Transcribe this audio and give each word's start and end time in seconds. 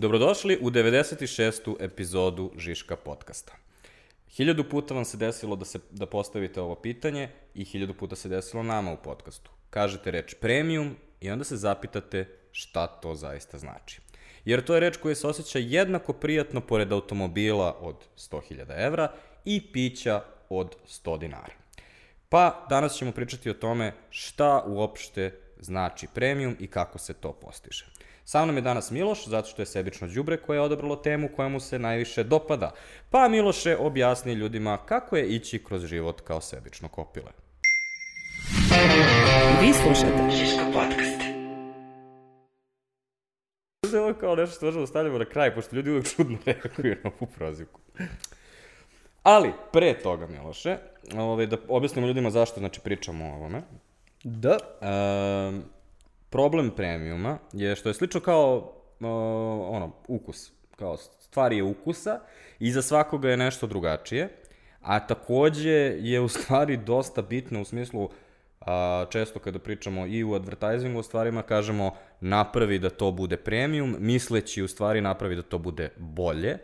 Dobrodošli 0.00 0.58
u 0.60 0.70
96. 0.70 1.76
epizodu 1.80 2.52
Žiška 2.56 2.96
podcasta. 2.96 3.52
Hiljadu 4.30 4.64
puta 4.64 4.94
vam 4.94 5.04
se 5.04 5.16
desilo 5.16 5.56
da, 5.56 5.64
se, 5.64 5.78
da 5.90 6.06
postavite 6.06 6.60
ovo 6.60 6.74
pitanje 6.74 7.28
i 7.54 7.64
hiljadu 7.64 7.94
puta 7.94 8.16
se 8.16 8.28
desilo 8.28 8.62
nama 8.62 8.92
u 8.92 8.96
podcastu. 8.96 9.50
Kažete 9.70 10.10
reč 10.10 10.34
premium 10.34 10.96
i 11.20 11.30
onda 11.30 11.44
se 11.44 11.56
zapitate 11.56 12.28
šta 12.52 12.86
to 12.86 13.14
zaista 13.14 13.58
znači. 13.58 14.00
Jer 14.44 14.64
to 14.64 14.74
je 14.74 14.80
reč 14.80 14.96
koja 14.96 15.14
se 15.14 15.26
osjeća 15.26 15.58
jednako 15.58 16.12
prijatno 16.12 16.60
pored 16.60 16.92
automobila 16.92 17.78
od 17.80 17.96
100.000 18.16 18.86
evra 18.86 19.12
i 19.44 19.72
pića 19.72 20.22
od 20.48 20.76
100 20.86 21.18
dinara. 21.18 21.54
Pa 22.28 22.66
danas 22.70 22.96
ćemo 22.96 23.12
pričati 23.12 23.50
o 23.50 23.54
tome 23.54 23.92
šta 24.10 24.62
uopšte 24.66 25.40
znači 25.60 26.06
premium 26.14 26.56
i 26.60 26.66
kako 26.66 26.98
se 26.98 27.14
to 27.14 27.32
postiže. 27.32 27.86
Sa 28.28 28.44
mnom 28.44 28.56
je 28.56 28.62
danas 28.62 28.90
Miloš, 28.90 29.26
zato 29.26 29.48
što 29.48 29.62
je 29.62 29.66
sebično 29.66 30.08
đubre 30.08 30.36
koje 30.36 30.56
je 30.56 30.60
odabralo 30.60 30.96
temu 30.96 31.28
koja 31.36 31.48
mu 31.48 31.60
se 31.60 31.78
najviše 31.78 32.24
dopada. 32.24 32.74
Pa 33.10 33.28
Miloše 33.28 33.76
objasni 33.76 34.32
ljudima 34.32 34.76
kako 34.86 35.16
je 35.16 35.28
ići 35.28 35.64
kroz 35.64 35.84
život 35.84 36.20
kao 36.20 36.40
sebično 36.40 36.88
kopile. 36.88 37.32
Vi 39.60 39.72
slušate 39.72 40.30
Šiško 40.30 40.64
podcast. 40.72 41.20
Ovo 43.94 44.08
je 44.08 44.18
kao 44.20 44.36
nešto 44.36 44.56
što 44.56 44.66
možemo 44.66 44.82
da 44.82 44.86
stavljamo 44.86 45.18
na 45.18 45.24
kraj, 45.24 45.54
pošto 45.54 45.76
ljudi 45.76 45.90
uvek 45.90 46.16
čudno 46.16 46.38
reaguju 46.46 46.96
na 47.04 47.10
ovu 47.20 47.30
prozivku. 47.36 47.80
Ali, 49.22 49.52
pre 49.72 49.98
toga, 50.02 50.26
Miloše, 50.26 50.76
ovaj, 51.16 51.46
da 51.46 51.56
objasnimo 51.68 52.06
ljudima 52.06 52.30
zašto 52.30 52.60
znači, 52.60 52.80
pričamo 52.80 53.24
o 53.24 53.34
ovome. 53.34 53.62
Da. 54.24 54.58
Um, 54.80 55.77
problem 56.30 56.70
premiuma 56.70 57.38
je 57.52 57.76
što 57.76 57.88
je 57.88 57.94
slično 57.94 58.20
kao 58.20 58.56
uh, 58.56 59.06
ono, 59.70 59.92
ukus. 60.08 60.52
Kao 60.76 60.96
stvar 60.96 61.52
je 61.52 61.62
ukusa 61.62 62.20
i 62.58 62.72
za 62.72 62.82
svakoga 62.82 63.30
je 63.30 63.36
nešto 63.36 63.66
drugačije. 63.66 64.28
A 64.80 65.06
takođe 65.06 65.96
je 66.00 66.20
u 66.20 66.28
stvari 66.28 66.76
dosta 66.76 67.22
bitno 67.22 67.60
u 67.60 67.64
smislu 67.64 68.10
a, 68.60 69.06
često 69.10 69.38
kada 69.38 69.58
pričamo 69.58 70.06
i 70.06 70.24
u 70.24 70.34
advertisingu 70.34 70.98
o 70.98 71.02
stvarima 71.02 71.42
kažemo 71.42 71.94
napravi 72.20 72.78
da 72.78 72.90
to 72.90 73.10
bude 73.10 73.36
premium, 73.36 73.96
misleći 73.98 74.62
u 74.62 74.68
stvari 74.68 75.00
napravi 75.00 75.36
da 75.36 75.42
to 75.42 75.58
bude 75.58 75.90
bolje 75.96 76.58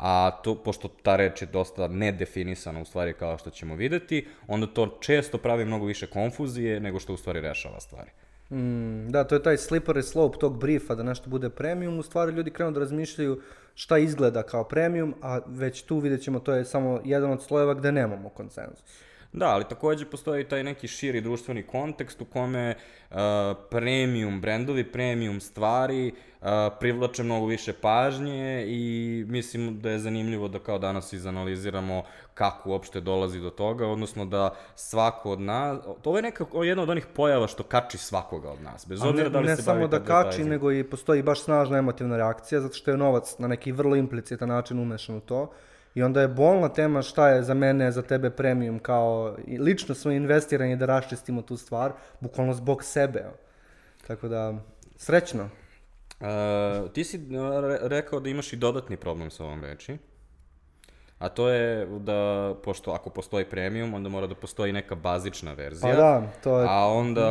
a 0.00 0.30
to, 0.44 0.54
pošto 0.54 0.88
ta 0.88 1.16
reč 1.16 1.42
je 1.42 1.46
dosta 1.46 1.88
nedefinisana 1.88 2.80
u 2.80 2.84
stvari 2.84 3.14
kao 3.14 3.38
što 3.38 3.50
ćemo 3.50 3.74
videti, 3.74 4.26
onda 4.46 4.66
to 4.66 4.98
često 5.00 5.38
pravi 5.38 5.64
mnogo 5.64 5.86
više 5.86 6.06
konfuzije 6.06 6.80
nego 6.80 7.00
što 7.00 7.14
u 7.14 7.16
stvari 7.16 7.40
rešava 7.40 7.80
stvari. 7.80 8.10
Mm, 8.50 9.10
da, 9.10 9.24
to 9.24 9.34
je 9.34 9.42
taj 9.42 9.56
slippery 9.56 10.02
slope 10.02 10.38
tog 10.38 10.58
briefa 10.58 10.94
da 10.94 11.02
nešto 11.02 11.30
bude 11.30 11.50
premium. 11.50 11.98
U 11.98 12.02
stvari 12.02 12.32
ljudi 12.32 12.50
krenu 12.50 12.70
da 12.70 12.80
razmišljaju 12.80 13.40
šta 13.74 13.98
izgleda 13.98 14.42
kao 14.42 14.64
premium, 14.64 15.14
a 15.22 15.40
već 15.46 15.82
tu 15.82 15.98
vidjet 15.98 16.22
ćemo 16.22 16.40
to 16.40 16.52
je 16.52 16.64
samo 16.64 17.00
jedan 17.04 17.30
od 17.30 17.42
slojeva 17.42 17.74
gde 17.74 17.92
nemamo 17.92 18.28
konsenzus. 18.28 19.09
Da, 19.32 19.46
ali 19.46 19.64
takođe 19.64 20.04
postoji 20.04 20.44
taj 20.44 20.64
neki 20.64 20.88
širi 20.88 21.20
društveni 21.20 21.62
kontekst 21.62 22.20
u 22.20 22.24
kome 22.24 22.74
uh, 23.10 23.16
premium 23.70 24.40
brendovi, 24.40 24.92
premium 24.92 25.40
stvari 25.40 26.12
uh, 26.40 26.48
privlače 26.80 27.22
mnogo 27.22 27.46
više 27.46 27.72
pažnje 27.72 28.64
i 28.68 29.24
mislim 29.28 29.80
da 29.80 29.90
je 29.90 29.98
zanimljivo 29.98 30.48
da 30.48 30.58
kao 30.58 30.78
danas 30.78 31.12
izanaliziramo 31.12 32.02
kako 32.34 32.70
uopšte 32.70 33.00
dolazi 33.00 33.40
do 33.40 33.50
toga, 33.50 33.86
odnosno 33.86 34.24
da 34.24 34.54
svako 34.74 35.30
od 35.30 35.40
nas, 35.40 35.78
to 36.02 36.16
je 36.16 36.22
nekako 36.22 36.64
jedna 36.64 36.82
od 36.82 36.90
onih 36.90 37.06
pojava 37.14 37.46
što 37.46 37.62
kači 37.62 37.98
svakoga 37.98 38.50
od 38.50 38.62
nas, 38.62 38.86
bez 38.88 39.02
obzira 39.02 39.28
da 39.28 39.40
li 39.40 39.46
ne 39.46 39.56
se 39.56 39.62
samo 39.62 39.78
bavite 39.78 39.98
da 39.98 40.04
kači, 40.04 40.44
nego 40.44 40.72
i 40.72 40.84
postoji 40.84 41.22
baš 41.22 41.42
snažna 41.42 41.78
emotivna 41.78 42.16
reakcija, 42.16 42.60
zato 42.60 42.74
što 42.74 42.90
je 42.90 42.96
novac 42.96 43.38
na 43.38 43.48
neki 43.48 43.72
vrlo 43.72 43.96
implicitan 43.96 44.48
način 44.48 44.78
umešan 44.78 45.16
u 45.16 45.20
to. 45.20 45.52
I 45.94 46.02
onda 46.02 46.20
je 46.20 46.28
bolna 46.28 46.68
tema 46.68 47.02
šta 47.02 47.28
je 47.28 47.42
za 47.42 47.54
mene, 47.54 47.92
za 47.92 48.02
tebe 48.02 48.30
premium, 48.30 48.78
kao 48.78 49.36
lično 49.58 49.94
smo 49.94 50.12
investirani 50.12 50.76
da 50.76 50.86
raščistimo 50.86 51.42
tu 51.42 51.56
stvar, 51.56 51.92
bukvalno 52.20 52.54
zbog 52.54 52.84
sebe. 52.84 53.24
Tako 54.06 54.28
da, 54.28 54.54
srećno. 54.96 55.48
Uh, 56.20 56.92
ti 56.92 57.04
si 57.04 57.20
re- 57.62 57.78
rekao 57.82 58.20
da 58.20 58.28
imaš 58.28 58.52
i 58.52 58.56
dodatni 58.56 58.96
problem 58.96 59.30
sa 59.30 59.44
ovom 59.44 59.64
reči. 59.64 59.98
A 61.20 61.28
to 61.28 61.48
je 61.48 61.86
da, 61.86 62.54
pošto 62.64 62.90
ako 62.90 63.10
postoji 63.10 63.44
premium, 63.44 63.94
onda 63.94 64.08
mora 64.08 64.26
da 64.26 64.34
postoji 64.34 64.72
neka 64.72 64.94
bazična 64.94 65.52
verzija. 65.52 65.92
Pa 65.92 65.96
da, 65.96 66.22
to 66.44 66.58
je... 66.60 66.66
A 66.68 66.86
onda 66.86 67.28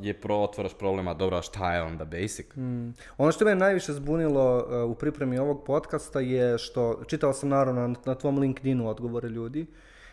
je 0.00 0.14
pro, 0.14 0.36
otvaraš 0.36 0.74
problema, 0.74 1.14
dobro, 1.14 1.36
a 1.36 1.42
šta 1.42 1.74
je 1.74 1.82
onda 1.82 2.04
basic? 2.04 2.46
Mm. 2.56 2.90
Ono 3.18 3.32
što 3.32 3.44
me 3.44 3.54
najviše 3.54 3.92
zbunilo 3.92 4.56
uh, 4.56 4.90
u 4.90 4.94
pripremi 4.94 5.38
ovog 5.38 5.64
podcasta 5.64 6.20
je 6.20 6.58
što, 6.58 7.02
čitao 7.06 7.32
sam 7.32 7.48
naravno 7.48 7.88
na, 7.88 7.94
na 8.04 8.14
tvom 8.14 8.38
LinkedInu 8.38 8.88
odgovore 8.88 9.28
ljudi, 9.28 9.66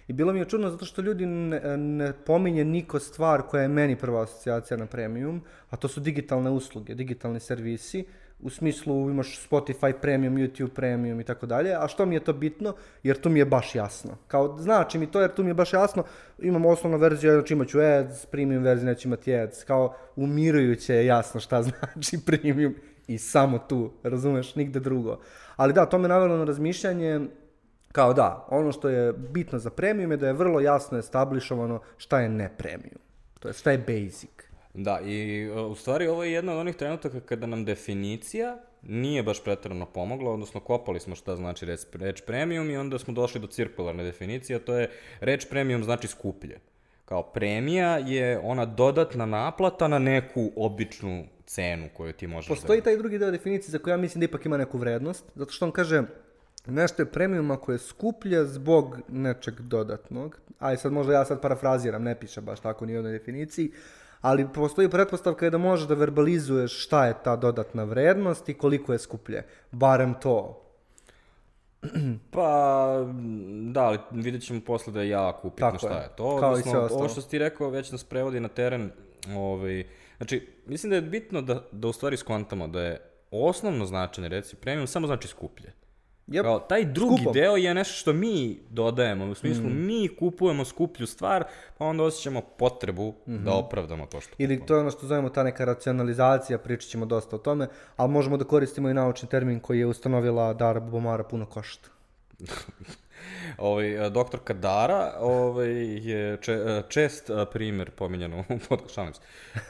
i 0.08 0.14
bilo 0.14 0.34
mi 0.34 0.40
je 0.40 0.46
čudno 0.46 0.70
zato 0.70 0.86
što 0.86 1.02
ljudi 1.02 1.26
ne, 1.26 1.78
ne 1.78 2.14
pominje 2.14 2.66
niko 2.66 3.00
stvar 3.00 3.42
koja 3.42 3.62
je 3.62 3.68
meni 3.68 3.96
prva 3.96 4.22
asocijacija 4.22 4.78
na 4.78 4.86
premium, 4.86 5.42
a 5.70 5.78
to 5.78 5.88
su 5.88 6.00
digitalne 6.00 6.50
usluge, 6.50 6.96
digitalni 6.96 7.40
servisi, 7.40 8.06
u 8.40 8.50
smislu 8.50 9.10
imaš 9.10 9.48
Spotify 9.50 9.94
premium, 10.02 10.36
YouTube 10.36 10.70
premium 10.70 11.20
i 11.20 11.24
tako 11.24 11.46
dalje, 11.46 11.76
a 11.76 11.88
što 11.88 12.06
mi 12.06 12.16
je 12.16 12.20
to 12.20 12.34
bitno? 12.34 12.76
Jer 13.04 13.22
tu 13.22 13.30
mi 13.30 13.40
je 13.40 13.46
baš 13.46 13.76
jasno. 13.76 14.18
Kao, 14.28 14.58
znači 14.58 14.98
mi 14.98 15.12
to 15.12 15.22
jer 15.22 15.34
tu 15.34 15.44
mi 15.44 15.50
je 15.50 15.54
baš 15.54 15.74
jasno, 15.74 16.04
imam 16.40 16.66
osnovnu 16.66 16.98
verziju, 16.98 17.32
znači 17.34 17.54
imat 17.54 17.68
ću 17.68 17.80
ads, 17.80 18.26
premium 18.26 18.64
verziju 18.64 18.86
neću 18.86 19.08
imati 19.08 19.36
ads, 19.36 19.64
kao 19.64 19.96
umirujuće 20.16 20.96
je 20.96 21.06
jasno 21.06 21.40
šta 21.40 21.64
znači 21.68 22.20
premium 22.26 22.76
i 23.08 23.18
samo 23.18 23.60
tu, 23.60 23.92
razumeš, 24.04 24.56
nigde 24.56 24.80
drugo. 24.80 25.20
Ali 25.56 25.74
da, 25.74 25.86
to 25.86 25.98
me 25.98 26.08
navelo 26.08 26.38
na 26.38 26.44
razmišljanje, 26.44 27.22
kao 27.92 28.14
da, 28.14 28.46
ono 28.50 28.72
što 28.72 28.90
je 28.90 29.14
bitno 29.14 29.60
za 29.60 29.70
premium 29.70 30.12
je 30.12 30.18
da 30.18 30.28
je 30.28 30.34
vrlo 30.34 30.60
jasno 30.60 30.98
establišovano 30.98 31.80
šta 31.98 32.20
je 32.20 32.30
ne 32.30 32.50
premium. 32.58 33.00
To 33.40 33.48
je 33.48 33.54
šta 33.54 33.72
je 33.72 33.78
basic. 33.78 34.45
Da, 34.76 35.00
i 35.06 35.50
uh, 35.50 35.72
u 35.72 35.76
stvari 35.76 36.08
ovo 36.08 36.24
je 36.24 36.32
jedna 36.32 36.54
od 36.54 36.60
onih 36.60 36.76
trenutaka 36.76 37.20
kada 37.20 37.48
nam 37.48 37.66
definicija 37.66 38.58
nije 38.82 39.24
baš 39.24 39.44
pretredno 39.44 39.86
pomogla, 39.86 40.32
odnosno 40.32 40.60
kopali 40.60 41.00
smo 41.00 41.16
šta 41.16 41.36
znači 41.36 41.66
reč, 41.66 41.80
reč 41.94 42.22
premium 42.22 42.70
i 42.70 42.78
onda 42.78 43.00
smo 43.00 43.14
došli 43.14 43.42
do 43.42 43.48
cirkularne 43.48 44.04
definicije, 44.04 44.56
a 44.56 44.60
to 44.60 44.76
je 44.76 44.90
reč 45.20 45.46
premium 45.50 45.84
znači 45.84 46.08
skuplje. 46.08 46.60
Kao 47.06 47.24
premija 47.24 47.98
je 47.98 48.40
ona 48.44 48.66
dodatna 48.66 49.26
naplata 49.26 49.88
na 49.88 50.00
neku 50.00 50.52
običnu 50.56 51.26
cenu 51.46 51.88
koju 51.94 52.14
ti 52.14 52.28
možeš 52.28 52.50
Postoji 52.50 52.80
da... 52.80 52.84
taj 52.84 52.98
drugi 52.98 53.18
deo 53.18 53.32
definicije 53.32 53.72
za 53.72 53.80
koju 53.80 53.92
ja 53.92 53.98
mislim 53.98 54.20
da 54.20 54.26
ipak 54.26 54.46
ima 54.46 54.58
neku 54.58 54.78
vrednost, 54.78 55.26
zato 55.36 55.52
što 55.52 55.66
on 55.66 55.72
kaže 55.72 56.04
nešto 56.68 57.02
je 57.02 57.12
premium 57.12 57.52
ako 57.52 57.72
je 57.72 57.78
skuplje 57.78 58.46
zbog 58.46 58.98
nečeg 59.08 59.62
dodatnog. 59.62 60.40
Aj 60.60 60.78
sad 60.78 60.92
možda 60.92 61.14
ja 61.14 61.26
sad 61.26 61.42
parafraziram, 61.42 62.04
ne 62.04 62.20
piše 62.20 62.42
baš 62.42 62.60
tako 62.60 62.86
ni 62.86 62.94
u 62.94 62.96
jednoj 62.96 63.12
definiciji, 63.12 63.72
ali 64.26 64.48
postoji 64.54 64.90
pretpostavka 64.90 65.46
je 65.46 65.50
da 65.50 65.58
možeš 65.58 65.88
da 65.88 65.94
verbalizuješ 65.94 66.84
šta 66.86 67.06
je 67.06 67.14
ta 67.24 67.36
dodatna 67.36 67.84
vrednost 67.84 68.50
i 68.50 68.54
koliko 68.54 68.94
je 68.94 69.00
skuplje. 69.00 69.44
Barem 69.72 70.14
to. 70.22 70.62
Pa, 72.32 72.88
da, 73.72 73.82
ali 73.82 74.00
vidjet 74.12 74.44
ćemo 74.44 74.62
posle 74.66 74.94
da 74.94 75.02
je 75.02 75.10
jako 75.10 75.48
upitno 75.48 75.68
Tako 75.68 75.78
šta 75.78 75.98
je. 75.98 76.04
je 76.04 76.10
to. 76.18 76.38
Kao 76.40 76.50
i 76.50 76.52
Odnosno, 76.52 76.72
sve 76.72 76.80
ostalo. 76.80 77.00
Ovo 77.00 77.10
što 77.10 77.22
si 77.22 77.30
ti 77.30 77.40
rekao 77.40 77.70
već 77.70 77.92
nas 77.92 78.04
prevodi 78.04 78.40
na 78.40 78.48
teren. 78.48 78.92
Ovaj, 79.36 79.84
znači, 80.18 80.48
mislim 80.66 80.90
da 80.90 80.96
je 80.96 81.02
bitno 81.02 81.42
da, 81.42 81.62
da 81.72 81.88
u 81.88 81.94
stvari 81.94 82.18
skontamo 82.18 82.68
da 82.68 82.82
je 82.82 83.02
osnovno 83.32 83.86
značenje, 83.86 84.28
reci, 84.28 84.56
premium 84.56 84.88
samo 84.88 85.08
znači 85.08 85.28
skuplje. 85.28 85.74
Yep. 86.28 86.42
Kao, 86.42 86.60
taj 86.60 86.86
drugi 86.86 87.22
Skupo. 87.22 87.32
deo 87.32 87.56
je 87.56 87.74
nešto 87.74 87.94
što 87.94 88.14
mi 88.14 88.60
dodajemo, 88.70 89.26
u 89.26 89.36
smislu 89.36 89.70
mm. 89.70 89.86
mi 89.86 90.10
kupujemo 90.20 90.66
skuplju 90.66 91.08
stvar, 91.08 91.44
pa 91.78 91.86
onda 91.86 92.04
osjećamo 92.04 92.42
potrebu 92.42 93.14
mm 93.28 93.32
-hmm. 93.32 93.44
da 93.44 93.54
opravdamo 93.54 94.06
to 94.06 94.22
što 94.22 94.36
Ili 94.38 94.66
to 94.66 94.76
je 94.76 94.80
ono 94.80 94.92
što 94.92 95.08
zovemo 95.08 95.30
ta 95.30 95.44
neka 95.44 95.66
racionalizacija, 95.66 96.58
pričat 96.58 96.90
ćemo 96.90 97.06
dosta 97.06 97.36
o 97.36 97.40
tome, 97.40 97.68
ali 97.96 98.12
možemo 98.12 98.38
da 98.38 98.44
koristimo 98.44 98.90
i 98.90 98.94
naučni 98.94 99.30
termin 99.30 99.60
koji 99.60 99.80
je 99.80 99.86
ustanovila 99.86 100.54
Dara 100.54 100.80
Bubomara 100.80 101.24
puno 101.24 101.46
košta. 101.46 101.90
Ovaj, 103.58 104.10
doktor 104.10 104.40
Kadara 104.44 105.14
ovaj, 105.20 105.72
je 106.10 106.38
če, 106.42 106.82
čest 106.90 107.30
a, 107.30 107.46
primer 107.46 107.92
pominjan 107.92 108.34
u 108.34 108.44
podcastu, 108.70 108.94
šalim 108.94 109.14
se. 109.14 109.22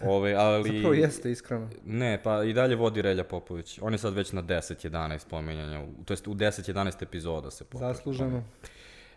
Ovaj, 0.02 0.36
ali... 0.36 0.70
Zapravo 0.70 0.94
jeste, 0.94 1.32
iskreno. 1.32 1.70
Ne, 1.86 2.24
pa 2.24 2.44
i 2.44 2.54
dalje 2.54 2.76
vodi 2.76 3.02
Relja 3.02 3.24
Popović. 3.24 3.80
On 3.82 3.94
je 3.94 3.98
sad 3.98 4.14
već 4.14 4.32
na 4.32 4.44
10-11 4.44 5.28
pominjanja, 5.30 5.86
to 6.06 6.14
jest 6.14 6.28
u 6.28 6.34
10-11 6.34 7.04
epizoda 7.04 7.52
se 7.52 7.66
pominje. 7.66 7.94
Zasluženo. 7.94 8.44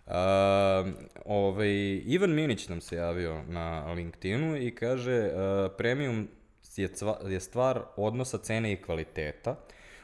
Uh, 0.07 0.15
ovaj, 1.25 2.03
Ivan 2.07 2.35
Minić 2.35 2.69
nam 2.69 2.81
se 2.81 2.97
javio 2.97 3.43
na 3.49 3.93
LinkedInu 3.93 4.57
i 4.57 4.75
kaže 4.75 5.31
uh, 5.33 5.73
premium 5.79 6.29
je, 6.77 6.89
cva, 6.89 7.19
je 7.27 7.41
stvar 7.41 7.83
odnosa 7.97 8.39
cene 8.39 8.73
i 8.73 8.83
kvaliteta. 8.83 9.57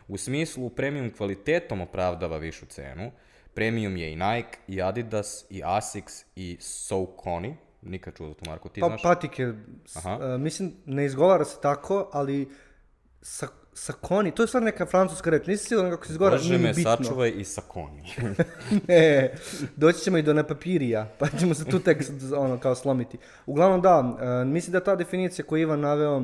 U 0.09 0.17
smislu 0.17 0.71
premium 0.71 1.11
kvalitetom 1.11 1.81
opravdava 1.81 2.37
višu 2.37 2.67
cenu. 2.67 3.11
Premium 3.55 3.97
je 3.97 4.13
i 4.13 4.17
Nike, 4.17 4.59
i 4.69 4.83
Adidas, 4.83 5.45
i 5.51 5.63
Asics, 5.65 6.25
i 6.37 6.57
Saucony. 6.61 7.55
Nikad 7.83 8.17
čuo 8.17 8.29
za 8.29 8.35
tu 8.35 8.51
marku, 8.51 8.69
ti 8.69 8.81
Pa 8.81 8.87
znaš? 8.87 9.03
patike, 9.03 9.53
Aha. 9.95 10.19
uh, 10.35 10.41
mislim, 10.41 10.73
ne 10.87 11.05
izgovara 11.07 11.45
se 11.45 11.57
tako, 11.63 12.11
ali 12.13 12.49
sa, 13.23 13.47
Sakoni, 13.77 14.31
to 14.31 14.43
je 14.43 14.47
stvar 14.47 14.63
neka 14.63 14.87
francuska 14.87 15.31
reč, 15.31 15.47
nisi 15.47 15.65
siguran 15.65 15.91
kako 15.91 16.07
se 16.07 16.13
izgovara, 16.13 16.37
Bože 16.37 16.49
nije 16.49 16.59
me 16.59 16.73
bitno. 16.73 16.97
sačuvaj 16.97 17.33
i 17.37 17.45
sakoni. 17.45 18.03
ne, 18.89 19.33
doći 19.77 19.99
ćemo 20.01 20.19
i 20.19 20.23
do 20.23 20.33
nepapirija, 20.33 21.09
pa 21.19 21.27
ćemo 21.41 21.55
se 21.55 21.65
tu 21.65 21.79
tek 21.79 22.03
ono, 22.37 22.59
kao 22.59 22.75
slomiti. 22.75 23.19
Uglavnom 23.47 23.81
da, 23.81 24.17
e, 24.21 24.45
mislim 24.45 24.73
da 24.73 24.85
ta 24.85 24.97
definicija 24.97 25.45
koju 25.45 25.63
Ivan 25.63 25.81
naveo 25.81 26.23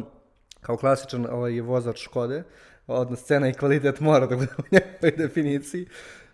kao 0.61 0.76
klasičan 0.76 1.26
ovaj, 1.31 1.61
vozač 1.61 2.03
Škode, 2.03 2.43
odnos 2.87 3.23
cena 3.25 3.49
i 3.49 3.53
kvalitet 3.55 4.00
mora 4.00 4.26
da 4.26 4.37
bude 4.37 4.53
u 4.59 4.62
njegovoj 4.73 5.11
definiciji. 5.26 5.87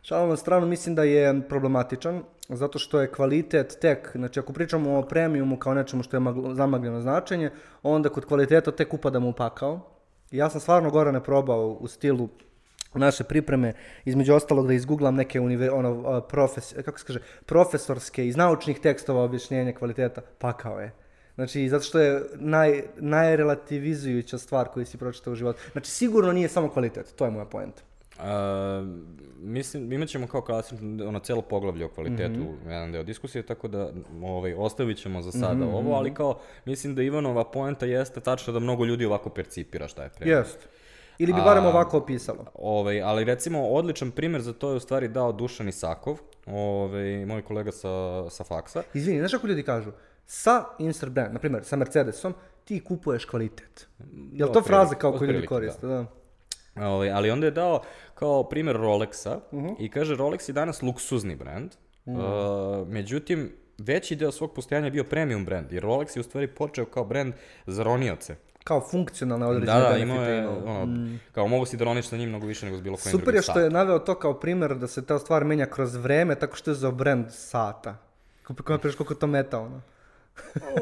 Šalom 0.09 0.29
na 0.29 0.37
stranu, 0.37 0.67
mislim 0.67 0.95
da 0.95 1.03
je 1.03 1.41
problematičan, 1.49 2.23
zato 2.49 2.79
što 2.79 3.01
je 3.01 3.13
kvalitet 3.13 3.79
tek, 3.81 4.11
znači 4.15 4.41
ako 4.41 4.53
pričamo 4.53 4.99
o 4.99 5.03
premiumu 5.03 5.59
kao 5.59 5.75
nečemu 5.75 6.03
što 6.03 6.17
je 6.17 6.21
magl- 6.21 6.55
zamagljeno 6.55 7.01
značenje, 7.01 7.51
onda 7.83 8.09
kod 8.09 8.25
kvaliteta 8.25 8.71
tek 8.71 8.95
upadamo 8.95 9.29
u 9.29 9.33
pakao. 9.33 9.81
I 10.31 10.37
ja 10.37 10.51
sam 10.51 10.61
stvarno 10.61 10.91
Gorane 10.91 11.23
probao 11.25 11.69
u 11.81 11.89
stilu 11.89 12.29
naše 12.95 13.25
pripreme, 13.25 13.73
između 14.05 14.35
ostalog 14.35 14.67
da 14.67 14.75
izgooglam 14.75 15.15
neke 15.15 15.41
unive, 15.41 15.71
ono, 15.71 16.21
profes, 16.21 16.75
kako 16.85 16.99
se 16.99 17.07
kaže, 17.07 17.21
profesorske 17.47 18.27
iz 18.27 18.37
naučnih 18.37 18.81
tekstova 18.81 19.23
objašnjenja 19.23 19.73
kvaliteta, 19.73 20.21
pakao 20.39 20.81
je. 20.81 20.93
Znači, 21.35 21.69
zato 21.69 21.85
što 21.85 21.99
je 21.99 22.23
naj, 22.35 22.83
najrelativizujuća 22.97 24.39
stvar 24.39 24.69
koju 24.69 24.87
si 24.87 24.99
pročitao 24.99 25.33
u 25.33 25.37
životu. 25.37 25.59
Znači, 25.73 25.91
sigurno 25.91 26.33
nije 26.33 26.49
samo 26.49 26.69
kvalitet, 26.69 27.15
to 27.17 27.25
je 27.25 27.31
moja 27.31 27.45
poenta. 27.45 27.83
A, 28.19 28.85
mislim, 29.39 29.93
imat 29.93 30.09
ćemo 30.09 30.27
kao 30.27 30.41
klasično 30.41 30.79
ono 31.07 31.19
celo 31.19 31.43
poglavlje 31.43 31.85
o 31.85 31.89
kvalitetu, 31.89 32.41
Mhm. 32.41 32.71
jedan 32.71 32.93
deo 32.93 33.03
diskusije, 33.03 33.43
tako 33.43 33.69
da 33.69 33.91
ovaj, 34.23 34.55
ostavit 34.55 34.99
ćemo 34.99 35.23
za 35.23 35.33
sada 35.33 35.55
Mhm, 35.57 35.75
ovo, 35.75 35.95
ali 35.95 36.15
kao, 36.15 36.39
mislim 36.65 36.95
da 36.95 37.03
Ivanova 37.03 37.45
poenta 37.45 37.87
jeste 37.87 38.21
tačno 38.21 38.53
da 38.53 38.59
mnogo 38.59 38.85
ljudi 38.85 39.05
ovako 39.05 39.31
percipira 39.31 39.89
šta 39.89 40.03
je 40.03 40.11
premium. 40.11 40.39
Jest. 40.39 40.69
Ili 41.19 41.33
bi 41.33 41.41
barem 41.41 41.67
ovako 41.67 41.99
opisalo. 41.99 42.45
Ovaj, 42.55 43.03
ali 43.03 43.25
recimo 43.25 43.63
odličan 43.63 44.11
primjer 44.11 44.43
za 44.43 44.53
to 44.53 44.71
je 44.71 44.77
u 44.77 44.81
stvari 44.81 45.09
dao 45.09 45.33
Dušan 45.33 45.69
Isakov, 45.69 46.19
ovaj, 46.47 47.27
moj 47.27 47.43
kolega 47.43 47.73
sa, 47.73 47.89
sa 48.31 48.45
faksa. 48.45 48.83
Izvini, 48.95 49.19
znaš 49.19 49.33
kako 49.33 49.47
ljudi 49.47 49.63
kažu? 49.63 49.91
Sa 50.27 50.65
Insert 50.79 51.13
brand, 51.13 51.33
na 51.33 51.39
primjer, 51.39 51.65
sa 51.65 51.77
Mercedesom, 51.77 52.35
ti 52.65 52.81
kupuješ 52.81 53.25
kvalitet. 53.25 53.89
Jel 54.33 54.49
to 54.49 54.51
Otprilike, 54.51 54.67
fraza 54.69 54.95
kao 54.95 55.13
koju 55.13 55.21
ljudi 55.21 55.39
otprilike, 55.39 55.49
koriste? 55.49 55.87
Da. 55.87 56.07
Ovaj, 56.79 57.11
ali 57.11 57.31
onda 57.31 57.47
je 57.47 57.51
dao 57.51 57.83
kao 58.17 58.45
primjer 58.45 58.77
Rolexa 58.77 59.39
Mhm. 59.53 59.69
i 59.79 59.91
kaže 59.91 60.17
Rolex 60.17 60.49
je 60.49 60.53
danas 60.53 60.83
luksuzni 60.83 61.37
brand, 61.37 61.71
uh, 62.07 62.15
međutim 62.89 63.53
veći 63.79 64.17
deo 64.17 64.33
svog 64.33 64.55
postojanja 64.55 64.87
je 64.87 64.91
bio 64.91 65.05
premium 65.05 65.45
brand, 65.45 65.73
jer 65.73 65.85
Rolex 65.85 66.17
je 66.17 66.21
u 66.21 66.25
stvari 66.25 66.47
počeo 66.47 66.85
kao 66.85 67.05
brand 67.05 67.35
za 67.67 67.83
ronioce. 67.83 68.37
Kao 68.65 68.81
funkcionalne 68.91 69.47
određene 69.47 69.81
Da, 69.81 69.89
da, 69.89 69.97
imao 69.97 70.23
je, 70.25 70.49
ono, 70.49 71.09
kao 71.33 71.49
mogu 71.49 71.67
si 71.67 71.77
da 71.77 71.85
roniš 71.85 72.07
sa 72.09 72.17
njim 72.17 72.29
mnogo 72.29 72.47
više 72.47 72.67
nego 72.67 72.79
s 72.79 72.81
bilo 72.81 72.97
kojim 72.97 73.11
Super 73.11 73.25
drugim 73.25 73.39
je 73.39 73.43
što 73.43 73.61
je 73.61 73.71
naveo 73.71 73.99
to 73.99 74.15
kao 74.15 74.35
primjer 74.35 74.75
da 74.75 74.87
se 74.87 75.07
ta 75.07 75.19
stvar 75.19 75.45
menja 75.45 75.67
kroz 75.67 75.95
vreme 75.95 76.35
tako 76.35 76.57
što 76.57 76.71
je 76.71 76.75
za 76.75 76.91
brand 76.91 77.27
sata. 77.31 77.97
Kako 78.43 78.73
napraviš 78.73 78.97
koliko 78.97 79.15
to 79.15 79.27
meta 79.27 79.59
ono. 79.59 79.81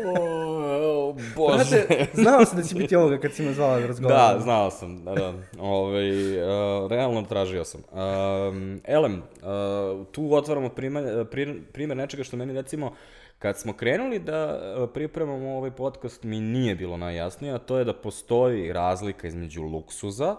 O, 0.07 1.17
bože. 1.37 1.65
Znate, 1.65 2.07
znao 2.15 2.45
sam 2.45 2.59
da 2.59 2.65
će 2.65 2.75
biti 2.75 2.97
ovoga 2.97 3.19
kad 3.19 3.33
si 3.33 3.43
me 3.43 3.53
zvala 3.53 3.81
da 3.81 3.87
razgovaram. 3.87 4.35
Da, 4.37 4.41
znao 4.41 4.71
sam, 4.71 5.05
da, 5.05 5.15
da. 5.15 5.33
Ovaj, 5.59 6.39
uh, 6.39 6.91
realno 6.91 7.23
tražio 7.23 7.65
sam. 7.65 7.81
Um, 7.93 8.81
elem, 8.85 9.15
uh, 9.43 10.07
tu 10.13 10.35
otvaramo 10.35 10.69
primer, 10.69 11.05
pri- 11.31 11.63
primjer 11.73 11.97
nečega 11.97 12.25
što 12.25 12.37
meni 12.37 12.53
recimo, 12.53 12.93
kad 13.39 13.59
smo 13.59 13.73
krenuli 13.73 14.19
da 14.19 14.61
uh, 14.83 14.91
pripremamo 14.95 15.57
ovaj 15.57 15.71
podcast, 15.71 16.23
mi 16.23 16.41
nije 16.41 16.75
bilo 16.75 16.97
najjasnije, 16.97 17.55
a 17.55 17.59
to 17.59 17.79
je 17.79 17.85
da 17.85 17.93
postoji 17.95 18.73
razlika 18.73 19.29
između 19.29 19.63
luksuza 19.63 20.37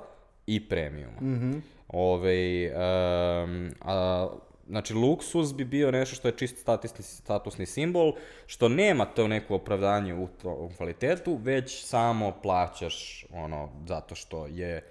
i 0.47 0.69
premiuma. 0.69 1.21
Mm 1.21 1.63
Ovaj, 1.87 2.67
um, 2.67 3.71
a, 3.81 4.27
znači, 4.67 4.93
luksuz 4.93 5.53
bi 5.53 5.65
bio 5.65 5.91
nešto 5.91 6.15
što 6.15 6.27
je 6.27 6.37
čist 6.37 6.57
statusni, 6.57 7.03
statusni 7.03 7.65
simbol, 7.65 8.13
što 8.45 8.69
nema 8.69 9.05
to 9.05 9.27
neko 9.27 9.55
opravdanje 9.55 10.13
u 10.13 10.27
tom 10.27 10.69
kvalitetu, 10.77 11.39
već 11.43 11.85
samo 11.85 12.33
plaćaš 12.43 13.25
ono, 13.33 13.69
zato 13.87 14.15
što 14.15 14.47
je... 14.47 14.83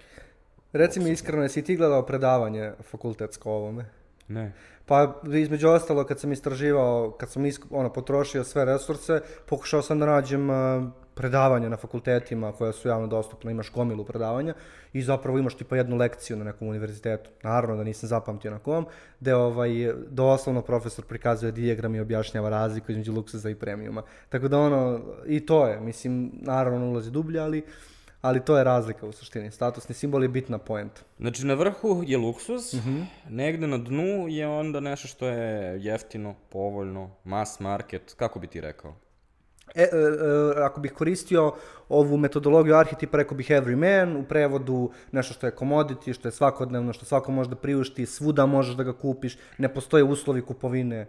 Reci 0.73 0.99
mi 0.99 1.11
iskreno, 1.11 1.43
jesi 1.43 1.63
ti 1.63 1.75
gledao 1.75 2.05
predavanje 2.05 2.71
fakultetsko 2.91 3.51
ovome? 3.51 3.85
Ne. 4.27 4.51
Pa 4.85 5.21
između 5.33 5.69
ostalo 5.69 6.03
kad 6.03 6.19
sam 6.19 6.31
istraživao, 6.31 7.11
kad 7.11 7.31
sam 7.31 7.45
isk, 7.45 7.65
ono, 7.69 7.93
potrošio 7.93 8.43
sve 8.43 8.65
resurse, 8.65 9.21
pokušao 9.45 9.81
sam 9.81 9.99
da 9.99 10.05
nađem 10.05 10.49
a, 10.49 10.91
predavanja 11.15 11.69
na 11.69 11.77
fakultetima 11.77 12.51
koja 12.51 12.71
su 12.71 12.87
javno 12.87 13.07
dostupna, 13.07 13.51
imaš 13.51 13.71
gomilu 13.71 14.05
predavanja 14.05 14.53
i 14.93 15.01
zapravo 15.01 15.39
imaš 15.39 15.55
tipa 15.55 15.77
jednu 15.77 15.95
lekciju 15.95 16.37
na 16.37 16.43
nekom 16.43 16.67
univerzitetu. 16.67 17.29
Naravno 17.43 17.75
da 17.75 17.83
nisam 17.83 18.09
zapamtio 18.09 18.51
na 18.51 18.59
kom, 18.59 18.85
gde 19.19 19.35
ovaj, 19.35 19.93
doslovno 20.09 20.61
profesor 20.61 21.05
prikazuje 21.05 21.51
dijagram 21.51 21.95
i 21.95 21.99
objašnjava 21.99 22.49
razliku 22.49 22.91
između 22.91 23.13
luksuza 23.13 23.49
i 23.49 23.55
premiuma. 23.55 24.03
Tako 24.29 24.47
da 24.47 24.59
ono, 24.59 24.99
i 25.27 25.45
to 25.45 25.67
je, 25.67 25.79
mislim, 25.79 26.31
naravno 26.33 26.89
ulazi 26.89 27.11
dublje, 27.11 27.39
ali, 27.39 27.63
ali 28.21 28.45
to 28.45 28.57
je 28.57 28.63
razlika 28.63 29.05
u 29.05 29.11
suštini. 29.11 29.51
Statusni 29.51 29.95
simbol 29.95 30.23
je 30.23 30.29
bitna 30.29 30.57
poenta. 30.57 31.01
Znači, 31.19 31.45
na 31.45 31.53
vrhu 31.53 32.03
je 32.05 32.17
luksuz, 32.17 32.75
negde 33.29 33.67
na 33.67 33.77
dnu 33.77 34.27
je 34.27 34.47
onda 34.47 34.79
nešto 34.79 35.07
što 35.07 35.27
je 35.27 35.83
jeftino, 35.83 36.35
povoljno, 36.49 37.09
mass 37.23 37.59
market, 37.59 38.13
kako 38.17 38.39
bi 38.39 38.47
ti 38.47 38.61
rekao? 38.61 39.04
E, 39.75 39.81
e, 39.81 39.87
e, 39.87 40.63
ako 40.63 40.81
bih 40.81 40.93
koristio 40.93 41.53
ovu 41.89 42.17
metodologiju 42.17 42.75
arhetipa, 42.75 43.17
rekao 43.17 43.37
bih 43.37 43.49
every 43.49 43.75
man, 43.75 44.15
u 44.17 44.23
prevodu 44.23 44.89
nešto 45.11 45.33
što 45.33 45.47
je 45.47 45.55
commodity, 45.55 46.13
što 46.13 46.27
je 46.27 46.31
svakodnevno, 46.31 46.93
što 46.93 47.05
svako 47.05 47.31
može 47.31 47.49
da 47.49 47.55
priušti, 47.55 48.05
svuda 48.05 48.45
možeš 48.45 48.75
da 48.75 48.83
ga 48.83 48.93
kupiš, 48.93 49.37
ne 49.57 49.73
postoje 49.73 50.03
uslovi 50.03 50.41
kupovine. 50.41 51.07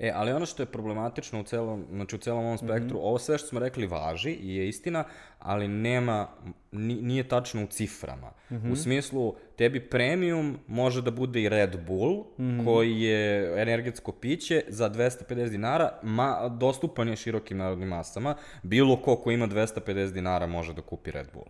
E, 0.00 0.12
ali 0.14 0.32
ono 0.32 0.46
što 0.46 0.62
je 0.62 0.66
problematično 0.66 1.40
u 1.40 1.44
celom, 1.44 1.84
znači 1.90 2.16
u 2.16 2.18
celom 2.18 2.44
ovom 2.44 2.58
spektru, 2.58 2.98
ovo 2.98 3.18
sve 3.18 3.38
što 3.38 3.48
smo 3.48 3.60
rekli 3.60 3.86
važi 3.86 4.30
i 4.32 4.56
je 4.56 4.68
istina, 4.68 5.04
ali 5.38 5.68
nema, 5.68 6.28
ni- 6.72 7.02
nije 7.02 7.22
tačno 7.24 7.64
u 7.64 7.66
ciframa. 7.66 8.30
U 8.72 8.76
smislu, 8.76 9.34
tebi 9.56 9.80
premium 9.80 10.58
može 10.66 11.02
da 11.02 11.10
bude 11.10 11.42
i 11.42 11.48
Red 11.48 11.76
Bull, 11.86 12.24
koji 12.64 13.00
je 13.00 13.26
energetsko 13.62 14.12
piće 14.12 14.62
za 14.68 14.90
250 14.90 15.48
dinara, 15.48 15.98
ma, 16.02 16.48
dostupan 16.50 17.08
je 17.08 17.16
širokim 17.16 17.58
narodnim 17.58 17.88
masama, 17.88 18.34
bilo 18.62 18.96
ko 18.96 19.16
ko 19.16 19.30
ima 19.30 19.48
250 19.48 20.12
dinara 20.12 20.46
može 20.46 20.74
da 20.74 20.82
kupi 20.82 21.10
Red 21.10 21.26
Bull. 21.32 21.46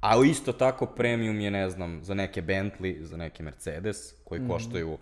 A 0.00 0.24
isto 0.24 0.52
tako 0.52 0.86
premium 0.86 1.40
je, 1.40 1.50
ne 1.50 1.70
znam, 1.70 2.00
za 2.02 2.14
neke 2.14 2.42
Bentley, 2.42 3.02
za 3.02 3.16
neke 3.16 3.42
Mercedes, 3.42 4.14
koji 4.24 4.40
koštaju 4.48 4.98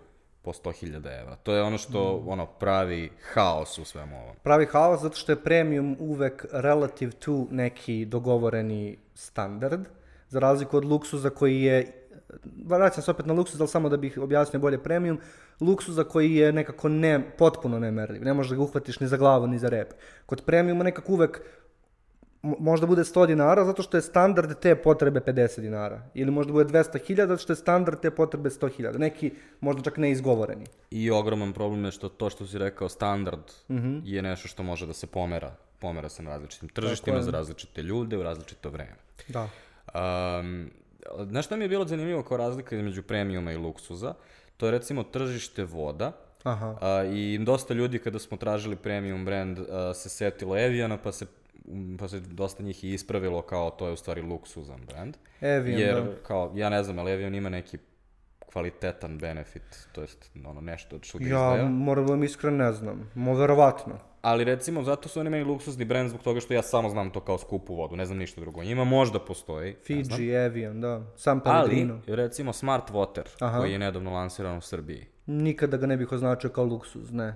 po 0.47 0.53
100.000 0.53 1.21
evra. 1.21 1.37
To 1.43 1.55
je 1.55 1.63
ono 1.63 1.79
što 1.79 2.23
ono 2.27 2.47
pravi 2.47 3.11
haos 3.33 3.79
u 3.79 3.85
svemu 3.85 4.17
ovom. 4.23 4.37
Pravi 4.43 4.67
haos 4.67 5.01
zato 5.01 5.17
što 5.17 5.33
je 5.33 5.43
premium 5.43 5.97
uvek 6.01 6.47
relative 6.53 7.13
to 7.13 7.47
neki 7.51 8.05
dogovoreni 8.05 8.99
standard, 9.15 9.81
za 10.29 10.39
razliku 10.39 10.77
od 10.77 10.85
luksuza 10.85 11.31
koji 11.31 11.63
je, 11.63 12.09
vraćam 12.67 13.03
se 13.03 13.11
opet 13.11 13.27
na 13.27 13.35
luksuz, 13.35 13.61
ali 13.61 13.69
samo 13.69 13.89
da 13.89 13.97
bih 13.97 14.19
objasnio 14.19 14.61
bolje 14.61 14.83
premium, 14.83 15.19
luksuza 15.61 16.05
koji 16.05 16.35
je 16.35 16.53
nekako 16.53 16.89
ne, 16.89 17.31
potpuno 17.39 17.79
nemerljiv, 17.79 18.25
ne 18.25 18.35
možeš 18.35 18.51
da 18.51 18.57
ga 18.57 18.63
uhvatiš 18.63 19.01
ni 19.01 19.07
za 19.07 19.17
glavu 19.17 19.47
ni 19.47 19.59
za 19.59 19.69
rep. 19.69 19.95
Kod 20.27 20.43
premiuma 20.45 20.85
nekako 20.85 21.13
uvek 21.13 21.41
možda 22.59 22.87
bude 22.87 23.03
100 23.03 23.27
dinara 23.27 23.65
zato 23.65 23.83
što 23.83 23.97
je 23.97 24.03
standard 24.03 24.59
te 24.61 24.75
potrebe 24.75 25.21
50 25.21 25.61
dinara. 25.61 26.03
Ili 26.15 26.31
možda 26.31 26.53
bude 26.53 26.79
200.000 26.79 27.27
zato 27.27 27.43
što 27.43 27.53
je 27.53 27.57
standard 27.57 28.01
te 28.01 28.11
potrebe 28.11 28.49
100.000. 28.49 28.99
Neki 28.99 29.33
možda 29.61 29.83
čak 29.83 29.97
ne 29.97 30.11
izgovoreni. 30.11 30.65
I 30.91 31.11
ogroman 31.11 31.53
problem 31.53 31.85
je 31.85 31.91
što 31.91 32.09
to 32.09 32.31
što 32.31 32.47
si 32.47 32.59
rekao 32.59 32.89
standard 32.89 33.53
je 34.05 34.23
nešto 34.23 34.49
što 34.49 34.63
može 34.63 34.87
da 34.87 34.93
se 34.93 35.07
pomera. 35.07 35.55
Pomera 35.79 36.09
se 36.09 36.23
na 36.23 36.31
različitim 36.31 36.69
tržištima, 36.69 37.23
za 37.23 37.31
različite 37.31 37.83
ljude, 37.83 38.19
u 38.19 38.23
različito 38.23 38.71
vreme. 38.71 38.97
Da. 39.29 39.49
Um, 40.41 40.71
znaš 41.29 41.47
šta 41.47 41.57
mi 41.57 41.65
je 41.65 41.69
bilo 41.69 41.85
zanimljivo 41.85 42.23
kao 42.23 42.37
razlika 42.37 42.77
između 42.77 43.03
premiuma 43.03 43.53
i 43.53 43.57
luksuza? 43.57 44.15
To 44.57 44.67
je 44.67 44.73
recimo 44.73 45.03
tržište 45.03 45.65
voda. 45.65 46.13
Aha. 46.43 46.77
A, 46.81 47.05
I 47.05 47.39
dosta 47.39 47.75
ljudi 47.75 47.99
kada 47.99 48.19
smo 48.19 48.37
tražili 48.37 48.77
premium 48.77 49.25
brand 49.25 49.59
a, 49.59 49.95
se 49.95 50.09
setilo 50.09 50.59
Eviana 50.59 50.97
pa 50.97 51.13
se 51.13 51.27
pa 51.99 52.09
se 52.09 52.21
dosta 52.21 52.63
njih 52.63 52.85
i 52.85 52.93
ispravilo 52.93 53.43
kao 53.43 53.71
to 53.71 53.87
je 53.87 53.93
u 53.93 53.97
stvari 53.97 54.23
luksuzan 54.23 54.81
brand. 54.87 55.17
Evian, 55.41 55.81
Jer, 55.81 55.95
da. 55.95 56.13
kao, 56.23 56.53
ja 56.55 56.69
ne 56.71 56.83
znam, 56.83 56.99
ali 56.99 57.13
Evian 57.13 57.35
ima 57.35 57.49
neki 57.49 57.79
kvalitetan 58.53 59.19
benefit, 59.19 59.63
to 59.93 60.01
jest 60.01 60.31
ono 60.47 60.61
nešto 60.61 60.99
što 61.03 61.19
ga 61.19 61.25
Ja 61.25 61.29
izdvaja. 61.29 61.65
moram 61.65 62.07
da 62.07 62.13
vam 62.13 62.25
iskren 62.25 62.57
ne 62.57 62.73
znam. 62.73 63.11
Mo 63.15 63.35
verovatno. 63.35 63.99
Ali 64.23 64.45
recimo, 64.45 64.83
zato 64.83 65.09
su 65.09 65.21
oni 65.21 65.31
meni 65.31 65.45
luksuzni 65.45 65.85
brand 65.85 66.09
zbog 66.11 66.23
toga 66.23 66.41
što 66.41 66.55
ja 66.55 66.63
samo 66.63 66.89
znam 66.91 67.11
to 67.11 67.21
kao 67.21 67.39
skupu 67.39 67.75
vodu, 67.75 67.97
ne 67.97 68.07
znam 68.07 68.19
ništa 68.19 68.41
drugo. 68.41 68.65
Njima 68.65 68.85
možda 68.85 69.19
postoji. 69.19 69.75
Fiji, 69.85 70.31
Evian, 70.31 70.81
da. 70.81 71.03
Ali 71.27 71.41
Pellegrino. 71.45 72.01
recimo 72.07 72.53
Smart 72.53 72.91
Water, 72.91 73.23
Aha. 73.41 73.59
koji 73.59 73.73
je 73.73 73.79
nedavno 73.79 74.13
lansiran 74.13 74.59
u 74.59 74.61
Srbiji, 74.61 75.07
Nikada 75.27 75.77
ga 75.77 75.87
ne 75.87 75.97
bih 75.97 76.13
označio 76.13 76.51
kao 76.51 76.65
luksuz, 76.65 77.13
ne. 77.13 77.35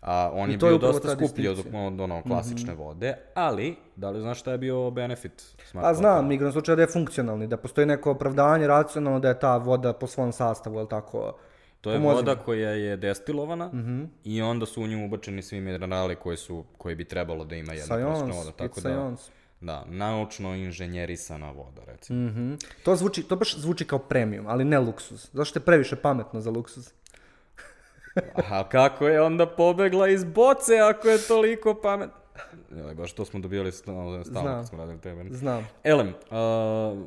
A 0.00 0.30
on 0.34 0.48
I 0.48 0.52
je 0.52 0.54
je 0.54 0.58
bio 0.58 0.76
upravo 0.76 0.92
dosta 0.92 1.08
ta 1.08 1.26
skuplji 1.26 1.48
od, 1.48 1.58
od 1.74 2.00
ono, 2.00 2.22
klasične 2.22 2.74
vode, 2.74 3.16
ali 3.34 3.76
da 3.96 4.10
li 4.10 4.20
znaš 4.20 4.40
šta 4.40 4.52
je 4.52 4.58
bio 4.58 4.90
benefit 4.90 5.42
smart 5.64 5.86
A 5.86 5.94
znam, 5.94 6.28
water? 6.28 6.34
igrom 6.34 6.52
slučaja 6.52 6.76
da 6.76 6.82
je 6.82 6.88
funkcionalni, 6.88 7.46
da 7.46 7.56
postoji 7.56 7.86
neko 7.86 8.10
opravdanje 8.10 8.66
racionalno 8.66 9.20
da 9.20 9.28
je 9.28 9.38
ta 9.38 9.56
voda 9.56 9.92
po 9.92 10.06
svom 10.06 10.32
sastavu, 10.32 10.76
je 10.76 10.82
li 10.82 10.88
tako? 10.88 11.36
To 11.80 11.90
je 11.90 11.96
Pomozi 11.96 12.14
voda 12.16 12.34
mi. 12.34 12.40
koja 12.44 12.70
je 12.70 12.96
destilovana 12.96 13.70
i 14.24 14.42
onda 14.42 14.66
su 14.66 14.82
u 14.82 14.86
nju 14.86 15.06
ubačeni 15.06 15.42
svi 15.42 15.60
minerali 15.60 16.16
koji, 16.16 16.36
su, 16.36 16.64
koji 16.78 16.94
bi 16.94 17.04
trebalo 17.04 17.44
da 17.44 17.56
ima 17.56 17.72
jedna 17.72 17.86
Sajons, 17.86 18.36
voda. 18.36 18.52
Tako 18.52 18.80
da, 18.80 18.88
sajons. 18.88 19.30
da, 19.60 19.84
naučno 19.88 20.54
inženjerisana 20.54 21.50
voda, 21.50 21.82
recimo. 21.86 22.26
Mhm. 22.28 22.54
To, 22.84 22.96
zvuči, 22.96 23.22
to 23.22 23.36
baš 23.36 23.56
zvuči 23.58 23.84
kao 23.84 23.98
premium, 23.98 24.46
ali 24.48 24.64
ne 24.64 24.78
luksuz. 24.78 25.28
Zašto 25.32 25.58
je 25.58 25.64
previše 25.64 25.96
pametno 25.96 26.40
za 26.40 26.50
luksuz? 26.50 26.92
A 28.50 28.68
kako 28.68 29.08
je 29.08 29.22
onda 29.22 29.46
pobegla 29.46 30.08
iz 30.08 30.24
boce 30.24 30.78
ako 30.78 31.08
je 31.08 31.18
toliko 31.28 31.74
pamet... 31.74 32.10
Jel, 32.76 32.94
baš 32.94 33.12
to 33.12 33.24
smo 33.24 33.40
dobijali 33.40 33.72
stalno, 33.72 34.24
stalno 34.24 34.50
kad 34.50 34.68
smo 34.68 34.78
radili 34.78 35.00
tebe. 35.00 35.24
Znam. 35.30 35.68
Elem, 35.84 36.08
uh, 36.08 36.14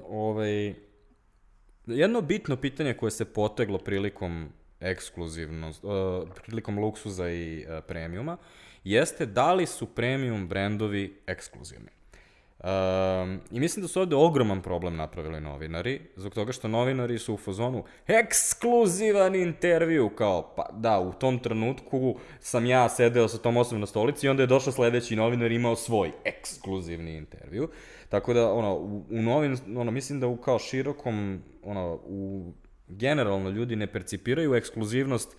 ovaj, 0.09 0.73
jedno 1.85 2.21
bitno 2.21 2.57
pitanje 2.57 2.93
koje 2.93 3.11
se 3.11 3.25
poteglo 3.25 3.77
prilikom 3.77 4.49
ekskluzivnost, 4.79 5.83
uh, 5.83 5.91
prilikom 6.45 6.79
luksuza 6.79 7.29
i 7.29 7.65
uh, 7.65 7.83
premiuma, 7.87 8.37
jeste 8.83 9.25
da 9.25 9.53
li 9.53 9.65
su 9.65 9.85
premium 9.85 10.47
brendovi 10.47 11.21
ekskluzivni. 11.27 11.89
Um, 12.63 13.39
I 13.51 13.59
mislim 13.59 13.81
da 13.81 13.87
su 13.87 13.99
ovde 13.99 14.15
ogroman 14.15 14.61
problem 14.61 14.95
napravili 14.95 15.41
novinari, 15.41 16.01
zbog 16.15 16.33
toga 16.33 16.51
što 16.51 16.67
novinari 16.67 17.19
su 17.19 17.33
u 17.33 17.37
fazonu 17.37 17.83
ekskluzivan 18.07 19.35
intervju, 19.35 20.09
kao, 20.09 20.53
pa 20.55 20.69
da, 20.71 20.99
u 20.99 21.13
tom 21.13 21.39
trenutku 21.39 22.15
sam 22.39 22.65
ja 22.65 22.89
sedeo 22.89 23.27
sa 23.27 23.37
tom 23.37 23.57
osobom 23.57 23.79
na 23.79 23.85
stolici 23.85 24.25
i 24.25 24.29
onda 24.29 24.43
je 24.43 24.47
došao 24.47 24.73
sledeći 24.73 25.15
novinar 25.15 25.51
i 25.51 25.55
imao 25.55 25.75
svoj 25.75 26.11
ekskluzivni 26.25 27.17
intervju. 27.17 27.69
Tako 28.09 28.33
da, 28.33 28.53
ono, 28.53 28.75
u, 28.75 29.05
u 29.09 29.21
novin, 29.21 29.57
ono, 29.77 29.91
mislim 29.91 30.19
da 30.19 30.27
u 30.27 30.37
kao 30.37 30.59
širokom, 30.59 31.43
ono, 31.63 31.99
u 32.05 32.51
generalno 32.87 33.49
ljudi 33.49 33.75
ne 33.75 33.87
percipiraju 33.87 34.55
ekskluzivnost 34.55 35.35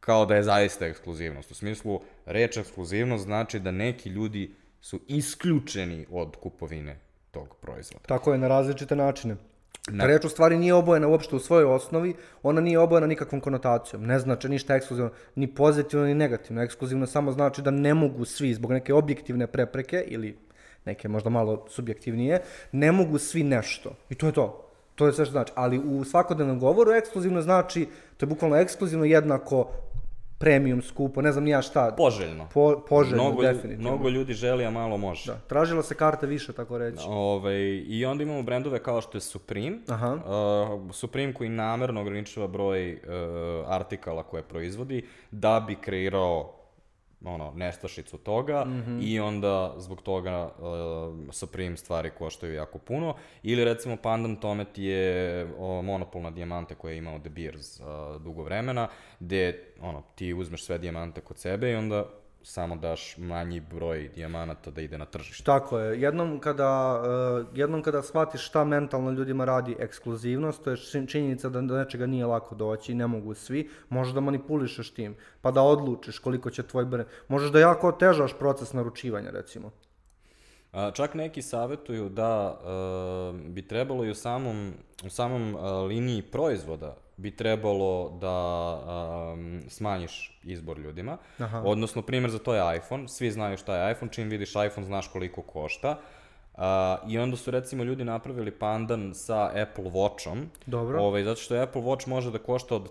kao 0.00 0.26
da 0.26 0.36
je 0.36 0.42
zaista 0.42 0.86
ekskluzivnost. 0.86 1.50
U 1.50 1.54
smislu, 1.54 2.00
reč 2.26 2.56
ekskluzivnost 2.56 3.24
znači 3.24 3.58
da 3.58 3.70
neki 3.70 4.08
ljudi 4.08 4.54
su 4.84 5.00
isključeni 5.08 6.06
od 6.10 6.36
kupovine 6.36 6.96
tog 7.30 7.56
proizvoda. 7.60 8.04
Tako 8.06 8.32
je, 8.32 8.38
na 8.38 8.48
različite 8.48 8.96
načine. 8.96 9.36
Na-. 9.88 10.06
Reč 10.06 10.24
u 10.24 10.28
stvari 10.28 10.58
nije 10.58 10.74
obojena 10.74 11.08
uopšte 11.08 11.36
u 11.36 11.38
svojoj 11.38 11.64
osnovi, 11.64 12.14
ona 12.42 12.60
nije 12.60 12.78
obojena 12.78 13.06
nikakvom 13.06 13.40
konotacijom. 13.40 14.04
Ne 14.06 14.18
znači 14.18 14.48
ništa 14.48 14.74
ekskluzivno, 14.74 15.10
ni 15.34 15.46
pozitivno, 15.54 16.06
ni 16.06 16.14
negativno. 16.14 16.62
Ekskluzivno 16.62 17.06
samo 17.06 17.32
znači 17.32 17.62
da 17.62 17.70
ne 17.70 17.94
mogu 17.94 18.24
svi, 18.24 18.54
zbog 18.54 18.72
neke 18.72 18.94
objektivne 18.94 19.46
prepreke 19.46 20.04
ili 20.06 20.36
neke 20.84 21.08
možda 21.08 21.30
malo 21.30 21.66
subjektivnije, 21.68 22.42
ne 22.72 22.92
mogu 22.92 23.18
svi 23.18 23.42
nešto. 23.42 23.96
I 24.10 24.14
to 24.14 24.26
je 24.26 24.32
to. 24.32 24.70
To 24.94 25.06
je 25.06 25.12
sve 25.12 25.24
što 25.24 25.32
znači. 25.32 25.52
Ali 25.56 25.78
u 25.78 26.04
svakodnevnom 26.04 26.58
govoru 26.58 26.92
ekskluzivno 26.92 27.42
znači, 27.42 27.88
to 28.16 28.26
je 28.26 28.28
bukvalno 28.28 28.56
ekskluzivno 28.56 29.04
jednako 29.04 29.70
premium, 30.38 30.82
skupo, 30.82 31.22
ne 31.22 31.32
znam 31.32 31.44
ni 31.44 31.50
ja 31.50 31.62
šta. 31.62 31.94
Poželjno. 31.96 32.48
Po, 32.54 32.84
poželjno, 32.88 33.22
mnogo, 33.22 33.42
definitivno. 33.42 33.90
mnogo 33.90 34.08
ljudi 34.08 34.34
želi, 34.34 34.64
a 34.64 34.70
malo 34.70 34.96
može. 34.96 35.32
Da. 35.32 35.38
Tražila 35.38 35.82
se 35.82 35.94
karta 35.94 36.26
više, 36.26 36.52
tako 36.52 36.78
reći. 36.78 37.04
Ovaj, 37.06 37.84
I 37.86 38.04
onda 38.06 38.22
imamo 38.22 38.42
brendove 38.42 38.82
kao 38.82 39.00
što 39.00 39.16
je 39.16 39.20
Supreme. 39.20 39.78
Aha. 39.88 40.12
Uh, 40.14 40.94
Supreme 40.94 41.34
koji 41.34 41.50
namerno 41.50 42.00
ograničava 42.00 42.46
broj 42.46 42.92
uh, 42.92 43.00
artikala 43.66 44.22
koje 44.22 44.42
proizvodi 44.42 45.04
da 45.30 45.64
bi 45.66 45.74
kreirao 45.74 46.63
ono, 47.24 47.52
nestašicu 47.54 48.18
toga 48.18 48.64
Mhm. 48.64 48.98
i 49.02 49.20
onda 49.20 49.74
zbog 49.76 50.02
toga 50.02 50.50
uh, 50.58 50.64
Supreme 51.32 51.76
stvari 51.76 52.10
koštaju 52.10 52.54
jako 52.54 52.78
puno. 52.78 53.14
Ili 53.42 53.64
recimo 53.64 53.96
Pandan 53.96 54.36
Tomet 54.36 54.78
je 54.78 55.46
o, 55.58 55.82
monopol 55.82 56.22
na 56.22 56.30
dijamante 56.30 56.74
koje 56.74 56.92
je 56.92 56.98
imao 56.98 57.18
De 57.18 57.30
Beers 57.30 57.80
uh, 57.80 57.86
dugo 58.22 58.42
vremena, 58.42 58.88
gde 59.20 59.64
ono, 59.80 60.02
ti 60.14 60.34
uzmeš 60.34 60.64
sve 60.64 60.78
dijamante 60.78 61.20
kod 61.20 61.38
sebe 61.38 61.70
i 61.70 61.74
onda 61.74 62.04
samo 62.44 62.76
daš 62.76 63.16
manji 63.18 63.60
broj 63.60 64.10
dijamanata 64.14 64.70
da 64.70 64.80
ide 64.80 64.98
na 64.98 65.04
tržište. 65.04 65.44
Tako 65.44 65.78
je. 65.78 66.00
Jednom 66.00 66.38
kada, 66.40 67.02
uh, 67.40 67.58
jednom 67.58 67.82
kada 67.82 68.02
shvatiš 68.02 68.46
šta 68.46 68.64
mentalno 68.64 69.10
ljudima 69.10 69.44
radi 69.44 69.76
ekskluzivnost, 69.78 70.64
to 70.64 70.70
je 70.70 70.76
čin- 70.76 71.06
činjenica 71.06 71.48
da 71.48 71.60
do 71.60 71.76
nečega 71.76 72.06
nije 72.06 72.26
lako 72.26 72.54
doći 72.54 72.92
i 72.92 72.94
ne 72.94 73.06
mogu 73.06 73.34
svi, 73.34 73.70
možeš 73.88 74.14
da 74.14 74.20
manipulišeš 74.20 74.94
tim, 74.94 75.16
pa 75.40 75.50
da 75.50 75.62
odlučiš 75.62 76.18
koliko 76.18 76.50
će 76.50 76.62
tvoj 76.62 76.84
brend... 76.84 77.08
Možeš 77.28 77.50
da 77.50 77.60
jako 77.60 77.88
otežaš 77.88 78.38
proces 78.38 78.72
naručivanja, 78.72 79.30
recimo. 79.30 79.70
A, 80.72 80.90
čak 80.90 81.14
neki 81.14 81.42
savjetuju 81.42 82.08
da 82.08 82.60
e, 82.60 83.48
bi 83.48 83.66
trebalo 83.68 84.04
i 84.04 84.10
u 84.10 84.14
samom, 84.14 84.72
u 85.04 85.10
samom 85.10 85.56
e, 85.56 85.70
liniji 85.70 86.22
proizvoda 86.22 86.96
bi 87.16 87.36
trebalo 87.36 88.18
da 88.20 88.34
um, 89.32 89.62
smanjiš 89.68 90.40
izbor 90.42 90.78
ljudima. 90.78 91.16
Aha. 91.38 91.62
Odnosno, 91.64 92.02
primjer 92.02 92.30
za 92.30 92.38
to 92.38 92.54
je 92.54 92.76
iPhone. 92.76 93.08
Svi 93.08 93.30
znaju 93.30 93.56
šta 93.56 93.76
je 93.76 93.92
iPhone, 93.92 94.12
čim 94.12 94.28
vidiš 94.28 94.50
iPhone 94.50 94.86
znaš 94.86 95.08
koliko 95.08 95.42
košta. 95.42 95.98
Uh, 96.54 96.60
I 97.08 97.18
onda 97.18 97.36
su 97.36 97.50
recimo 97.50 97.84
ljudi 97.84 98.04
napravili 98.04 98.50
pandan 98.50 99.14
sa 99.14 99.50
Apple 99.62 99.84
Watchom. 99.84 100.44
Dobro. 100.66 101.02
Ovaj, 101.02 101.24
zato 101.24 101.40
što 101.40 101.54
Apple 101.54 101.82
Watch 101.82 102.08
može 102.08 102.30
da 102.30 102.38
košta 102.38 102.76
od 102.76 102.90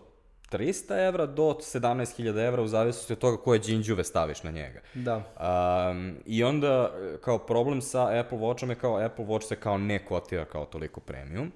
300 0.51 1.07
evra 1.07 1.25
do 1.25 1.43
17.000 1.43 2.47
evra 2.47 2.61
u 2.61 2.67
zavisnosti 2.67 3.13
od 3.13 3.19
toga 3.19 3.37
koje 3.37 3.59
džinđuve 3.59 4.03
staviš 4.03 4.43
na 4.43 4.51
njega. 4.51 4.79
Da. 4.93 5.15
Um, 5.15 6.15
I 6.25 6.43
onda, 6.43 6.91
kao 7.21 7.37
problem 7.37 7.81
sa 7.81 8.19
Apple 8.19 8.37
Watchom 8.37 8.69
je 8.69 8.75
kao 8.75 8.97
Apple 8.97 9.25
Watch 9.25 9.47
se 9.47 9.55
kao 9.55 9.77
ne 9.77 10.05
kotira 10.05 10.45
kao 10.45 10.65
toliko 10.65 10.99
premium 10.99 11.51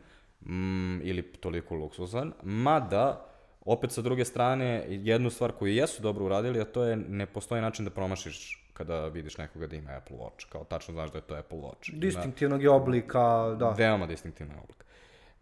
mm, 0.49 1.01
ili 1.03 1.21
toliko 1.21 1.75
luksuzan, 1.75 2.33
mada, 2.43 3.25
opet 3.65 3.91
sa 3.91 4.01
druge 4.01 4.25
strane, 4.25 4.85
jednu 4.89 5.29
stvar 5.29 5.51
koju 5.51 5.73
jesu 5.73 6.01
dobro 6.01 6.25
uradili, 6.25 6.61
a 6.61 6.65
to 6.65 6.83
je 6.83 6.95
ne 6.95 7.25
postoji 7.25 7.61
način 7.61 7.85
da 7.85 7.91
promašiš 7.91 8.63
kada 8.73 9.07
vidiš 9.07 9.37
nekoga 9.37 9.67
da 9.67 9.75
ima 9.75 9.91
Apple 9.91 10.17
Watch, 10.17 10.49
kao 10.49 10.63
tačno 10.63 10.93
znaš 10.93 11.11
da 11.11 11.17
je 11.17 11.21
to 11.21 11.35
Apple 11.35 11.57
Watch. 11.57 11.93
Distinktivnog 11.93 12.63
je 12.63 12.69
oblika, 12.69 13.55
da. 13.59 13.69
Veoma 13.69 14.07
distinktivna 14.07 14.53
oblik. 14.63 14.85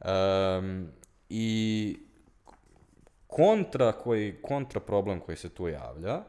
Um, 0.05 0.87
I 1.29 1.97
kontra, 3.27 3.91
koji, 3.91 4.35
kontra 4.41 4.79
problem 4.79 5.19
koji 5.19 5.37
se 5.37 5.49
tu 5.49 5.67
javlja 5.67 6.21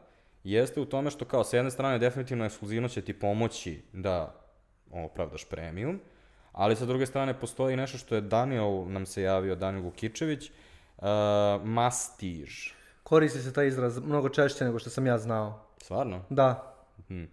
jeste 0.45 0.81
u 0.81 0.85
tome 0.85 1.11
što 1.11 1.25
kao 1.25 1.45
s 1.45 1.53
jedne 1.53 1.71
strane 1.71 1.99
definitivno 1.99 2.45
ekskluzivno 2.45 2.89
će 2.89 3.03
ti 3.03 3.19
pomoći 3.19 3.83
da 3.93 4.35
opravdaš 4.91 5.45
premium, 5.45 6.01
ali 6.57 6.77
sa 6.77 6.87
druge 6.87 7.07
strane 7.07 7.41
postoji 7.41 7.77
nešto 7.77 7.99
što 7.99 8.15
je 8.15 8.21
Daniel 8.21 8.85
nam 8.89 9.07
se 9.07 9.23
javio, 9.23 9.55
Daniel 9.55 9.85
Vukičević, 9.85 10.51
uh, 10.51 11.05
mastiž. 11.65 12.73
Koristi 13.03 13.39
se 13.39 13.53
taj 13.53 13.67
izraz 13.67 13.99
mnogo 13.99 14.29
češće 14.29 14.65
nego 14.65 14.79
što 14.79 14.91
sam 14.91 15.07
ja 15.07 15.19
znao. 15.19 15.61
Stvarno? 15.83 16.23
Da. 16.31 16.75
Hmm. 17.09 17.29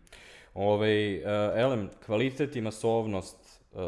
Ove, 0.54 1.22
uh, 1.22 1.60
elem, 1.60 1.90
kvalitet 2.06 2.56
i 2.56 2.62
masovnost, 2.62 3.62
uh, 3.72 3.80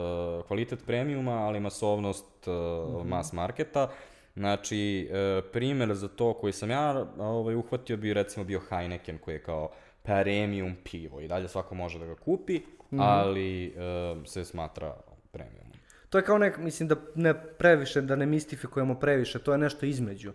kvalitet 0.47 0.85
premiuma, 0.85 1.31
ali 1.31 1.59
masovnost 1.59 2.47
uh, 2.47 3.05
mass 3.05 3.33
marketa. 3.33 3.89
Znači, 4.35 5.09
uh, 5.09 5.51
primer 5.51 5.93
za 5.93 6.07
to 6.07 6.33
koji 6.33 6.53
sam 6.53 6.69
ja 6.69 7.05
ovaj, 7.19 7.55
uhvatio 7.55 7.97
bi 7.97 8.13
recimo 8.13 8.45
bio 8.45 8.61
Heineken 8.69 9.17
koji 9.17 9.35
je 9.35 9.43
kao 9.43 9.71
premium 10.03 10.75
pivo 10.83 11.19
i 11.19 11.27
dalje 11.27 11.47
svako 11.47 11.75
može 11.75 11.99
da 11.99 12.05
ga 12.05 12.15
kupi, 12.15 12.61
ali 12.97 13.75
uh, 13.75 14.27
se 14.27 14.45
smatra 14.45 14.95
premiumom. 15.35 15.71
To 16.09 16.17
je 16.17 16.23
kao 16.23 16.37
nek, 16.37 16.57
mislim 16.57 16.89
da 16.89 16.95
ne 17.15 17.33
previše, 17.33 18.01
da 18.01 18.15
ne 18.15 18.25
mistifikujemo 18.25 18.95
previše, 18.99 19.39
to 19.39 19.51
je 19.51 19.57
nešto 19.57 19.85
između. 19.85 20.31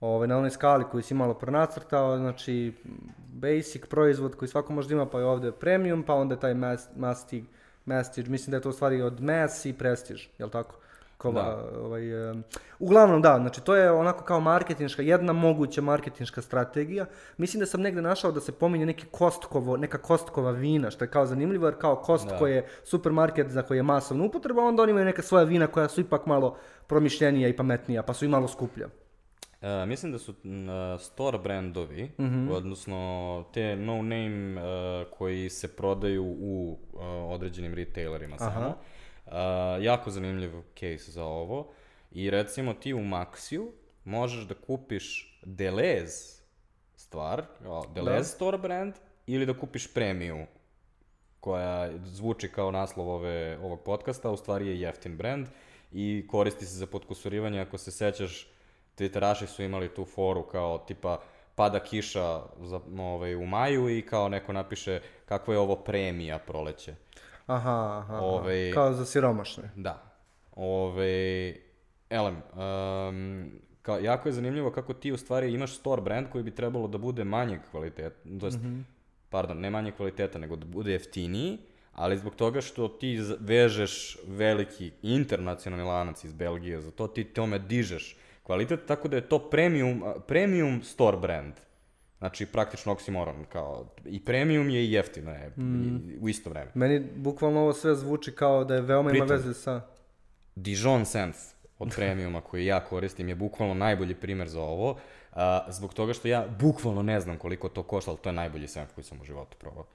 Ove, 0.00 0.26
na 0.26 0.38
onoj 0.38 0.50
skali 0.50 0.84
koju 0.90 1.02
si 1.02 1.14
malo 1.14 1.34
pronacrtao, 1.34 2.18
znači 2.18 2.72
basic 3.32 3.86
proizvod 3.86 4.36
koji 4.36 4.48
svako 4.48 4.72
može 4.72 4.88
da 4.88 4.94
ima, 4.94 5.06
pa 5.06 5.18
je 5.18 5.24
ovde 5.24 5.52
premium, 5.52 6.02
pa 6.02 6.14
onda 6.14 6.36
taj 6.36 6.54
mas, 6.54 6.88
mastig, 6.96 7.44
mastige, 7.84 8.30
mislim 8.30 8.50
da 8.50 8.56
je 8.56 8.62
to 8.62 8.68
u 8.68 8.72
stvari 8.72 9.02
od 9.02 9.20
mass 9.20 9.66
i 9.66 9.72
prestige, 9.72 10.22
jel 10.38 10.50
tako? 10.50 10.78
Kova, 11.18 11.42
Da. 11.42 11.78
ovaj, 11.80 12.30
em, 12.30 12.42
uglavnom 12.78 13.22
da, 13.22 13.38
znači 13.38 13.60
to 13.60 13.76
je 13.76 13.90
onako 13.90 14.24
kao 14.24 14.40
marketinška, 14.40 15.02
jedna 15.02 15.32
moguća 15.32 15.80
marketinška 15.80 16.42
strategija. 16.42 17.06
Mislim 17.36 17.60
da 17.60 17.66
sam 17.66 17.80
negde 17.80 18.02
našao 18.02 18.32
da 18.32 18.40
se 18.40 18.52
pominje 18.52 18.86
neki 18.86 19.06
kostkovo, 19.06 19.76
neka 19.76 19.98
kostkova 19.98 20.50
vina, 20.50 20.90
što 20.90 21.04
je 21.04 21.10
kao 21.10 21.26
zanimljivo, 21.26 21.66
jer 21.66 21.74
kao 21.76 22.02
Costco 22.06 22.36
Da. 22.38 22.48
je 22.48 22.66
supermarket 22.84 23.48
za 23.48 23.62
koji 23.62 23.78
je 23.78 23.82
masovna 23.82 24.24
upotreba, 24.24 24.62
onda 24.62 24.82
oni 24.82 24.90
imaju 24.90 25.04
neka 25.06 25.22
svoja 25.22 25.44
vina 25.44 25.66
koja 25.66 25.88
su 25.88 26.00
ipak 26.00 26.26
malo 26.26 26.56
promišljenija 26.86 27.48
i 27.48 27.56
pametnija, 27.56 28.02
pa 28.02 28.14
su 28.14 28.24
i 28.24 28.28
malo 28.28 28.48
skuplja. 28.48 28.86
E, 29.62 29.86
mislim 29.86 30.12
da 30.12 30.18
su 30.18 30.32
e, 30.32 30.34
store 31.00 31.38
brandovi, 31.38 32.10
Mhm. 32.18 32.48
odnosno 32.50 32.98
te 33.54 33.76
no 33.76 33.94
name 33.94 34.54
e, 34.54 34.64
koji 35.10 35.50
se 35.50 35.68
prodaju 35.68 36.24
u 36.24 36.78
e, 36.94 36.98
određenim 37.06 37.74
retailerima 37.74 38.38
samo. 38.38 38.74
E, 39.32 39.82
jako 39.82 40.10
zanimljiv 40.10 40.50
case 40.74 41.10
za 41.10 41.24
ovo. 41.24 41.72
I 42.10 42.30
recimo 42.30 42.74
ti 42.74 42.94
u 42.94 42.98
Maxiju 42.98 43.70
možeš 44.04 44.44
da 44.44 44.54
kupiš 44.54 45.38
Deleuze 45.42 46.38
stvar, 46.96 47.44
kao 47.62 47.84
Da. 47.94 48.24
Store 48.24 48.58
brand, 48.58 48.94
ili 49.26 49.46
da 49.46 49.58
kupiš 49.58 49.94
premium, 49.94 50.46
koja 51.40 51.90
zvuči 52.04 52.48
kao 52.48 52.70
naslov 52.70 53.08
ove, 53.10 53.58
ovog 53.58 53.80
podcasta, 53.84 54.28
a 54.28 54.32
u 54.32 54.36
stvari 54.36 54.66
je 54.66 54.80
jeftin 54.80 55.16
brand 55.16 55.46
i 55.92 56.26
koristi 56.30 56.66
se 56.66 56.74
za 56.74 56.86
podkusurivanje, 56.86 57.60
ako 57.60 57.78
se 57.78 57.90
sećaš, 57.90 58.46
Twitteraši 58.98 59.46
su 59.46 59.62
imali 59.62 59.94
tu 59.94 60.04
foru 60.04 60.42
kao 60.42 60.78
tipa 60.78 61.20
pada 61.54 61.80
kiša 61.80 62.42
za, 62.60 62.80
ovaj, 62.98 63.34
u 63.34 63.46
maju 63.46 63.88
i 63.88 64.02
kao 64.02 64.28
neko 64.28 64.52
napiše 64.52 65.00
kako 65.26 65.52
je 65.52 65.58
ovo 65.58 65.76
premija 65.76 66.38
proleće. 66.38 66.94
Aha, 67.48 67.98
aha. 67.98 68.20
Ovaj- 68.20 68.72
kao 68.74 68.92
za 68.92 69.04
siromašne. 69.04 69.70
Da. 69.76 70.02
Ove, 70.52 71.54
elem, 72.10 72.36
um, 72.36 73.50
ka, 73.82 73.98
jako 73.98 74.28
je 74.28 74.32
zanimljivo 74.32 74.70
kako 74.70 74.94
ti 74.94 75.12
u 75.12 75.16
stvari 75.16 75.54
imaš 75.54 75.76
store 75.76 76.02
brand 76.02 76.26
koji 76.32 76.44
bi 76.44 76.54
trebalo 76.54 76.88
da 76.88 76.98
bude 76.98 77.24
manjeg 77.24 77.60
kvaliteta, 77.70 78.16
to 78.40 78.46
jest, 78.46 78.58
pardon, 79.28 79.60
ne 79.60 79.70
manjeg 79.70 79.94
kvaliteta, 79.94 80.38
nego 80.38 80.56
da 80.56 80.66
bude 80.66 80.92
jeftiniji, 80.92 81.58
ali 81.92 82.18
zbog 82.18 82.34
toga 82.34 82.60
što 82.60 82.88
ti 82.88 83.18
vežeš 83.40 84.18
veliki 84.26 84.92
internacionalni 85.02 85.84
lanac 85.84 86.24
iz 86.24 86.32
Belgije, 86.32 86.80
za 86.80 86.90
to 86.90 87.06
ti 87.06 87.24
tome 87.24 87.58
dižeš 87.58 88.16
kvalitet, 88.42 88.86
tako 88.86 89.08
da 89.08 89.16
je 89.16 89.28
to 89.28 89.38
premium, 89.38 90.04
premium 90.26 90.82
store 90.82 91.16
brand. 91.16 91.54
Znači, 92.18 92.46
praktično 92.46 92.92
oksimoron, 92.92 93.44
kao, 93.52 93.86
i 94.04 94.24
premium 94.24 94.70
je 94.70 94.84
i 94.84 94.92
jeftino 94.92 95.30
je, 95.30 95.52
i, 95.56 96.18
u 96.20 96.28
isto 96.28 96.50
vreme. 96.50 96.70
Meni 96.74 97.06
bukvalno 97.16 97.60
ovo 97.60 97.72
sve 97.72 97.94
zvuči 97.94 98.32
kao 98.32 98.64
da 98.64 98.74
je 98.74 98.80
veoma 98.80 99.10
ima 99.10 99.24
Pritom- 99.24 99.30
veze 99.30 99.54
sa... 99.54 99.80
Dijon 100.54 101.04
Senf 101.06 101.36
od 101.78 101.92
premiuma 101.96 102.40
koji 102.40 102.66
ja 102.66 102.84
koristim 102.84 103.28
je 103.28 103.34
bukvalno 103.34 103.74
najbolji 103.74 104.14
primer 104.14 104.48
za 104.48 104.60
ovo, 104.60 104.96
a, 105.32 105.66
zbog 105.68 105.94
toga 105.94 106.12
što 106.12 106.28
ja 106.28 106.46
bukvalno 106.60 107.02
ne 107.02 107.20
znam 107.20 107.36
koliko 107.36 107.68
to 107.68 107.82
košta, 107.82 108.10
ali 108.10 108.20
to 108.20 108.28
je 108.28 108.32
najbolji 108.32 108.68
senf 108.68 108.92
koji 108.94 109.04
sam 109.04 109.20
u 109.20 109.24
životu 109.24 109.56
probao. 109.60 109.86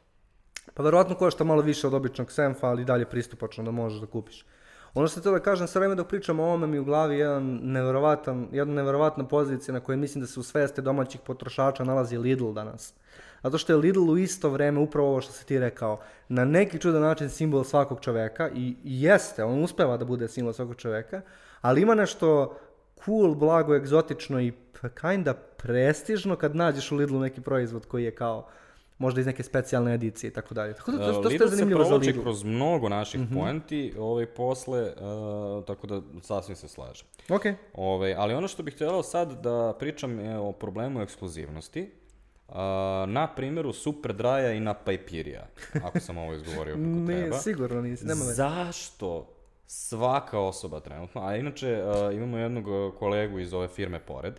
Pa 0.73 0.83
verovatno 0.83 1.15
košta 1.15 1.43
malo 1.43 1.61
više 1.61 1.87
od 1.87 1.93
običnog 1.93 2.31
senfa, 2.31 2.67
ali 2.67 2.85
dalje 2.85 3.05
pristupačno 3.05 3.63
da 3.63 3.71
možeš 3.71 3.99
da 3.99 4.07
kupiš. 4.07 4.45
Ono 4.93 5.07
što 5.07 5.21
te 5.21 5.29
da 5.29 5.39
kažem, 5.39 5.67
sve 5.67 5.79
vreme 5.79 5.95
dok 5.95 6.07
pričam 6.07 6.39
o 6.39 6.43
ovome 6.43 6.67
mi 6.67 6.79
u 6.79 6.83
glavi 6.83 7.17
jedan 7.17 7.59
neverovatan, 7.63 8.47
jedna 8.51 8.73
neverovatna 8.73 9.27
pozicija 9.27 9.73
na 9.73 9.79
kojoj 9.79 9.97
mislim 9.97 10.21
da 10.21 10.27
se 10.27 10.39
u 10.39 10.43
sveste 10.43 10.81
domaćih 10.81 11.21
potrošača 11.21 11.83
nalazi 11.83 12.17
Lidl 12.17 12.51
danas. 12.51 12.93
Zato 13.43 13.57
što 13.57 13.73
je 13.73 13.77
Lidl 13.77 14.09
u 14.09 14.17
isto 14.17 14.49
vreme, 14.49 14.79
upravo 14.79 15.07
ovo 15.09 15.21
što 15.21 15.31
si 15.31 15.45
ti 15.45 15.59
rekao, 15.59 15.99
na 16.29 16.45
neki 16.45 16.79
čudan 16.79 17.01
način 17.01 17.29
simbol 17.29 17.63
svakog 17.63 17.99
čoveka 18.01 18.49
i, 18.49 18.75
i 18.83 19.03
jeste, 19.03 19.43
on 19.43 19.63
uspeva 19.63 19.97
da 19.97 20.05
bude 20.05 20.27
simbol 20.27 20.53
svakog 20.53 20.75
čoveka, 20.75 21.21
ali 21.61 21.81
ima 21.81 21.95
nešto 21.95 22.57
cool, 23.05 23.35
blago, 23.35 23.75
egzotično 23.75 24.41
i 24.41 24.53
kinda 25.01 25.33
prestižno 25.33 26.35
kad 26.35 26.55
nađeš 26.55 26.91
u 26.91 26.95
Lidlu 26.95 27.19
neki 27.19 27.41
proizvod 27.41 27.85
koji 27.85 28.03
je 28.03 28.15
kao 28.15 28.47
možda 29.03 29.21
iz 29.21 29.27
neke 29.27 29.43
specijalne 29.43 29.93
edicije 29.93 30.27
i 30.27 30.33
tako 30.33 30.53
dalje. 30.53 30.73
Tako 30.73 30.91
da 30.91 30.97
to, 30.97 31.13
to, 31.13 31.21
to 31.21 31.29
Lidl 31.29 31.43
je 31.43 31.49
zanimljivo 31.49 31.83
za 31.83 31.95
Lidl. 31.95 32.21
kroz 32.21 32.43
mnogo 32.43 32.89
naših 32.89 33.21
poenti 33.33 33.93
ovaj, 33.99 34.25
posle, 34.25 34.93
a, 35.01 35.61
tako 35.67 35.87
da 35.87 36.01
sasvim 36.21 36.55
se 36.55 36.67
slažem. 36.67 37.07
Ok, 37.29 37.41
Ove, 37.73 38.15
ali 38.17 38.33
ono 38.33 38.47
što 38.47 38.63
bih 38.63 38.73
htjela 38.73 39.03
sad 39.03 39.41
da 39.43 39.75
pričam 39.79 40.19
je 40.19 40.37
o 40.37 40.51
problemu 40.51 41.01
ekskluzivnosti. 41.01 41.91
A, 42.49 43.05
na 43.07 43.27
primjeru 43.35 43.73
Superdraja 43.73 44.51
i 44.53 44.59
na 44.59 44.73
Pajpirija, 44.73 45.47
ako 45.83 45.99
sam 45.99 46.17
ovo 46.17 46.33
izgovorio 46.33 46.73
kako 46.73 46.85
ne, 47.07 47.21
treba. 47.21 47.37
sigurno 47.37 47.81
nisi, 47.81 48.05
nema 48.05 48.19
veze. 48.25 48.33
Zašto 48.33 49.29
svaka 49.67 50.39
osoba 50.39 50.79
trenutno, 50.79 51.21
a 51.25 51.35
inače 51.35 51.81
a, 51.85 52.11
imamo 52.11 52.37
jednog 52.37 52.95
kolegu 52.99 53.39
iz 53.39 53.53
ove 53.53 53.67
firme 53.67 53.99
pored, 53.99 54.33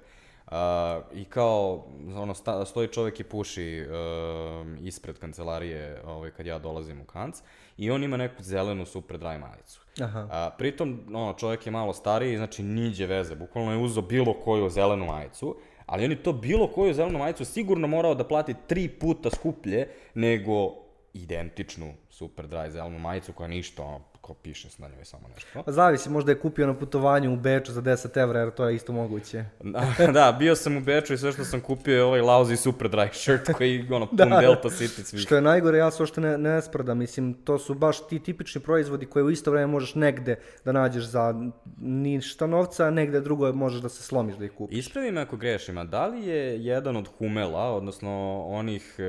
a, 0.46 1.00
i 1.12 1.24
kao, 1.24 1.86
ono, 2.16 2.34
sta, 2.34 2.64
stoji 2.64 2.88
čovjek 2.88 3.20
i 3.20 3.24
puši 3.24 3.86
a, 3.90 4.64
ispred 4.80 5.18
kancelarije 5.18 6.02
ovaj, 6.06 6.30
kad 6.30 6.46
ja 6.46 6.58
dolazim 6.58 7.00
u 7.00 7.04
kanc, 7.04 7.42
i 7.76 7.90
on 7.90 8.04
ima 8.04 8.16
neku 8.16 8.42
zelenu 8.42 8.86
super 8.86 9.18
dry 9.18 9.40
majicu. 9.40 9.80
Aha. 10.00 10.28
A, 10.30 10.50
pritom, 10.58 11.00
ono, 11.08 11.34
čovjek 11.38 11.66
je 11.66 11.72
malo 11.72 11.92
stariji, 11.92 12.36
znači 12.36 12.62
niđe 12.62 13.06
veze, 13.06 13.34
bukvalno 13.34 13.72
je 13.72 13.78
uzeo 13.78 14.02
bilo 14.02 14.34
koju 14.34 14.70
zelenu 14.70 15.06
majicu, 15.06 15.56
ali 15.86 16.04
on 16.04 16.10
je 16.10 16.22
to 16.22 16.32
bilo 16.32 16.68
koju 16.72 16.94
zelenu 16.94 17.18
majicu 17.18 17.44
sigurno 17.44 17.86
morao 17.86 18.14
da 18.14 18.28
plati 18.28 18.54
tri 18.66 18.88
puta 18.88 19.30
skuplje 19.30 19.88
nego 20.14 20.84
identičnu 21.14 21.94
super 22.10 22.48
dry 22.48 22.70
zelenu 22.70 22.98
majicu 22.98 23.32
koja 23.32 23.48
ništa, 23.48 23.82
ono, 23.82 24.00
ko 24.24 24.34
piše 24.34 24.68
na 24.78 24.88
njoj 24.88 25.04
samo 25.04 25.28
nešto. 25.34 25.62
Pa 25.64 25.72
zavisi, 25.72 26.10
možda 26.10 26.32
je 26.32 26.38
kupio 26.38 26.66
na 26.66 26.74
putovanju 26.74 27.32
u 27.32 27.36
Beču 27.36 27.72
za 27.72 27.82
10 27.82 28.22
evra, 28.22 28.40
jer 28.40 28.50
to 28.50 28.68
je 28.68 28.74
isto 28.74 28.92
moguće. 28.92 29.44
da, 30.14 30.36
bio 30.38 30.56
sam 30.56 30.76
u 30.76 30.80
Beču 30.80 31.14
i 31.14 31.18
sve 31.18 31.32
što 31.32 31.44
sam 31.44 31.60
kupio 31.60 31.94
je 31.94 32.04
ovaj 32.04 32.20
lousy 32.20 32.56
super 32.56 32.90
dry 32.90 33.08
shirt 33.12 33.52
koji, 33.52 33.86
ono, 33.90 34.06
pun 34.06 34.16
Da, 34.16 34.24
da. 34.34 34.40
Delta 34.40 34.68
City 34.68 35.04
svih. 35.04 35.20
Što 35.20 35.34
je 35.34 35.42
najgore, 35.42 35.78
ja 35.78 35.90
se 35.90 36.02
uopšte 36.02 36.20
ne, 36.20 36.38
ne 36.38 36.62
sprdam. 36.62 36.98
Mislim, 36.98 37.34
to 37.34 37.58
su 37.58 37.74
baš 37.74 38.08
ti 38.08 38.18
tipični 38.18 38.60
proizvodi 38.60 39.06
koje 39.06 39.24
u 39.24 39.30
isto 39.30 39.50
vreme 39.50 39.66
možeš 39.66 39.94
negde 39.94 40.38
da 40.64 40.72
nađeš 40.72 41.04
za 41.04 41.34
ništa 41.80 42.46
novca, 42.46 42.86
a 42.86 42.90
negde 42.90 43.20
drugo 43.20 43.52
možeš 43.52 43.80
da 43.80 43.88
se 43.88 44.02
slomiš 44.02 44.36
da 44.36 44.44
ih 44.44 44.52
kupiš. 44.52 44.78
Ispravi 44.78 45.12
me 45.12 45.20
ako 45.20 45.36
grešim, 45.36 45.78
a 45.78 45.84
da 45.84 46.06
li 46.06 46.26
je 46.26 46.64
jedan 46.64 46.96
od 46.96 47.08
Humela, 47.18 47.74
odnosno 47.74 48.44
onih 48.46 48.96
e, 48.98 49.04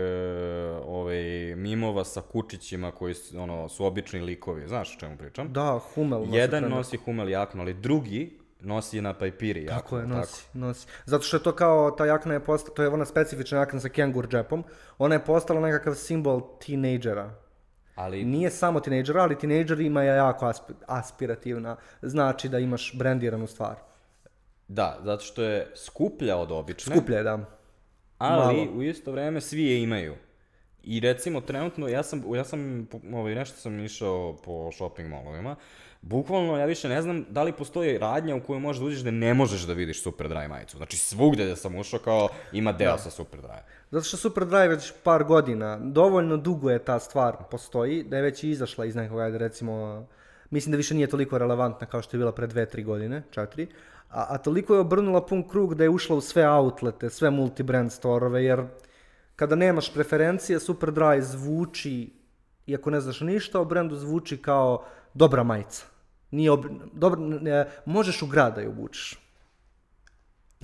ovaj, 0.85 1.55
mimova 1.55 2.03
sa 2.03 2.21
kučićima 2.21 2.91
koji 2.91 3.13
su, 3.13 3.39
ono, 3.39 3.69
su 3.69 3.85
obični 3.85 4.19
likovi, 4.19 4.67
znaš 4.67 4.97
čemu 5.05 5.17
pričam? 5.17 5.53
Da, 5.53 5.79
Hummel. 5.85 6.19
nosi 6.19 6.35
Jedan 6.35 6.59
trend. 6.59 6.75
nosi 6.75 6.97
Humel 6.97 7.29
jaknu, 7.29 7.61
ali 7.61 7.73
drugi 7.73 8.39
nosi 8.59 9.01
na 9.01 9.13
Pajpiri 9.13 9.59
jaknu. 9.61 9.77
Tako 9.77 9.97
je, 9.97 10.07
nosi, 10.07 10.45
nosi. 10.53 10.87
Zato 11.05 11.23
što 11.23 11.37
je 11.37 11.43
to 11.43 11.51
kao, 11.51 11.91
ta 11.91 12.05
jakna 12.05 12.33
je 12.33 12.39
postala, 12.39 12.75
to 12.75 12.81
je 12.81 12.89
ona 12.89 13.05
specifična 13.05 13.57
jakna 13.57 13.79
sa 13.79 13.89
kengur 13.89 14.27
džepom, 14.27 14.63
ona 14.97 15.15
je 15.15 15.25
postala 15.25 15.61
nekakav 15.61 15.95
simbol 15.95 16.41
tinejdžera. 16.59 17.29
Ali 17.95 18.23
Nije 18.25 18.49
samo 18.49 18.79
tinejdžera, 18.79 19.21
ali 19.21 19.37
tinejdžerima 19.37 20.03
je 20.03 20.07
jako 20.09 20.45
aspi- 20.45 20.73
aspirativna, 20.87 21.75
znači 22.01 22.49
da 22.49 22.59
imaš 22.59 22.91
brendiranu 22.95 23.47
stvar. 23.47 23.75
da, 24.67 24.99
zato 25.03 25.23
što 25.23 25.43
je 25.43 25.71
skuplja 25.75 26.37
od 26.37 26.51
obične, 26.51 26.95
Skuplje 26.95 27.15
je, 27.15 27.23
da. 27.23 27.39
ali 28.17 28.57
malo. 28.57 28.71
u 28.71 28.83
isto 28.83 29.11
vreme 29.11 29.41
svi 29.41 29.63
je 29.63 29.83
imaju. 29.83 30.15
I 30.85 30.99
recimo 30.99 31.41
trenutno, 31.41 31.87
ja 31.87 32.03
sam, 32.03 32.23
ja 32.35 32.43
sam 32.43 32.87
ovaj, 33.13 33.35
nešto 33.35 33.57
sam 33.57 33.79
išao 33.79 34.37
po 34.43 34.71
shopping 34.71 35.09
mallovima, 35.09 35.55
bukvalno 36.01 36.57
ja 36.57 36.65
više 36.65 36.89
ne 36.89 37.01
znam 37.01 37.25
da 37.29 37.43
li 37.43 37.51
postoji 37.51 37.97
radnja 37.97 38.35
u 38.35 38.41
kojoj 38.41 38.59
možeš 38.59 38.79
da 38.79 38.85
uđeš 38.85 38.99
da 38.99 39.11
ne 39.11 39.33
možeš 39.33 39.61
da 39.61 39.73
vidiš 39.73 40.03
super 40.03 40.27
dry 40.29 40.47
majicu. 40.47 40.77
Znači 40.77 40.97
svugde 40.97 41.45
da 41.45 41.55
sam 41.55 41.75
ušao 41.75 41.99
kao 41.99 42.27
ima 42.51 42.71
deo 42.71 42.97
sa 42.97 43.09
super 43.09 43.39
dry. 43.39 43.59
Zato 43.91 44.03
što 44.03 44.17
Super 44.17 44.45
Drive 44.45 44.67
već 44.67 44.93
par 45.03 45.23
godina, 45.23 45.77
dovoljno 45.77 46.37
dugo 46.37 46.69
je 46.69 46.79
ta 46.79 46.99
stvar 46.99 47.35
postoji, 47.51 48.03
da 48.03 48.15
je 48.17 48.21
već 48.21 48.43
i 48.43 48.49
izašla 48.49 48.85
iz 48.85 48.95
nekog, 48.95 49.19
ajde 49.19 49.37
recimo, 49.37 50.05
mislim 50.49 50.71
da 50.71 50.77
više 50.77 50.95
nije 50.95 51.07
toliko 51.07 51.37
relevantna 51.37 51.87
kao 51.87 52.01
što 52.01 52.17
je 52.17 52.19
bila 52.19 52.31
pre 52.31 52.47
dve, 52.47 52.65
tri 52.65 52.83
godine, 52.83 53.23
četiri, 53.31 53.67
a, 54.09 54.25
a 54.29 54.37
toliko 54.37 54.73
je 54.73 54.79
obrnula 54.79 55.25
pun 55.25 55.43
krug 55.49 55.75
da 55.75 55.83
je 55.83 55.89
ušla 55.89 56.15
u 56.15 56.21
sve 56.21 56.47
outlete, 56.49 57.09
sve 57.09 57.29
multi-brand 57.29 57.91
storove, 57.91 58.43
jer 58.43 58.63
kada 59.35 59.55
nemaš 59.55 59.93
preferencije, 59.93 60.59
Super 60.59 60.91
Drive 60.91 61.21
zvuči, 61.21 62.13
iako 62.67 62.89
ne 62.89 63.01
znaš 63.01 63.21
ništa 63.21 63.59
o 63.59 63.65
brendu, 63.65 63.95
zvuči 63.95 64.37
kao 64.37 64.85
dobra 65.13 65.43
majica. 65.43 65.85
Nije 66.31 66.51
ob... 66.51 66.65
dobra, 66.93 67.19
ne, 67.19 67.67
možeš 67.85 68.21
u 68.21 68.27
grad 68.27 68.55
da 68.55 68.61
je 68.61 68.69
obučeš. 68.69 69.19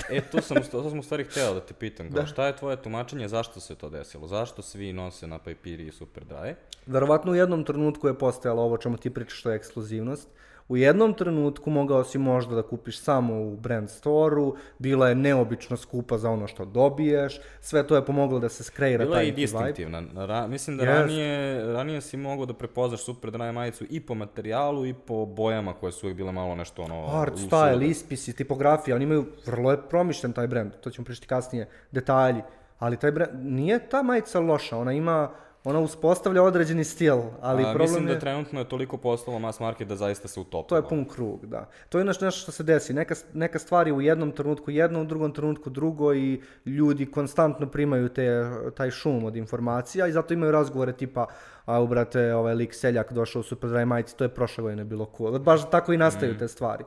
E, 0.09 0.21
to 0.21 0.41
sam, 0.41 0.57
to 0.71 0.89
sam 0.89 0.99
u 0.99 1.03
stvari 1.03 1.23
hteo 1.23 1.53
da 1.53 1.59
te 1.59 1.73
pitam, 1.73 2.11
kao, 2.11 2.25
šta 2.25 2.47
je 2.47 2.55
tvoje 2.55 2.81
tumačenje, 2.81 3.27
zašto 3.27 3.59
se 3.59 3.75
to 3.75 3.89
desilo? 3.89 4.27
Zašto 4.27 4.61
svi 4.61 4.93
nose 4.93 5.27
na 5.27 5.39
Pajpiri 5.39 5.87
i 5.87 5.91
super 5.91 6.23
dry? 6.25 6.53
Verovatno 6.85 7.31
u 7.31 7.35
jednom 7.35 7.63
trenutku 7.63 8.07
je 8.07 8.17
postojalo 8.17 8.63
ovo 8.63 8.77
čemu 8.77 8.97
ti 8.97 9.09
pričaš, 9.09 9.39
što 9.39 9.49
je 9.49 9.55
ekskluzivnost. 9.55 10.27
U 10.71 10.77
jednom 10.77 11.13
trenutku 11.13 11.69
mogao 11.69 12.03
si 12.03 12.17
možda 12.17 12.55
da 12.55 12.61
kupiš 12.61 12.99
samo 12.99 13.41
u 13.41 13.55
brand 13.55 13.89
store-u, 13.89 14.55
bila 14.79 15.09
je 15.09 15.15
neobično 15.15 15.77
skupa 15.77 16.17
za 16.17 16.29
ono 16.29 16.47
što 16.47 16.65
dobiješ, 16.65 17.39
sve 17.61 17.87
to 17.87 17.95
je 17.95 18.05
pomoglo 18.05 18.39
da 18.39 18.49
se 18.49 18.63
skreira 18.63 19.05
Bila 19.05 19.17
je 19.17 19.19
taj 19.19 19.27
i 19.27 19.31
neki 19.31 19.41
vibe. 19.41 19.57
distinktivna. 19.59 20.25
Ra, 20.25 20.47
mislim 20.47 20.77
da 20.77 20.83
Jest. 20.83 20.99
ranije, 20.99 21.65
ranije 21.73 22.01
si 22.01 22.17
mogao 22.17 22.45
da 22.45 22.53
prepoznaš 22.53 23.03
super 23.03 23.31
dry 23.31 23.51
majicu 23.51 23.85
i 23.89 23.99
po 23.99 24.13
materijalu 24.13 24.85
i 24.85 24.93
po 24.93 25.25
bojama 25.25 25.73
koje 25.73 25.91
su 25.91 26.05
uvijek 26.05 26.17
bile 26.17 26.31
malo 26.31 26.55
nešto 26.55 26.81
ono... 26.83 27.07
Art, 27.21 27.33
usulude. 27.33 27.55
style, 27.55 27.89
ispisi, 27.89 28.35
tipografija, 28.35 28.95
oni 28.95 29.03
imaju, 29.03 29.25
vrlo 29.45 29.71
je 29.71 29.81
promišljen 29.89 30.33
taj 30.33 30.47
brand, 30.47 30.71
to 30.81 30.89
ćemo 30.89 31.05
pričati 31.05 31.27
kasnije, 31.27 31.67
detalji, 31.91 32.41
ali 32.79 32.97
taj 32.97 33.11
brand, 33.11 33.31
nije 33.45 33.89
ta 33.89 34.03
majica 34.03 34.39
loša, 34.39 34.77
ona 34.77 34.93
ima, 34.93 35.31
ona 35.63 35.79
uspostavlja 35.79 36.43
određeni 36.43 36.83
stil, 36.83 37.21
ali 37.41 37.63
A, 37.63 37.65
problem 37.65 37.81
mislim 37.81 38.07
je... 38.07 38.13
da 38.13 38.19
trenutno 38.19 38.59
je 38.59 38.69
toliko 38.69 38.97
postalo 38.97 39.39
mass 39.39 39.59
market 39.59 39.87
da 39.87 39.95
zaista 39.95 40.27
se 40.27 40.39
utopilo. 40.39 40.63
To 40.63 40.75
je 40.75 40.89
pun 40.89 41.05
krug, 41.05 41.45
da. 41.45 41.69
To 41.89 41.99
je 41.99 42.05
nešto, 42.05 42.25
nešto 42.25 42.41
što 42.41 42.51
se 42.51 42.63
desi. 42.63 42.93
Neka, 42.93 43.15
neka 43.33 43.59
stvar 43.59 43.87
je 43.87 43.93
u 43.93 44.01
jednom 44.01 44.31
trenutku 44.31 44.71
jedno, 44.71 45.01
u 45.01 45.05
drugom 45.05 45.31
trenutku 45.31 45.69
drugo 45.69 46.13
i 46.13 46.41
ljudi 46.65 47.05
konstantno 47.05 47.67
primaju 47.67 48.09
te, 48.09 48.51
taj 48.75 48.91
šum 48.91 49.23
od 49.23 49.35
informacija 49.35 50.07
i 50.07 50.11
zato 50.11 50.33
imaju 50.33 50.51
razgovore 50.51 50.93
tipa 50.93 51.25
a 51.65 51.85
brate, 51.85 52.35
ovaj 52.35 52.55
lik 52.55 52.73
seljak 52.73 53.13
došao 53.13 53.39
u 53.39 53.43
Super 53.43 53.69
Dry 53.69 53.85
majici, 53.85 54.17
to 54.17 54.23
je 54.23 54.29
prošle 54.29 54.61
godine 54.61 54.83
bilo 54.83 55.11
cool. 55.17 55.39
Baš 55.39 55.69
tako 55.69 55.93
i 55.93 55.97
nastaju 55.97 56.37
te 56.37 56.47
stvari. 56.47 56.83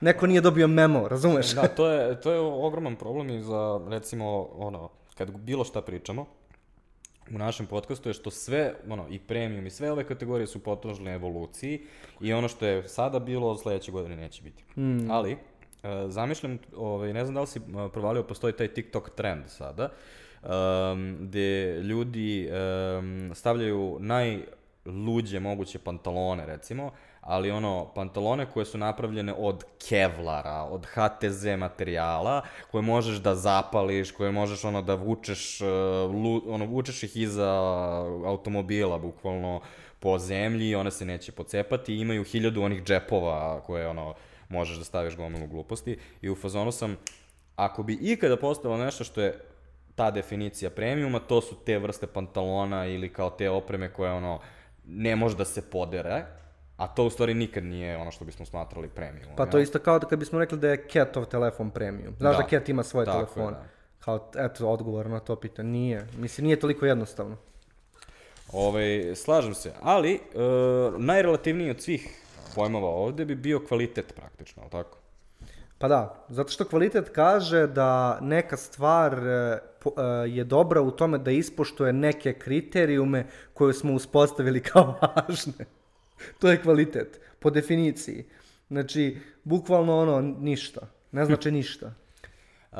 Neko 0.00 0.26
nije 0.26 0.40
dobio 0.40 0.68
memo, 0.68 1.08
razumeš? 1.08 1.54
Da, 1.54 1.68
to 1.68 1.88
je, 1.88 2.20
to 2.20 2.32
je 2.32 2.40
ogroman 2.40 2.96
problem 2.96 3.30
i 3.30 3.42
za, 3.42 3.80
recimo, 3.88 4.48
ono, 4.56 4.88
kad 5.14 5.30
bilo 5.30 5.64
šta 5.64 5.82
pričamo, 5.82 6.26
u 7.30 7.38
našem 7.38 7.66
podcastu 7.66 8.08
je 8.08 8.14
što 8.14 8.30
sve, 8.30 8.74
ono, 8.88 9.06
i 9.10 9.18
premium 9.18 9.66
i 9.66 9.70
sve 9.70 9.92
ove 9.92 10.04
kategorije 10.04 10.46
su 10.46 10.58
podložne 10.58 11.14
evoluciji 11.14 11.82
i 12.20 12.32
ono 12.32 12.48
što 12.48 12.66
je 12.66 12.88
sada 12.88 13.18
bilo, 13.18 13.56
sledeće 13.56 13.92
godine 13.92 14.16
neće 14.16 14.42
biti. 14.42 14.80
Mm. 14.80 15.10
Ali, 15.10 15.32
e, 15.32 15.36
zamišljam, 16.08 16.58
ovaj, 16.76 17.12
ne 17.12 17.24
znam 17.24 17.34
da 17.34 17.40
li 17.40 17.46
si 17.46 17.58
e, 17.58 17.62
provalio, 17.92 18.22
postoji 18.22 18.52
taj 18.52 18.68
TikTok 18.68 19.10
trend 19.10 19.44
sada, 19.46 19.88
um, 20.42 21.16
gde 21.20 21.80
ljudi 21.82 22.48
um, 22.50 23.30
stavljaju 23.34 23.98
najluđe 24.00 25.40
moguće 25.40 25.78
pantalone, 25.78 26.46
recimo, 26.46 26.90
ali 27.24 27.50
ono, 27.50 27.86
pantalone 27.94 28.46
koje 28.46 28.66
su 28.66 28.78
napravljene 28.78 29.34
od 29.38 29.64
kevlara, 29.88 30.62
od 30.62 30.86
HTZ 30.86 31.46
materijala, 31.58 32.42
koje 32.70 32.82
možeš 32.82 33.16
da 33.16 33.34
zapališ, 33.34 34.10
koje 34.10 34.32
možeš 34.32 34.64
ono 34.64 34.82
da 34.82 34.94
vučeš, 34.94 35.60
uh, 35.60 35.68
lu, 36.14 36.42
ono, 36.46 36.66
vučeš 36.66 37.02
ih 37.02 37.16
iza 37.16 37.50
automobila, 38.26 38.98
bukvalno, 38.98 39.60
po 40.00 40.18
zemlji 40.18 40.74
one 40.74 40.90
se 40.90 41.04
neće 41.04 41.32
pocepati, 41.32 41.96
imaju 41.96 42.24
hiljadu 42.24 42.62
onih 42.62 42.82
džepova 42.82 43.60
koje 43.60 43.88
ono, 43.88 44.14
možeš 44.48 44.76
da 44.76 44.84
staviš 44.84 45.16
gomilu 45.16 45.46
gluposti. 45.46 45.98
I 46.22 46.30
u 46.30 46.36
fazonu 46.36 46.72
sam, 46.72 46.96
ako 47.56 47.82
bi 47.82 47.98
ikada 48.00 48.36
postalo 48.36 48.76
nešto 48.76 49.04
što 49.04 49.20
je 49.20 49.40
ta 49.94 50.10
definicija 50.10 50.70
premiuma, 50.70 51.18
to 51.18 51.40
su 51.40 51.56
te 51.64 51.78
vrste 51.78 52.06
pantalona 52.06 52.86
ili 52.86 53.12
kao 53.12 53.30
te 53.30 53.50
opreme 53.50 53.92
koje 53.92 54.12
ono 54.12 54.40
ne 54.86 55.16
može 55.16 55.36
da 55.36 55.44
se 55.44 55.70
podere, 55.70 56.24
a 56.76 56.86
to 56.86 57.04
u 57.04 57.10
stvari 57.10 57.34
nikad 57.34 57.64
nije 57.64 57.96
ono 57.96 58.10
što 58.10 58.24
bismo 58.24 58.46
smatrali 58.46 58.88
premium. 58.88 59.36
Pa 59.36 59.46
to 59.46 59.58
je 59.58 59.62
isto 59.62 59.78
kao 59.78 59.98
da 59.98 60.06
kad 60.06 60.18
bismo 60.18 60.38
rekli 60.38 60.58
da 60.58 60.68
je 60.68 60.86
Catov 60.92 61.24
telefon 61.24 61.70
premium. 61.70 62.14
Znaš 62.18 62.36
da, 62.36 62.42
da 62.42 62.48
Cat 62.48 62.68
ima 62.68 62.82
svoje 62.82 63.06
telefone. 63.06 63.50
da. 63.50 63.64
Kao, 63.98 64.30
eto, 64.36 64.68
odgovor 64.68 65.10
na 65.10 65.20
to 65.20 65.36
pitanje. 65.36 65.68
Nije. 65.70 66.06
Mislim, 66.16 66.44
nije 66.44 66.60
toliko 66.60 66.86
jednostavno. 66.86 67.36
Ove, 68.52 68.68
ovaj, 68.68 69.14
slažem 69.14 69.54
se, 69.54 69.72
ali 69.82 70.14
e, 70.14 70.18
najrelativniji 70.98 71.70
od 71.70 71.80
svih 71.80 72.08
pojmova 72.54 72.88
ovde 72.88 73.24
bi 73.24 73.34
bio 73.34 73.60
kvalitet 73.68 74.14
praktično, 74.16 74.62
ali 74.62 74.70
tako? 74.70 74.98
Pa 75.78 75.88
da, 75.88 76.24
zato 76.28 76.52
što 76.52 76.64
kvalitet 76.64 77.08
kaže 77.08 77.66
da 77.66 78.18
neka 78.20 78.56
stvar 78.56 79.18
e, 79.18 79.30
e, 79.32 79.58
je 80.28 80.44
dobra 80.44 80.80
u 80.80 80.90
tome 80.90 81.18
da 81.18 81.30
ispoštuje 81.30 81.92
neke 81.92 82.32
kriterijume 82.32 83.26
koje 83.54 83.74
smo 83.74 83.92
uspostavili 83.92 84.60
kao 84.60 84.94
važne. 85.02 85.66
to 86.40 86.50
je 86.50 86.62
kvalitet, 86.62 87.20
po 87.38 87.50
definiciji. 87.50 88.24
Znači, 88.68 89.18
bukvalno 89.44 89.98
ono, 89.98 90.20
ništa. 90.20 90.80
Ne 91.12 91.24
znači 91.24 91.50
ništa. 91.50 91.94
Uh, 92.72 92.78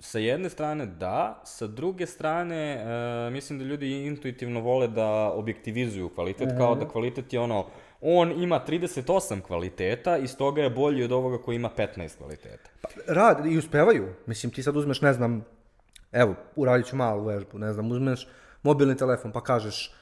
sa 0.00 0.18
jedne 0.18 0.50
strane 0.50 0.86
da, 0.86 1.42
sa 1.44 1.66
druge 1.66 2.06
strane 2.06 2.84
uh, 2.84 3.32
mislim 3.32 3.58
da 3.58 3.64
ljudi 3.64 4.06
intuitivno 4.06 4.60
vole 4.60 4.88
da 4.88 5.30
objektivizuju 5.34 6.08
kvalitet, 6.08 6.48
kao 6.58 6.74
da 6.74 6.88
kvalitet 6.88 7.32
je 7.32 7.40
ono, 7.40 7.66
on 8.00 8.42
ima 8.42 8.64
38 8.68 9.40
kvaliteta 9.40 10.16
i 10.16 10.28
stoga 10.28 10.62
je 10.62 10.70
bolji 10.70 11.04
od 11.04 11.12
ovoga 11.12 11.38
koji 11.38 11.56
ima 11.56 11.70
15 11.76 12.16
kvaliteta. 12.18 12.70
Pa, 12.80 12.88
rad, 13.06 13.46
i 13.46 13.58
uspevaju. 13.58 14.14
Mislim, 14.26 14.52
ti 14.52 14.62
sad 14.62 14.76
uzmeš, 14.76 15.00
ne 15.00 15.12
znam, 15.12 15.44
evo, 16.12 16.34
uradit 16.56 16.86
ću 16.86 16.96
malu 16.96 17.24
vežbu, 17.24 17.58
ne 17.58 17.72
znam, 17.72 17.90
uzmeš 17.90 18.28
mobilni 18.62 18.96
telefon 18.96 19.32
pa 19.32 19.40
kažeš 19.40 19.94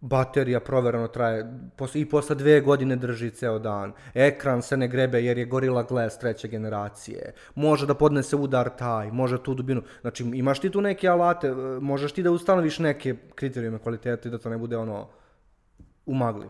baterija 0.00 0.60
proverano 0.60 1.08
traje 1.08 1.46
i 1.94 2.08
posle 2.08 2.36
dve 2.36 2.60
godine 2.60 2.96
drži 2.96 3.30
ceo 3.30 3.58
dan. 3.58 3.92
Ekran 4.14 4.62
se 4.62 4.76
ne 4.76 4.88
grebe 4.88 5.24
jer 5.24 5.38
je 5.38 5.44
Gorilla 5.44 5.82
Glass 5.82 6.18
treće 6.18 6.48
generacije. 6.48 7.32
Može 7.54 7.86
da 7.86 7.94
podnese 7.94 8.36
udar 8.36 8.70
taj, 8.78 9.10
može 9.10 9.42
tu 9.42 9.54
dubinu. 9.54 9.82
Znači 10.00 10.24
imaš 10.34 10.60
ti 10.60 10.70
tu 10.70 10.80
neke 10.80 11.08
alate, 11.08 11.54
možeš 11.80 12.12
ti 12.12 12.22
da 12.22 12.30
ustanoviš 12.30 12.78
neke 12.78 13.14
kriterijume 13.34 13.78
kvalitete 13.78 14.30
da 14.30 14.38
to 14.38 14.50
ne 14.50 14.58
bude 14.58 14.76
ono 14.76 15.08
u 16.06 16.14
magli. 16.14 16.46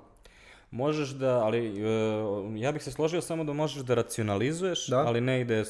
Možeš 0.77 1.09
da, 1.09 1.45
ali 1.45 1.71
uh, 1.71 2.61
ja 2.61 2.73
bih 2.73 2.83
se 2.83 2.93
složio 2.93 3.21
samo 3.21 3.45
da 3.45 3.53
možeš 3.53 3.83
da 3.83 3.95
racionalizuješ, 3.95 4.87
da? 4.87 4.99
ali 4.99 5.21
ne 5.21 5.41
ide 5.41 5.65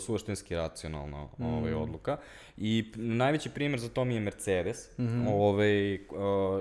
suštinski 0.00 0.56
racionalno 0.56 1.28
mm. 1.38 1.46
ovaj, 1.46 1.74
odluka. 1.74 2.16
I 2.56 2.92
najveći 2.94 3.50
primer 3.50 3.80
za 3.80 3.88
to 3.88 4.04
mi 4.04 4.14
je 4.14 4.20
Mercedes. 4.20 4.98
Mm 4.98 5.04
-hmm. 5.04 5.32
ovaj, 5.32 5.94
uh, 5.94 6.00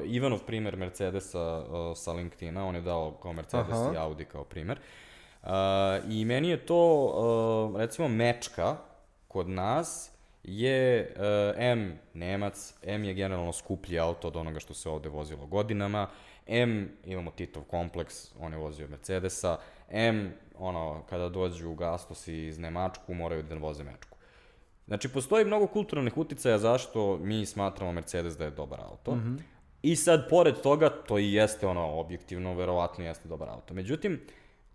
Ivanov 0.06 0.40
primer 0.40 0.78
Mercedesa 0.78 1.58
uh, 1.58 1.98
sa 1.98 2.12
LinkedIna, 2.14 2.66
on 2.66 2.76
je 2.76 2.82
dao 2.82 3.12
kao 3.12 3.34
Mercedes 3.34 3.76
Aha. 3.76 3.92
i 3.94 3.98
Audi 3.98 4.26
kao 4.26 4.44
primer. 4.44 4.80
Uh, 5.44 5.50
I 6.10 6.26
meni 6.26 6.50
je 6.50 6.66
to, 6.66 7.06
uh, 7.74 7.80
recimo, 7.80 8.08
mečka 8.08 8.78
kod 9.28 9.50
nas 9.50 10.12
je 10.44 11.14
uh, 11.16 11.24
M 11.58 12.00
Nemac, 12.14 12.74
M 12.84 13.04
je 13.04 13.14
generalno 13.14 13.54
skuplji 13.54 14.00
auto 14.00 14.28
od 14.28 14.36
onoga 14.36 14.60
što 14.60 14.74
se 14.74 14.90
ovde 14.90 15.10
vozilo 15.10 15.46
godinama, 15.46 16.08
M, 16.48 16.92
imamo 17.06 17.32
Titov 17.32 17.64
kompleks, 17.64 18.36
on 18.40 18.52
je 18.54 18.58
vozio 18.58 18.88
Mercedesa, 18.88 19.58
M, 19.90 20.34
ono, 20.60 21.04
kada 21.10 21.30
dođu 21.30 21.70
u 21.70 21.76
Gastosi 21.76 22.36
iz 22.36 22.60
Nemačku, 22.60 23.14
moraju 23.14 23.44
da 23.44 23.56
voze 23.56 23.84
Mečku. 23.84 24.18
Znači, 24.88 25.10
postoji 25.10 25.46
mnogo 25.46 25.68
kulturalnih 25.68 26.18
uticaja 26.18 26.58
zašto 26.58 27.18
mi 27.18 27.46
smatramo 27.46 27.92
Mercedes 27.92 28.38
da 28.38 28.46
je 28.46 28.52
dobar 28.52 28.80
auto. 28.82 29.16
Mm 29.16 29.20
-hmm. 29.20 29.42
I 29.82 29.96
sad, 29.96 30.30
pored 30.30 30.56
toga, 30.62 30.90
to 30.90 31.20
i 31.20 31.34
jeste 31.34 31.68
ono, 31.68 32.00
objektivno, 32.00 32.54
verovatno 32.54 33.04
jeste 33.06 33.30
dobar 33.30 33.50
auto. 33.50 33.74
Međutim, 33.74 34.22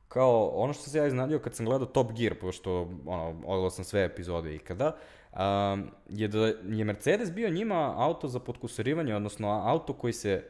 kao 0.09 0.47
ono 0.55 0.73
što 0.73 0.83
se 0.83 0.99
ja 0.99 1.07
iznadio 1.07 1.39
kad 1.39 1.55
sam 1.55 1.67
gledao 1.67 1.87
Top 1.87 2.13
Gear, 2.13 2.35
pošto 2.41 2.91
ono, 3.07 3.29
odgledao 3.29 3.71
sam 3.71 3.85
sve 3.85 4.05
epizode 4.05 4.55
ikada, 4.55 4.97
um, 5.33 5.91
je 6.09 6.29
da 6.29 6.47
je 6.47 6.85
Mercedes 6.85 7.33
bio 7.33 7.51
njima 7.51 7.95
auto 7.97 8.29
za 8.29 8.39
podkusurivanje, 8.39 9.17
odnosno 9.17 9.49
auto 9.49 9.93
koji 9.93 10.13
se 10.13 10.45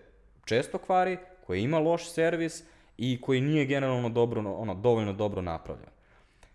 često 0.48 0.78
kvari, 0.78 1.18
koji 1.46 1.62
ima 1.62 1.78
loš 1.78 2.12
servis 2.12 2.62
i 2.98 3.20
koji 3.20 3.40
nije 3.40 3.66
generalno 3.66 4.08
dobro, 4.08 4.54
ono, 4.54 4.74
dovoljno 4.74 5.12
dobro 5.12 5.42
napravljen. 5.42 5.90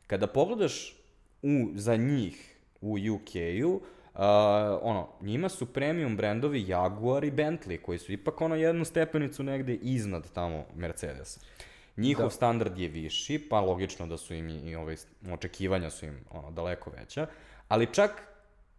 Kada 0.08 0.28
pogledaš 0.28 0.96
u, 1.42 1.70
za 1.76 1.96
njih 1.96 2.56
u 2.82 2.98
UK-u, 3.14 3.82
Uh, 4.16 4.20
ono, 4.82 5.08
njima 5.22 5.50
su 5.50 5.66
premium 5.74 6.18
brendovi 6.18 6.68
Jaguar 6.68 7.24
i 7.24 7.32
Bentley, 7.32 7.82
koji 7.82 7.98
su 8.00 8.12
ipak 8.12 8.42
ono 8.42 8.56
jednu 8.56 8.86
stepenicu 8.86 9.44
negde 9.44 9.74
iznad 9.76 10.32
tamo 10.34 10.66
Mercedesa. 10.76 11.40
Njihov 11.98 12.26
da. 12.26 12.30
standard 12.30 12.78
je 12.80 12.88
viši, 12.88 13.48
pa 13.50 13.60
logično 13.60 14.08
da 14.08 14.18
su 14.18 14.34
im 14.34 14.50
i, 14.50 14.58
i 14.70 14.76
ove 14.76 14.96
očekivanja 15.32 15.90
su 15.90 16.06
im 16.06 16.20
ono, 16.32 16.52
daleko 16.52 16.90
veća, 16.90 17.28
ali 17.68 17.94
čak 17.94 18.12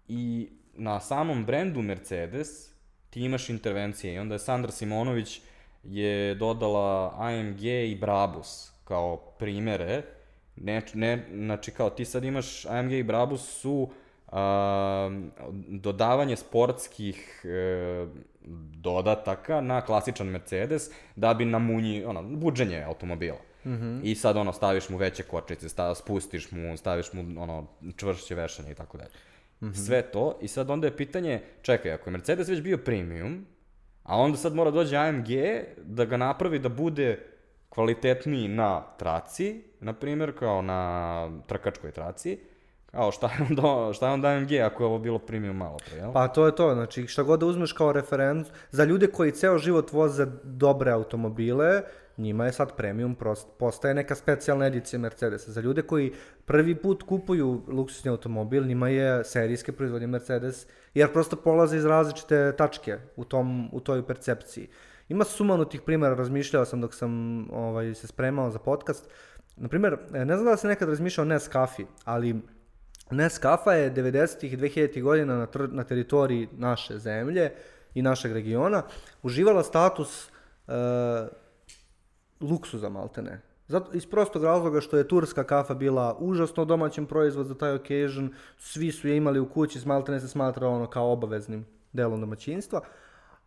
i 0.09 0.49
na 0.75 1.01
samom 1.01 1.45
brendu 1.45 1.83
Mercedes 1.83 2.74
ti 3.15 3.21
imaš 3.21 3.49
intervencije 3.49 4.15
i 4.15 4.19
onda 4.19 4.35
je 4.35 4.39
Sandra 4.39 4.73
Simonović 4.73 5.41
je 5.85 6.35
dodala 6.35 7.15
AMG 7.19 7.63
i 7.65 7.99
Brabus 8.01 8.73
kao 8.85 9.17
primere, 9.17 10.03
ne, 10.57 10.83
ne, 10.95 11.27
znači 11.35 11.71
kao 11.71 11.91
ti 11.91 12.05
sad 12.05 12.25
imaš 12.25 12.67
AMG 12.67 12.93
i 12.93 13.03
Brabus 13.03 13.61
su 13.61 13.91
a, 14.29 15.11
dodavanje 15.69 16.37
sportskih 16.37 17.43
e, 17.45 18.07
dodataka 18.77 19.61
na 19.61 19.81
klasičan 19.81 20.27
Mercedes 20.27 20.91
da 21.17 21.35
bi 21.35 21.45
namunji, 21.45 22.05
ono, 22.05 22.23
buđenje 22.23 22.83
automobila. 22.83 23.39
Mm 23.65 23.71
-hmm. 23.71 24.01
I 24.03 24.15
sad 24.15 24.37
ono 24.37 24.53
staviš 24.53 24.89
mu 24.89 24.97
veće 24.97 25.23
kočice, 25.23 25.69
stav, 25.69 25.95
spustiš 25.95 26.51
mu, 26.51 26.77
staviš 26.77 27.13
mu 27.13 27.43
ono 27.43 27.67
čvršće 27.97 28.35
vešanje 28.35 28.71
i 28.71 28.75
tako 28.75 28.97
dalje. 28.97 29.11
Mm 29.61 29.69
-hmm. 29.69 29.87
Sve 29.87 30.03
to. 30.03 30.39
I 30.41 30.49
sad 30.49 30.71
onda 30.71 30.87
je 30.87 30.97
pitanje, 30.97 31.43
čekaj, 31.63 31.93
ako 31.93 32.11
je 32.11 32.13
Mercedes 32.13 32.49
već 32.49 32.61
bio 32.61 32.79
premium, 32.79 33.47
a 34.03 34.17
onda 34.17 34.39
sad 34.39 34.55
mora 34.55 34.71
dođe 34.71 34.97
AMG 34.97 35.29
da 35.79 36.05
ga 36.05 36.17
napravi 36.17 36.59
da 36.59 36.69
bude 36.69 37.19
kvalitetniji 37.69 38.49
na 38.49 38.83
traci, 38.99 39.63
na 39.81 39.93
primjer, 39.93 40.39
kao 40.39 40.63
na 40.63 41.31
trkačkoj 41.47 41.91
traci, 41.91 42.39
kao 42.91 43.13
šta 43.13 43.27
je 43.27 43.47
onda, 43.51 43.93
šta 43.93 44.07
je 44.07 44.13
onda 44.13 44.29
AMG 44.29 44.53
ako 44.53 44.83
je 44.83 44.87
ovo 44.87 44.99
bilo 44.99 45.19
premium 45.19 45.57
malo 45.57 45.77
pre, 45.87 45.97
jel? 45.97 46.13
Pa 46.13 46.29
to 46.29 46.47
je 46.47 46.57
to, 46.57 46.75
znači 46.75 47.07
šta 47.07 47.23
god 47.23 47.41
da 47.41 47.47
uzmeš 47.47 47.73
kao 47.73 47.93
referencu, 47.93 48.51
za 48.71 48.85
ljude 48.85 49.07
koji 49.07 49.33
ceo 49.33 49.59
život 49.59 49.93
voze 49.93 50.27
dobre 50.43 50.91
automobile, 50.91 51.83
njima 52.19 52.47
je 52.47 52.53
sad 52.53 52.77
premium 52.77 53.15
prost, 53.15 53.49
postaje 53.59 53.95
neka 53.95 54.15
specijalna 54.15 54.67
edicija 54.67 55.01
Mercedesa. 55.01 55.53
Za 55.53 55.61
ljude 55.61 55.83
koji 55.83 56.13
prvi 56.45 56.75
put 56.75 57.03
kupuju 57.03 57.63
luksusni 57.69 58.11
automobil, 58.11 58.67
njima 58.67 58.89
je 58.89 59.25
serijske 59.25 59.73
proizvodnje 59.73 60.07
Mercedes, 60.07 60.67
jer 60.95 61.13
prosto 61.13 61.37
polaze 61.37 61.77
iz 61.77 61.85
različite 61.85 62.53
tačke 62.59 62.99
u, 63.17 63.25
tom, 63.25 63.69
u 63.73 63.81
toj 63.81 64.07
percepciji. 64.07 64.69
Ima 65.09 65.25
sumanutih 65.25 65.81
primjera, 65.81 66.15
razmišljao 66.15 66.65
sam 66.65 66.81
dok 66.81 66.95
sam 66.95 67.47
ovaj, 67.51 67.95
se 67.95 68.07
spremao 68.07 68.51
za 68.51 68.59
podcast. 68.59 69.09
Naprimer, 69.57 69.99
ne 70.11 70.37
znam 70.37 70.45
da 70.45 70.57
se 70.57 70.69
nekad 70.69 70.89
razmišljao 70.89 71.23
o 71.23 71.29
Nescafi, 71.29 71.85
ali 72.05 72.41
Nescafa 73.11 73.73
je 73.73 73.95
90. 73.95 74.47
i 74.47 74.57
2000. 74.57 75.03
godina 75.03 75.37
na, 75.37 75.49
na 75.73 75.85
teritoriji 75.85 76.49
naše 76.53 76.99
zemlje 76.99 77.53
i 77.95 78.03
našeg 78.03 78.33
regiona 78.33 78.83
uživala 79.23 79.63
status 79.63 80.29
uh, 80.67 80.75
luksuza 82.41 82.89
maltene. 82.89 83.41
Zato, 83.69 83.93
iz 83.93 84.07
prostog 84.07 84.45
razloga 84.45 84.81
što 84.81 84.97
je 84.97 85.09
turska 85.09 85.45
kafa 85.45 85.75
bila 85.75 86.17
užasno 86.19 86.65
domaćin 86.65 87.07
proizvod 87.07 87.47
za 87.47 87.55
taj 87.55 87.73
occasion, 87.73 88.35
svi 88.59 88.93
su 88.93 89.09
je 89.09 89.17
imali 89.17 89.41
u 89.41 89.49
kući, 89.49 89.81
smaltene 89.81 90.21
se 90.21 90.29
smatra 90.29 90.69
ono 90.69 90.87
kao 90.87 91.13
obaveznim 91.13 91.67
delom 91.93 92.21
domaćinstva, 92.21 92.81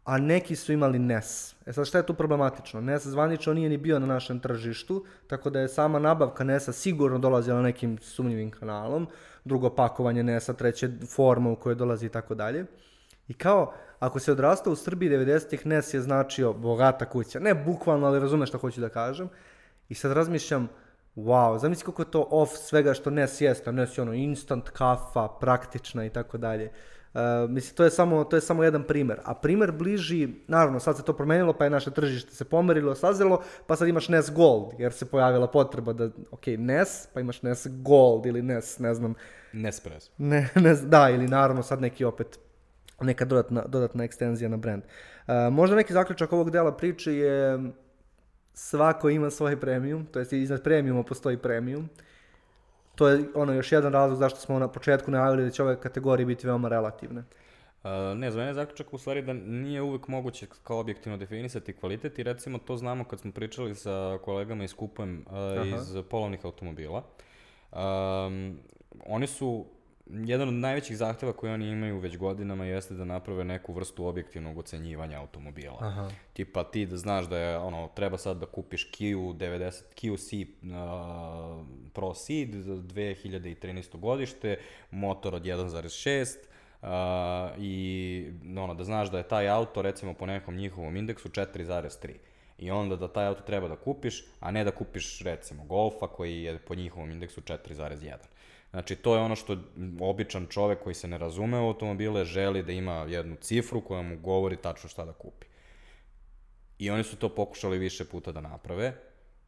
a 0.04 0.18
neki 0.18 0.56
su 0.56 0.74
imali 0.74 1.00
NES. 1.00 1.56
E 1.66 1.74
sad 1.74 1.88
šta 1.88 1.98
je 1.98 2.06
tu 2.06 2.14
problematično? 2.14 2.82
NES 2.82 3.08
zvanično 3.08 3.54
nije 3.54 3.70
ni 3.70 3.78
bio 3.78 4.00
na 4.00 4.06
našem 4.06 4.40
tržištu, 4.40 5.06
tako 5.28 5.50
da 5.50 5.60
je 5.60 5.68
sama 5.68 6.00
nabavka 6.00 6.44
NES-a 6.44 6.72
sigurno 6.72 7.20
dolazila 7.20 7.62
nekim 7.62 7.98
sumnjivim 7.98 8.52
kanalom, 8.52 9.08
drugo 9.46 9.70
pakovanje 9.70 10.24
NES-a, 10.24 10.54
treće 10.54 10.90
forma 11.16 11.52
u 11.52 11.56
kojoj 11.56 11.76
dolazi 11.76 12.06
i 12.06 12.10
tako 12.10 12.36
dalje. 12.36 12.66
I 13.28 13.34
kao, 13.34 13.74
ako 14.00 14.20
se 14.20 14.32
odrastao 14.32 14.74
u 14.74 14.76
Srbiji 14.76 15.10
90-ih, 15.10 15.66
NES 15.66 15.94
je 15.94 16.02
značio 16.02 16.54
bogata 16.54 17.10
kuća. 17.10 17.40
Ne 17.40 17.56
bukvalno, 17.56 18.08
ali 18.08 18.20
razumeš 18.20 18.50
šta 18.50 18.58
hoću 18.58 18.82
da 18.82 18.90
kažem. 18.90 19.30
I 19.90 19.96
sad 19.96 20.12
razmišljam, 20.12 20.70
wow, 21.16 21.60
zamisli 21.60 21.86
koliko 21.86 22.02
je 22.02 22.12
to 22.12 22.28
off 22.32 22.52
svega 22.52 22.94
što 22.94 23.10
NES 23.10 23.42
jeste. 23.42 23.72
NES 23.72 23.98
je 23.98 24.02
ono 24.02 24.14
instant 24.14 24.70
kafa, 24.70 25.28
praktična 25.28 26.06
i 26.06 26.10
tako 26.10 26.38
dalje. 26.38 26.72
Uh, 27.14 27.50
mislim, 27.50 27.76
to 27.76 27.84
je, 27.84 27.90
samo, 27.90 28.24
to 28.24 28.36
je 28.38 28.42
samo 28.42 28.64
jedan 28.64 28.84
primer. 28.84 29.20
A 29.24 29.34
primer 29.34 29.72
bliži, 29.72 30.30
naravno, 30.48 30.80
sad 30.80 30.98
se 30.98 31.04
to 31.04 31.14
promenilo, 31.14 31.54
pa 31.54 31.64
je 31.64 31.70
naše 31.70 31.92
tržište 31.92 32.36
se 32.36 32.46
pomerilo, 32.46 32.96
sazelo, 32.96 33.44
pa 33.68 33.76
sad 33.76 33.88
imaš 33.88 34.10
NES 34.10 34.32
Gold, 34.32 34.74
jer 34.78 34.94
se 34.94 35.06
pojavila 35.06 35.48
potreba 35.48 35.94
da, 35.94 36.10
ok, 36.32 36.48
NES, 36.58 37.08
pa 37.14 37.20
imaš 37.20 37.42
NES 37.42 37.68
Gold 37.70 38.26
ili 38.26 38.42
NES, 38.42 38.80
ne 38.80 38.94
znam, 38.94 39.14
Nespresso. 39.54 40.12
ne, 40.18 40.50
ne, 40.56 40.76
da, 40.76 41.10
ili 41.10 41.28
naravno 41.28 41.64
sad 41.64 41.82
neki 41.82 42.06
opet 42.06 42.40
neka 43.02 43.26
dodatna, 43.26 43.64
dodatna 43.68 44.04
ekstenzija 44.04 44.50
na 44.50 44.58
brand. 44.58 44.84
Uh, 44.84 45.34
možda 45.52 45.76
neki 45.76 45.94
zaključak 45.94 46.34
ovog 46.34 46.52
dela 46.52 46.78
priče 46.78 47.14
je 47.14 47.60
svako 48.54 49.10
ima 49.10 49.30
svoj 49.30 49.60
premium, 49.60 50.06
to 50.06 50.20
jest 50.20 50.34
iznad 50.34 50.64
premiuma 50.64 51.04
postoji 51.04 51.38
premium. 51.38 51.90
To 52.96 53.08
je 53.08 53.24
ono 53.36 53.54
još 53.54 53.72
jedan 53.72 53.94
razlog 53.94 54.20
zašto 54.20 54.40
smo 54.40 54.60
na 54.60 54.68
početku 54.68 55.12
najavili 55.12 55.44
da 55.44 55.50
će 55.50 55.64
ove 55.64 55.80
kategorije 55.80 56.26
biti 56.26 56.48
veoma 56.48 56.70
relativne. 56.70 57.24
Uh, 57.84 58.18
ne, 58.18 58.32
za 58.32 58.38
mene 58.38 58.50
je 58.50 58.54
zaključak 58.54 58.94
u 58.94 58.98
stvari 58.98 59.22
da 59.22 59.34
nije 59.34 59.82
uvek 59.82 60.08
moguće 60.08 60.48
kao 60.64 60.80
objektivno 60.80 61.18
definisati 61.18 61.74
kvalitet 61.74 62.20
i 62.20 62.24
recimo 62.24 62.58
to 62.58 62.78
znamo 62.78 63.04
kad 63.04 63.20
smo 63.20 63.32
pričali 63.32 63.76
sa 63.76 64.18
kolegama 64.26 64.64
iz 64.64 64.74
Kupujem 64.74 65.26
uh, 65.28 65.68
iz 65.68 65.96
polovnih 66.10 66.46
automobila. 66.46 67.04
Um, 67.72 68.60
oni 69.06 69.28
su, 69.28 69.66
jedan 70.10 70.48
od 70.48 70.54
najvećih 70.54 70.98
zahteva 70.98 71.34
koje 71.34 71.54
oni 71.54 71.70
imaju 71.70 72.00
već 72.00 72.18
godinama 72.18 72.66
jeste 72.66 72.94
da 72.94 73.06
naprave 73.06 73.44
neku 73.44 73.74
vrstu 73.74 74.06
objektivnog 74.06 74.58
ocenjivanja 74.58 75.20
automobila. 75.20 75.78
Aha. 75.82 76.10
Tipa 76.34 76.64
ti 76.64 76.86
da 76.86 76.98
znaš 76.98 77.26
da 77.26 77.38
je, 77.38 77.58
ono, 77.58 77.90
treba 77.96 78.18
sad 78.18 78.38
da 78.38 78.46
kupiš 78.46 78.84
Kia 78.84 79.18
90, 79.18 79.82
Kia 79.96 80.18
C 80.18 80.36
uh, 80.38 81.66
Pro 81.94 82.14
Seed 82.14 82.56
za 82.56 82.74
2013. 82.74 84.00
godište, 84.00 84.58
motor 84.92 85.36
od 85.36 85.44
1.6, 85.44 86.28
Uh, 86.82 86.90
i 87.58 88.32
ono, 88.58 88.74
da 88.74 88.84
znaš 88.84 89.12
da 89.12 89.18
je 89.18 89.28
taj 89.28 89.50
auto 89.50 89.82
recimo 89.82 90.14
po 90.14 90.26
nekom 90.26 90.56
njihovom 90.56 90.96
indeksu 90.98 91.30
4.3 91.30 92.14
i 92.58 92.72
onda 92.72 92.96
da 92.96 93.08
taj 93.08 93.26
auto 93.26 93.42
treba 93.42 93.68
da 93.68 93.76
kupiš, 93.76 94.26
a 94.40 94.52
ne 94.52 94.64
da 94.64 94.72
kupiš 94.72 95.22
recimo 95.22 95.64
Golfa 95.64 96.08
koji 96.08 96.44
je 96.44 96.60
po 96.60 96.76
njihovom 96.76 97.12
indeksu 97.12 97.42
4.1. 97.42 98.16
Znači 98.72 98.96
to 98.96 99.16
je 99.16 99.22
ono 99.22 99.36
što 99.36 99.58
običan 100.00 100.48
čovek 100.50 100.84
koji 100.84 100.94
se 100.94 101.08
ne 101.08 101.18
razume 101.18 101.60
u 101.60 101.68
automobile 101.68 102.26
želi 102.26 102.64
da 102.64 102.72
ima 102.72 102.94
jednu 102.94 103.36
cifru 103.36 103.82
koja 103.82 104.02
mu 104.02 104.18
govori 104.18 104.58
tačno 104.58 104.90
šta 104.90 105.06
da 105.06 105.14
kupi. 105.14 105.48
I 106.80 106.90
oni 106.92 107.04
su 107.04 107.16
to 107.16 107.30
pokušali 107.30 107.78
više 107.78 108.06
puta 108.06 108.32
da 108.32 108.42
naprave. 108.42 108.94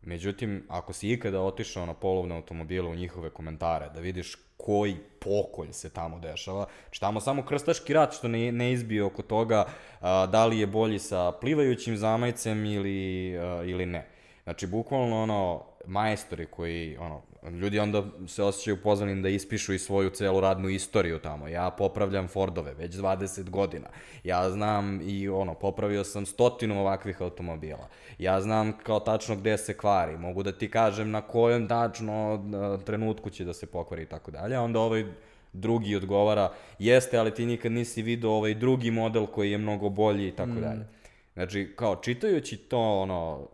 Međutim, 0.02 0.66
ako 0.68 0.94
si 0.94 1.12
ikada 1.12 1.42
otišao 1.42 1.86
na 1.86 1.94
polovne 1.94 2.36
automobile 2.36 2.90
u 2.90 2.96
njihove 2.96 3.30
komentare, 3.30 3.90
da 3.94 4.00
vidiš 4.00 4.36
koji 4.58 4.98
pokolj 5.20 5.72
se 5.72 5.90
tamo 5.90 6.20
dešava, 6.20 6.66
znači 6.84 7.00
tamo 7.00 7.20
samo 7.20 7.46
krstaški 7.46 7.94
rat 7.94 8.14
što 8.14 8.28
ne, 8.28 8.52
ne 8.52 8.72
izbije 8.72 9.04
oko 9.04 9.22
toga 9.22 9.66
a, 10.02 10.26
da 10.26 10.46
li 10.46 10.60
je 10.60 10.68
bolji 10.68 11.00
sa 11.00 11.32
plivajućim 11.32 11.98
zamajcem 11.98 12.66
ili, 12.66 13.38
a, 13.38 13.64
ili 13.66 13.86
ne. 13.86 14.19
Znači, 14.44 14.68
bukvalno, 14.68 15.24
ono, 15.24 15.64
majstori 15.86 16.46
koji, 16.46 16.98
ono, 16.98 17.22
ljudi 17.50 17.80
onda 17.80 18.04
se 18.28 18.44
osjećaju 18.44 18.82
pozvanim 18.82 19.22
da 19.22 19.30
ispišu 19.30 19.74
i 19.74 19.80
svoju 19.80 20.10
celu 20.10 20.40
radnu 20.40 20.70
istoriju 20.70 21.20
tamo. 21.20 21.48
Ja 21.48 21.70
popravljam 21.78 22.28
Fordove 22.28 22.74
već 22.74 22.96
20 22.96 23.50
godina. 23.50 23.88
Ja 24.24 24.50
znam 24.50 25.02
i, 25.04 25.30
ono, 25.30 25.54
popravio 25.54 26.04
sam 26.04 26.26
stotinu 26.26 26.80
ovakvih 26.80 27.22
automobila. 27.22 27.88
Ja 28.20 28.42
znam 28.42 28.74
kao 28.84 29.00
tačno 29.00 29.36
gde 29.36 29.58
se 29.58 29.78
kvari. 29.78 30.18
Mogu 30.18 30.44
da 30.44 30.52
ti 30.52 30.72
kažem 30.72 31.12
na 31.12 31.22
kojem 31.22 31.68
tačno 31.68 32.44
a, 32.54 32.78
trenutku 32.86 33.30
će 33.30 33.46
da 33.46 33.54
se 33.54 33.66
pokvari 33.66 34.04
i 34.04 34.06
tako 34.06 34.32
dalje. 34.32 34.60
Onda 34.60 34.80
ovaj 34.80 35.06
drugi 35.54 35.96
odgovara, 35.96 36.52
jeste, 36.80 37.18
ali 37.18 37.34
ti 37.34 37.46
nikad 37.46 37.72
nisi 37.72 38.02
video 38.02 38.32
ovaj 38.32 38.54
drugi 38.54 38.92
model 38.92 39.26
koji 39.26 39.52
je 39.52 39.58
mnogo 39.58 39.90
bolji 39.90 40.28
i 40.28 40.32
tako 40.32 40.52
dalje. 40.52 40.86
Znači, 41.34 41.74
kao 41.76 41.96
čitajući 41.96 42.58
to, 42.58 42.80
ono, 42.80 43.48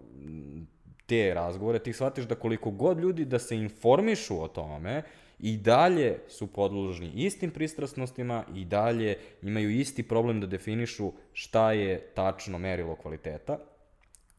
te 1.05 1.33
razgovore, 1.33 1.79
ti 1.79 1.93
shvatiš 1.93 2.25
da 2.25 2.35
koliko 2.35 2.71
god 2.71 2.99
ljudi 2.99 3.25
da 3.25 3.39
se 3.39 3.55
informišu 3.55 4.43
o 4.43 4.47
tome, 4.47 5.03
i 5.39 5.57
dalje 5.57 6.19
su 6.27 6.47
podložni 6.47 7.11
istim 7.15 7.51
pristrasnostima 7.51 8.43
i 8.55 8.65
dalje 8.65 9.17
imaju 9.41 9.69
isti 9.69 10.03
problem 10.03 10.41
da 10.41 10.47
definišu 10.47 11.11
šta 11.33 11.71
je 11.71 11.99
tačno 11.99 12.57
merilo 12.57 12.95
kvaliteta. 12.95 13.57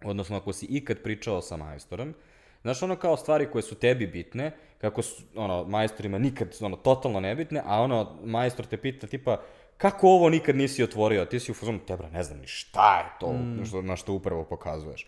Odnosno, 0.05 0.37
ako 0.37 0.52
si 0.52 0.66
ikad 0.66 0.98
pričao 1.02 1.42
sa 1.42 1.57
majstorom, 1.57 2.14
znaš 2.62 2.83
ono 2.83 2.96
kao 2.96 3.16
stvari 3.16 3.50
koje 3.52 3.62
su 3.62 3.74
tebi 3.74 4.07
bitne, 4.07 4.52
kako 4.79 5.02
su, 5.02 5.22
ono, 5.35 5.64
majstorima 5.64 6.18
nikad, 6.18 6.57
ono, 6.61 6.76
totalno 6.76 7.20
nebitne, 7.20 7.62
a 7.64 7.81
ono, 7.81 8.16
majstor 8.24 8.66
te 8.66 8.76
pita 8.76 9.07
tipa, 9.07 9.40
kako 9.76 10.09
ovo 10.09 10.29
nikad 10.29 10.57
nisi 10.57 10.83
otvorio, 10.83 11.24
ti 11.24 11.40
si 11.40 11.50
u 11.50 11.55
fazonu, 11.55 11.79
tebra, 11.79 12.11
ne 12.11 12.22
znam 12.22 12.38
ni 12.38 12.46
šta 12.46 12.98
je 12.98 13.20
to, 13.20 13.33
mm. 13.33 13.64
što, 13.64 13.83
na 13.83 13.96
što 13.96 14.12
upravo 14.12 14.44
pokazuješ. 14.44 15.07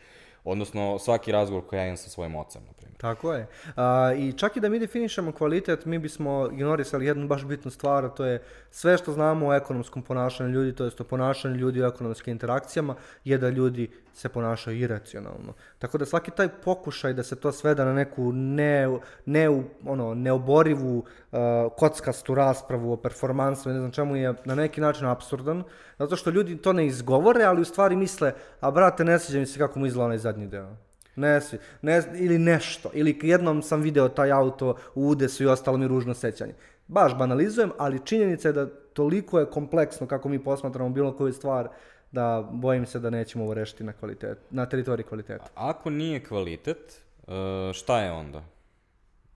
Odnosno, 0.51 0.99
svaki 0.99 1.33
razgovor 1.33 1.67
koji 1.67 1.79
ja 1.79 1.85
imam 1.85 1.97
sa 1.97 2.11
svojim 2.11 2.37
ocem, 2.37 2.63
na 2.67 2.73
primjer. 2.73 3.01
Tako 3.01 3.33
je. 3.33 3.47
A, 3.77 4.13
I 4.17 4.33
čak 4.33 4.57
i 4.57 4.61
da 4.61 4.69
mi 4.69 4.79
definišemo 4.79 5.33
kvalitet, 5.33 5.85
mi 5.85 5.99
bismo 5.99 6.49
ignorisali 6.53 7.07
jednu 7.07 7.27
baš 7.27 7.45
bitnu 7.45 7.71
stvar, 7.71 8.05
a 8.05 8.09
to 8.09 8.25
je 8.25 8.43
sve 8.71 8.99
što 8.99 9.13
znamo 9.13 9.47
o 9.47 9.55
ekonomskom 9.55 10.03
ponašanju 10.03 10.51
ljudi, 10.51 10.75
to 10.75 10.85
jest 10.85 11.01
o 11.01 11.05
ponašanju 11.05 11.55
ljudi 11.55 11.83
u 11.83 11.87
ekonomskim 11.87 12.33
interakcijama, 12.33 12.95
je 13.25 13.39
da 13.39 13.49
ljudi 13.51 13.91
se 14.15 14.29
ponašaju 14.29 14.79
iracionalno. 14.79 15.53
Tako 15.79 15.99
da 15.99 16.07
svaki 16.07 16.31
taj 16.31 16.49
pokušaj 16.49 17.13
da 17.13 17.23
se 17.23 17.37
to 17.37 17.53
sveda 17.53 17.85
na 17.85 17.93
neku 17.93 18.33
ne, 18.33 18.89
ne, 19.27 19.49
ono, 19.87 20.15
neoborivu 20.15 20.99
uh, 20.99 21.39
kockastu 21.77 22.35
raspravu 22.35 22.93
o 22.93 22.97
performansu 22.97 23.69
ne 23.69 23.79
znam 23.79 23.93
čemu 23.93 24.17
je 24.17 24.35
na 24.45 24.55
neki 24.55 24.81
način 24.81 25.07
absurdan, 25.07 25.63
zato 25.99 26.17
što 26.17 26.31
ljudi 26.31 26.57
to 26.57 26.73
ne 26.73 26.87
izgovore, 26.87 27.45
ali 27.45 27.61
u 27.61 27.65
stvari 27.65 27.97
misle, 27.97 28.33
a 28.61 28.71
brate, 28.71 29.05
ne 29.05 29.19
sviđa 29.19 29.39
mi 29.39 29.47
se 29.47 29.59
kako 29.59 29.79
mu 29.79 29.87
izgleda 29.87 30.05
onaj 30.05 30.19
zadnji 30.19 30.47
deo. 30.47 30.77
Ne 31.17 31.41
svi, 31.41 31.59
ne, 31.83 32.03
ili 32.15 32.39
nešto, 32.39 32.91
ili 32.95 33.19
jednom 33.23 33.63
sam 33.63 33.81
video 33.81 34.09
taj 34.09 34.33
auto 34.33 34.77
u 34.95 35.09
udesu 35.09 35.43
i 35.43 35.47
ostalo 35.47 35.77
mi 35.77 35.89
ružno 35.89 36.15
sećanje. 36.15 36.55
Baš 36.89 37.19
banalizujem, 37.19 37.73
ali 37.79 38.05
činjenica 38.05 38.49
je 38.49 38.53
da 38.53 38.67
toliko 38.93 39.39
je 39.39 39.51
kompleksno 39.51 40.07
kako 40.07 40.29
mi 40.29 40.45
posmatramo 40.45 40.91
bilo 40.91 41.13
koju 41.13 41.33
stvar, 41.33 41.69
da 42.13 42.49
bojim 42.53 42.87
se 42.87 42.99
da 42.99 43.11
nećemo 43.11 43.45
ovo 43.45 43.55
rešiti 43.55 43.85
na, 43.85 43.93
kvalitet, 43.93 44.39
na 44.51 44.67
teritoriji 44.67 45.05
kvaliteta. 45.05 45.47
Ako 45.55 45.91
nije 45.91 46.25
kvalitet, 46.25 47.03
uh, 47.27 47.35
šta 47.73 48.01
je 48.01 48.13
onda? 48.13 48.45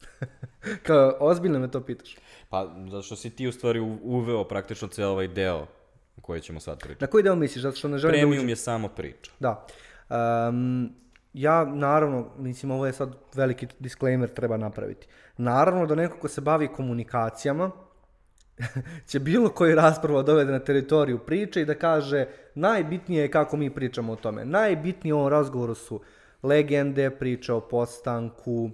Kao, 0.87 1.17
ozbiljno 1.21 1.59
me 1.59 1.71
to 1.71 1.81
pitaš. 1.81 2.17
Pa, 2.49 2.75
zato 2.91 3.03
što 3.03 3.17
si 3.17 3.31
ti 3.31 3.49
u 3.49 3.53
stvari 3.53 3.81
uveo 4.03 4.45
praktično 4.45 4.89
ceo 4.89 5.11
ovaj 5.11 5.29
deo 5.29 5.67
koji 6.21 6.41
ćemo 6.41 6.61
sad 6.61 6.79
pričati. 6.81 7.05
Na 7.05 7.07
koji 7.07 7.23
deo 7.23 7.35
misliš? 7.35 7.63
Zato 7.63 7.77
što 7.77 7.89
ne 7.89 7.99
želim 7.99 8.13
da 8.13 8.19
Premium 8.19 8.39
uđem- 8.39 8.49
je 8.49 8.57
samo 8.57 8.89
priča. 8.89 9.33
Da. 9.41 9.67
Um, 10.49 10.93
ja, 11.33 11.65
naravno, 11.65 12.31
mislim, 12.39 12.71
ovo 12.71 12.87
je 12.87 12.93
sad 12.93 13.15
veliki 13.35 13.67
disclaimer 13.79 14.29
treba 14.29 14.57
napraviti. 14.57 15.07
Naravno 15.37 15.87
da 15.87 15.95
neko 15.95 16.19
ko 16.19 16.29
se 16.29 16.41
bavi 16.41 16.69
komunikacijama, 16.69 17.71
će 19.09 19.19
bilo 19.19 19.49
koji 19.49 19.75
rasprava 19.75 20.23
dovede 20.23 20.53
na 20.53 20.59
teritoriju 20.59 21.19
priče 21.19 21.63
i 21.63 21.65
da 21.65 21.75
kaže 21.75 22.27
najbitnije 22.55 23.23
je 23.23 23.31
kako 23.31 23.57
mi 23.57 23.71
pričamo 23.71 24.13
o 24.13 24.17
tome. 24.17 24.45
Najbitnije 24.45 25.15
u 25.15 25.19
ovom 25.19 25.29
razgovoru 25.29 25.75
su 25.75 26.01
legende, 26.43 27.11
priče 27.11 27.53
o 27.53 27.61
postanku, 27.61 28.71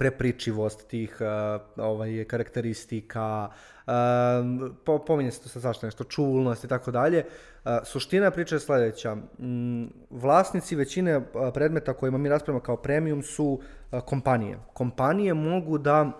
prepričivost 0.00 0.86
tih 0.88 1.16
uh, 1.20 1.60
ovaj, 1.76 2.24
karakteristika, 2.24 3.48
um, 3.86 4.76
po, 4.84 4.98
pominje 4.98 5.30
se 5.30 5.42
to 5.42 5.48
sa 5.48 5.60
zašto 5.60 5.86
nešto, 5.86 6.04
čulnost 6.04 6.64
i 6.64 6.68
tako 6.68 6.90
dalje. 6.90 7.24
Uh, 7.24 7.70
suština 7.84 8.30
priče 8.30 8.54
je 8.54 8.60
sledeća. 8.60 9.14
Mm, 9.14 9.84
vlasnici 10.10 10.76
većine 10.76 11.16
uh, 11.16 11.24
predmeta 11.54 11.92
kojima 11.92 12.18
mi 12.18 12.28
raspravljamo 12.28 12.62
kao 12.62 12.76
premium 12.76 13.22
su 13.22 13.60
uh, 13.92 14.00
kompanije. 14.00 14.58
Kompanije 14.72 15.34
mogu 15.34 15.78
da 15.78 16.12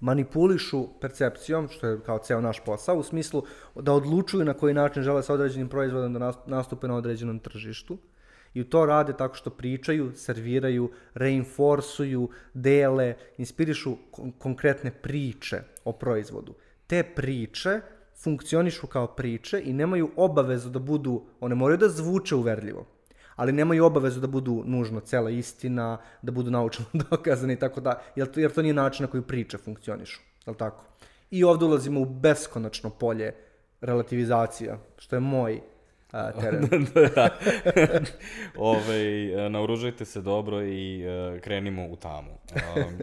manipulišu 0.00 0.86
percepcijom, 1.00 1.68
što 1.68 1.86
je 1.86 2.00
kao 2.00 2.18
ceo 2.18 2.40
naš 2.40 2.64
posao, 2.64 2.96
u 2.96 3.02
smislu 3.02 3.44
da 3.74 3.92
odlučuju 3.92 4.44
na 4.44 4.54
koji 4.54 4.74
način 4.74 5.02
žele 5.02 5.22
sa 5.22 5.34
određenim 5.34 5.68
proizvodom 5.68 6.12
da 6.12 6.18
nas- 6.18 6.46
nastupe 6.46 6.88
na 6.88 6.96
određenom 6.96 7.38
tržištu. 7.38 7.98
I 8.54 8.64
to 8.64 8.86
rade 8.86 9.12
tako 9.16 9.34
što 9.34 9.50
pričaju, 9.50 10.12
serviraju, 10.14 10.90
reinforsuju, 11.14 12.28
dele, 12.54 13.14
inspirišu 13.38 13.96
kon- 14.12 14.32
konkretne 14.38 14.90
priče 14.90 15.60
o 15.84 15.92
proizvodu. 15.92 16.54
Te 16.86 17.02
priče 17.02 17.80
funkcionišu 18.22 18.86
kao 18.86 19.06
priče 19.06 19.62
i 19.64 19.72
nemaju 19.72 20.10
obavezu 20.16 20.70
da 20.70 20.78
budu, 20.78 21.22
one 21.40 21.54
moraju 21.54 21.78
da 21.78 21.88
zvuče 21.88 22.34
uverljivo, 22.34 22.86
ali 23.36 23.52
nemaju 23.52 23.84
obavezu 23.84 24.20
da 24.20 24.26
budu 24.26 24.62
nužno 24.66 25.00
cela 25.00 25.30
istina, 25.30 25.98
da 26.22 26.32
budu 26.32 26.50
naučno 26.50 26.84
dokazane 27.10 27.52
i 27.52 27.58
tako 27.58 27.80
da, 27.80 28.02
jer 28.16 28.30
to, 28.30 28.40
jer 28.40 28.52
to 28.52 28.62
nije 28.62 28.74
način 28.74 29.04
na 29.04 29.10
koji 29.10 29.22
priče 29.22 29.58
funkcionišu, 29.58 30.20
je 30.46 30.54
tako? 30.56 30.84
I 31.30 31.44
ovdje 31.44 31.68
ulazimo 31.68 32.00
u 32.00 32.04
beskonačno 32.04 32.90
polje 32.90 33.34
relativizacija, 33.80 34.78
što 34.98 35.16
je 35.16 35.20
moj 35.20 35.60
a, 36.12 36.32
teren. 36.40 36.68
da. 37.14 37.28
Ove, 38.56 39.02
naoružajte 39.50 40.04
se 40.04 40.20
dobro 40.20 40.62
i 40.62 41.04
uh, 41.06 41.40
krenimo 41.40 41.86
u 41.86 41.96
tamu. 41.96 42.30
Um, 42.76 42.98